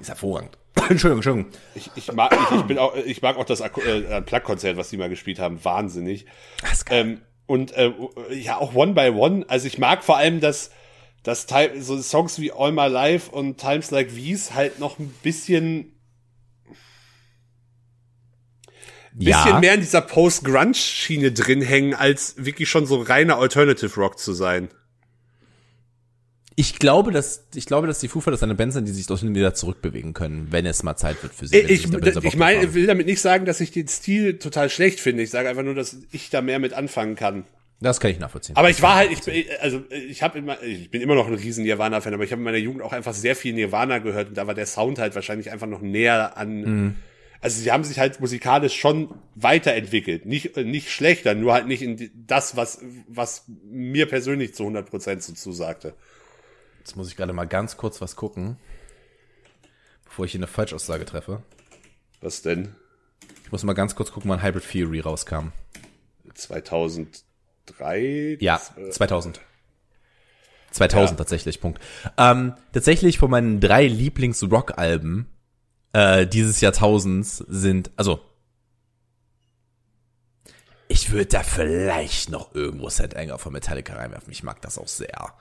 Ist 0.00 0.08
hervorragend. 0.08 0.56
Entschuldigung, 0.88 1.18
Entschuldigung. 1.18 1.52
Ich, 1.74 1.90
ich 1.94 2.12
mag, 2.12 2.32
ich, 2.32 2.56
ich 2.58 2.62
bin 2.64 2.78
auch, 2.78 2.94
ich 2.94 3.22
mag 3.22 3.36
auch 3.36 3.44
das 3.44 3.62
Aku- 3.62 3.82
äh, 3.82 4.20
Plug-Konzert, 4.22 4.76
was 4.76 4.90
die 4.90 4.96
mal 4.96 5.08
gespielt 5.08 5.38
haben, 5.38 5.64
wahnsinnig. 5.64 6.26
Das. 6.62 6.84
Ähm, 6.90 7.20
und 7.46 7.72
äh, 7.72 7.92
ja, 8.30 8.56
auch 8.58 8.74
One 8.74 8.94
by 8.94 9.10
One. 9.10 9.44
Also 9.48 9.66
ich 9.66 9.78
mag 9.78 10.02
vor 10.04 10.16
allem, 10.16 10.40
dass, 10.40 10.70
dass 11.22 11.46
so 11.80 12.00
Songs 12.00 12.38
wie 12.38 12.52
All 12.52 12.72
My 12.72 12.86
Life 12.86 13.30
und 13.30 13.58
Times 13.58 13.90
Like 13.90 14.08
These 14.14 14.54
halt 14.54 14.78
noch 14.78 14.98
ein 14.98 15.08
bisschen, 15.22 15.94
bisschen 19.12 19.32
ja, 19.52 19.60
mehr 19.60 19.74
in 19.74 19.80
dieser 19.80 20.00
Post-Grunge-Schiene 20.00 21.32
drin 21.32 21.60
hängen, 21.60 21.94
als 21.94 22.34
wirklich 22.38 22.68
schon 22.68 22.86
so 22.86 23.00
reiner 23.02 23.38
Alternative 23.38 23.94
Rock 24.00 24.18
zu 24.18 24.32
sein. 24.32 24.68
Ich 26.56 26.78
glaube, 26.78 27.10
dass 27.10 27.46
ich 27.54 27.66
glaube, 27.66 27.86
dass 27.86 27.98
die 27.98 28.08
Foo 28.08 28.20
Fighters 28.20 28.42
eine 28.42 28.54
Band 28.54 28.72
sind, 28.72 28.86
die 28.86 28.92
sich 28.92 29.06
dorthin 29.06 29.34
wieder 29.34 29.54
zurückbewegen 29.54 30.12
können, 30.12 30.48
wenn 30.50 30.66
es 30.66 30.82
mal 30.82 30.96
Zeit 30.96 31.22
wird 31.22 31.34
für 31.34 31.46
sie. 31.46 31.56
sie 31.58 31.72
Ich, 31.72 31.84
ich 31.84 31.90
drauf 31.90 32.36
meine, 32.36 32.74
will 32.74 32.86
damit 32.86 33.06
nicht 33.06 33.20
sagen, 33.20 33.44
dass 33.44 33.60
ich 33.60 33.70
den 33.72 33.88
Stil 33.88 34.38
total 34.38 34.70
schlecht 34.70 35.00
finde. 35.00 35.22
Ich 35.22 35.30
sage 35.30 35.48
einfach 35.48 35.62
nur, 35.64 35.74
dass 35.74 35.96
ich 36.12 36.30
da 36.30 36.42
mehr 36.42 36.58
mit 36.60 36.72
anfangen 36.72 37.16
kann. 37.16 37.44
das 37.80 37.98
kann 38.00 38.10
ich 38.12 38.18
nachvollziehen. 38.20 38.56
Aber 38.56 38.70
ich 38.70 38.80
war 38.82 38.94
halt, 38.94 39.10
ich, 39.10 39.20
bin- 39.22 39.44
also 39.60 39.82
ich 39.90 40.22
habe 40.22 40.38
immer, 40.38 40.62
ich 40.62 40.90
bin 40.90 41.02
immer 41.02 41.14
noch 41.16 41.26
ein 41.26 41.34
riesen 41.34 41.64
Nirvana-Fan, 41.64 42.14
aber 42.14 42.22
ich 42.24 42.30
habe 42.30 42.40
in 42.40 42.44
meiner 42.44 42.56
Jugend 42.58 42.82
auch 42.82 42.92
einfach 42.92 43.14
sehr 43.14 43.34
viel 43.36 43.52
Nirvana 43.52 43.98
gehört 43.98 44.28
und 44.28 44.36
da 44.38 44.46
war 44.46 44.54
der 44.54 44.66
Sound 44.66 44.98
halt 45.00 45.14
wahrscheinlich 45.16 45.50
einfach 45.50 45.66
noch 45.66 45.80
näher 45.82 46.36
an. 46.36 46.60
Mhm. 46.60 46.94
Also 47.40 47.60
sie 47.60 47.70
haben 47.72 47.84
sich 47.84 47.98
halt 47.98 48.20
musikalisch 48.20 48.74
schon 48.74 49.08
weiterentwickelt, 49.34 50.24
nicht 50.24 50.56
äh, 50.56 50.64
nicht 50.64 50.90
schlechter, 50.90 51.34
nur 51.34 51.52
halt 51.52 51.66
nicht 51.66 51.82
in 51.82 52.10
das, 52.26 52.56
was 52.56 52.80
was 53.06 53.44
mir 53.70 54.06
persönlich 54.06 54.54
zu 54.54 54.64
100% 54.64 55.20
so 55.20 55.32
zusagte. 55.34 55.94
Jetzt 56.84 56.96
muss 56.96 57.08
ich 57.08 57.16
gerade 57.16 57.32
mal 57.32 57.46
ganz 57.46 57.78
kurz 57.78 58.02
was 58.02 58.14
gucken, 58.14 58.58
bevor 60.04 60.26
ich 60.26 60.32
hier 60.32 60.38
eine 60.40 60.46
Falschaussage 60.46 61.06
treffe. 61.06 61.42
Was 62.20 62.42
denn? 62.42 62.76
Ich 63.42 63.50
muss 63.52 63.62
mal 63.64 63.72
ganz 63.72 63.94
kurz 63.94 64.12
gucken, 64.12 64.30
wann 64.30 64.42
Hybrid 64.42 64.68
Theory 64.70 65.00
rauskam. 65.00 65.52
2003? 66.34 68.36
Ja, 68.40 68.58
Das, 68.58 68.76
äh, 68.76 68.90
2000. 68.90 69.40
2000 70.72 71.12
Ja. 71.12 71.16
tatsächlich, 71.16 71.60
Punkt. 71.62 71.80
Ähm, 72.18 72.52
tatsächlich 72.72 73.18
von 73.18 73.30
meinen 73.30 73.60
drei 73.60 73.86
Lieblings-Rock-Alben 73.86 75.26
äh, 75.94 76.26
dieses 76.26 76.60
Jahrtausends 76.60 77.38
sind, 77.38 77.92
also 77.96 78.20
ich 80.88 81.10
würde 81.12 81.26
da 81.26 81.42
vielleicht 81.42 82.28
noch 82.28 82.54
irgendwo 82.54 82.90
Set 82.90 83.16
Anger 83.16 83.38
von 83.38 83.54
Metallica 83.54 83.94
reinwerfen. 83.94 84.30
Ich 84.32 84.42
mag 84.42 84.60
das 84.60 84.76
auch 84.76 84.88
sehr. 84.88 85.32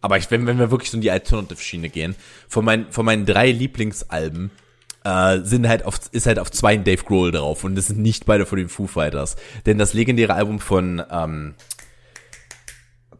Aber 0.00 0.16
ich, 0.18 0.30
wenn, 0.30 0.46
wenn 0.46 0.58
wir 0.58 0.70
wirklich 0.70 0.90
so 0.90 0.96
in 0.96 1.00
die 1.00 1.10
Alternative-Schiene 1.10 1.88
gehen, 1.88 2.14
von 2.48 2.64
meinen, 2.64 2.90
von 2.92 3.04
meinen 3.04 3.26
drei 3.26 3.50
Lieblingsalben 3.50 4.50
äh, 5.04 5.38
sind 5.42 5.68
halt 5.68 5.84
auf, 5.84 5.98
ist 6.12 6.26
halt 6.26 6.38
auf 6.38 6.50
zwei 6.50 6.76
Dave 6.76 7.02
Grohl 7.02 7.32
drauf 7.32 7.64
und 7.64 7.74
das 7.74 7.88
sind 7.88 7.98
nicht 7.98 8.26
beide 8.26 8.46
von 8.46 8.58
den 8.58 8.68
Foo 8.68 8.86
Fighters. 8.86 9.36
Denn 9.66 9.78
das 9.78 9.94
legendäre 9.94 10.34
Album 10.34 10.60
von 10.60 11.02
ähm, 11.10 11.54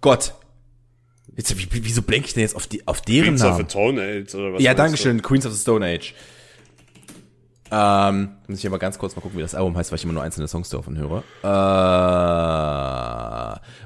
Gott, 0.01 0.35
Jetzt, 1.39 1.57
wie, 1.57 1.68
wieso 1.70 2.03
blenke 2.03 2.26
ich 2.26 2.35
denn 2.35 2.41
jetzt 2.41 2.57
auf, 2.57 2.66
die, 2.66 2.85
auf 2.89 3.01
deren 3.01 3.37
Queens 3.37 3.45
of 3.45 3.53
the 3.55 3.62
Namen? 3.62 3.68
Tone 3.68 4.03
Age 4.03 4.35
oder 4.35 4.55
was 4.55 4.62
Ja, 4.62 4.74
Dankeschön, 4.74 5.22
Queens 5.22 5.47
of 5.47 5.53
the 5.53 5.61
Stone 5.61 5.87
Age. 5.87 6.12
Ähm, 7.71 8.31
muss 8.47 8.59
ich 8.61 8.66
aber 8.66 8.79
ganz 8.79 8.99
kurz 8.99 9.14
mal 9.14 9.21
gucken, 9.23 9.39
wie 9.39 9.43
das 9.43 9.55
Album 9.55 9.77
heißt, 9.77 9.91
weil 9.91 9.99
ich 9.99 10.05
immer 10.05 10.14
nur 10.14 10.23
einzelne 10.23 10.49
Songs 10.49 10.69
davon 10.71 10.97
höre. 10.97 11.23
Äh, 11.43 11.49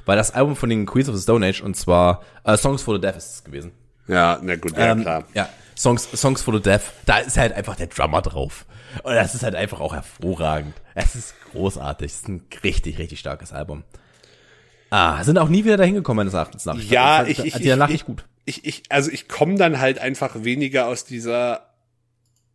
weil 0.05 0.17
das 0.17 0.31
Album 0.31 0.55
von 0.55 0.69
den 0.69 0.85
Queens 0.85 1.09
of 1.09 1.15
the 1.15 1.21
Stone 1.21 1.45
Age 1.45 1.61
und 1.61 1.75
zwar 1.75 2.21
äh, 2.43 2.57
Songs 2.57 2.81
for 2.81 2.95
the 2.95 3.01
Deaf 3.01 3.17
ist 3.17 3.35
es 3.35 3.43
gewesen. 3.43 3.71
Ja, 4.07 4.39
na 4.41 4.55
gut, 4.55 4.77
ja 4.77 4.91
Ähm, 4.91 5.01
klar. 5.01 5.23
Ja, 5.33 5.49
Songs, 5.77 6.07
Songs 6.13 6.41
for 6.41 6.53
the 6.53 6.61
Deaf, 6.61 6.93
da 7.05 7.17
ist 7.17 7.37
halt 7.37 7.53
einfach 7.53 7.75
der 7.75 7.87
Drummer 7.87 8.21
drauf. 8.21 8.65
Und 9.03 9.15
das 9.15 9.33
ist 9.33 9.43
halt 9.43 9.55
einfach 9.55 9.79
auch 9.79 9.93
hervorragend. 9.93 10.75
Es 10.93 11.15
ist 11.15 11.33
großartig. 11.51 12.11
Es 12.11 12.17
ist 12.19 12.27
ein 12.27 12.43
richtig, 12.63 12.99
richtig 12.99 13.19
starkes 13.19 13.51
Album. 13.51 13.83
Ah, 14.91 15.23
sind 15.23 15.39
auch 15.39 15.49
nie 15.49 15.65
wieder 15.65 15.77
dahin 15.77 15.95
gekommen, 15.95 16.17
meines 16.17 16.35
Erachtens 16.35 16.65
nach. 16.65 16.77
Ja, 16.77 17.23
ich, 17.23 17.39
ich, 17.39 17.55
ich, 17.55 17.75
nicht 17.75 18.05
gut. 18.05 18.25
Ich, 18.45 18.65
ich, 18.65 18.83
also 18.89 19.09
ich 19.09 19.27
komme 19.27 19.55
dann 19.55 19.79
halt 19.79 19.97
einfach 19.97 20.43
weniger 20.43 20.87
aus 20.87 21.05
dieser 21.05 21.72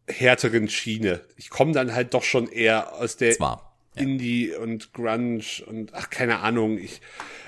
härteren 0.09 0.68
Schiene. 0.68 1.20
Ich 1.36 1.50
komme 1.50 1.72
dann 1.72 1.94
halt 1.94 2.14
doch 2.14 2.24
schon 2.24 2.48
eher 2.48 2.94
aus 2.94 3.16
der 3.16 3.32
Zwar. 3.32 3.74
Ja. 3.94 4.02
Indie 4.02 4.54
und 4.54 4.92
Grunge 4.92 5.42
und 5.66 5.94
ach 5.94 6.11
keine 6.11 6.40
Ahnung. 6.40 6.78
Ich 6.78 7.00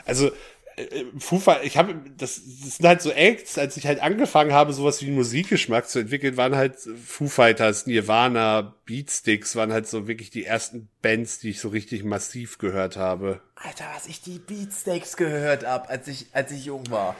also 0.05 0.31
äh, 0.77 1.05
Foo 1.19 1.39
Fighter, 1.39 1.65
ich 1.65 1.77
habe 1.77 1.95
das, 2.17 2.41
das 2.63 2.77
sind 2.77 2.87
halt 2.87 3.03
so 3.03 3.11
Acts, 3.11 3.59
als 3.59 3.77
ich 3.77 3.87
halt 3.87 4.01
angefangen 4.01 4.53
habe, 4.53 4.73
sowas 4.73 5.03
wie 5.03 5.07
einen 5.07 5.17
Musikgeschmack 5.17 5.89
zu 5.89 5.99
entwickeln, 6.01 6.37
waren 6.37 6.57
halt 6.57 6.77
Foo 7.05 7.29
Fighters, 7.29 7.87
Nirvana, 7.87 8.75
Beatsticks, 8.87 9.57
waren 9.57 9.73
halt 9.73 9.87
so 9.89 10.07
wirklich 10.07 10.31
die 10.31 10.45
ersten 10.45 10.89
Bands, 11.03 11.39
die 11.39 11.51
ich 11.51 11.61
so 11.61 11.69
richtig 11.69 12.05
massiv 12.05 12.59
gehört 12.59 12.97
habe. 12.97 13.41
Alter, 13.57 13.85
was 13.95 14.07
ich 14.07 14.21
die 14.21 14.39
Beatsteaks 14.39 15.17
gehört 15.17 15.67
hab, 15.67 15.91
als 15.91 16.09
ich, 16.09 16.27
als 16.33 16.53
ich 16.53 16.65
jung 16.65 16.91
war. 16.91 17.17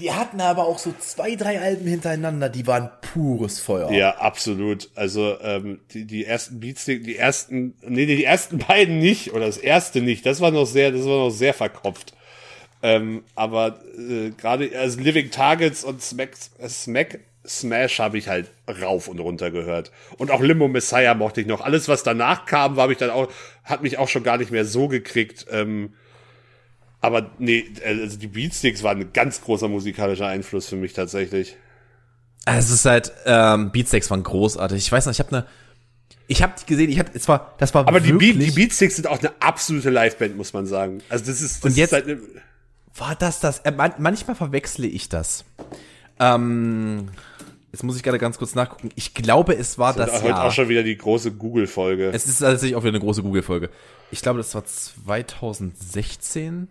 Die 0.00 0.12
hatten 0.12 0.40
aber 0.40 0.66
auch 0.66 0.78
so 0.78 0.92
zwei, 0.98 1.36
drei 1.36 1.60
Alben 1.60 1.86
hintereinander, 1.86 2.48
die 2.48 2.66
waren 2.66 2.90
pures 3.00 3.60
Feuer. 3.60 3.90
Ja, 3.92 4.16
absolut. 4.16 4.90
Also 4.94 5.36
ähm, 5.40 5.80
die, 5.92 6.04
die 6.04 6.24
ersten 6.24 6.60
Beatsticks, 6.60 7.04
die 7.04 7.16
ersten, 7.16 7.74
nee, 7.82 8.06
die 8.06 8.24
ersten 8.24 8.58
beiden 8.68 8.98
nicht 8.98 9.32
oder 9.32 9.46
das 9.46 9.58
erste 9.58 10.00
nicht. 10.00 10.26
Das 10.26 10.40
war 10.40 10.50
noch 10.50 10.66
sehr, 10.66 10.90
das 10.90 11.04
war 11.04 11.18
noch 11.18 11.30
sehr 11.30 11.54
verkopft. 11.54 12.14
Ähm, 12.82 13.24
aber 13.34 13.80
äh, 13.96 14.30
gerade 14.30 14.70
also 14.78 15.00
Living 15.00 15.30
Targets 15.30 15.84
und 15.84 16.02
Smack, 16.02 16.32
äh, 16.58 16.68
Smack 16.68 17.20
Smash 17.46 17.98
habe 17.98 18.18
ich 18.18 18.28
halt 18.28 18.50
rauf 18.82 19.08
und 19.08 19.20
runter 19.20 19.50
gehört. 19.50 19.92
Und 20.16 20.30
auch 20.30 20.40
Limbo 20.40 20.68
Messiah 20.68 21.14
mochte 21.14 21.40
ich 21.40 21.46
noch. 21.46 21.60
Alles, 21.60 21.88
was 21.88 22.02
danach 22.02 22.46
kam, 22.46 22.76
war 22.76 22.90
ich 22.90 22.98
dann 22.98 23.10
auch, 23.10 23.30
hat 23.64 23.82
mich 23.82 23.98
auch 23.98 24.08
schon 24.08 24.22
gar 24.22 24.38
nicht 24.38 24.50
mehr 24.50 24.64
so 24.64 24.88
gekriegt. 24.88 25.46
Ähm, 25.50 25.94
aber 27.04 27.30
nee, 27.38 27.64
also 27.84 28.16
die 28.18 28.26
Beatsticks 28.26 28.82
waren 28.82 29.00
ein 29.00 29.12
ganz 29.12 29.40
großer 29.42 29.68
musikalischer 29.68 30.26
Einfluss 30.26 30.66
für 30.68 30.76
mich 30.76 30.92
tatsächlich. 30.92 31.56
Es 32.46 32.70
ist 32.70 32.84
halt, 32.84 33.12
ähm, 33.26 33.70
Beatsteaks 33.72 34.10
waren 34.10 34.22
großartig. 34.22 34.78
Ich 34.78 34.92
weiß 34.92 35.06
noch, 35.06 35.12
ich 35.12 35.18
habe 35.20 35.30
eine, 35.30 35.46
ich 36.26 36.42
habe 36.42 36.52
die 36.60 36.66
gesehen, 36.66 36.90
ich 36.90 36.98
habe, 36.98 37.10
es 37.14 37.26
war, 37.28 37.54
das 37.58 37.72
war 37.74 37.86
Aber 37.88 38.00
die, 38.00 38.12
wirklich, 38.12 38.38
Beat, 38.38 38.48
die 38.48 38.50
Beatsticks 38.52 38.96
sind 38.96 39.06
auch 39.06 39.18
eine 39.18 39.32
absolute 39.40 39.90
Liveband, 39.90 40.36
muss 40.36 40.52
man 40.52 40.66
sagen. 40.66 41.02
Also 41.08 41.24
das 41.26 41.40
ist, 41.40 41.64
das 41.64 41.72
Und 41.72 41.76
jetzt- 41.78 41.92
ist 41.92 41.94
halt 41.94 42.08
eine, 42.08 42.20
war 42.96 43.14
das 43.16 43.40
das? 43.40 43.60
Äh, 43.60 43.72
man, 43.72 43.92
manchmal 43.98 44.36
verwechsle 44.36 44.86
ich 44.86 45.08
das. 45.08 45.44
Ähm, 46.20 47.08
jetzt 47.72 47.82
muss 47.82 47.96
ich 47.96 48.02
gerade 48.02 48.18
ganz 48.18 48.38
kurz 48.38 48.54
nachgucken. 48.54 48.90
Ich 48.94 49.14
glaube, 49.14 49.56
es 49.56 49.78
war 49.78 49.94
das 49.94 50.16
heute 50.22 50.28
Jahr. 50.28 50.44
auch 50.44 50.52
schon 50.52 50.68
wieder 50.68 50.82
die 50.84 50.96
große 50.96 51.32
Google-Folge. 51.32 52.10
Es 52.12 52.26
ist 52.26 52.38
tatsächlich 52.38 52.76
auch 52.76 52.82
wieder 52.82 52.90
eine 52.92 53.00
große 53.00 53.22
Google-Folge. 53.22 53.70
Ich 54.12 54.20
glaube, 54.22 54.36
das 54.38 54.54
war 54.54 54.64
2016. 55.26 56.68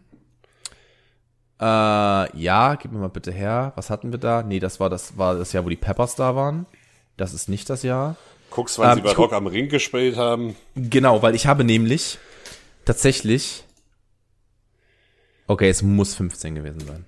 Äh, 1.64 2.38
ja, 2.38 2.76
gib 2.76 2.92
mir 2.92 3.00
mal 3.00 3.08
bitte 3.08 3.32
her. 3.32 3.72
Was 3.78 3.90
hatten 3.90 4.12
wir 4.12 4.20
da? 4.20 4.44
Nee, 4.44 4.60
das 4.60 4.82
war 4.82 4.90
das 4.90 5.18
war 5.18 5.36
das 5.36 5.54
Jahr, 5.54 5.64
wo 5.64 5.70
die 5.70 5.78
Peppers 5.78 6.16
da 6.16 6.36
waren. 6.36 6.66
Das 7.16 7.34
ist 7.34 7.48
nicht 7.48 7.70
das 7.70 7.84
Jahr. 7.84 8.18
Guckst, 8.50 8.78
wann 8.80 8.90
ähm, 8.90 8.96
sie 8.98 9.02
bei 9.10 9.14
Rock 9.14 9.32
am 9.32 9.48
Ring 9.48 9.70
gespielt 9.70 10.18
haben. 10.18 10.58
Genau, 10.76 11.22
weil 11.22 11.36
ich 11.36 11.48
habe 11.48 11.64
nämlich 11.64 12.18
tatsächlich. 12.84 13.64
Okay, 15.48 15.70
es 15.70 15.82
muss 15.82 16.16
15 16.16 16.56
gewesen 16.56 16.82
sein. 16.82 17.06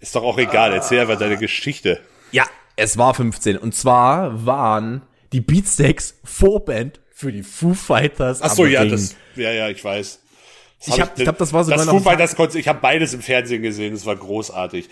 Ist 0.00 0.16
doch 0.16 0.24
auch 0.24 0.38
egal, 0.38 0.72
erzähl 0.72 1.00
einfach 1.00 1.18
deine 1.18 1.36
Geschichte. 1.36 2.00
Ja, 2.32 2.44
es 2.74 2.98
war 2.98 3.14
15. 3.14 3.56
Und 3.56 3.72
zwar 3.72 4.46
waren 4.46 5.02
die 5.32 5.40
Beatsteaks 5.40 6.18
Vorband 6.24 6.98
für 7.12 7.30
die 7.30 7.44
Foo 7.44 7.74
Fighters. 7.74 8.42
Ach 8.42 8.50
so, 8.50 8.66
ja, 8.66 8.80
Ring. 8.80 8.90
das, 8.90 9.14
ja, 9.36 9.52
ja, 9.52 9.68
ich 9.68 9.84
weiß. 9.84 10.20
Das 10.78 10.88
Ich 10.94 11.00
hab- 11.00 11.16
ich 11.18 11.24
glaub, 11.24 11.38
das 11.38 11.52
war 11.52 11.64
sogar 11.64 11.78
das 11.78 11.86
noch 11.86 12.02
Fighters 12.02 12.36
Konzert, 12.36 12.60
ich 12.60 12.68
habe 12.68 12.80
beides 12.80 13.14
im 13.14 13.20
Fernsehen 13.22 13.62
gesehen, 13.62 13.92
das 13.94 14.06
war 14.06 14.16
großartig. 14.16 14.88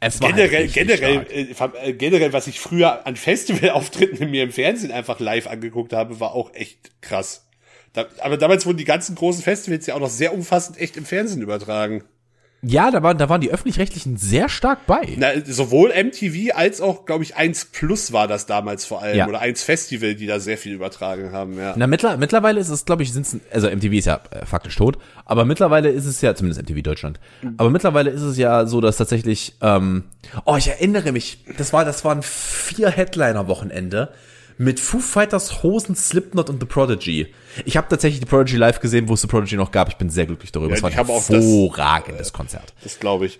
es 0.00 0.20
war 0.20 0.28
halt 0.32 0.36
Generell, 0.36 0.62
richtig 0.62 0.86
generell, 0.86 1.26
äh, 1.30 1.88
äh, 1.88 1.92
generell, 1.94 2.32
was 2.32 2.46
ich 2.46 2.60
früher 2.60 3.06
an 3.06 3.16
Festivalauftritten 3.16 4.30
mir 4.30 4.42
im 4.44 4.52
Fernsehen 4.52 4.92
einfach 4.92 5.18
live 5.20 5.46
angeguckt 5.46 5.92
habe, 5.92 6.20
war 6.20 6.34
auch 6.34 6.52
echt 6.54 6.90
krass. 7.00 7.46
Da, 7.92 8.06
aber 8.20 8.36
damals 8.36 8.66
wurden 8.66 8.78
die 8.78 8.84
ganzen 8.84 9.14
großen 9.16 9.42
Festivals 9.42 9.86
ja 9.86 9.94
auch 9.94 10.00
noch 10.00 10.10
sehr 10.10 10.32
umfassend 10.32 10.78
echt 10.78 10.96
im 10.96 11.04
Fernsehen 11.04 11.42
übertragen. 11.42 12.04
Ja, 12.62 12.90
da 12.90 13.02
waren, 13.02 13.16
da 13.16 13.30
waren 13.30 13.40
die 13.40 13.50
Öffentlich-Rechtlichen 13.50 14.18
sehr 14.18 14.50
stark 14.50 14.86
bei. 14.86 15.14
Na, 15.16 15.28
sowohl 15.46 15.88
MTV 15.90 16.54
als 16.54 16.82
auch, 16.82 17.06
glaube 17.06 17.24
ich, 17.24 17.34
1 17.34 17.66
Plus 17.66 18.12
war 18.12 18.28
das 18.28 18.44
damals 18.44 18.84
vor 18.84 19.00
allem. 19.00 19.16
Ja. 19.16 19.28
Oder 19.28 19.40
1 19.40 19.62
Festival, 19.62 20.14
die 20.14 20.26
da 20.26 20.40
sehr 20.40 20.58
viel 20.58 20.74
übertragen 20.74 21.32
haben, 21.32 21.56
ja. 21.56 21.74
Na, 21.76 21.86
mittler, 21.86 22.18
mittlerweile 22.18 22.60
ist 22.60 22.68
es, 22.68 22.84
glaube 22.84 23.02
ich, 23.02 23.12
sind's, 23.14 23.36
also 23.50 23.68
MTV 23.70 23.92
ist 23.92 24.04
ja 24.04 24.20
äh, 24.30 24.44
faktisch 24.44 24.76
tot, 24.76 24.98
aber 25.24 25.46
mittlerweile 25.46 25.88
ist 25.88 26.04
es 26.04 26.20
ja, 26.20 26.34
zumindest 26.34 26.60
MTV 26.62 26.82
Deutschland, 26.82 27.18
aber 27.56 27.70
mittlerweile 27.70 28.10
ist 28.10 28.22
es 28.22 28.36
ja 28.36 28.66
so, 28.66 28.82
dass 28.82 28.98
tatsächlich, 28.98 29.54
ähm, 29.62 30.04
oh, 30.44 30.56
ich 30.56 30.68
erinnere 30.68 31.12
mich, 31.12 31.44
das 31.56 31.72
war, 31.72 31.86
das 31.86 32.04
waren 32.04 32.22
vier 32.22 32.90
Headliner-Wochenende 32.90 34.10
mit 34.60 34.78
Foo 34.78 34.98
Fighters, 34.98 35.62
Hosen, 35.62 35.96
Slipknot 35.96 36.50
und 36.50 36.60
The 36.60 36.66
Prodigy. 36.66 37.32
Ich 37.64 37.78
habe 37.78 37.88
tatsächlich 37.88 38.20
The 38.20 38.26
Prodigy 38.26 38.58
live 38.58 38.78
gesehen, 38.80 39.08
wo 39.08 39.14
es 39.14 39.22
The 39.22 39.26
Prodigy 39.26 39.56
noch 39.56 39.70
gab. 39.70 39.88
Ich 39.88 39.96
bin 39.96 40.10
sehr 40.10 40.26
glücklich 40.26 40.52
darüber. 40.52 40.72
Ja, 40.72 40.76
es 40.76 40.82
war 40.82 40.90
ich 40.90 40.98
ein 40.98 41.08
auch 41.08 41.16
das- 41.16 41.28
hervorragendes 41.30 42.34
Konzert. 42.34 42.74
Das 42.82 42.98
glaube 43.00 43.24
ich. 43.24 43.38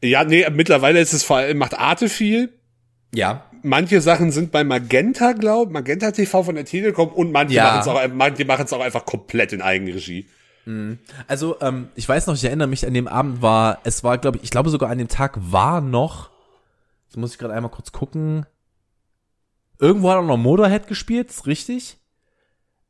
Ja, 0.00 0.22
nee, 0.22 0.46
mittlerweile 0.50 1.00
ist 1.00 1.12
es 1.12 1.24
vor 1.24 1.38
allem, 1.38 1.58
macht 1.58 1.76
Arte 1.76 2.08
viel. 2.08 2.52
Ja. 3.12 3.46
Manche 3.64 4.00
Sachen 4.00 4.30
sind 4.30 4.52
bei 4.52 4.62
Magenta, 4.62 5.32
glaub, 5.32 5.72
Magenta 5.72 6.12
TV 6.12 6.44
von 6.44 6.54
der 6.54 6.64
Telekom 6.64 7.08
und 7.08 7.32
manche 7.32 7.56
Ja. 7.56 7.64
machen 7.64 7.80
es 7.80 7.88
auch, 7.88 8.14
manche 8.14 8.44
machen 8.44 8.64
es 8.64 8.72
auch 8.72 8.80
einfach 8.80 9.04
komplett 9.04 9.52
in 9.52 9.62
Eigenregie. 9.62 10.26
Also, 11.26 11.56
ähm, 11.60 11.88
ich 11.96 12.08
weiß 12.08 12.28
noch, 12.28 12.34
ich 12.36 12.44
erinnere 12.44 12.68
mich, 12.68 12.86
an 12.86 12.94
dem 12.94 13.08
Abend 13.08 13.42
war, 13.42 13.78
es 13.82 14.04
war, 14.04 14.18
glaube 14.18 14.36
ich, 14.38 14.44
ich 14.44 14.50
glaube 14.50 14.70
sogar 14.70 14.88
an 14.88 14.98
dem 14.98 15.08
Tag 15.08 15.36
war 15.36 15.80
noch, 15.80 16.30
jetzt 17.08 17.16
muss 17.16 17.32
ich 17.32 17.38
gerade 17.38 17.54
einmal 17.54 17.72
kurz 17.72 17.90
gucken, 17.90 18.46
irgendwo 19.80 20.10
hat 20.10 20.18
auch 20.18 20.24
noch 20.24 20.36
Motorhead 20.36 20.86
gespielt, 20.86 21.30
ist 21.30 21.46
richtig? 21.46 21.96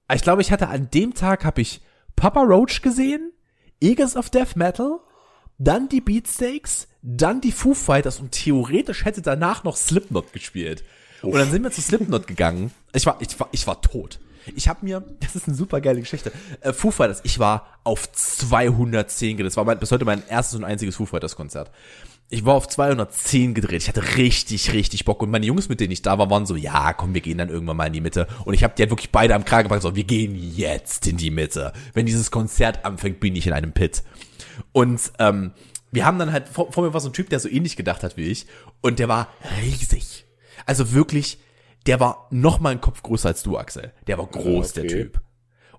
Aber 0.09 0.17
Ich 0.17 0.23
glaube, 0.23 0.43
ich 0.43 0.53
hatte 0.53 0.69
an 0.69 0.91
dem 0.91 1.15
Tag, 1.15 1.45
habe 1.45 1.61
ich 1.61 1.81
Papa 2.17 2.43
Roach 2.43 2.83
gesehen, 2.83 3.33
Eagles 3.81 4.17
of 4.17 4.29
Death 4.29 4.57
Metal, 4.57 4.99
dann 5.59 5.89
die 5.89 6.01
Beatsteaks, 6.01 6.89
dann 7.03 7.41
die 7.41 7.53
Foo 7.53 7.75
Fighters 7.75 8.19
und 8.21 8.33
theoretisch 8.33 9.05
hätte 9.05 9.23
danach 9.23 9.65
noch 9.65 9.77
Slipknot 9.77 10.33
gespielt. 10.33 10.85
Und 11.23 11.35
dann 11.35 11.51
sind 11.51 11.63
wir 11.63 11.71
zu 11.71 11.83
Slipknot 11.83 12.27
gegangen. 12.27 12.73
Ich 12.93 13.07
war, 13.07 13.19
ich 13.21 13.39
war, 13.39 13.49
ich 13.53 13.67
war 13.67 13.81
tot. 13.81 14.21
Ich 14.57 14.69
habe 14.69 14.85
mir, 14.85 15.01
das 15.21 15.37
ist 15.37 15.47
eine 15.47 15.57
super 15.57 15.81
geile 15.81 16.01
Geschichte. 16.01 16.33
Äh, 16.61 16.73
Foo 16.73 16.91
Fighters, 16.91 17.21
ich 17.25 17.39
war 17.39 17.79
auf 17.85 18.11
210 18.11 19.37
gedreht. 19.37 19.51
Das 19.51 19.57
war 19.57 19.65
mein, 19.65 19.79
bis 19.79 19.93
heute 19.93 20.05
mein 20.05 20.27
erstes 20.29 20.59
und 20.59 20.65
einziges 20.65 20.97
Foo 20.97 21.07
Fighters 21.07 21.37
Konzert. 21.37 21.71
Ich 22.33 22.45
war 22.45 22.55
auf 22.55 22.69
210 22.69 23.55
gedreht. 23.55 23.83
Ich 23.83 23.89
hatte 23.89 24.17
richtig, 24.17 24.73
richtig 24.73 25.05
Bock. 25.05 25.21
Und 25.21 25.31
meine 25.31 25.45
Jungs, 25.47 25.69
mit 25.69 25.81
denen 25.81 25.91
ich 25.91 26.03
da 26.03 26.17
war, 26.17 26.31
waren 26.31 26.47
so, 26.47 26.55
ja, 26.55 26.93
komm, 26.93 27.13
wir 27.13 27.21
gehen 27.21 27.39
dann 27.39 27.49
irgendwann 27.49 27.77
mal 27.77 27.87
in 27.89 27.93
die 27.93 28.01
Mitte. 28.01 28.29
Und 28.45 28.55
ich 28.55 28.63
habe 28.63 28.73
die 28.77 28.83
halt 28.83 28.91
wirklich 28.91 29.11
beide 29.11 29.35
am 29.35 29.45
Kragen 29.45 29.65
gepackt. 29.65 29.83
So, 29.83 29.97
wir 29.97 30.05
gehen 30.05 30.37
jetzt 30.37 31.09
in 31.09 31.17
die 31.17 31.31
Mitte. 31.33 31.73
Wenn 31.93 32.07
dieses 32.07 32.31
Konzert 32.31 32.85
anfängt, 32.85 33.19
bin 33.19 33.35
ich 33.35 33.49
in 33.49 33.53
einem 33.53 33.73
Pit. 33.73 34.05
Und 34.71 35.11
ähm, 35.19 35.51
wir 35.91 36.07
haben 36.07 36.21
dann 36.21 36.31
halt, 36.33 36.49
vor, 36.49 36.71
vor 36.71 36.85
mir 36.85 36.95
war 36.95 37.01
so 37.01 37.09
ein 37.09 37.13
Typ, 37.13 37.31
der 37.31 37.41
so 37.41 37.49
ähnlich 37.49 37.75
gedacht 37.77 38.05
hat 38.05 38.17
wie 38.17 38.27
ich. 38.29 38.47
Und 38.81 39.01
der 39.01 39.09
war 39.09 39.27
riesig. 39.61 40.25
Also 40.67 40.93
wirklich, 40.93 41.41
der 41.87 41.99
war 41.99 42.29
noch 42.31 42.61
mal 42.61 42.71
einen 42.71 42.81
Kopf 42.81 43.03
größer 43.03 43.29
als 43.31 43.43
du, 43.43 43.59
Axel. 43.59 43.93
Der 44.07 44.19
war 44.19 44.27
groß, 44.27 44.71
Okay. 44.71 44.87
der 44.87 44.89
Typ. 44.89 45.21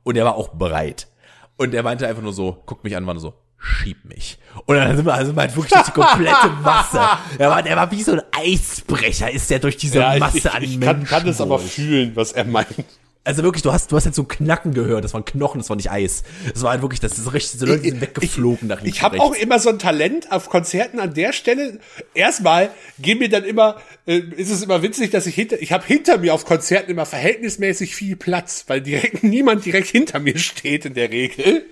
Und 0.04 0.18
er 0.18 0.26
war 0.26 0.36
auch 0.36 0.54
breit. 0.54 1.08
Und 1.56 1.74
er 1.74 1.84
meinte 1.84 2.08
einfach 2.10 2.24
nur 2.24 2.34
so, 2.34 2.62
guckt 2.66 2.84
mich 2.84 2.98
an, 2.98 3.06
war 3.08 3.14
nur 3.14 3.22
so, 3.22 3.36
schieb 3.62 4.04
mich. 4.06 4.38
Und 4.66 4.76
dann 4.76 4.96
sind 4.96 5.06
wir 5.06 5.14
also 5.14 5.36
halt 5.36 5.56
wirklich 5.56 5.72
durch 5.72 5.86
die 5.86 5.92
komplette 5.92 6.50
Masse. 6.64 7.00
Der 7.38 7.50
war, 7.50 7.62
der 7.62 7.76
war 7.76 7.92
wie 7.92 8.04
so 8.04 8.14
ein 8.14 8.22
Eisbrecher, 8.32 9.32
ist 9.32 9.50
der 9.50 9.60
durch 9.60 9.78
diese 9.78 10.00
Ja, 10.00 10.14
ich, 10.16 10.20
Masse 10.20 10.38
ich, 10.38 10.52
an 10.52 10.64
ich 10.64 10.78
Menschen 10.78 11.06
kann, 11.06 11.22
kann 11.22 11.28
es 11.28 11.40
aber 11.40 11.60
fühlen, 11.60 12.12
was 12.16 12.32
er 12.32 12.46
meint. 12.46 12.86
Also 13.24 13.44
wirklich, 13.44 13.62
du 13.62 13.72
hast, 13.72 13.92
du 13.92 13.96
hast 13.96 14.06
jetzt 14.06 14.16
so 14.16 14.24
ein 14.24 14.28
Knacken 14.28 14.74
gehört. 14.74 15.04
Das 15.04 15.14
waren 15.14 15.24
Knochen, 15.24 15.60
das 15.60 15.70
war 15.70 15.76
nicht 15.76 15.92
Eis. 15.92 16.24
Das 16.52 16.64
war 16.64 16.72
halt 16.72 16.82
wirklich, 16.82 17.00
das 17.00 17.20
ist 17.20 17.32
richtig, 17.32 17.60
so 17.60 17.68
Leute 17.68 17.84
sind 17.84 18.02
weggeflogen 18.02 18.68
nach 18.68 18.82
links 18.82 18.98
Ich 18.98 19.04
habe 19.04 19.20
auch 19.20 19.36
immer 19.36 19.60
so 19.60 19.70
ein 19.70 19.78
Talent 19.78 20.32
auf 20.32 20.50
Konzerten 20.50 21.00
an 21.00 21.14
der 21.14 21.32
Stelle. 21.32 21.80
Erstmal 22.16 22.72
gehen 22.98 23.20
mir 23.20 23.30
dann 23.30 23.44
immer, 23.44 23.80
äh, 24.08 24.18
ist 24.18 24.50
es 24.50 24.64
immer 24.64 24.82
witzig, 24.82 25.12
dass 25.12 25.28
ich 25.28 25.36
hinter, 25.36 25.62
ich 25.62 25.72
habe 25.72 25.86
hinter 25.86 26.18
mir 26.18 26.34
auf 26.34 26.46
Konzerten 26.46 26.90
immer 26.90 27.06
verhältnismäßig 27.06 27.94
viel 27.94 28.16
Platz, 28.16 28.64
weil 28.66 28.82
direkt 28.82 29.24
niemand 29.24 29.66
direkt 29.66 29.90
hinter 29.90 30.20
mir 30.20 30.40
steht 30.40 30.86
in 30.86 30.96
der 30.96 31.12
Regel. 31.12 31.66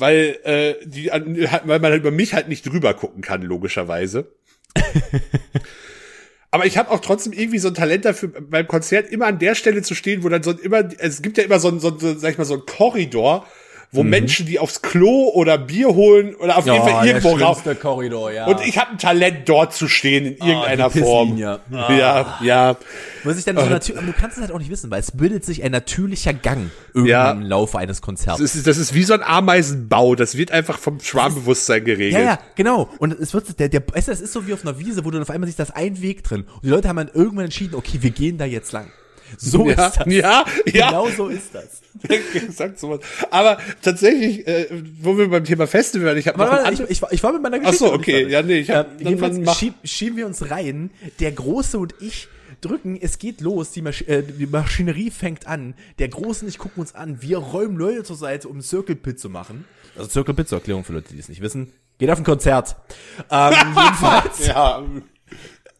Weil 0.00 0.38
äh, 0.44 0.74
die 0.84 1.06
weil 1.08 1.78
man 1.78 1.92
halt 1.92 2.00
über 2.00 2.10
mich 2.10 2.34
halt 2.34 2.48
nicht 2.48 2.66
drüber 2.66 2.94
gucken 2.94 3.22
kann 3.22 3.42
logischerweise. 3.42 4.32
Aber 6.52 6.66
ich 6.66 6.76
habe 6.76 6.90
auch 6.90 6.98
trotzdem 7.00 7.32
irgendwie 7.32 7.60
so 7.60 7.68
ein 7.68 7.74
Talent 7.74 8.04
dafür, 8.04 8.28
beim 8.40 8.66
Konzert 8.66 9.08
immer 9.10 9.26
an 9.26 9.38
der 9.38 9.54
Stelle 9.54 9.82
zu 9.82 9.94
stehen, 9.94 10.24
wo 10.24 10.28
dann 10.28 10.42
so 10.42 10.50
immer, 10.50 10.82
es 10.98 11.22
gibt 11.22 11.38
ja 11.38 11.44
immer 11.44 11.60
so 11.60 11.68
ein, 11.68 11.78
so, 11.78 11.92
ein- 11.92 11.98
so 12.00 12.18
sag 12.18 12.32
ich 12.32 12.38
mal, 12.38 12.44
so 12.44 12.54
ein 12.54 12.66
Korridor, 12.66 13.46
wo 13.92 14.04
Menschen, 14.04 14.46
die 14.46 14.60
aufs 14.60 14.82
Klo 14.82 15.30
oder 15.34 15.58
Bier 15.58 15.88
holen 15.88 16.36
oder 16.36 16.58
auf 16.58 16.64
jeden 16.66 16.80
Fall 16.80 17.06
irgendwo 17.06 17.30
raus. 17.36 17.58
Korridor, 17.80 18.30
ja. 18.30 18.46
Und 18.46 18.60
ich 18.64 18.78
habe 18.78 18.92
ein 18.92 18.98
Talent, 18.98 19.48
dort 19.48 19.74
zu 19.74 19.88
stehen 19.88 20.26
in 20.26 20.46
irgendeiner 20.46 20.88
die 20.90 21.00
Form. 21.00 21.30
Pisslinie. 21.30 21.58
Ja, 21.70 22.38
ja. 22.40 22.76
Muss 23.24 23.36
ich 23.36 23.44
dann 23.44 23.56
so 23.56 23.64
natürlich, 23.66 24.00
aber 24.00 24.06
du 24.12 24.16
kannst 24.18 24.36
es 24.36 24.42
halt 24.42 24.52
auch 24.52 24.58
nicht 24.60 24.70
wissen, 24.70 24.90
weil 24.92 25.00
es 25.00 25.10
bildet 25.10 25.44
sich 25.44 25.64
ein 25.64 25.72
natürlicher 25.72 26.32
Gang 26.32 26.70
irgendwann 26.94 27.08
Ja. 27.08 27.30
im 27.32 27.42
Laufe 27.42 27.78
eines 27.78 28.00
Konzerts. 28.00 28.40
Das 28.40 28.54
ist, 28.54 28.66
das 28.66 28.78
ist 28.78 28.94
wie 28.94 29.02
so 29.02 29.12
ein 29.14 29.22
Ameisenbau. 29.24 30.14
Das 30.14 30.36
wird 30.36 30.52
einfach 30.52 30.78
vom 30.78 31.00
Schwarmbewusstsein 31.00 31.84
geregelt. 31.84 32.12
Ja, 32.12 32.20
ja, 32.20 32.38
genau. 32.54 32.88
Und 32.98 33.18
es 33.18 33.34
wird, 33.34 33.58
der, 33.58 33.68
der, 33.68 33.82
es 33.94 34.06
ist 34.08 34.32
so 34.32 34.46
wie 34.46 34.54
auf 34.54 34.64
einer 34.64 34.78
Wiese, 34.78 35.04
wo 35.04 35.10
du 35.10 35.20
auf 35.20 35.30
einmal 35.30 35.48
siehst, 35.48 35.58
das 35.58 35.70
ist 35.70 35.76
ein 35.76 36.00
Weg 36.00 36.22
drin. 36.22 36.42
Und 36.42 36.64
die 36.64 36.68
Leute 36.68 36.88
haben 36.88 36.96
dann 36.96 37.10
irgendwann 37.12 37.46
entschieden, 37.46 37.74
okay, 37.74 37.98
wir 38.00 38.10
gehen 38.10 38.38
da 38.38 38.44
jetzt 38.44 38.70
lang. 38.72 38.86
So 39.38 39.66
Ja, 39.66 39.86
ist 39.86 39.96
das. 39.98 40.06
ja, 40.06 40.44
ja. 40.72 40.88
Genau 40.90 41.08
so 41.10 41.28
ist 41.28 41.54
das. 41.54 41.80
Exakt 42.34 42.78
sowas. 42.78 43.00
Aber 43.30 43.58
tatsächlich, 43.82 44.46
äh, 44.46 44.66
wo 45.00 45.16
wir 45.18 45.28
beim 45.28 45.44
Thema 45.44 45.66
Festival 45.66 46.16
ich 46.18 46.28
habe 46.28 46.38
noch 46.38 46.50
Warte, 46.50 46.72
ich, 46.84 46.90
ich, 46.90 47.02
war- 47.02 47.12
ich 47.12 47.22
war 47.22 47.32
mit 47.32 47.42
meiner 47.42 47.56
Ach 47.58 47.60
Geschichte. 47.62 47.78
so, 47.84 47.92
noch 47.92 47.98
nicht 47.98 48.08
okay. 48.08 48.28
Ja, 48.28 48.42
nee, 48.42 48.58
ich 48.58 48.70
hab, 48.70 48.96
dann, 48.98 49.06
jedenfalls 49.06 49.34
dann 49.36 49.44
mach, 49.44 49.58
schieb, 49.58 49.74
schieben 49.84 50.16
wir 50.16 50.26
uns 50.26 50.50
rein. 50.50 50.90
Der 51.20 51.32
Große 51.32 51.78
und 51.78 51.94
ich 52.00 52.28
drücken, 52.60 52.98
es 53.00 53.18
geht 53.18 53.40
los, 53.40 53.70
die, 53.72 53.82
Masch 53.82 54.02
äh, 54.02 54.22
die 54.22 54.46
Maschinerie 54.46 55.10
fängt 55.10 55.46
an. 55.46 55.74
Der 55.98 56.08
Große 56.08 56.44
und 56.44 56.48
ich 56.48 56.58
gucken 56.58 56.80
uns 56.80 56.94
an. 56.94 57.22
Wir 57.22 57.38
räumen 57.38 57.76
Leute 57.76 58.02
zur 58.04 58.16
Seite, 58.16 58.48
um 58.48 58.60
Circle 58.62 58.96
Pit 58.96 59.18
zu 59.18 59.28
machen. 59.30 59.64
Also 59.96 60.10
Circle 60.10 60.34
Pit 60.34 60.48
zur 60.48 60.58
Erklärung 60.58 60.84
für 60.84 60.92
Leute, 60.92 61.12
die 61.12 61.18
es 61.18 61.28
nicht 61.28 61.40
wissen. 61.40 61.72
Geht 61.98 62.10
auf 62.10 62.18
ein 62.18 62.24
Konzert. 62.24 62.76
Ähm, 63.30 63.52
jedenfalls. 63.76 64.46
ja, 64.46 64.82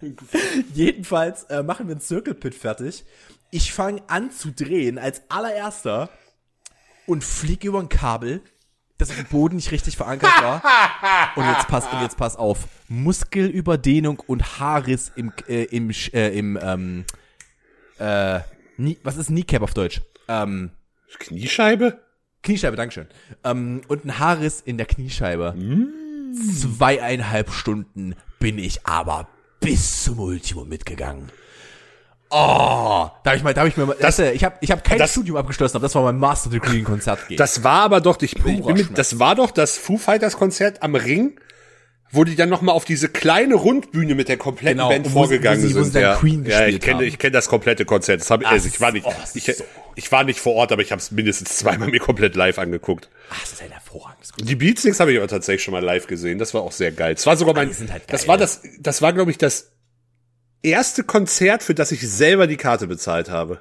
Jedenfalls 0.74 1.44
äh, 1.44 1.62
machen 1.62 1.88
wir 1.88 1.94
ein 1.96 2.01
Circle 2.01 2.34
Pit 2.34 2.55
fertig. 2.55 3.05
Ich 3.51 3.72
fange 3.72 4.03
an 4.09 4.30
zu 4.30 4.53
drehen 4.53 4.98
als 4.98 5.22
allererster 5.28 6.09
und 7.07 7.24
fliege 7.24 7.68
über 7.68 7.80
ein 7.80 7.88
Kabel, 7.88 8.42
das 8.96 9.11
auf 9.11 9.16
dem 9.16 9.26
Boden 9.26 9.57
nicht 9.57 9.72
richtig 9.72 9.96
verankert 9.96 10.30
war. 10.40 10.62
Und 11.36 11.46
jetzt 11.46 11.68
pass, 11.68 11.86
und 11.86 12.03
jetzt 12.03 12.16
pass 12.16 12.36
auf. 12.36 12.66
Muskelüberdehnung 12.88 14.20
und 14.26 14.59
Haarriss 14.59 15.12
im, 15.14 15.32
äh, 15.48 15.64
im, 15.64 15.90
äh, 16.12 16.28
im, 16.36 16.59
ähm, 16.61 17.05
äh, 17.98 18.40
nie, 18.76 18.98
was 19.03 19.16
ist 19.16 19.28
Kneecap 19.28 19.62
auf 19.62 19.74
Deutsch? 19.74 20.03
Ähm, 20.28 20.70
Kniescheibe? 21.18 22.01
Kniescheibe, 22.42 22.76
Dankeschön. 22.76 23.07
Ähm, 23.44 23.82
und 23.88 24.05
ein 24.05 24.18
Haarriss 24.18 24.61
in 24.61 24.76
der 24.76 24.86
Kniescheibe. 24.86 25.55
Zweieinhalb 26.34 27.51
Stunden 27.53 28.16
bin 28.38 28.59
ich 28.59 28.86
aber 28.86 29.28
bis 29.61 30.05
zum 30.05 30.18
Ultimo 30.18 30.64
mitgegangen. 30.64 31.30
Oh, 32.33 32.37
da 32.37 33.11
habe 33.26 33.37
ich 33.37 33.43
mal, 33.43 33.53
da 33.55 33.61
habe 33.62 33.68
ich 33.68 33.76
mir, 33.76 33.87
mal- 33.87 33.97
das, 34.01 34.18
ich 34.20 34.45
habe, 34.45 34.55
ich 34.61 34.70
habe 34.70 34.83
kein 34.83 34.99
das- 34.99 35.11
Studium 35.11 35.37
abgeschlossen, 35.37 35.76
aber 35.76 35.85
das 35.87 35.95
war 35.97 36.03
mein 36.05 36.16
Master 36.18 36.49
Degree 36.51 36.78
in 36.78 36.85
Konzert 36.85 37.26
gehen. 37.28 37.37
Das 37.37 37.64
war 37.64 37.83
aber 37.83 38.01
doch, 38.01 38.20
ich, 38.22 38.37
ich 38.37 38.43
bin 38.43 38.64
mit, 38.74 38.97
das 38.97 39.18
war 39.18 39.35
doch 39.35 39.51
das 39.51 39.76
Foo 39.78 39.99
Fighters 39.99 40.37
Konzert 40.37 40.83
am 40.83 40.95
Ring, 40.95 41.41
wo 42.12 42.24
die 42.24 42.35
dann 42.37 42.49
noch 42.49 42.61
mal 42.61 42.72
auf 42.72 42.85
diese 42.85 43.09
kleine 43.09 43.55
Rundbühne 43.55 44.14
mit 44.14 44.28
der 44.28 44.37
kompletten 44.37 44.78
Genau, 44.78 44.89
Band 44.91 45.07
vorgegangen 45.09 45.61
sie- 45.61 45.72
sind. 45.72 45.95
dann 45.95 46.03
ja, 46.03 46.14
Queen 46.16 46.45
ja, 46.45 46.66
ich 46.66 46.81
kenne, 46.81 47.05
ich 47.05 47.18
kenne 47.18 47.33
das 47.33 47.49
komplette 47.49 47.85
Konzert. 47.85 48.20
Das 48.20 48.31
hab, 48.31 48.45
Ah, 48.45 48.51
also 48.51 48.68
ich 48.68 48.81
war 48.81 48.93
nicht, 48.93 49.07
oh, 49.07 49.12
ich, 49.35 49.45
so 49.45 49.64
ich 49.97 50.11
war 50.12 50.22
nicht 50.24 50.39
vor 50.41 50.55
Ort, 50.55 50.70
aber 50.72 50.83
ich 50.83 50.93
habe 50.93 51.01
es 51.01 51.11
mindestens 51.11 51.57
zweimal 51.57 51.89
mir 51.89 52.01
komplett 52.01 52.35
live 52.37 52.59
angeguckt. 52.59 53.09
Ach, 53.31 53.41
das 53.41 53.53
ist 53.55 53.62
ein 53.62 53.70
hervorragendes 53.70 54.33
Konzert. 54.33 54.49
Die 54.49 54.55
Beatsticks 54.57 54.99
habe 55.01 55.12
ich 55.12 55.18
aber 55.18 55.28
tatsächlich 55.28 55.62
schon 55.64 55.72
mal 55.72 55.83
live 55.85 56.07
gesehen. 56.07 56.39
Das 56.39 56.53
war 56.55 56.62
auch 56.62 56.72
sehr 56.72 56.91
geil. 56.93 57.14
Das 57.14 57.26
war 57.26 57.37
sogar 57.37 57.55
mein, 57.55 57.72
sind 57.72 57.93
halt 57.93 58.05
das 58.09 58.22
geil. 58.22 58.28
war 58.28 58.39
das, 58.39 58.61
das 58.81 59.03
war 59.03 59.12
glaube 59.12 59.31
ich 59.33 59.39
das 59.39 59.70
erste 60.62 61.04
Konzert, 61.04 61.62
für 61.62 61.74
das 61.74 61.92
ich 61.92 62.08
selber 62.08 62.46
die 62.46 62.56
Karte 62.56 62.86
bezahlt 62.86 63.30
habe. 63.30 63.61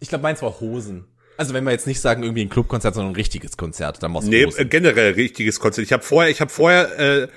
Ich 0.00 0.08
glaube, 0.08 0.22
meins 0.22 0.42
war 0.42 0.60
Hosen. 0.60 1.06
Also 1.38 1.52
wenn 1.52 1.64
wir 1.64 1.72
jetzt 1.72 1.86
nicht 1.86 2.00
sagen 2.00 2.22
irgendwie 2.22 2.42
ein 2.42 2.48
Clubkonzert, 2.48 2.94
sondern 2.94 3.12
ein 3.12 3.16
richtiges 3.16 3.56
Konzert, 3.56 4.02
dann 4.02 4.14
es 4.14 4.24
Nee, 4.24 4.42
äh, 4.42 4.46
Hosen. 4.46 4.68
generell 4.70 5.12
richtiges 5.12 5.60
Konzert. 5.60 5.84
Ich 5.84 5.92
habe 5.92 6.02
vorher, 6.02 6.30
ich 6.30 6.40
habe 6.40 6.50
vorher 6.50 6.98
äh, 6.98 7.28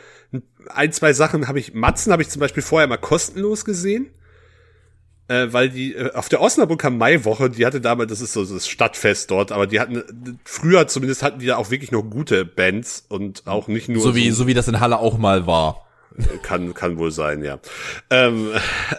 ein, 0.68 0.92
zwei 0.92 1.14
Sachen 1.14 1.48
habe 1.48 1.60
ich, 1.60 1.74
Matzen 1.74 2.12
habe 2.12 2.22
ich 2.22 2.30
zum 2.30 2.40
Beispiel 2.40 2.64
vorher 2.64 2.88
mal 2.88 2.98
kostenlos 2.98 3.66
gesehen. 3.66 4.12
Äh, 5.28 5.54
weil 5.54 5.70
die 5.70 5.94
äh, 5.94 6.12
auf 6.14 6.28
der 6.28 6.42
Osnabrücker 6.42 6.90
Maiwoche, 6.90 7.52
die 7.52 7.64
hatte 7.64 7.82
damals, 7.82 8.10
das 8.10 8.20
ist 8.20 8.34
so 8.34 8.44
das 8.44 8.68
Stadtfest 8.68 9.30
dort, 9.30 9.52
aber 9.52 9.68
die 9.68 9.80
hatten 9.80 10.40
früher 10.44 10.88
zumindest 10.88 11.22
hatten 11.22 11.38
die 11.38 11.46
da 11.46 11.58
auch 11.58 11.70
wirklich 11.70 11.92
noch 11.92 12.02
gute 12.02 12.46
Bands 12.46 13.06
und 13.10 13.46
auch 13.46 13.68
nicht 13.68 13.90
nur 13.90 14.02
So 14.02 14.16
wie, 14.16 14.32
so 14.32 14.48
wie 14.48 14.56
das 14.56 14.68
in 14.68 14.80
Halle 14.80 14.98
auch 14.98 15.20
mal 15.20 15.46
war. 15.46 15.86
Kann 16.44 16.74
kann 16.74 16.98
wohl 16.98 17.12
sein, 17.12 17.44
ja. 17.44 17.60
Ähm, 18.10 18.52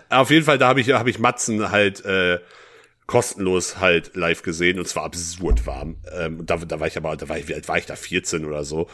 auf 0.08 0.30
jeden 0.30 0.44
Fall, 0.44 0.58
da 0.58 0.68
habe 0.68 0.80
ich 0.80 0.90
habe 0.92 1.10
ich 1.10 1.18
Matzen 1.18 1.70
halt 1.70 2.04
äh, 2.04 2.38
kostenlos 3.10 3.80
halt 3.80 4.14
live 4.14 4.42
gesehen 4.42 4.78
und 4.78 4.86
zwar 4.86 5.02
absurd 5.02 5.66
warm. 5.66 5.96
Ähm, 6.16 6.46
da, 6.46 6.56
da 6.58 6.78
war 6.78 6.86
ich 6.86 6.96
aber, 6.96 7.16
da 7.16 7.28
war 7.28 7.38
ich, 7.38 7.48
wie 7.48 7.54
alt 7.54 7.66
war 7.66 7.76
ich 7.76 7.86
da? 7.86 7.96
14 7.96 8.44
oder 8.44 8.62
so. 8.64 8.88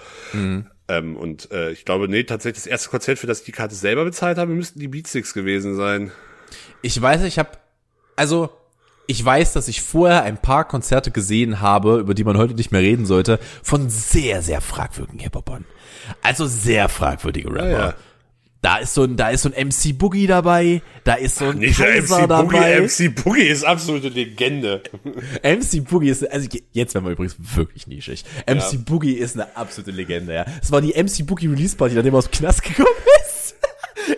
Ähm, 0.89 1.17
und 1.17 1.51
äh, 1.51 1.71
ich 1.73 1.85
glaube, 1.85 2.09
nee, 2.09 2.25
tatsächlich 2.25 2.65
das 2.65 2.67
erste 2.67 2.89
Konzert, 2.89 3.19
für 3.19 3.27
das 3.27 3.41
ich 3.41 3.45
die 3.45 3.53
Karte 3.53 3.75
selber 3.75 4.05
bezahlt 4.05 4.39
habe, 4.39 4.55
müssten 4.55 4.81
die 4.81 4.89
Beatsticks 4.89 5.35
gewesen 5.35 5.77
sein. 5.77 6.13
Ich 6.81 7.01
weiß, 7.01 7.25
ich 7.25 7.39
habe, 7.39 7.51
also 8.17 8.49
ich 9.07 9.23
weiß, 9.25 9.53
dass 9.53 9.69
ich 9.69 9.83
vorher 9.83 10.23
ein 10.23 10.39
paar 10.39 10.67
Konzerte 10.67 11.11
gesehen 11.11 11.61
habe, 11.61 11.99
über 11.99 12.15
die 12.15 12.25
man 12.25 12.39
heute 12.39 12.55
nicht 12.55 12.73
mehr 12.73 12.81
reden 12.81 13.05
sollte, 13.05 13.39
von 13.63 13.91
sehr, 13.91 14.41
sehr 14.41 14.63
fragwürdigen 14.63 15.21
Hip-Hopern. 15.21 15.65
Also 16.23 16.47
sehr 16.47 16.89
fragwürdige 16.89 17.51
Rapper. 17.51 17.71
ja. 17.71 17.95
Da 18.67 18.79
ist 18.79 18.95
so 18.95 19.05
ein, 19.05 19.17
da 19.17 19.29
ist 19.29 19.43
so 19.43 19.53
ein 19.55 19.69
MC 19.69 19.97
Boogie 19.97 20.27
dabei, 20.27 20.83
da 21.05 21.15
ist 21.15 21.37
so 21.37 21.45
ein 21.45 21.59
Nicht 21.59 21.79
der 21.79 22.01
Kaiser 22.01 22.23
MC 22.23 22.29
Boogie, 22.29 22.57
dabei. 22.57 22.81
MC 22.81 23.15
Boogie 23.15 23.43
ist 23.47 23.63
absolute 23.65 24.09
Legende. 24.09 24.83
MC 25.45 25.85
Boogie 25.89 26.09
ist, 26.09 26.29
also 26.29 26.49
jetzt 26.73 26.93
werden 26.93 27.05
wir 27.05 27.13
übrigens 27.13 27.37
wirklich 27.39 27.87
nischig. 27.87 28.25
MC 28.45 28.85
Boogie 28.85 29.13
ist 29.13 29.37
eine 29.37 29.57
absolute 29.57 29.93
Legende, 29.93 30.35
ja. 30.35 30.45
Es 30.61 30.73
war 30.73 30.81
die 30.81 31.01
MC 31.01 31.25
Boogie 31.25 31.47
Release 31.47 31.77
Party, 31.77 31.95
nachdem 31.95 32.13
er 32.15 32.19
aus 32.19 32.29
dem 32.29 32.33
Knast 32.33 32.65
gekommen 32.65 32.89
ist. 33.25 33.55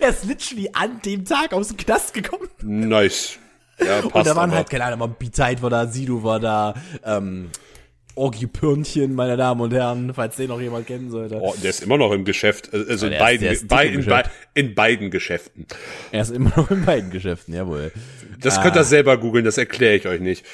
er 0.01 0.09
ist 0.09 0.25
literally 0.25 0.67
an 0.73 0.99
dem 1.05 1.25
Tag 1.25 1.53
aus 1.53 1.67
dem 1.67 1.77
Knast 1.77 2.11
gekommen. 2.15 2.47
Nice. 2.63 3.37
Ja, 3.79 4.01
passt 4.01 4.15
Und 4.15 4.25
da 4.25 4.35
waren 4.35 4.49
aber. 4.49 4.57
halt, 4.57 4.69
keine 4.71 4.85
Ahnung, 4.85 5.15
Beat 5.19 5.61
war 5.61 5.69
da, 5.69 5.85
Sido 5.85 6.23
war 6.23 6.39
da, 6.39 6.73
ähm, 7.05 7.51
Orgi 8.19 8.47
Pörnchen, 8.47 9.15
meine 9.15 9.37
Damen 9.37 9.61
und 9.61 9.73
Herren, 9.73 10.13
falls 10.13 10.35
den 10.35 10.49
noch 10.49 10.59
jemand 10.59 10.87
kennen 10.87 11.09
sollte. 11.09 11.39
Oh, 11.41 11.55
der 11.63 11.69
ist 11.69 11.81
immer 11.81 11.97
noch 11.97 12.11
im 12.11 12.25
Geschäft, 12.25 12.73
äh, 12.73 12.85
also 12.89 13.07
in 13.07 13.17
beiden, 13.17 13.47
ist 13.47 13.67
bei, 13.67 13.85
in, 13.87 13.97
Geschäft. 13.97 14.09
bei, 14.53 14.59
in 14.61 14.75
beiden 14.75 15.09
Geschäften. 15.09 15.65
Er 16.11 16.21
ist 16.21 16.31
immer 16.31 16.51
noch 16.55 16.69
in 16.69 16.85
beiden 16.85 17.09
Geschäften, 17.11 17.53
jawohl. 17.53 17.91
Das 18.41 18.61
könnt 18.61 18.75
ihr 18.75 18.83
selber 18.83 19.17
googeln, 19.17 19.45
das 19.45 19.57
erkläre 19.57 19.95
ich 19.95 20.05
euch 20.07 20.19
nicht. 20.21 20.45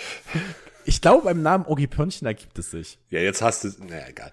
Ich 0.88 1.01
glaube, 1.01 1.24
beim 1.26 1.41
Namen 1.41 1.66
Orgi 1.66 1.88
Pörnchen 1.88 2.28
ergibt 2.28 2.59
es 2.59 2.70
sich. 2.70 2.99
Ja, 3.09 3.20
jetzt 3.20 3.41
hast 3.41 3.63
du, 3.63 3.70
naja, 3.89 4.03
egal. 4.07 4.32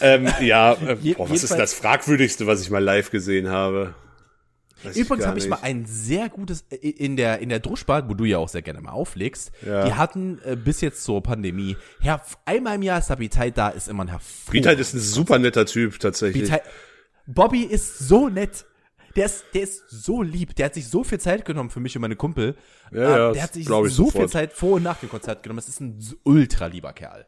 Ähm, 0.00 0.28
ja, 0.40 0.72
äh, 0.72 0.96
Je- 1.02 1.14
boah, 1.14 1.30
was 1.30 1.44
ist 1.44 1.54
das 1.56 1.72
fragwürdigste, 1.74 2.46
was 2.48 2.60
ich 2.60 2.70
mal 2.70 2.82
live 2.82 3.10
gesehen 3.10 3.48
habe? 3.48 3.94
Weiß 4.84 4.96
Übrigens 4.96 5.26
habe 5.26 5.38
ich 5.38 5.48
mal 5.48 5.58
ein 5.62 5.86
sehr 5.86 6.28
gutes 6.28 6.64
äh, 6.70 6.76
in 6.76 7.16
der 7.16 7.38
in 7.40 7.48
der 7.48 7.60
Druschbad, 7.60 8.08
wo 8.08 8.14
du 8.14 8.24
ja 8.24 8.38
auch 8.38 8.48
sehr 8.48 8.62
gerne 8.62 8.80
mal 8.80 8.92
auflegst. 8.92 9.52
Ja. 9.66 9.86
Die 9.86 9.94
hatten 9.94 10.40
äh, 10.44 10.56
bis 10.56 10.80
jetzt 10.80 11.04
zur 11.04 11.22
Pandemie, 11.22 11.76
Herr, 12.00 12.22
einmal 12.44 12.76
im 12.76 12.82
Jahr 12.82 12.98
ist 12.98 13.08
der 13.10 13.16
Biteit 13.16 13.56
da, 13.58 13.68
ist 13.70 13.88
immer 13.88 14.04
ein 14.04 14.08
hervor. 14.08 14.52
Piet 14.52 14.66
ist 14.66 14.94
ein 14.94 15.00
super 15.00 15.38
netter 15.38 15.66
Typ, 15.66 15.98
tatsächlich. 15.98 16.44
Biteit- 16.50 16.62
Bobby 17.26 17.62
ist 17.62 17.98
so 18.00 18.28
nett. 18.28 18.66
Der 19.16 19.26
ist, 19.26 19.44
der 19.54 19.62
ist 19.62 19.84
so 19.88 20.22
lieb. 20.22 20.56
Der 20.56 20.66
hat 20.66 20.74
sich 20.74 20.88
so 20.88 21.04
viel 21.04 21.20
Zeit 21.20 21.44
genommen 21.44 21.70
für 21.70 21.78
mich 21.78 21.94
und 21.96 22.02
meine 22.02 22.16
Kumpel. 22.16 22.56
Ja, 22.90 23.28
Ähm, 23.28 23.34
der 23.34 23.42
hat 23.44 23.54
sich 23.54 23.64
so 23.64 23.86
ich 23.86 23.92
viel 23.94 23.96
sofort. 24.06 24.30
Zeit 24.30 24.52
vor 24.52 24.72
und 24.76 24.82
nach 24.82 24.98
dem 24.98 25.08
Konzert 25.08 25.42
genommen. 25.44 25.58
Das 25.58 25.68
ist 25.68 25.80
ein 25.80 25.98
ultra 26.24 26.66
lieber 26.66 26.92
Kerl. 26.92 27.26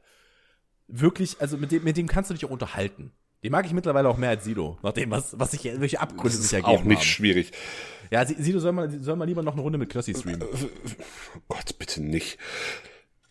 Wirklich, 0.89 1.41
also 1.41 1.57
mit 1.57 1.73
dem, 1.73 1.85
mit 1.85 1.97
dem 1.97 2.09
kannst 2.09 2.31
du 2.31 2.35
dich 2.35 2.45
auch 2.45 2.51
unterhalten. 2.51 3.13
Den 3.45 3.53
mag 3.53 3.67
ich 3.67 3.73
mittlerweile 3.73 4.09
auch 4.09 4.17
mehr 4.17 4.31
als 4.31 4.45
Sido, 4.45 4.79
nachdem 4.83 5.11
was, 5.11 5.39
was 5.39 5.51
sich, 5.53 5.65
welche 5.65 6.01
Abgründe 6.01 6.25
Das 6.31 6.37
sich 6.37 6.45
ist 6.47 6.53
ergeben 6.53 6.73
auch 6.79 6.85
nicht 6.85 6.99
haben. 7.01 7.05
schwierig. 7.07 7.53
Ja, 8.11 8.25
Si- 8.27 8.37
Sido 8.39 8.59
soll 8.59 8.73
mal, 8.73 8.91
soll 9.01 9.17
mal 9.17 9.25
lieber 9.27 9.43
noch 9.43 9.53
eine 9.53 9.63
Runde 9.63 9.79
mit 9.79 9.91
Knossi 9.91 10.15
streamen. 10.15 10.43
Oh 10.43 11.41
Gott, 11.49 11.79
bitte 11.79 12.03
nicht. 12.03 12.39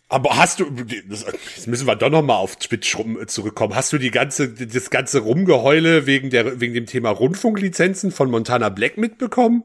Aber 0.07 0.37
hast 0.37 0.59
du, 0.59 0.69
das, 1.09 1.25
jetzt 1.55 1.67
müssen 1.67 1.87
wir 1.87 1.95
doch 1.95 2.11
noch 2.11 2.21
mal 2.21 2.35
auf 2.35 2.55
Twitch 2.57 2.95
rum, 2.97 3.17
zurückkommen. 3.27 3.73
Hast 3.75 3.91
du 3.91 3.97
die 3.97 4.11
ganze, 4.11 4.49
das 4.53 4.89
ganze 4.91 5.19
Rumgeheule 5.19 6.05
wegen 6.05 6.29
der, 6.29 6.59
wegen 6.61 6.75
dem 6.75 6.85
Thema 6.85 7.09
Rundfunklizenzen 7.09 8.11
von 8.11 8.29
Montana 8.29 8.69
Black 8.69 8.97
mitbekommen? 8.97 9.63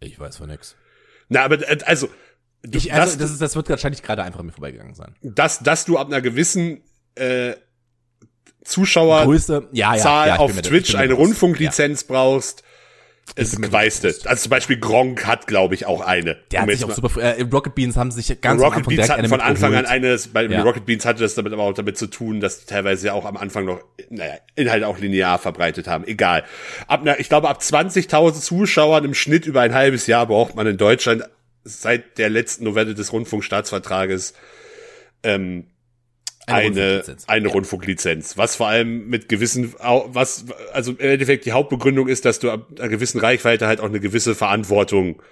Ich 0.00 0.18
weiß 0.18 0.38
von 0.38 0.48
nix. 0.48 0.74
Na, 1.28 1.44
aber, 1.44 1.60
äh, 1.70 1.78
also, 1.84 2.08
du, 2.62 2.76
Ich, 2.78 2.92
also, 2.92 3.12
dass, 3.12 3.18
das, 3.18 3.30
ist, 3.30 3.40
das 3.40 3.54
wird 3.54 3.68
wahrscheinlich 3.70 4.02
gerade 4.02 4.24
einfach 4.24 4.42
mir 4.42 4.50
vorbeigegangen 4.52 4.94
sein. 4.94 5.14
dass, 5.22 5.60
dass 5.60 5.84
du 5.84 5.96
ab 5.96 6.08
einer 6.08 6.20
gewissen, 6.20 6.82
äh, 7.14 7.54
Zuschauer, 8.64 9.24
Größe, 9.24 9.68
ja, 9.72 9.94
ja. 9.94 10.02
Zahl 10.02 10.28
ja, 10.28 10.36
auf 10.36 10.60
Twitch 10.62 10.94
eine. 10.94 11.14
Rundfunklizenz 11.14 12.04
brauchst, 12.04 12.62
Es 13.34 13.52
du. 13.52 14.28
Also 14.28 14.42
zum 14.42 14.50
Beispiel 14.50 14.78
Gronk 14.78 15.26
hat, 15.26 15.46
glaube 15.46 15.74
ich, 15.74 15.86
auch 15.86 16.00
eine. 16.00 16.36
Der 16.50 16.62
hat 16.62 16.70
sich 16.70 16.84
auch 16.84 16.90
super, 16.90 17.20
äh, 17.20 17.42
Rocket 17.42 17.74
Beans 17.74 17.96
haben 17.96 18.10
sich 18.10 18.28
ganz 18.40 18.60
am 18.60 18.66
Rocket 18.66 18.78
Anfang 18.78 18.96
Beans 18.96 19.08
hatten 19.08 19.18
eine 19.20 19.28
von 19.28 19.40
Anfang 19.40 19.74
an 19.74 19.86
eines, 19.86 20.28
bei. 20.28 20.60
Rocket 20.60 20.84
Beans 20.84 21.06
hatte 21.06 21.22
das 21.22 21.34
damit 21.34 21.52
aber 21.52 21.62
auch 21.62 21.72
damit 21.72 21.96
zu 21.96 22.08
tun, 22.08 22.40
dass 22.40 22.60
die 22.60 22.66
teilweise 22.66 23.06
ja 23.06 23.12
auch 23.14 23.24
am 23.24 23.36
Anfang 23.36 23.64
noch, 23.64 23.82
naja, 24.10 24.34
Inhalte 24.54 24.86
auch 24.86 24.98
linear 24.98 25.38
verbreitet 25.38 25.88
haben. 25.88 26.06
Egal. 26.06 26.44
Ab, 26.88 27.06
ich 27.18 27.28
glaube, 27.28 27.48
ab 27.48 27.60
20.000 27.60 28.40
Zuschauern 28.40 29.04
im 29.04 29.14
Schnitt 29.14 29.46
über 29.46 29.62
ein 29.62 29.72
halbes 29.72 30.06
Jahr 30.06 30.26
braucht 30.26 30.54
man 30.54 30.66
in 30.66 30.76
Deutschland 30.76 31.24
seit 31.64 32.18
der 32.18 32.28
letzten 32.28 32.64
Novelle 32.64 32.94
des 32.94 33.12
Rundfunkstaatsvertrages 33.12 34.34
ähm, 35.22 35.66
eine, 36.46 36.64
Rundfunklizenz. 36.64 37.28
eine 37.28 37.48
Ja. 37.48 37.52
Rundfunklizenz, 37.52 38.38
was 38.38 38.56
vor 38.56 38.68
allem 38.68 39.08
mit 39.08 39.28
gewissen, 39.28 39.74
was, 39.78 40.46
also 40.72 40.92
im 40.92 40.98
Endeffekt 40.98 41.44
die 41.44 41.52
Hauptbegründung 41.52 42.08
ist, 42.08 42.24
dass 42.24 42.38
du 42.38 42.50
ab 42.50 42.66
einer 42.78 42.88
gewissen 42.88 43.20
Reichweite 43.20 43.66
halt 43.66 43.80
auch 43.80 43.86
eine 43.86 44.00
gewisse 44.00 44.34
Verantwortung 44.34 45.22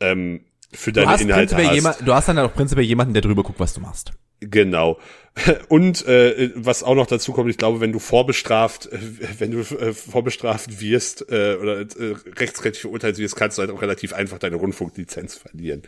ähm, 0.00 0.44
für 0.72 0.92
Du 0.92 1.00
deine 1.00 1.12
hast, 1.12 1.20
Inhalte 1.20 1.56
hast. 1.56 1.74
jemand, 1.74 1.96
du 2.06 2.14
hast 2.14 2.28
dann 2.28 2.38
auch 2.38 2.52
prinzipiell 2.54 2.86
jemanden, 2.86 3.14
der 3.14 3.22
drüber 3.22 3.42
guckt, 3.42 3.60
was 3.60 3.74
du 3.74 3.80
machst. 3.80 4.12
Genau. 4.40 4.98
Und 5.68 6.06
äh, 6.06 6.50
was 6.54 6.82
auch 6.82 6.94
noch 6.94 7.06
dazu 7.06 7.32
kommt, 7.32 7.50
ich 7.50 7.58
glaube, 7.58 7.80
wenn 7.80 7.92
du 7.92 7.98
vorbestraft, 7.98 8.86
äh, 8.86 8.98
wenn 9.38 9.50
du 9.50 9.60
äh, 9.60 9.92
vorbestraft 9.92 10.80
wirst 10.80 11.30
äh, 11.30 11.56
oder 11.60 11.80
äh, 11.80 12.14
rechtsrechtlich 12.38 12.80
verurteilt 12.80 13.18
wirst, 13.18 13.36
kannst 13.36 13.58
du 13.58 13.62
halt 13.62 13.70
auch 13.70 13.82
relativ 13.82 14.14
einfach 14.14 14.38
deine 14.38 14.56
Rundfunklizenz 14.56 15.36
verlieren. 15.36 15.82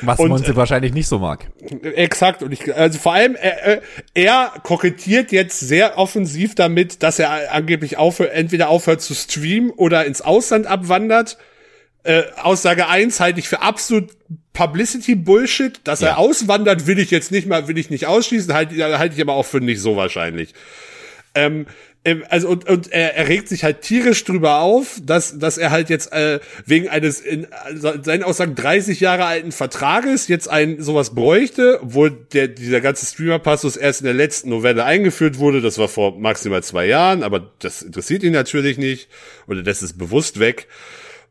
Was 0.00 0.18
Und, 0.18 0.28
Monte 0.28 0.56
wahrscheinlich 0.56 0.92
nicht 0.92 1.08
so 1.08 1.18
mag. 1.18 1.50
Exakt. 1.82 2.42
Und 2.42 2.52
ich, 2.52 2.74
also 2.74 2.98
vor 2.98 3.12
allem, 3.12 3.34
er, 3.34 3.66
äh, 3.66 3.80
er 4.14 4.52
kokettiert 4.62 5.30
jetzt 5.32 5.60
sehr 5.60 5.98
offensiv 5.98 6.54
damit, 6.54 7.02
dass 7.02 7.18
er 7.18 7.52
angeblich 7.52 7.98
aufhört, 7.98 8.32
entweder 8.32 8.68
aufhört 8.68 9.02
zu 9.02 9.14
streamen 9.14 9.70
oder 9.70 10.04
ins 10.06 10.22
Ausland 10.22 10.66
abwandert. 10.66 11.36
Äh, 12.06 12.24
Aussage 12.40 12.86
eins 12.88 13.20
halte 13.20 13.40
ich 13.40 13.48
für 13.48 13.62
absolut 13.62 14.10
Publicity 14.52 15.14
Bullshit. 15.14 15.80
Dass 15.84 16.00
Ja. 16.00 16.08
er 16.08 16.18
auswandert, 16.18 16.86
will 16.86 16.98
ich 16.98 17.10
jetzt 17.10 17.30
nicht 17.32 17.46
mal, 17.46 17.68
will 17.68 17.78
ich 17.78 17.90
nicht 17.90 18.06
ausschließen, 18.06 18.52
halte 18.54 18.98
halte 18.98 19.14
ich 19.14 19.20
aber 19.20 19.34
auch 19.34 19.46
für 19.46 19.60
nicht 19.60 19.80
so 19.80 19.96
wahrscheinlich. 19.96 20.54
Ähm, 21.34 21.66
ähm, 22.04 22.24
also 22.28 22.48
und, 22.48 22.68
und 22.68 22.92
er, 22.92 23.16
er 23.16 23.28
regt 23.28 23.48
sich 23.48 23.64
halt 23.64 23.82
tierisch 23.82 24.22
drüber 24.24 24.60
auf, 24.60 25.00
dass, 25.02 25.38
dass 25.40 25.58
er 25.58 25.72
halt 25.72 25.90
jetzt 25.90 26.12
äh, 26.12 26.38
wegen 26.64 26.88
eines 26.88 27.20
in 27.20 27.48
also 27.64 27.92
seinen 28.02 28.22
Aussagen 28.22 28.54
30 28.54 29.00
Jahre 29.00 29.24
alten 29.24 29.50
Vertrages 29.50 30.28
jetzt 30.28 30.48
ein 30.48 30.80
sowas 30.80 31.14
bräuchte, 31.16 31.80
obwohl 31.82 32.12
der 32.32 32.46
dieser 32.46 32.80
ganze 32.80 33.04
Streamer-Passus 33.06 33.76
erst 33.76 34.02
in 34.02 34.04
der 34.04 34.14
letzten 34.14 34.50
Novelle 34.50 34.84
eingeführt 34.84 35.38
wurde. 35.38 35.60
Das 35.60 35.78
war 35.78 35.88
vor 35.88 36.16
maximal 36.18 36.62
zwei 36.62 36.86
Jahren, 36.86 37.24
aber 37.24 37.50
das 37.58 37.82
interessiert 37.82 38.22
ihn 38.22 38.32
natürlich 38.32 38.78
nicht 38.78 39.08
oder 39.48 39.64
das 39.64 39.82
ist 39.82 39.98
bewusst 39.98 40.38
weg. 40.38 40.68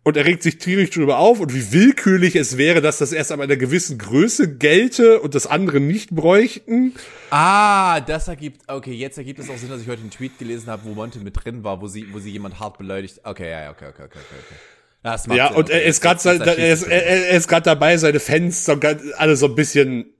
Und 0.07 0.17
er 0.17 0.25
regt 0.25 0.43
sich 0.43 0.59
tierisch 0.59 0.91
drüber 0.91 1.17
auf 1.17 1.39
und 1.39 1.51
wie 1.51 1.71
willkürlich 1.71 2.35
es 2.35 2.59
wäre, 2.59 2.79
dass 2.79 2.99
das 2.99 3.11
erst 3.11 3.31
ab 3.31 3.39
einer 3.39 3.55
gewissen 3.55 3.97
Größe 3.97 4.55
gelte 4.57 5.19
und 5.19 5.33
das 5.33 5.47
andere 5.47 5.79
nicht 5.79 6.11
bräuchten. 6.11 6.93
Ah, 7.31 8.01
das 8.01 8.27
ergibt, 8.27 8.61
okay, 8.67 8.93
jetzt 8.93 9.17
ergibt 9.17 9.39
es 9.39 9.49
auch 9.49 9.57
Sinn, 9.57 9.69
dass 9.69 9.81
ich 9.81 9.87
heute 9.87 10.01
einen 10.01 10.11
Tweet 10.11 10.37
gelesen 10.37 10.67
habe, 10.67 10.83
wo 10.85 10.93
Monte 10.93 11.17
mit 11.17 11.43
drin 11.43 11.63
war, 11.63 11.81
wo 11.81 11.87
sie, 11.87 12.13
wo 12.13 12.19
sie 12.19 12.29
jemand 12.29 12.59
hart 12.59 12.77
beleidigt. 12.77 13.21
Okay, 13.23 13.49
ja, 13.49 13.63
ja, 13.63 13.71
okay, 13.71 13.87
okay, 13.87 14.03
okay, 14.03 14.19
okay. 14.19 14.35
okay. 14.45 14.55
Das 15.01 15.25
macht 15.25 15.37
Ja, 15.39 15.47
Sinn, 15.47 15.57
und 15.57 15.63
okay. 15.63 15.73
er 15.73 15.83
ist 15.85 16.01
gerade 16.01 16.55
er 16.55 16.71
ist, 16.71 16.83
er, 16.83 17.29
er 17.29 17.39
gerade 17.39 17.63
dabei, 17.63 17.97
seine 17.97 18.19
Fans 18.19 18.63
so, 18.63 18.79
alle 19.17 19.35
so 19.35 19.47
ein 19.47 19.55
bisschen 19.55 20.13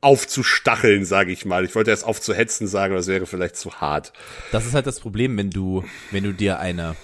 aufzustacheln, 0.00 1.04
sage 1.04 1.30
ich 1.30 1.44
mal. 1.44 1.64
Ich 1.64 1.76
wollte 1.76 1.90
erst 1.92 2.04
aufzuhetzen 2.04 2.66
sagen, 2.66 2.94
aber 2.94 2.98
das 2.98 3.06
wäre 3.06 3.26
vielleicht 3.26 3.54
zu 3.54 3.74
hart. 3.74 4.12
Das 4.50 4.66
ist 4.66 4.74
halt 4.74 4.88
das 4.88 4.98
Problem, 4.98 5.36
wenn 5.36 5.50
du, 5.50 5.84
wenn 6.10 6.24
du 6.24 6.32
dir 6.32 6.58
eine, 6.58 6.96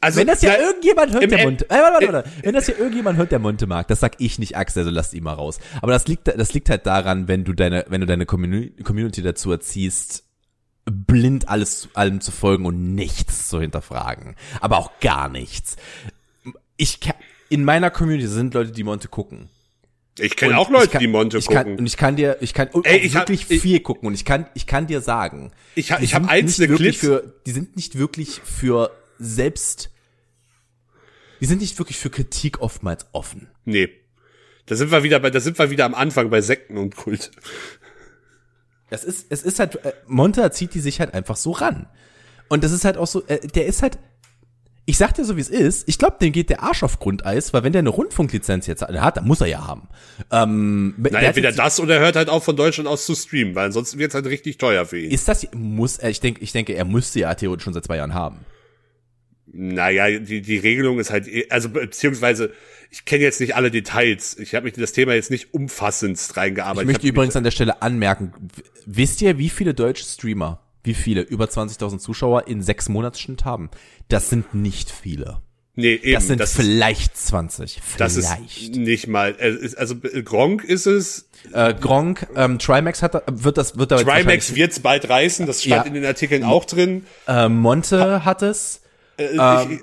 Also 0.00 0.20
wenn 0.20 0.26
das 0.28 0.42
ja 0.42 0.56
irgendjemand 0.56 1.12
hört, 1.12 1.30
der 1.30 1.44
Monte, 1.44 1.64
äh, 1.66 1.74
warte, 1.74 2.06
warte, 2.06 2.12
warte. 2.12 2.30
wenn 2.42 2.54
das 2.54 2.66
ja 2.68 2.74
irgendjemand 2.76 3.18
hört, 3.18 3.32
der 3.32 3.38
Monte 3.40 3.66
mag, 3.66 3.88
das 3.88 4.00
sag 4.00 4.12
ich 4.18 4.38
nicht 4.38 4.56
Axel, 4.56 4.80
also 4.82 4.90
lasst 4.90 5.12
ihn 5.14 5.24
mal 5.24 5.32
raus. 5.32 5.58
Aber 5.82 5.92
das 5.92 6.06
liegt, 6.06 6.28
das 6.28 6.52
liegt 6.54 6.70
halt 6.70 6.86
daran, 6.86 7.26
wenn 7.28 7.44
du 7.44 7.52
deine, 7.52 7.84
wenn 7.88 8.00
du 8.00 8.06
deine 8.06 8.24
Communi- 8.24 8.80
Community 8.84 9.22
dazu 9.22 9.50
erziehst, 9.50 10.24
blind 10.84 11.48
alles, 11.48 11.88
allem 11.94 12.20
zu 12.20 12.30
folgen 12.30 12.64
und 12.64 12.94
nichts 12.94 13.48
zu 13.48 13.60
hinterfragen. 13.60 14.36
Aber 14.60 14.78
auch 14.78 15.00
gar 15.00 15.28
nichts. 15.28 15.76
Ich, 16.76 17.00
in 17.48 17.64
meiner 17.64 17.90
Community 17.90 18.28
sind 18.28 18.54
Leute, 18.54 18.70
die 18.72 18.84
Monte 18.84 19.08
gucken. 19.08 19.48
ich 20.18 20.36
kenne 20.36 20.58
auch 20.58 20.70
Leute, 20.70 20.88
kann, 20.88 21.00
die 21.00 21.08
Monte 21.08 21.38
ich 21.38 21.46
kann, 21.48 21.64
gucken. 21.64 21.78
Und 21.80 21.86
ich 21.86 21.96
kann 21.96 22.16
dir, 22.16 22.36
ich 22.40 22.54
kann 22.54 22.68
Ey, 22.84 22.98
ich 22.98 23.16
hab- 23.16 23.28
wirklich 23.28 23.50
ich- 23.50 23.60
viel 23.60 23.80
gucken 23.80 24.06
und 24.06 24.14
ich 24.14 24.24
kann, 24.24 24.46
ich 24.54 24.66
kann 24.66 24.86
dir 24.86 25.00
sagen, 25.00 25.50
Ich 25.74 25.90
hab- 25.92 25.98
die 25.98 26.04
ich 26.04 26.14
hab 26.14 26.22
sind 26.22 26.30
einzelne 26.30 26.74
Clips- 26.76 26.98
für, 27.00 27.34
die 27.46 27.50
sind 27.50 27.76
nicht 27.76 27.98
wirklich 27.98 28.40
für 28.44 28.90
selbst, 29.18 29.90
die 31.40 31.46
sind 31.46 31.60
nicht 31.60 31.78
wirklich 31.78 31.98
für 31.98 32.10
Kritik 32.10 32.60
oftmals 32.60 33.06
offen. 33.12 33.48
nee. 33.64 33.88
Da 34.66 34.76
sind 34.76 34.90
wir 34.90 35.02
wieder 35.02 35.18
bei, 35.18 35.30
da 35.30 35.40
sind 35.40 35.58
wir 35.58 35.70
wieder 35.70 35.86
am 35.86 35.94
Anfang 35.94 36.28
bei 36.28 36.42
Sekten 36.42 36.76
und 36.76 36.94
Kult. 36.94 37.30
Das 38.90 39.02
ist, 39.02 39.26
es 39.30 39.42
ist 39.42 39.58
halt, 39.58 39.82
äh, 39.84 39.92
Monta 40.06 40.50
zieht 40.50 40.74
die 40.74 40.80
sich 40.80 41.00
halt 41.00 41.14
einfach 41.14 41.36
so 41.36 41.52
ran. 41.52 41.86
Und 42.48 42.64
das 42.64 42.72
ist 42.72 42.84
halt 42.84 42.96
auch 42.96 43.06
so, 43.06 43.26
äh, 43.26 43.46
der 43.46 43.66
ist 43.66 43.82
halt, 43.82 43.98
ich 44.86 44.96
sag 44.96 45.14
dir 45.14 45.24
so 45.24 45.36
wie 45.36 45.40
es 45.40 45.50
ist, 45.50 45.86
ich 45.86 45.98
glaube, 45.98 46.16
dem 46.20 46.32
geht 46.32 46.48
der 46.48 46.62
Arsch 46.62 46.82
auf 46.82 46.98
Grundeis, 46.98 47.52
weil 47.52 47.62
wenn 47.62 47.72
der 47.72 47.80
eine 47.80 47.90
Rundfunklizenz 47.90 48.66
jetzt 48.66 48.80
hat, 48.80 49.16
dann 49.16 49.26
muss 49.26 49.40
er 49.42 49.46
ja 49.46 49.66
haben. 49.66 49.88
Ähm, 50.30 50.94
der 50.96 51.12
Na, 51.12 51.18
hat 51.18 51.26
entweder 51.26 51.52
das 51.52 51.78
oder 51.78 51.96
er 51.96 52.00
hört 52.00 52.16
halt 52.16 52.30
auf, 52.30 52.44
von 52.44 52.56
Deutschland 52.56 52.88
aus 52.88 53.04
zu 53.04 53.14
streamen, 53.14 53.54
weil 53.54 53.66
ansonsten 53.66 53.98
wird's 53.98 54.14
halt 54.14 54.24
richtig 54.26 54.56
teuer 54.56 54.86
für 54.86 54.98
ihn. 54.98 55.10
Ist 55.10 55.28
das, 55.28 55.46
muss 55.52 55.98
er, 55.98 56.08
ich 56.08 56.20
denke, 56.20 56.42
ich 56.42 56.52
denke, 56.52 56.72
er 56.72 56.86
müsste 56.86 57.20
ja 57.20 57.34
theoretisch 57.34 57.64
schon 57.64 57.74
seit 57.74 57.84
zwei 57.84 57.96
Jahren 57.96 58.14
haben. 58.14 58.46
Naja, 59.60 60.20
die, 60.20 60.40
die 60.40 60.56
Regelung 60.58 61.00
ist 61.00 61.10
halt, 61.10 61.26
also 61.50 61.68
beziehungsweise, 61.70 62.52
ich 62.92 63.04
kenne 63.04 63.24
jetzt 63.24 63.40
nicht 63.40 63.56
alle 63.56 63.72
Details. 63.72 64.38
Ich 64.38 64.54
habe 64.54 64.64
mich 64.66 64.74
in 64.74 64.80
das 64.80 64.92
Thema 64.92 65.14
jetzt 65.14 65.32
nicht 65.32 65.52
umfassend 65.52 66.20
reingearbeitet. 66.36 66.82
Ich 66.82 66.86
möchte 66.86 67.06
hab 67.08 67.12
übrigens 67.12 67.34
an 67.34 67.42
der 67.42 67.50
Stelle 67.50 67.82
anmerken, 67.82 68.32
wisst 68.86 69.20
ihr, 69.20 69.36
wie 69.38 69.48
viele 69.48 69.74
deutsche 69.74 70.04
Streamer, 70.04 70.60
wie 70.84 70.94
viele, 70.94 71.22
über 71.22 71.46
20.000 71.46 71.98
Zuschauer 71.98 72.46
in 72.46 72.62
sechs 72.62 72.88
Monatsschnitt 72.88 73.44
haben? 73.44 73.68
Das 74.08 74.30
sind 74.30 74.54
nicht 74.54 74.92
viele. 74.92 75.42
nee, 75.74 75.94
eben, 75.94 76.12
Das 76.12 76.28
sind 76.28 76.38
das, 76.40 76.50
ist, 76.50 76.56
vielleicht 76.56 77.16
20. 77.16 77.80
das 77.98 78.14
Vielleicht. 78.14 78.62
ist 78.62 78.76
nicht 78.76 79.08
mal, 79.08 79.34
äh, 79.40 79.50
ist- 79.50 79.76
also 79.76 79.96
äh, 80.04 80.22
Gronk 80.22 80.62
ist 80.62 80.86
es, 80.86 81.28
Äh, 81.52 81.74
Gronk, 81.74 82.26
ähm, 82.36 82.58
Trimax 82.60 83.02
hat, 83.02 83.22
wird 83.26 83.58
das, 83.58 83.76
wird 83.76 83.90
da 83.90 83.96
Trimax 83.98 84.54
wird's 84.54 84.78
bald 84.80 85.08
reißen, 85.08 85.46
das 85.46 85.62
stand 85.64 85.82
Ja. 85.82 85.88
in 85.88 85.94
den 85.94 86.04
Artikeln 86.04 86.44
auch 86.44 86.64
drin. 86.64 87.04
äh, 87.26 87.48
Monte 87.48 88.24
hat 88.24 88.42
es. 88.42 88.82
Äh, 89.18 89.36
Ähm. 89.36 89.80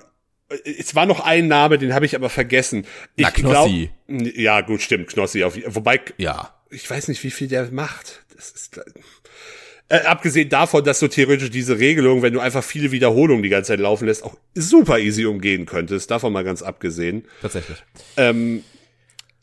ich, 0.64 0.78
es 0.80 0.96
war 0.96 1.06
noch 1.06 1.20
ein 1.22 1.48
Name, 1.48 1.78
den 1.78 1.94
habe 1.94 2.06
ich 2.06 2.16
aber 2.16 2.30
vergessen. 2.30 2.86
Ich 3.16 3.24
Na, 3.26 3.32
Knossi. 3.32 3.90
glaub- 4.08 4.36
ja, 4.36 4.62
gut, 4.62 4.82
stimmt, 4.82 5.08
Knossi. 5.08 5.44
Auf, 5.44 5.58
wobei, 5.68 6.00
Ja. 6.18 6.54
ich 6.70 6.90
weiß 6.90 7.08
nicht, 7.08 7.24
wie 7.24 7.32
viel 7.32 7.48
der 7.48 7.72
macht. 7.72 8.24
Das 8.36 8.52
ist 8.52 8.80
äh, 9.90 10.00
abgesehen 10.00 10.50
davon, 10.50 10.84
dass 10.84 11.00
du 11.00 11.08
theoretisch 11.08 11.52
diese 11.52 11.78
Regelung, 11.80 12.22
wenn 12.24 12.34
du 12.34 12.40
einfach 12.40 12.64
viele 12.64 12.92
Wiederholungen 12.92 13.44
die 13.44 13.50
ganze 13.50 13.70
Zeit 13.70 13.80
laufen 13.80 14.06
lässt, 14.08 14.24
auch 14.24 14.36
super 14.56 14.98
easy 15.00 15.26
umgehen 15.26 15.66
könntest. 15.68 16.10
Davon 16.10 16.34
mal 16.34 16.44
ganz 16.44 16.62
abgesehen. 16.64 17.26
Tatsächlich. 17.42 17.78
Ähm, 18.18 18.64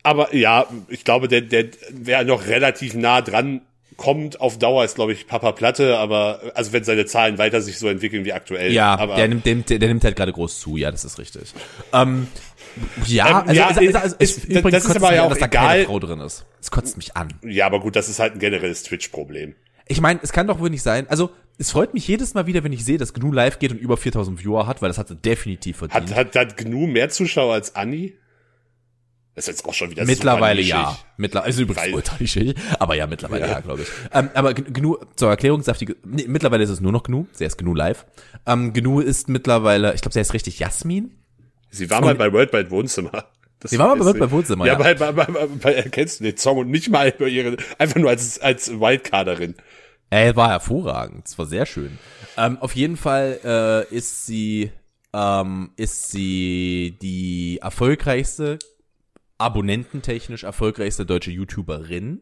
aber 0.02 0.34
ja, 0.34 0.66
ich 0.88 1.04
glaube, 1.04 1.28
der, 1.28 1.42
der, 1.42 1.66
wer 1.90 2.24
noch 2.24 2.46
relativ 2.48 2.94
nah 2.94 3.22
dran 3.22 3.62
kommt 3.96 4.40
auf 4.40 4.58
Dauer, 4.58 4.84
ist, 4.84 4.94
glaube 4.96 5.12
ich, 5.12 5.26
Papa 5.26 5.52
Platte, 5.52 5.98
aber 5.98 6.40
also 6.54 6.72
wenn 6.72 6.84
seine 6.84 7.06
Zahlen 7.06 7.38
weiter 7.38 7.60
sich 7.60 7.78
so 7.78 7.88
entwickeln 7.88 8.24
wie 8.24 8.32
aktuell. 8.32 8.72
Ja, 8.72 8.96
aber 8.98 9.16
der 9.16 9.28
nimmt, 9.28 9.46
der, 9.46 9.54
der 9.78 9.88
nimmt 9.88 10.04
halt 10.04 10.16
gerade 10.16 10.32
groß 10.32 10.60
zu, 10.60 10.76
ja, 10.76 10.90
das 10.90 11.04
ist 11.04 11.18
richtig. 11.18 11.52
Ähm, 11.92 12.26
ja, 13.06 13.28
Ähm, 13.28 13.36
also, 13.48 13.52
ja, 13.52 13.66
also, 13.68 13.80
also, 13.80 13.98
also 13.98 14.16
ist- 14.18 14.46
das 14.72 14.84
ist 14.86 14.96
aber 14.96 15.14
ja 15.14 15.20
an, 15.22 15.26
auch 15.26 15.30
dass 15.30 15.38
da 15.40 15.46
egal. 15.46 15.66
keine 15.68 15.84
Frau 15.84 15.98
drin 15.98 16.20
ist. 16.20 16.46
Es 16.60 16.70
kotzt 16.70 16.96
mich 16.96 17.16
an. 17.16 17.28
ja, 17.44 17.66
aber 17.66 17.80
gut, 17.80 17.96
das 17.96 18.08
ist 18.08 18.18
halt 18.18 18.34
ein 18.34 18.38
generelles 18.38 18.82
Twitch-Problem. 18.84 19.54
Ich 19.86 20.00
meine, 20.00 20.20
es 20.22 20.32
kann 20.32 20.46
doch 20.46 20.58
wohl 20.60 20.70
nicht 20.70 20.82
sein. 20.82 21.06
Also, 21.08 21.30
es 21.58 21.70
freut 21.72 21.92
mich 21.92 22.08
jedes 22.08 22.34
Mal 22.34 22.46
wieder, 22.46 22.64
wenn 22.64 22.72
ich 22.72 22.84
sehe, 22.84 22.98
dass 22.98 23.12
GNU 23.12 23.30
live 23.32 23.58
geht 23.58 23.72
und 23.72 23.78
über 23.78 23.96
4000 23.96 24.42
Viewer 24.42 24.66
hat, 24.66 24.80
weil 24.80 24.88
das 24.88 24.96
hat 24.96 25.10
er 25.10 25.16
definitiv 25.16 25.78
verdient. 25.78 26.14
Hat, 26.14 26.34
hat, 26.34 26.36
hat 26.36 26.56
GNU 26.56 26.86
mehr 26.86 27.10
Zuschauer 27.10 27.52
als 27.54 27.76
Anni? 27.76 28.14
Das 29.34 29.44
ist 29.48 29.48
jetzt 29.60 29.64
auch 29.66 29.72
schon 29.72 29.90
wieder 29.90 30.04
Mittlerweile 30.04 30.60
ja. 30.60 30.98
Mittlerweile, 31.16 31.46
also 31.46 31.62
übrigens 31.62 31.82
Weil- 31.84 31.94
ultra 31.94 32.16
nischig, 32.20 32.54
aber 32.78 32.94
ja, 32.96 33.06
mittlerweile 33.06 33.46
ja, 33.46 33.52
Ja. 33.52 33.60
glaube 33.60 33.82
ich. 33.82 33.88
Ähm, 34.12 34.28
aber 34.34 34.52
GNU, 34.52 34.98
zur 35.16 35.30
Erklärung, 35.30 35.62
saftige, 35.62 35.96
nee, 36.04 36.26
mittlerweile 36.28 36.64
ist 36.64 36.70
es 36.70 36.80
nur 36.80 36.92
noch 36.92 37.02
GNU, 37.04 37.26
sie 37.32 37.44
heißt 37.46 37.56
GNU 37.56 37.74
Live. 37.74 38.04
Ähm, 38.46 38.72
GNU 38.74 39.00
ist 39.00 39.28
mittlerweile, 39.30 39.94
ich 39.94 40.02
glaube, 40.02 40.12
sie 40.12 40.20
heißt 40.20 40.34
richtig 40.34 40.58
Jasmin. 40.58 41.16
Sie 41.70 41.88
war 41.88 42.02
mal 42.02 42.14
bei 42.14 42.30
World 42.32 42.52
Wide 42.52 42.70
Wohnzimmer. 42.70 43.24
Das 43.60 43.70
Sie 43.70 43.78
war 43.78 43.86
mal 43.88 43.94
bei 43.94 44.00
ist- 44.00 44.06
World 44.06 44.20
Wide 44.20 44.30
Wohnzimmer, 44.32 44.66
Ja, 44.66 44.72
ja. 44.74 44.78
Bei, 44.78 44.92
bei, 44.94 45.12
bei, 45.12 45.24
bei, 45.24 45.46
bei, 45.46 45.72
erkennst 45.74 46.20
du 46.20 46.24
den 46.24 46.36
Song 46.36 46.58
und 46.58 46.70
nicht 46.70 46.90
mal 46.90 47.08
über 47.16 47.28
ihre, 47.28 47.56
einfach 47.78 47.96
nur 48.00 48.10
als, 48.10 48.38
als 48.38 48.70
Wildcarderin. 48.78 49.54
Ey, 50.10 50.36
war 50.36 50.50
hervorragend, 50.50 51.26
es 51.26 51.38
war 51.38 51.46
sehr 51.46 51.64
schön. 51.64 51.98
Ähm, 52.36 52.58
auf 52.60 52.74
jeden 52.76 52.98
Fall 52.98 53.38
äh, 53.90 53.94
ist 53.96 54.26
sie, 54.26 54.70
ähm, 55.14 55.70
ist 55.76 56.10
sie 56.10 56.98
die 57.00 57.60
erfolgreichste, 57.62 58.58
abonnententechnisch 59.42 60.44
erfolgreichste 60.44 61.04
deutsche 61.06 61.30
YouTuberin 61.30 62.20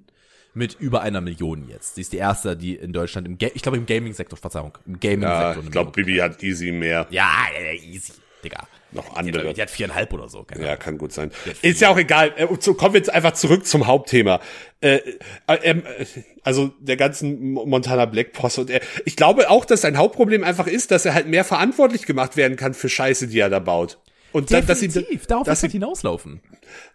mit 0.52 0.74
über 0.80 1.02
einer 1.02 1.20
Million 1.20 1.68
jetzt. 1.68 1.94
Sie 1.94 2.00
ist 2.00 2.12
die 2.12 2.16
erste, 2.16 2.56
die 2.56 2.74
in 2.74 2.92
Deutschland 2.92 3.26
im, 3.26 3.38
Ga 3.38 3.48
ich 3.54 3.62
glaube 3.62 3.76
im 3.78 3.86
Gaming-Sektor, 3.86 4.36
Verzeihung, 4.38 4.76
im 4.86 4.94
Ja, 4.94 4.98
Gaming-Sektor. 5.10 5.62
ich 5.64 5.70
glaube, 5.70 5.90
Bibi 5.92 6.16
hat 6.16 6.42
easy 6.42 6.72
mehr. 6.72 7.06
ja, 7.10 7.30
ja, 7.54 7.72
easy, 7.80 8.12
Digga. 8.42 8.66
Noch 8.92 9.08
Die 9.10 9.16
andere. 9.16 9.48
hat, 9.50 9.56
die 9.56 9.62
hat 9.62 9.70
viereinhalb 9.70 10.12
oder 10.12 10.28
so. 10.28 10.42
Keine 10.42 10.66
Ja, 10.66 10.74
kann 10.74 10.98
gut 10.98 11.12
sein. 11.12 11.30
Ist 11.62 11.80
ja 11.80 11.90
auch 11.90 11.96
egal. 11.98 12.32
Äh, 12.36 12.48
so, 12.58 12.74
kommen 12.74 12.94
wir 12.94 12.98
jetzt 12.98 13.12
einfach 13.12 13.34
zurück 13.34 13.64
zum 13.64 13.86
Hauptthema. 13.86 14.40
Äh, 14.80 14.96
äh, 14.96 15.54
ähm, 15.62 15.84
äh, 15.86 16.04
also 16.42 16.72
der 16.80 16.96
ganzen 16.96 17.52
Mo- 17.52 17.66
Montana 17.66 18.06
Black 18.06 18.32
Post 18.32 18.58
und 18.58 18.68
er. 18.70 18.80
Ich 19.04 19.14
glaube 19.14 19.48
auch, 19.48 19.64
dass 19.64 19.82
sein 19.82 19.96
Hauptproblem 19.96 20.42
einfach 20.42 20.66
ist, 20.66 20.90
dass 20.90 21.04
er 21.04 21.14
halt 21.14 21.28
mehr 21.28 21.44
verantwortlich 21.44 22.04
gemacht 22.06 22.36
werden 22.36 22.56
kann 22.56 22.74
für 22.74 22.88
Scheiße, 22.88 23.28
die 23.28 23.38
er 23.38 23.50
da 23.50 23.60
baut. 23.60 23.98
Und 24.32 24.52
dann, 24.52 24.66
dass 24.66 24.82
ihm, 24.82 24.92
darauf 25.26 25.44
dass 25.44 25.62
ihm, 25.62 25.70
hinauslaufen. 25.70 26.40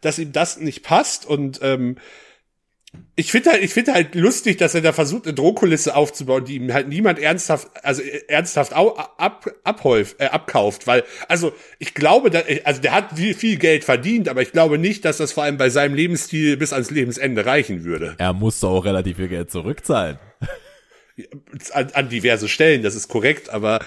dass 0.01 0.19
ihm 0.19 0.31
das 0.31 0.57
nicht 0.57 0.83
passt 0.83 1.25
und 1.25 1.59
ähm, 1.61 1.97
ich 3.15 3.31
finde 3.31 3.51
halt, 3.51 3.63
ich 3.63 3.73
finde 3.73 3.93
halt 3.93 4.15
lustig, 4.15 4.57
dass 4.57 4.75
er 4.75 4.81
da 4.81 4.93
versucht, 4.93 5.25
eine 5.25 5.33
Drohkulisse 5.33 5.95
aufzubauen, 5.95 6.45
die 6.45 6.55
ihm 6.55 6.73
halt 6.73 6.87
niemand 6.87 7.19
ernsthaft, 7.19 7.69
also 7.83 8.01
äh, 8.01 8.23
ernsthaft 8.27 8.75
au, 8.75 8.95
ab, 8.95 9.49
abhäuft, 9.63 10.19
äh, 10.19 10.25
abkauft, 10.25 10.87
weil, 10.87 11.03
also 11.27 11.53
ich 11.79 11.93
glaube, 11.93 12.29
da, 12.29 12.41
also 12.63 12.81
der 12.81 12.91
hat 12.91 13.13
viel, 13.15 13.33
viel 13.33 13.57
Geld 13.57 13.83
verdient, 13.83 14.27
aber 14.27 14.41
ich 14.41 14.51
glaube 14.51 14.77
nicht, 14.77 15.05
dass 15.05 15.17
das 15.17 15.31
vor 15.31 15.43
allem 15.43 15.57
bei 15.57 15.69
seinem 15.69 15.95
Lebensstil 15.95 16.57
bis 16.57 16.73
ans 16.73 16.91
Lebensende 16.91 17.45
reichen 17.45 17.83
würde. 17.83 18.15
Er 18.17 18.33
musste 18.33 18.67
auch 18.67 18.85
relativ 18.85 19.17
viel 19.17 19.29
Geld 19.29 19.51
zurückzahlen. 19.51 20.19
An, 21.71 21.87
an 21.93 22.09
diverse 22.09 22.49
Stellen, 22.49 22.83
das 22.83 22.95
ist 22.95 23.07
korrekt, 23.07 23.49
aber 23.49 23.79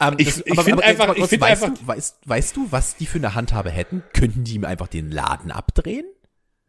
Ähm, 0.00 0.14
Ich- 0.18 0.26
das- 0.26 0.42
ich 0.44 0.52
aber- 0.52 0.64
find 0.64 0.78
aber 0.78 0.84
einfach- 0.84 1.16
ich 1.16 1.24
find 1.26 1.40
weißt 1.42 1.62
einfach- 1.64 1.78
Du, 1.78 1.86
weißt, 1.86 2.16
weißt 2.24 2.56
du, 2.56 2.66
was 2.70 2.96
die 2.96 3.06
für 3.06 3.18
eine 3.18 3.34
Handhabe 3.34 3.70
hätten? 3.70 4.02
Könnten 4.12 4.44
die 4.44 4.54
ihm 4.54 4.64
einfach 4.64 4.88
den 4.88 5.10
Laden 5.10 5.50
abdrehen? 5.50 6.04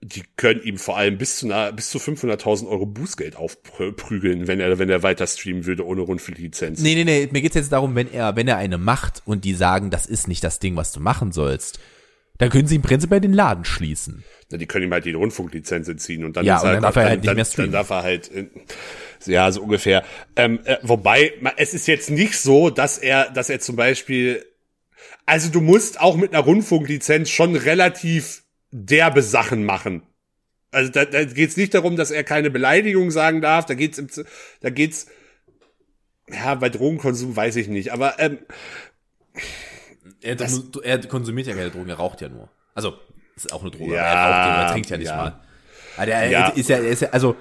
die 0.01 0.21
können 0.35 0.61
ihm 0.61 0.77
vor 0.77 0.95
allem 0.95 1.17
bis 1.17 1.37
zu 1.37 1.47
einer, 1.47 1.71
bis 1.73 1.89
zu 1.89 1.97
500.000 1.97 2.69
Euro 2.69 2.85
Bußgeld 2.85 3.35
aufprügeln, 3.35 4.47
wenn 4.47 4.59
er, 4.59 4.77
wenn 4.77 4.91
er 4.91 5.01
weiter 5.01 5.25
streamen 5.25 5.65
würde 5.65 5.83
ohne 5.87 6.01
Rundfunklizenz. 6.01 6.79
Nee, 6.81 6.93
nee, 6.93 7.03
nee, 7.03 7.27
mir 7.31 7.41
geht's 7.41 7.55
jetzt 7.55 7.71
darum, 7.71 7.95
wenn 7.95 8.11
er, 8.13 8.35
wenn 8.35 8.47
er 8.47 8.57
eine 8.57 8.77
macht 8.77 9.23
und 9.25 9.43
die 9.43 9.55
sagen, 9.55 9.89
das 9.89 10.05
ist 10.05 10.27
nicht 10.27 10.43
das 10.43 10.59
Ding, 10.59 10.75
was 10.75 10.91
du 10.91 10.99
machen 10.99 11.31
sollst, 11.31 11.79
dann 12.37 12.49
können 12.49 12.67
sie 12.67 12.75
im 12.75 12.81
Prinzip 12.81 13.09
den 13.09 13.33
Laden 13.33 13.65
schließen. 13.65 14.23
Na, 14.49 14.57
die 14.57 14.65
können 14.65 14.85
ihm 14.85 14.93
halt 14.93 15.05
die 15.05 15.13
Rundfunklizenz 15.13 15.87
entziehen 15.87 16.23
und 16.23 16.37
dann 16.37 16.45
Ja, 16.45 16.57
ist 16.57 16.63
und 16.63 16.71
dann 16.73 16.81
darf 16.83 16.95
er 16.95 17.05
halt 17.05 17.21
nicht 17.21 17.27
dann, 17.27 17.35
mehr 17.35 17.43
dann 17.43 17.51
streamen. 17.51 17.71
darf 17.71 17.89
er 17.89 18.03
halt 18.03 18.31
ja 19.25 19.51
so 19.51 19.61
ungefähr. 19.61 20.03
Ähm, 20.35 20.59
äh, 20.65 20.77
wobei 20.83 21.33
es 21.57 21.73
ist 21.73 21.87
jetzt 21.87 22.09
nicht 22.09 22.37
so, 22.39 22.69
dass 22.69 22.97
er, 22.97 23.29
dass 23.31 23.49
er 23.49 23.59
zum 23.59 23.75
Beispiel, 23.75 24.45
also 25.25 25.49
du 25.49 25.59
musst 25.61 25.99
auch 25.99 26.15
mit 26.15 26.33
einer 26.33 26.43
Rundfunklizenz 26.43 27.29
schon 27.29 27.55
relativ 27.55 28.43
derbe 28.71 29.21
Sachen 29.21 29.65
machen. 29.65 30.03
Also 30.71 30.91
da, 30.91 31.05
da 31.05 31.23
geht 31.23 31.49
es 31.49 31.57
nicht 31.57 31.73
darum, 31.73 31.95
dass 31.95 32.11
er 32.11 32.23
keine 32.23 32.49
Beleidigung 32.49 33.09
sagen 33.11 33.41
darf. 33.41 33.65
Da 33.65 33.73
geht's 33.73 33.97
im, 33.97 34.07
da 34.61 34.69
geht's 34.69 35.07
ja 36.29 36.55
bei 36.55 36.69
Drogenkonsum 36.69 37.35
weiß 37.35 37.55
ich 37.55 37.67
nicht, 37.67 37.91
aber 37.91 38.19
ähm, 38.19 38.37
Er, 40.27 40.37
er 40.83 41.07
konsumiert 41.07 41.47
ja 41.47 41.53
keine 41.55 41.71
Drogen, 41.71 41.89
er 41.89 41.95
raucht 41.95 42.21
ja 42.21 42.29
nur. 42.29 42.49
Also, 42.75 42.93
ist 43.35 43.51
auch 43.53 43.61
eine 43.61 43.71
Droge, 43.71 43.95
Ja, 43.95 44.03
aber 44.05 44.11
er 44.11 44.25
raucht 44.25 44.47
ja, 44.47 44.61
er 44.63 44.71
trinkt 44.71 44.89
ja 44.89 44.97
nicht 44.97 45.07
ja. 45.07 45.15
mal. 45.15 45.39
Aber 45.95 46.05
der 46.05 46.29
Ja. 46.29 46.47
ist 46.49 46.69
ja, 46.69 46.77
ist 46.77 47.01
ja, 47.01 47.09
also, 47.09 47.35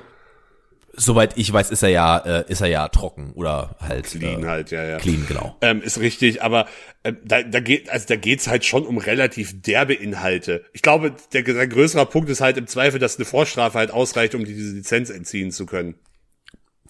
soweit 0.96 1.36
ich 1.36 1.52
weiß, 1.52 1.70
ist 1.70 1.82
er 1.82 1.90
ja, 1.90 2.18
äh, 2.18 2.44
ist 2.48 2.60
er 2.60 2.68
ja 2.68 2.88
trocken 2.88 3.32
oder 3.34 3.76
halt 3.80 4.06
clean 4.06 4.44
äh, 4.44 4.46
halt, 4.46 4.70
ja, 4.70 4.82
ja. 4.84 4.96
clean, 4.98 5.26
genau. 5.28 5.56
Ähm, 5.60 5.82
ist 5.82 5.98
richtig, 6.00 6.42
aber 6.42 6.66
ähm, 7.04 7.18
da, 7.24 7.42
da 7.42 7.60
geht, 7.60 7.90
also 7.90 8.06
da 8.08 8.16
geht's 8.16 8.48
halt 8.48 8.64
schon 8.64 8.86
um 8.86 8.98
relativ 8.98 9.60
derbe 9.60 9.94
Inhalte. 9.94 10.64
Ich 10.72 10.82
glaube, 10.82 11.12
der, 11.32 11.42
der 11.42 11.66
größere 11.66 12.06
Punkt 12.06 12.30
ist 12.30 12.40
halt 12.40 12.56
im 12.56 12.66
Zweifel, 12.66 12.98
dass 12.98 13.16
eine 13.16 13.26
Vorstrafe 13.26 13.78
halt 13.78 13.90
ausreicht, 13.90 14.34
um 14.34 14.44
diese 14.44 14.74
Lizenz 14.74 15.10
entziehen 15.10 15.50
zu 15.50 15.66
können. 15.66 15.96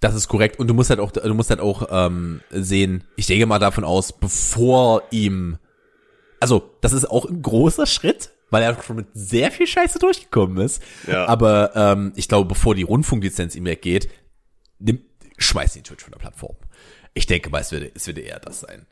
Das 0.00 0.14
ist 0.14 0.28
korrekt. 0.28 0.58
Und 0.58 0.68
du 0.68 0.74
musst 0.74 0.90
halt 0.90 1.00
auch, 1.00 1.10
du 1.10 1.34
musst 1.34 1.50
halt 1.50 1.60
auch 1.60 1.88
ähm, 1.90 2.42
sehen, 2.50 3.04
ich 3.16 3.26
denke 3.26 3.46
mal 3.46 3.58
davon 3.58 3.84
aus, 3.84 4.12
bevor 4.12 5.02
ihm, 5.10 5.58
also 6.40 6.70
das 6.80 6.92
ist 6.92 7.06
auch 7.06 7.24
ein 7.24 7.42
großer 7.42 7.86
Schritt, 7.86 8.30
weil 8.50 8.62
er 8.62 8.80
schon 8.82 8.96
mit 8.96 9.08
sehr 9.14 9.50
viel 9.50 9.66
Scheiße 9.66 9.98
durchgekommen 9.98 10.58
ist. 10.58 10.82
Ja. 11.06 11.26
Aber 11.26 11.74
ähm, 11.74 12.12
ich 12.16 12.28
glaube, 12.28 12.48
bevor 12.48 12.74
die 12.74 12.82
Rundfunklizenz 12.82 13.54
ihm 13.56 13.64
weggeht, 13.64 14.08
nimm, 14.78 15.00
schmeiß 15.38 15.76
ihn 15.76 15.84
Twitch 15.84 16.04
von 16.04 16.12
der 16.12 16.18
Plattform. 16.18 16.56
Ich 17.14 17.26
denke 17.26 17.50
mal, 17.50 17.60
es 17.60 17.72
würde, 17.72 17.90
es 17.94 18.06
würde 18.06 18.20
eher 18.20 18.40
das 18.40 18.60
sein. 18.60 18.86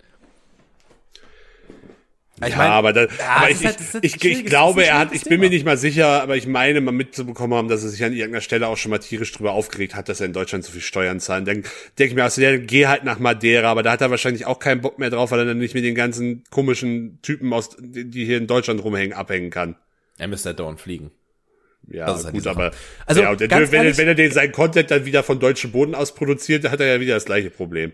Ich 2.42 2.48
ja, 2.50 2.56
mein, 2.56 2.70
aber, 2.70 2.92
da, 2.92 3.02
aber 3.28 3.48
es 3.50 3.60
ich, 3.60 3.66
ist 3.68 3.94
halt- 3.94 4.04
ich, 4.04 4.24
ich, 4.24 4.44
glaube, 4.46 4.84
er 4.84 4.98
hat, 4.98 5.14
ich 5.14 5.22
bin 5.22 5.38
mir 5.38 5.50
nicht 5.50 5.64
mal 5.64 5.76
sicher, 5.76 6.20
aber 6.20 6.36
ich 6.36 6.48
meine 6.48 6.80
mal 6.80 6.90
mitzubekommen 6.90 7.56
haben, 7.56 7.68
dass 7.68 7.84
er 7.84 7.90
sich 7.90 8.02
an 8.02 8.12
irgendeiner 8.12 8.40
Stelle 8.40 8.66
auch 8.66 8.76
schon 8.76 8.90
mal 8.90 8.98
tierisch 8.98 9.30
drüber 9.30 9.52
aufgeregt 9.52 9.94
hat, 9.94 10.08
dass 10.08 10.18
er 10.18 10.26
in 10.26 10.32
Deutschland 10.32 10.64
so 10.64 10.72
viel 10.72 10.80
Steuern 10.80 11.20
zahlt. 11.20 11.46
Dann 11.46 11.62
denke 11.62 12.04
ich 12.06 12.14
mir, 12.14 12.24
also 12.24 12.40
der 12.40 12.58
geh 12.58 12.86
halt 12.88 13.04
nach 13.04 13.20
Madeira, 13.20 13.70
aber 13.70 13.84
da 13.84 13.92
hat 13.92 14.00
er 14.00 14.10
wahrscheinlich 14.10 14.46
auch 14.46 14.58
keinen 14.58 14.80
Bock 14.80 14.98
mehr 14.98 15.10
drauf, 15.10 15.30
weil 15.30 15.38
er 15.38 15.44
dann 15.44 15.58
nicht 15.58 15.74
mit 15.74 15.84
den 15.84 15.94
ganzen 15.94 16.42
komischen 16.50 17.20
Typen 17.22 17.52
aus, 17.52 17.76
die 17.78 18.10
die 18.10 18.24
hier 18.24 18.38
in 18.38 18.48
Deutschland 18.48 18.82
rumhängen, 18.82 19.12
abhängen 19.12 19.50
kann. 19.50 19.76
er 20.18 20.26
müsste 20.26 20.48
halt 20.48 20.58
dauernd 20.58 20.80
fliegen. 20.80 21.12
Ja, 21.86 22.06
Das 22.06 22.20
ist 22.20 22.24
halt 22.24 22.34
gut, 22.34 22.46
aber 22.46 22.72
Also, 23.06 23.22
ja, 23.22 23.30
und 23.30 23.40
der, 23.40 23.50
wenn, 23.50 23.58
er, 23.60 23.72
ehrlich- 23.74 23.98
wenn 23.98 24.08
er 24.08 24.14
den 24.14 24.32
seinen 24.32 24.52
Content 24.52 24.90
dann 24.90 25.04
wieder 25.04 25.22
von 25.22 25.38
deutschem 25.38 25.70
Boden 25.70 25.94
aus 25.94 26.14
produziert, 26.14 26.64
dann 26.64 26.72
hat 26.72 26.80
er 26.80 26.86
ja 26.94 26.98
wieder 27.00 27.14
das 27.14 27.26
gleiche 27.26 27.50
Problem. 27.50 27.92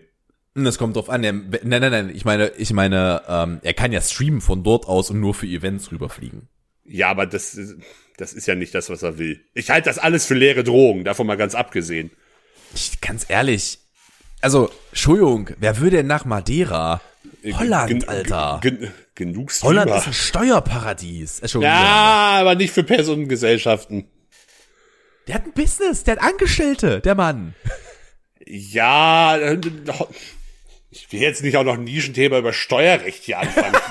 Das 0.53 0.77
kommt 0.77 0.95
drauf 0.97 1.09
an. 1.09 1.23
Er, 1.23 1.31
nein, 1.33 1.59
nein, 1.63 1.91
nein. 1.91 2.11
Ich 2.13 2.25
meine, 2.25 2.49
ich 2.57 2.73
meine, 2.73 3.21
ähm, 3.27 3.59
er 3.63 3.73
kann 3.73 3.91
ja 3.93 4.01
streamen 4.01 4.41
von 4.41 4.63
dort 4.63 4.85
aus 4.85 5.09
und 5.09 5.19
nur 5.19 5.33
für 5.33 5.45
Events 5.47 5.91
rüberfliegen. 5.91 6.49
Ja, 6.83 7.09
aber 7.09 7.25
das, 7.25 7.53
ist- 7.55 7.75
das 8.17 8.33
ist 8.33 8.47
ja 8.47 8.55
nicht 8.55 8.75
das, 8.75 8.89
was 8.89 9.01
er 9.03 9.17
will. 9.17 9.39
Ich 9.53 9.69
halte 9.69 9.89
das 9.89 9.97
alles 9.97 10.25
für 10.25 10.33
leere 10.33 10.63
Drohungen, 10.65 11.05
davon 11.05 11.25
mal 11.27 11.37
ganz 11.37 11.55
abgesehen. 11.55 12.11
Ich, 12.75 12.99
ganz 13.01 13.25
ehrlich. 13.29 13.79
Also, 14.41 14.71
Entschuldigung, 14.89 15.51
wer 15.59 15.77
würde 15.77 15.97
denn 15.97 16.07
nach 16.07 16.25
Madeira? 16.25 16.99
Holland, 17.53 17.89
Gen- 17.89 18.07
Alter. 18.09 18.59
Gen, 18.61 18.91
genug 19.15 19.51
Streamer. 19.51 19.69
Holland 19.81 19.91
ist 20.01 20.07
ein 20.07 20.13
Steuerparadies. 20.13 21.41
Ja, 21.61 22.37
aber 22.41 22.55
nicht 22.55 22.73
für 22.73 22.83
Personengesellschaften. 22.83 24.05
Der 25.27 25.35
hat 25.35 25.45
ein 25.45 25.53
Business, 25.53 26.03
der 26.03 26.15
hat 26.17 26.23
Angestellte, 26.23 26.99
der 26.99 27.15
Mann. 27.15 27.53
Ja, 28.45 29.37
äh, 29.37 29.59
ich 30.91 31.11
will 31.11 31.21
jetzt 31.21 31.43
nicht 31.43 31.57
auch 31.57 31.63
noch 31.63 31.75
ein 31.75 31.83
Nischenthema 31.85 32.37
über 32.37 32.53
Steuerrecht 32.53 33.23
hier 33.23 33.39
anfangen. 33.39 33.75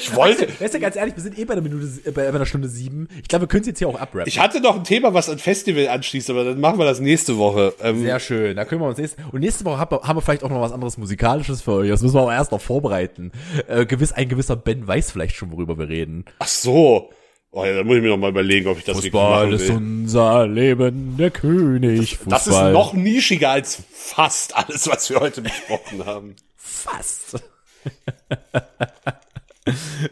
Ich 0.00 0.14
wollte, 0.14 0.48
Weißt 0.60 0.74
du, 0.74 0.80
ganz 0.80 0.94
ehrlich, 0.94 1.16
wir 1.16 1.22
sind 1.22 1.38
eh 1.38 1.44
bei 1.44 1.54
einer 1.54 1.62
Minute, 1.62 2.12
bei 2.12 2.28
einer 2.28 2.46
Stunde 2.46 2.68
sieben. 2.68 3.08
Ich 3.20 3.28
glaube, 3.28 3.44
wir 3.44 3.48
können 3.48 3.62
es 3.62 3.68
jetzt 3.68 3.78
hier 3.78 3.88
auch 3.88 3.98
abrappen. 3.98 4.28
ich 4.28 4.38
hatte 4.38 4.60
noch 4.60 4.76
ein 4.76 4.84
Thema, 4.84 5.12
was 5.12 5.28
an 5.28 5.38
Festival 5.38 5.88
anschließt, 5.88 6.30
aber 6.30 6.44
dann 6.44 6.60
machen 6.60 6.78
wir 6.78 6.84
das 6.84 7.00
nächste 7.00 7.36
Woche. 7.36 7.74
Ähm, 7.82 8.02
Sehr 8.02 8.20
schön, 8.20 8.56
da 8.56 8.64
können 8.64 8.80
wir 8.80 8.86
uns 8.86 8.98
nächste, 8.98 9.20
und 9.32 9.40
nächste 9.40 9.64
Woche 9.64 9.78
haben 9.78 9.90
wir, 9.90 10.02
haben 10.02 10.16
wir 10.16 10.20
vielleicht 10.20 10.44
auch 10.44 10.50
noch 10.50 10.60
was 10.60 10.72
anderes 10.72 10.98
Musikalisches 10.98 11.62
für 11.62 11.72
euch. 11.72 11.88
Das 11.88 12.02
müssen 12.02 12.14
wir 12.14 12.22
aber 12.22 12.34
erst 12.34 12.52
noch 12.52 12.60
vorbereiten. 12.60 13.32
Äh, 13.66 13.86
gewiss, 13.86 14.12
ein 14.12 14.28
gewisser 14.28 14.56
Ben 14.56 14.86
weiß 14.86 15.10
vielleicht 15.10 15.34
schon, 15.36 15.50
worüber 15.50 15.78
wir 15.78 15.88
reden. 15.88 16.24
Ach 16.38 16.46
so. 16.46 17.10
Oh, 17.50 17.64
ja, 17.64 17.76
dann 17.76 17.86
muss 17.86 17.96
ich 17.96 18.02
mir 18.02 18.10
noch 18.10 18.18
mal 18.18 18.28
überlegen, 18.30 18.68
ob 18.68 18.78
ich 18.78 18.84
das 18.84 19.00
Fußball 19.00 19.52
ist 19.54 19.70
unser 19.70 20.46
Leben, 20.46 21.16
der 21.16 21.30
König. 21.30 22.18
Fußball. 22.18 22.30
Das 22.30 22.46
ist 22.46 22.72
noch 22.72 22.92
nischiger 22.92 23.50
als 23.50 23.82
fast 23.90 24.54
alles, 24.54 24.86
was 24.86 25.08
wir 25.08 25.20
heute 25.20 25.40
besprochen 25.40 26.04
haben. 26.04 26.36
fast. 26.56 27.42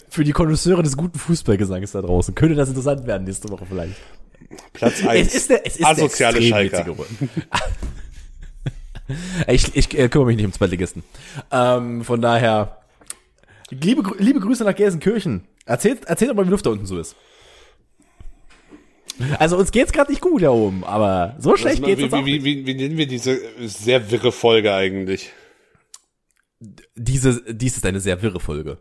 Für 0.08 0.24
die 0.24 0.32
Konnoisseure 0.32 0.82
des 0.82 0.96
guten 0.96 1.18
Fußballgesangs 1.18 1.92
da 1.92 2.02
draußen 2.02 2.34
könnte 2.34 2.54
das 2.54 2.68
interessant 2.68 3.06
werden 3.06 3.24
nächste 3.24 3.48
Woche 3.50 3.66
vielleicht. 3.66 3.96
Platz 4.72 5.04
1. 5.04 5.28
Es 5.28 5.34
ist 5.34 5.50
der, 5.50 5.66
es 5.66 5.76
ist 5.76 5.84
Asoziale 5.86 6.42
Schalker. 6.42 6.86
ich 9.48 9.74
ich 9.76 9.98
äh, 9.98 10.08
kümmere 10.08 10.28
mich 10.28 10.36
nicht 10.36 10.46
um 10.46 10.52
Zweitligisten. 10.52 11.02
Ähm, 11.50 12.04
von 12.04 12.20
daher, 12.20 12.78
liebe, 13.70 14.02
liebe 14.18 14.40
Grüße 14.40 14.64
nach 14.64 14.74
Gelsenkirchen. 14.74 15.46
Erzählt, 15.66 16.04
erzählt 16.06 16.30
doch 16.30 16.36
mal, 16.36 16.46
wie 16.46 16.50
Luft 16.50 16.64
da 16.64 16.70
unten 16.70 16.86
so 16.86 16.98
ist. 16.98 17.14
Also 19.38 19.56
uns 19.56 19.72
geht's 19.72 19.92
gerade 19.92 20.10
nicht 20.10 20.20
gut 20.20 20.42
da 20.42 20.50
oben, 20.50 20.84
aber 20.84 21.36
so 21.38 21.56
schlecht 21.56 21.80
wie, 21.82 21.86
geht's 21.86 22.02
uns 22.02 22.12
wie, 22.12 22.16
auch 22.16 22.24
wie, 22.26 22.32
nicht. 22.34 22.44
wie, 22.44 22.66
wie 22.66 22.74
nennen 22.74 22.96
wir 22.98 23.06
diese 23.06 23.40
sehr 23.66 24.10
wirre 24.10 24.30
Folge 24.30 24.74
eigentlich? 24.74 25.32
Diese, 26.94 27.42
dies 27.54 27.76
ist 27.76 27.86
eine 27.86 28.00
sehr 28.00 28.20
wirre 28.22 28.40
Folge. 28.40 28.78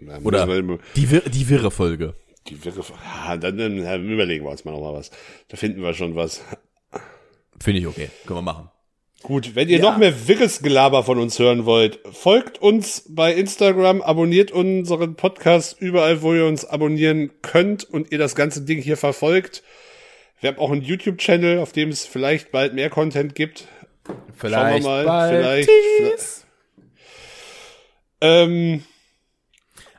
Ja, 0.00 0.18
Oder 0.22 0.46
müssen 0.46 0.68
wir- 0.68 0.78
die, 0.96 1.10
wir, 1.10 1.20
die 1.20 1.48
wirre 1.48 1.70
Folge. 1.70 2.14
Die 2.48 2.64
wirre 2.64 2.82
Folge. 2.82 3.02
Ja, 3.04 3.36
dann, 3.36 3.56
dann 3.56 4.08
überlegen 4.08 4.44
wir 4.44 4.50
uns 4.50 4.64
mal 4.64 4.72
noch 4.72 4.80
mal 4.80 4.94
was. 4.94 5.10
Da 5.48 5.56
finden 5.56 5.80
wir 5.80 5.94
schon 5.94 6.16
was. 6.16 6.42
Finde 7.60 7.80
ich 7.80 7.86
okay. 7.86 8.10
Können 8.26 8.38
wir 8.38 8.42
machen. 8.42 8.68
Gut, 9.22 9.54
wenn 9.54 9.68
ihr 9.68 9.80
noch 9.80 9.98
mehr 9.98 10.26
wirres 10.26 10.62
Gelaber 10.62 11.04
von 11.04 11.18
uns 11.18 11.38
hören 11.38 11.64
wollt, 11.64 12.00
folgt 12.12 12.60
uns 12.60 13.04
bei 13.08 13.32
Instagram, 13.32 14.02
abonniert 14.02 14.50
unseren 14.50 15.14
Podcast 15.14 15.80
überall, 15.80 16.22
wo 16.22 16.34
ihr 16.34 16.44
uns 16.46 16.64
abonnieren 16.64 17.30
könnt 17.40 17.84
und 17.84 18.10
ihr 18.10 18.18
das 18.18 18.34
ganze 18.34 18.62
Ding 18.62 18.80
hier 18.82 18.96
verfolgt. 18.96 19.62
Wir 20.40 20.50
haben 20.50 20.58
auch 20.58 20.72
einen 20.72 20.82
YouTube-Channel, 20.82 21.58
auf 21.60 21.70
dem 21.70 21.90
es 21.90 22.04
vielleicht 22.04 22.50
bald 22.50 22.74
mehr 22.74 22.90
Content 22.90 23.36
gibt. 23.36 23.68
Vielleicht 24.34 24.82
mal, 24.84 25.04
bald. 25.04 25.36
vielleicht- 25.36 25.70
Tschüss. 25.98 26.46
Ähm, 28.20 28.82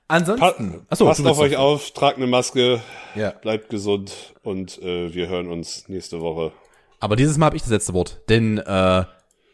Ansonsten, 0.09 0.85
Achso, 0.89 1.05
du 1.05 1.09
passt 1.09 1.25
auf 1.25 1.39
euch 1.39 1.55
auf, 1.55 1.91
tragt 1.91 2.17
eine 2.17 2.27
Maske, 2.27 2.81
Ja. 3.15 3.31
bleibt 3.31 3.69
gesund 3.69 4.33
und 4.43 4.81
äh, 4.81 5.13
wir 5.13 5.27
hören 5.29 5.47
uns 5.47 5.87
nächste 5.87 6.19
Woche. 6.21 6.51
Aber 7.03 7.15
dieses 7.17 7.38
Mal 7.38 7.47
habe 7.47 7.57
ich 7.57 7.61
das 7.63 7.71
letzte 7.71 7.93
Wort, 7.93 8.21
denn 8.30 8.59
äh, 8.59 9.01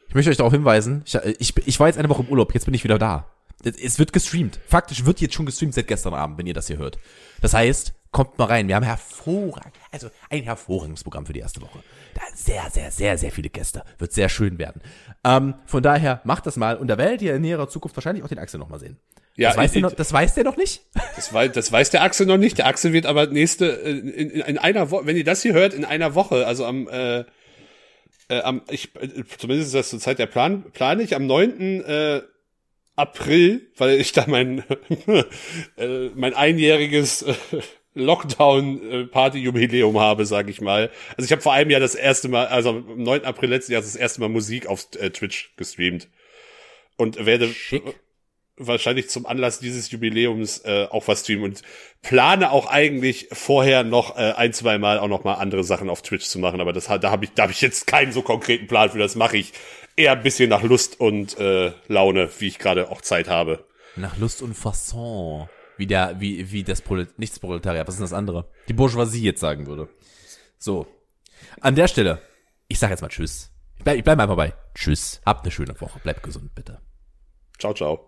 ich 0.07 0.13
möchte 0.15 0.29
euch 0.29 0.37
darauf 0.37 0.53
hinweisen, 0.53 1.03
ich, 1.05 1.15
ich, 1.39 1.67
ich 1.67 1.79
war 1.79 1.87
jetzt 1.87 1.97
eine 1.97 2.07
Woche 2.09 2.21
im 2.21 2.29
Urlaub, 2.29 2.53
jetzt 2.53 2.65
bin 2.65 2.73
ich 2.75 2.83
wieder 2.83 2.99
da. 2.99 3.25
Es- 3.63 3.97
wird 3.97 4.13
gestreamt. 4.13 4.59
Faktisch 4.67 5.03
wird 5.05 5.19
jetzt 5.19 5.33
schon 5.33 5.47
gestreamt 5.47 5.73
seit 5.73 5.87
gestern 5.87 6.13
Abend, 6.13 6.37
wenn 6.37 6.45
ihr 6.47 6.53
das 6.53 6.67
hier 6.67 6.77
hört. 6.77 6.99
Das 7.41 7.53
heißt, 7.55 7.93
kommt 8.11 8.37
mal 8.37 8.45
rein. 8.45 8.67
Wir 8.67 8.75
haben 8.75 8.85
hervorragend, 8.85 9.73
also 9.91 10.09
ein 10.29 10.43
hervorragendes 10.43 11.03
Programm 11.03 11.25
für 11.25 11.33
die 11.33 11.39
erste 11.39 11.59
Woche. 11.61 11.79
Da 12.13 12.21
sehr, 12.35 12.69
sehr, 12.71 12.91
sehr, 12.91 13.17
sehr 13.17 13.31
viele 13.31 13.49
Gäste. 13.49 13.83
Wird 13.97 14.13
sehr 14.13 14.29
schön 14.29 14.59
werden. 14.59 14.81
Ähm, 15.23 15.55
von 15.65 15.81
daher 15.83 16.21
macht 16.25 16.45
das 16.45 16.55
mal 16.55 16.77
und 16.77 16.87
da 16.87 16.97
werdet 16.99 17.21
ihr 17.23 17.35
in 17.35 17.41
näherer 17.41 17.67
Zukunft 17.67 17.97
wahrscheinlich 17.97 18.23
auch 18.23 18.29
den 18.29 18.39
Axel 18.39 18.59
noch 18.59 18.69
mal 18.69 18.79
sehen. 18.79 18.97
Ja, 19.35 19.49
das, 19.49 19.57
weiß 19.57 19.69
ich- 19.71 19.73
der 19.73 19.81
noch, 19.89 19.93
das 19.93 20.13
weiß 20.13 20.35
der 20.35 20.43
noch 20.43 20.57
nicht? 20.57 20.83
Das, 21.15 21.33
weiß, 21.33 21.51
das 21.53 21.71
weiß 21.71 21.89
der 21.89 22.03
Axel 22.03 22.25
noch 22.27 22.37
nicht. 22.37 22.57
Der 22.59 22.67
Axel 22.67 22.93
wird 22.93 23.05
aber 23.05 23.25
nächste, 23.27 23.65
äh, 23.83 23.89
in, 23.91 24.09
in, 24.09 24.29
in 24.41 24.57
einer 24.57 24.91
Woche, 24.91 25.05
wenn 25.05 25.17
ihr 25.17 25.23
das 25.23 25.41
hier 25.41 25.53
hört, 25.53 25.73
in 25.73 25.83
einer 25.85 26.13
Woche, 26.15 26.45
also 26.47 26.65
am, 26.65 26.87
äh, 26.87 27.25
äh, 28.29 28.41
am 28.41 28.61
ich, 28.69 28.89
zumindest 29.37 29.69
ist 29.69 29.75
das 29.75 29.89
zur 29.89 29.99
Zeit 29.99 30.19
der 30.19 30.27
Plan, 30.27 30.63
plane 30.71 31.03
ich 31.03 31.15
am 31.15 31.27
9. 31.27 31.83
Äh, 31.83 32.21
April, 32.95 33.67
weil 33.77 33.99
ich 33.99 34.11
da 34.11 34.25
mein, 34.27 34.63
äh, 35.77 36.09
mein 36.15 36.33
einjähriges 36.33 37.21
äh, 37.21 37.33
Lockdown-Party-Jubiläum 37.95 39.99
habe, 39.99 40.25
sag 40.25 40.49
ich 40.49 40.61
mal. 40.61 40.91
Also 41.15 41.25
ich 41.25 41.31
habe 41.31 41.41
vor 41.41 41.53
einem 41.53 41.71
Jahr 41.71 41.79
das 41.79 41.95
erste 41.95 42.27
Mal, 42.27 42.47
also 42.47 42.71
am 42.71 43.01
9. 43.01 43.23
April 43.23 43.49
letzten 43.49 43.71
Jahres 43.71 43.93
das 43.93 43.95
erste 43.95 44.19
Mal 44.21 44.29
Musik 44.29 44.67
auf 44.67 44.87
äh, 44.99 45.09
Twitch 45.11 45.53
gestreamt. 45.55 46.09
Und 46.97 47.25
werde 47.25 47.47
Schick. 47.47 47.83
Wahrscheinlich 48.59 49.09
zum 49.09 49.25
Anlass 49.25 49.59
dieses 49.59 49.89
Jubiläums 49.89 50.59
äh, 50.59 50.87
auch 50.89 51.07
was 51.07 51.21
streamen 51.21 51.45
und 51.45 51.61
plane 52.01 52.51
auch 52.51 52.67
eigentlich 52.67 53.29
vorher 53.31 53.83
noch 53.83 54.17
äh, 54.17 54.33
ein, 54.33 54.53
zwei 54.53 54.77
Mal 54.77 54.99
auch 54.99 55.07
noch 55.07 55.23
mal 55.23 55.35
andere 55.35 55.63
Sachen 55.63 55.89
auf 55.89 56.01
Twitch 56.01 56.25
zu 56.25 56.39
machen, 56.39 56.61
aber 56.61 56.73
das 56.73 56.85
da 56.85 57.11
habe 57.11 57.25
ich, 57.25 57.31
da 57.33 57.43
habe 57.43 57.51
ich 57.51 57.61
jetzt 57.61 57.87
keinen 57.87 58.11
so 58.11 58.21
konkreten 58.21 58.67
Plan 58.67 58.91
für. 58.91 58.99
Das 58.99 59.15
mache 59.15 59.37
ich 59.37 59.53
eher 59.95 60.13
ein 60.13 60.23
bisschen 60.23 60.49
nach 60.49 60.61
Lust 60.61 60.99
und 60.99 61.37
äh, 61.39 61.73
Laune, 61.87 62.29
wie 62.39 62.47
ich 62.47 62.59
gerade 62.59 62.91
auch 62.91 63.01
Zeit 63.01 63.27
habe. 63.27 63.65
Nach 63.95 64.17
Lust 64.17 64.41
und 64.41 64.53
Fasson. 64.53 65.49
Wie 65.77 65.87
der, 65.87 66.19
wie, 66.19 66.51
wie 66.51 66.63
das 66.63 66.81
Prolet 66.81 67.17
nicht 67.17 67.33
das 67.33 67.39
Proletariat, 67.39 67.87
was 67.87 67.95
ist 67.95 68.01
das 68.01 68.13
andere? 68.13 68.49
Die 68.67 68.73
Bourgeoisie 68.73 69.23
jetzt 69.23 69.39
sagen 69.39 69.65
würde. 69.65 69.87
So. 70.57 70.87
An 71.61 71.75
der 71.75 71.87
Stelle, 71.87 72.21
ich 72.67 72.79
sag 72.79 72.89
jetzt 72.89 73.01
mal 73.01 73.07
Tschüss. 73.07 73.51
Ich 73.77 73.83
bleib, 73.83 73.97
ich 73.97 74.03
bleib 74.03 74.19
einfach 74.19 74.35
bei 74.35 74.53
Tschüss. 74.75 75.21
Habt 75.25 75.43
eine 75.43 75.51
schöne 75.51 75.79
Woche. 75.79 75.99
Bleibt 75.99 76.21
gesund, 76.21 76.53
bitte. 76.53 76.81
Ciao, 77.57 77.73
ciao. 77.73 78.07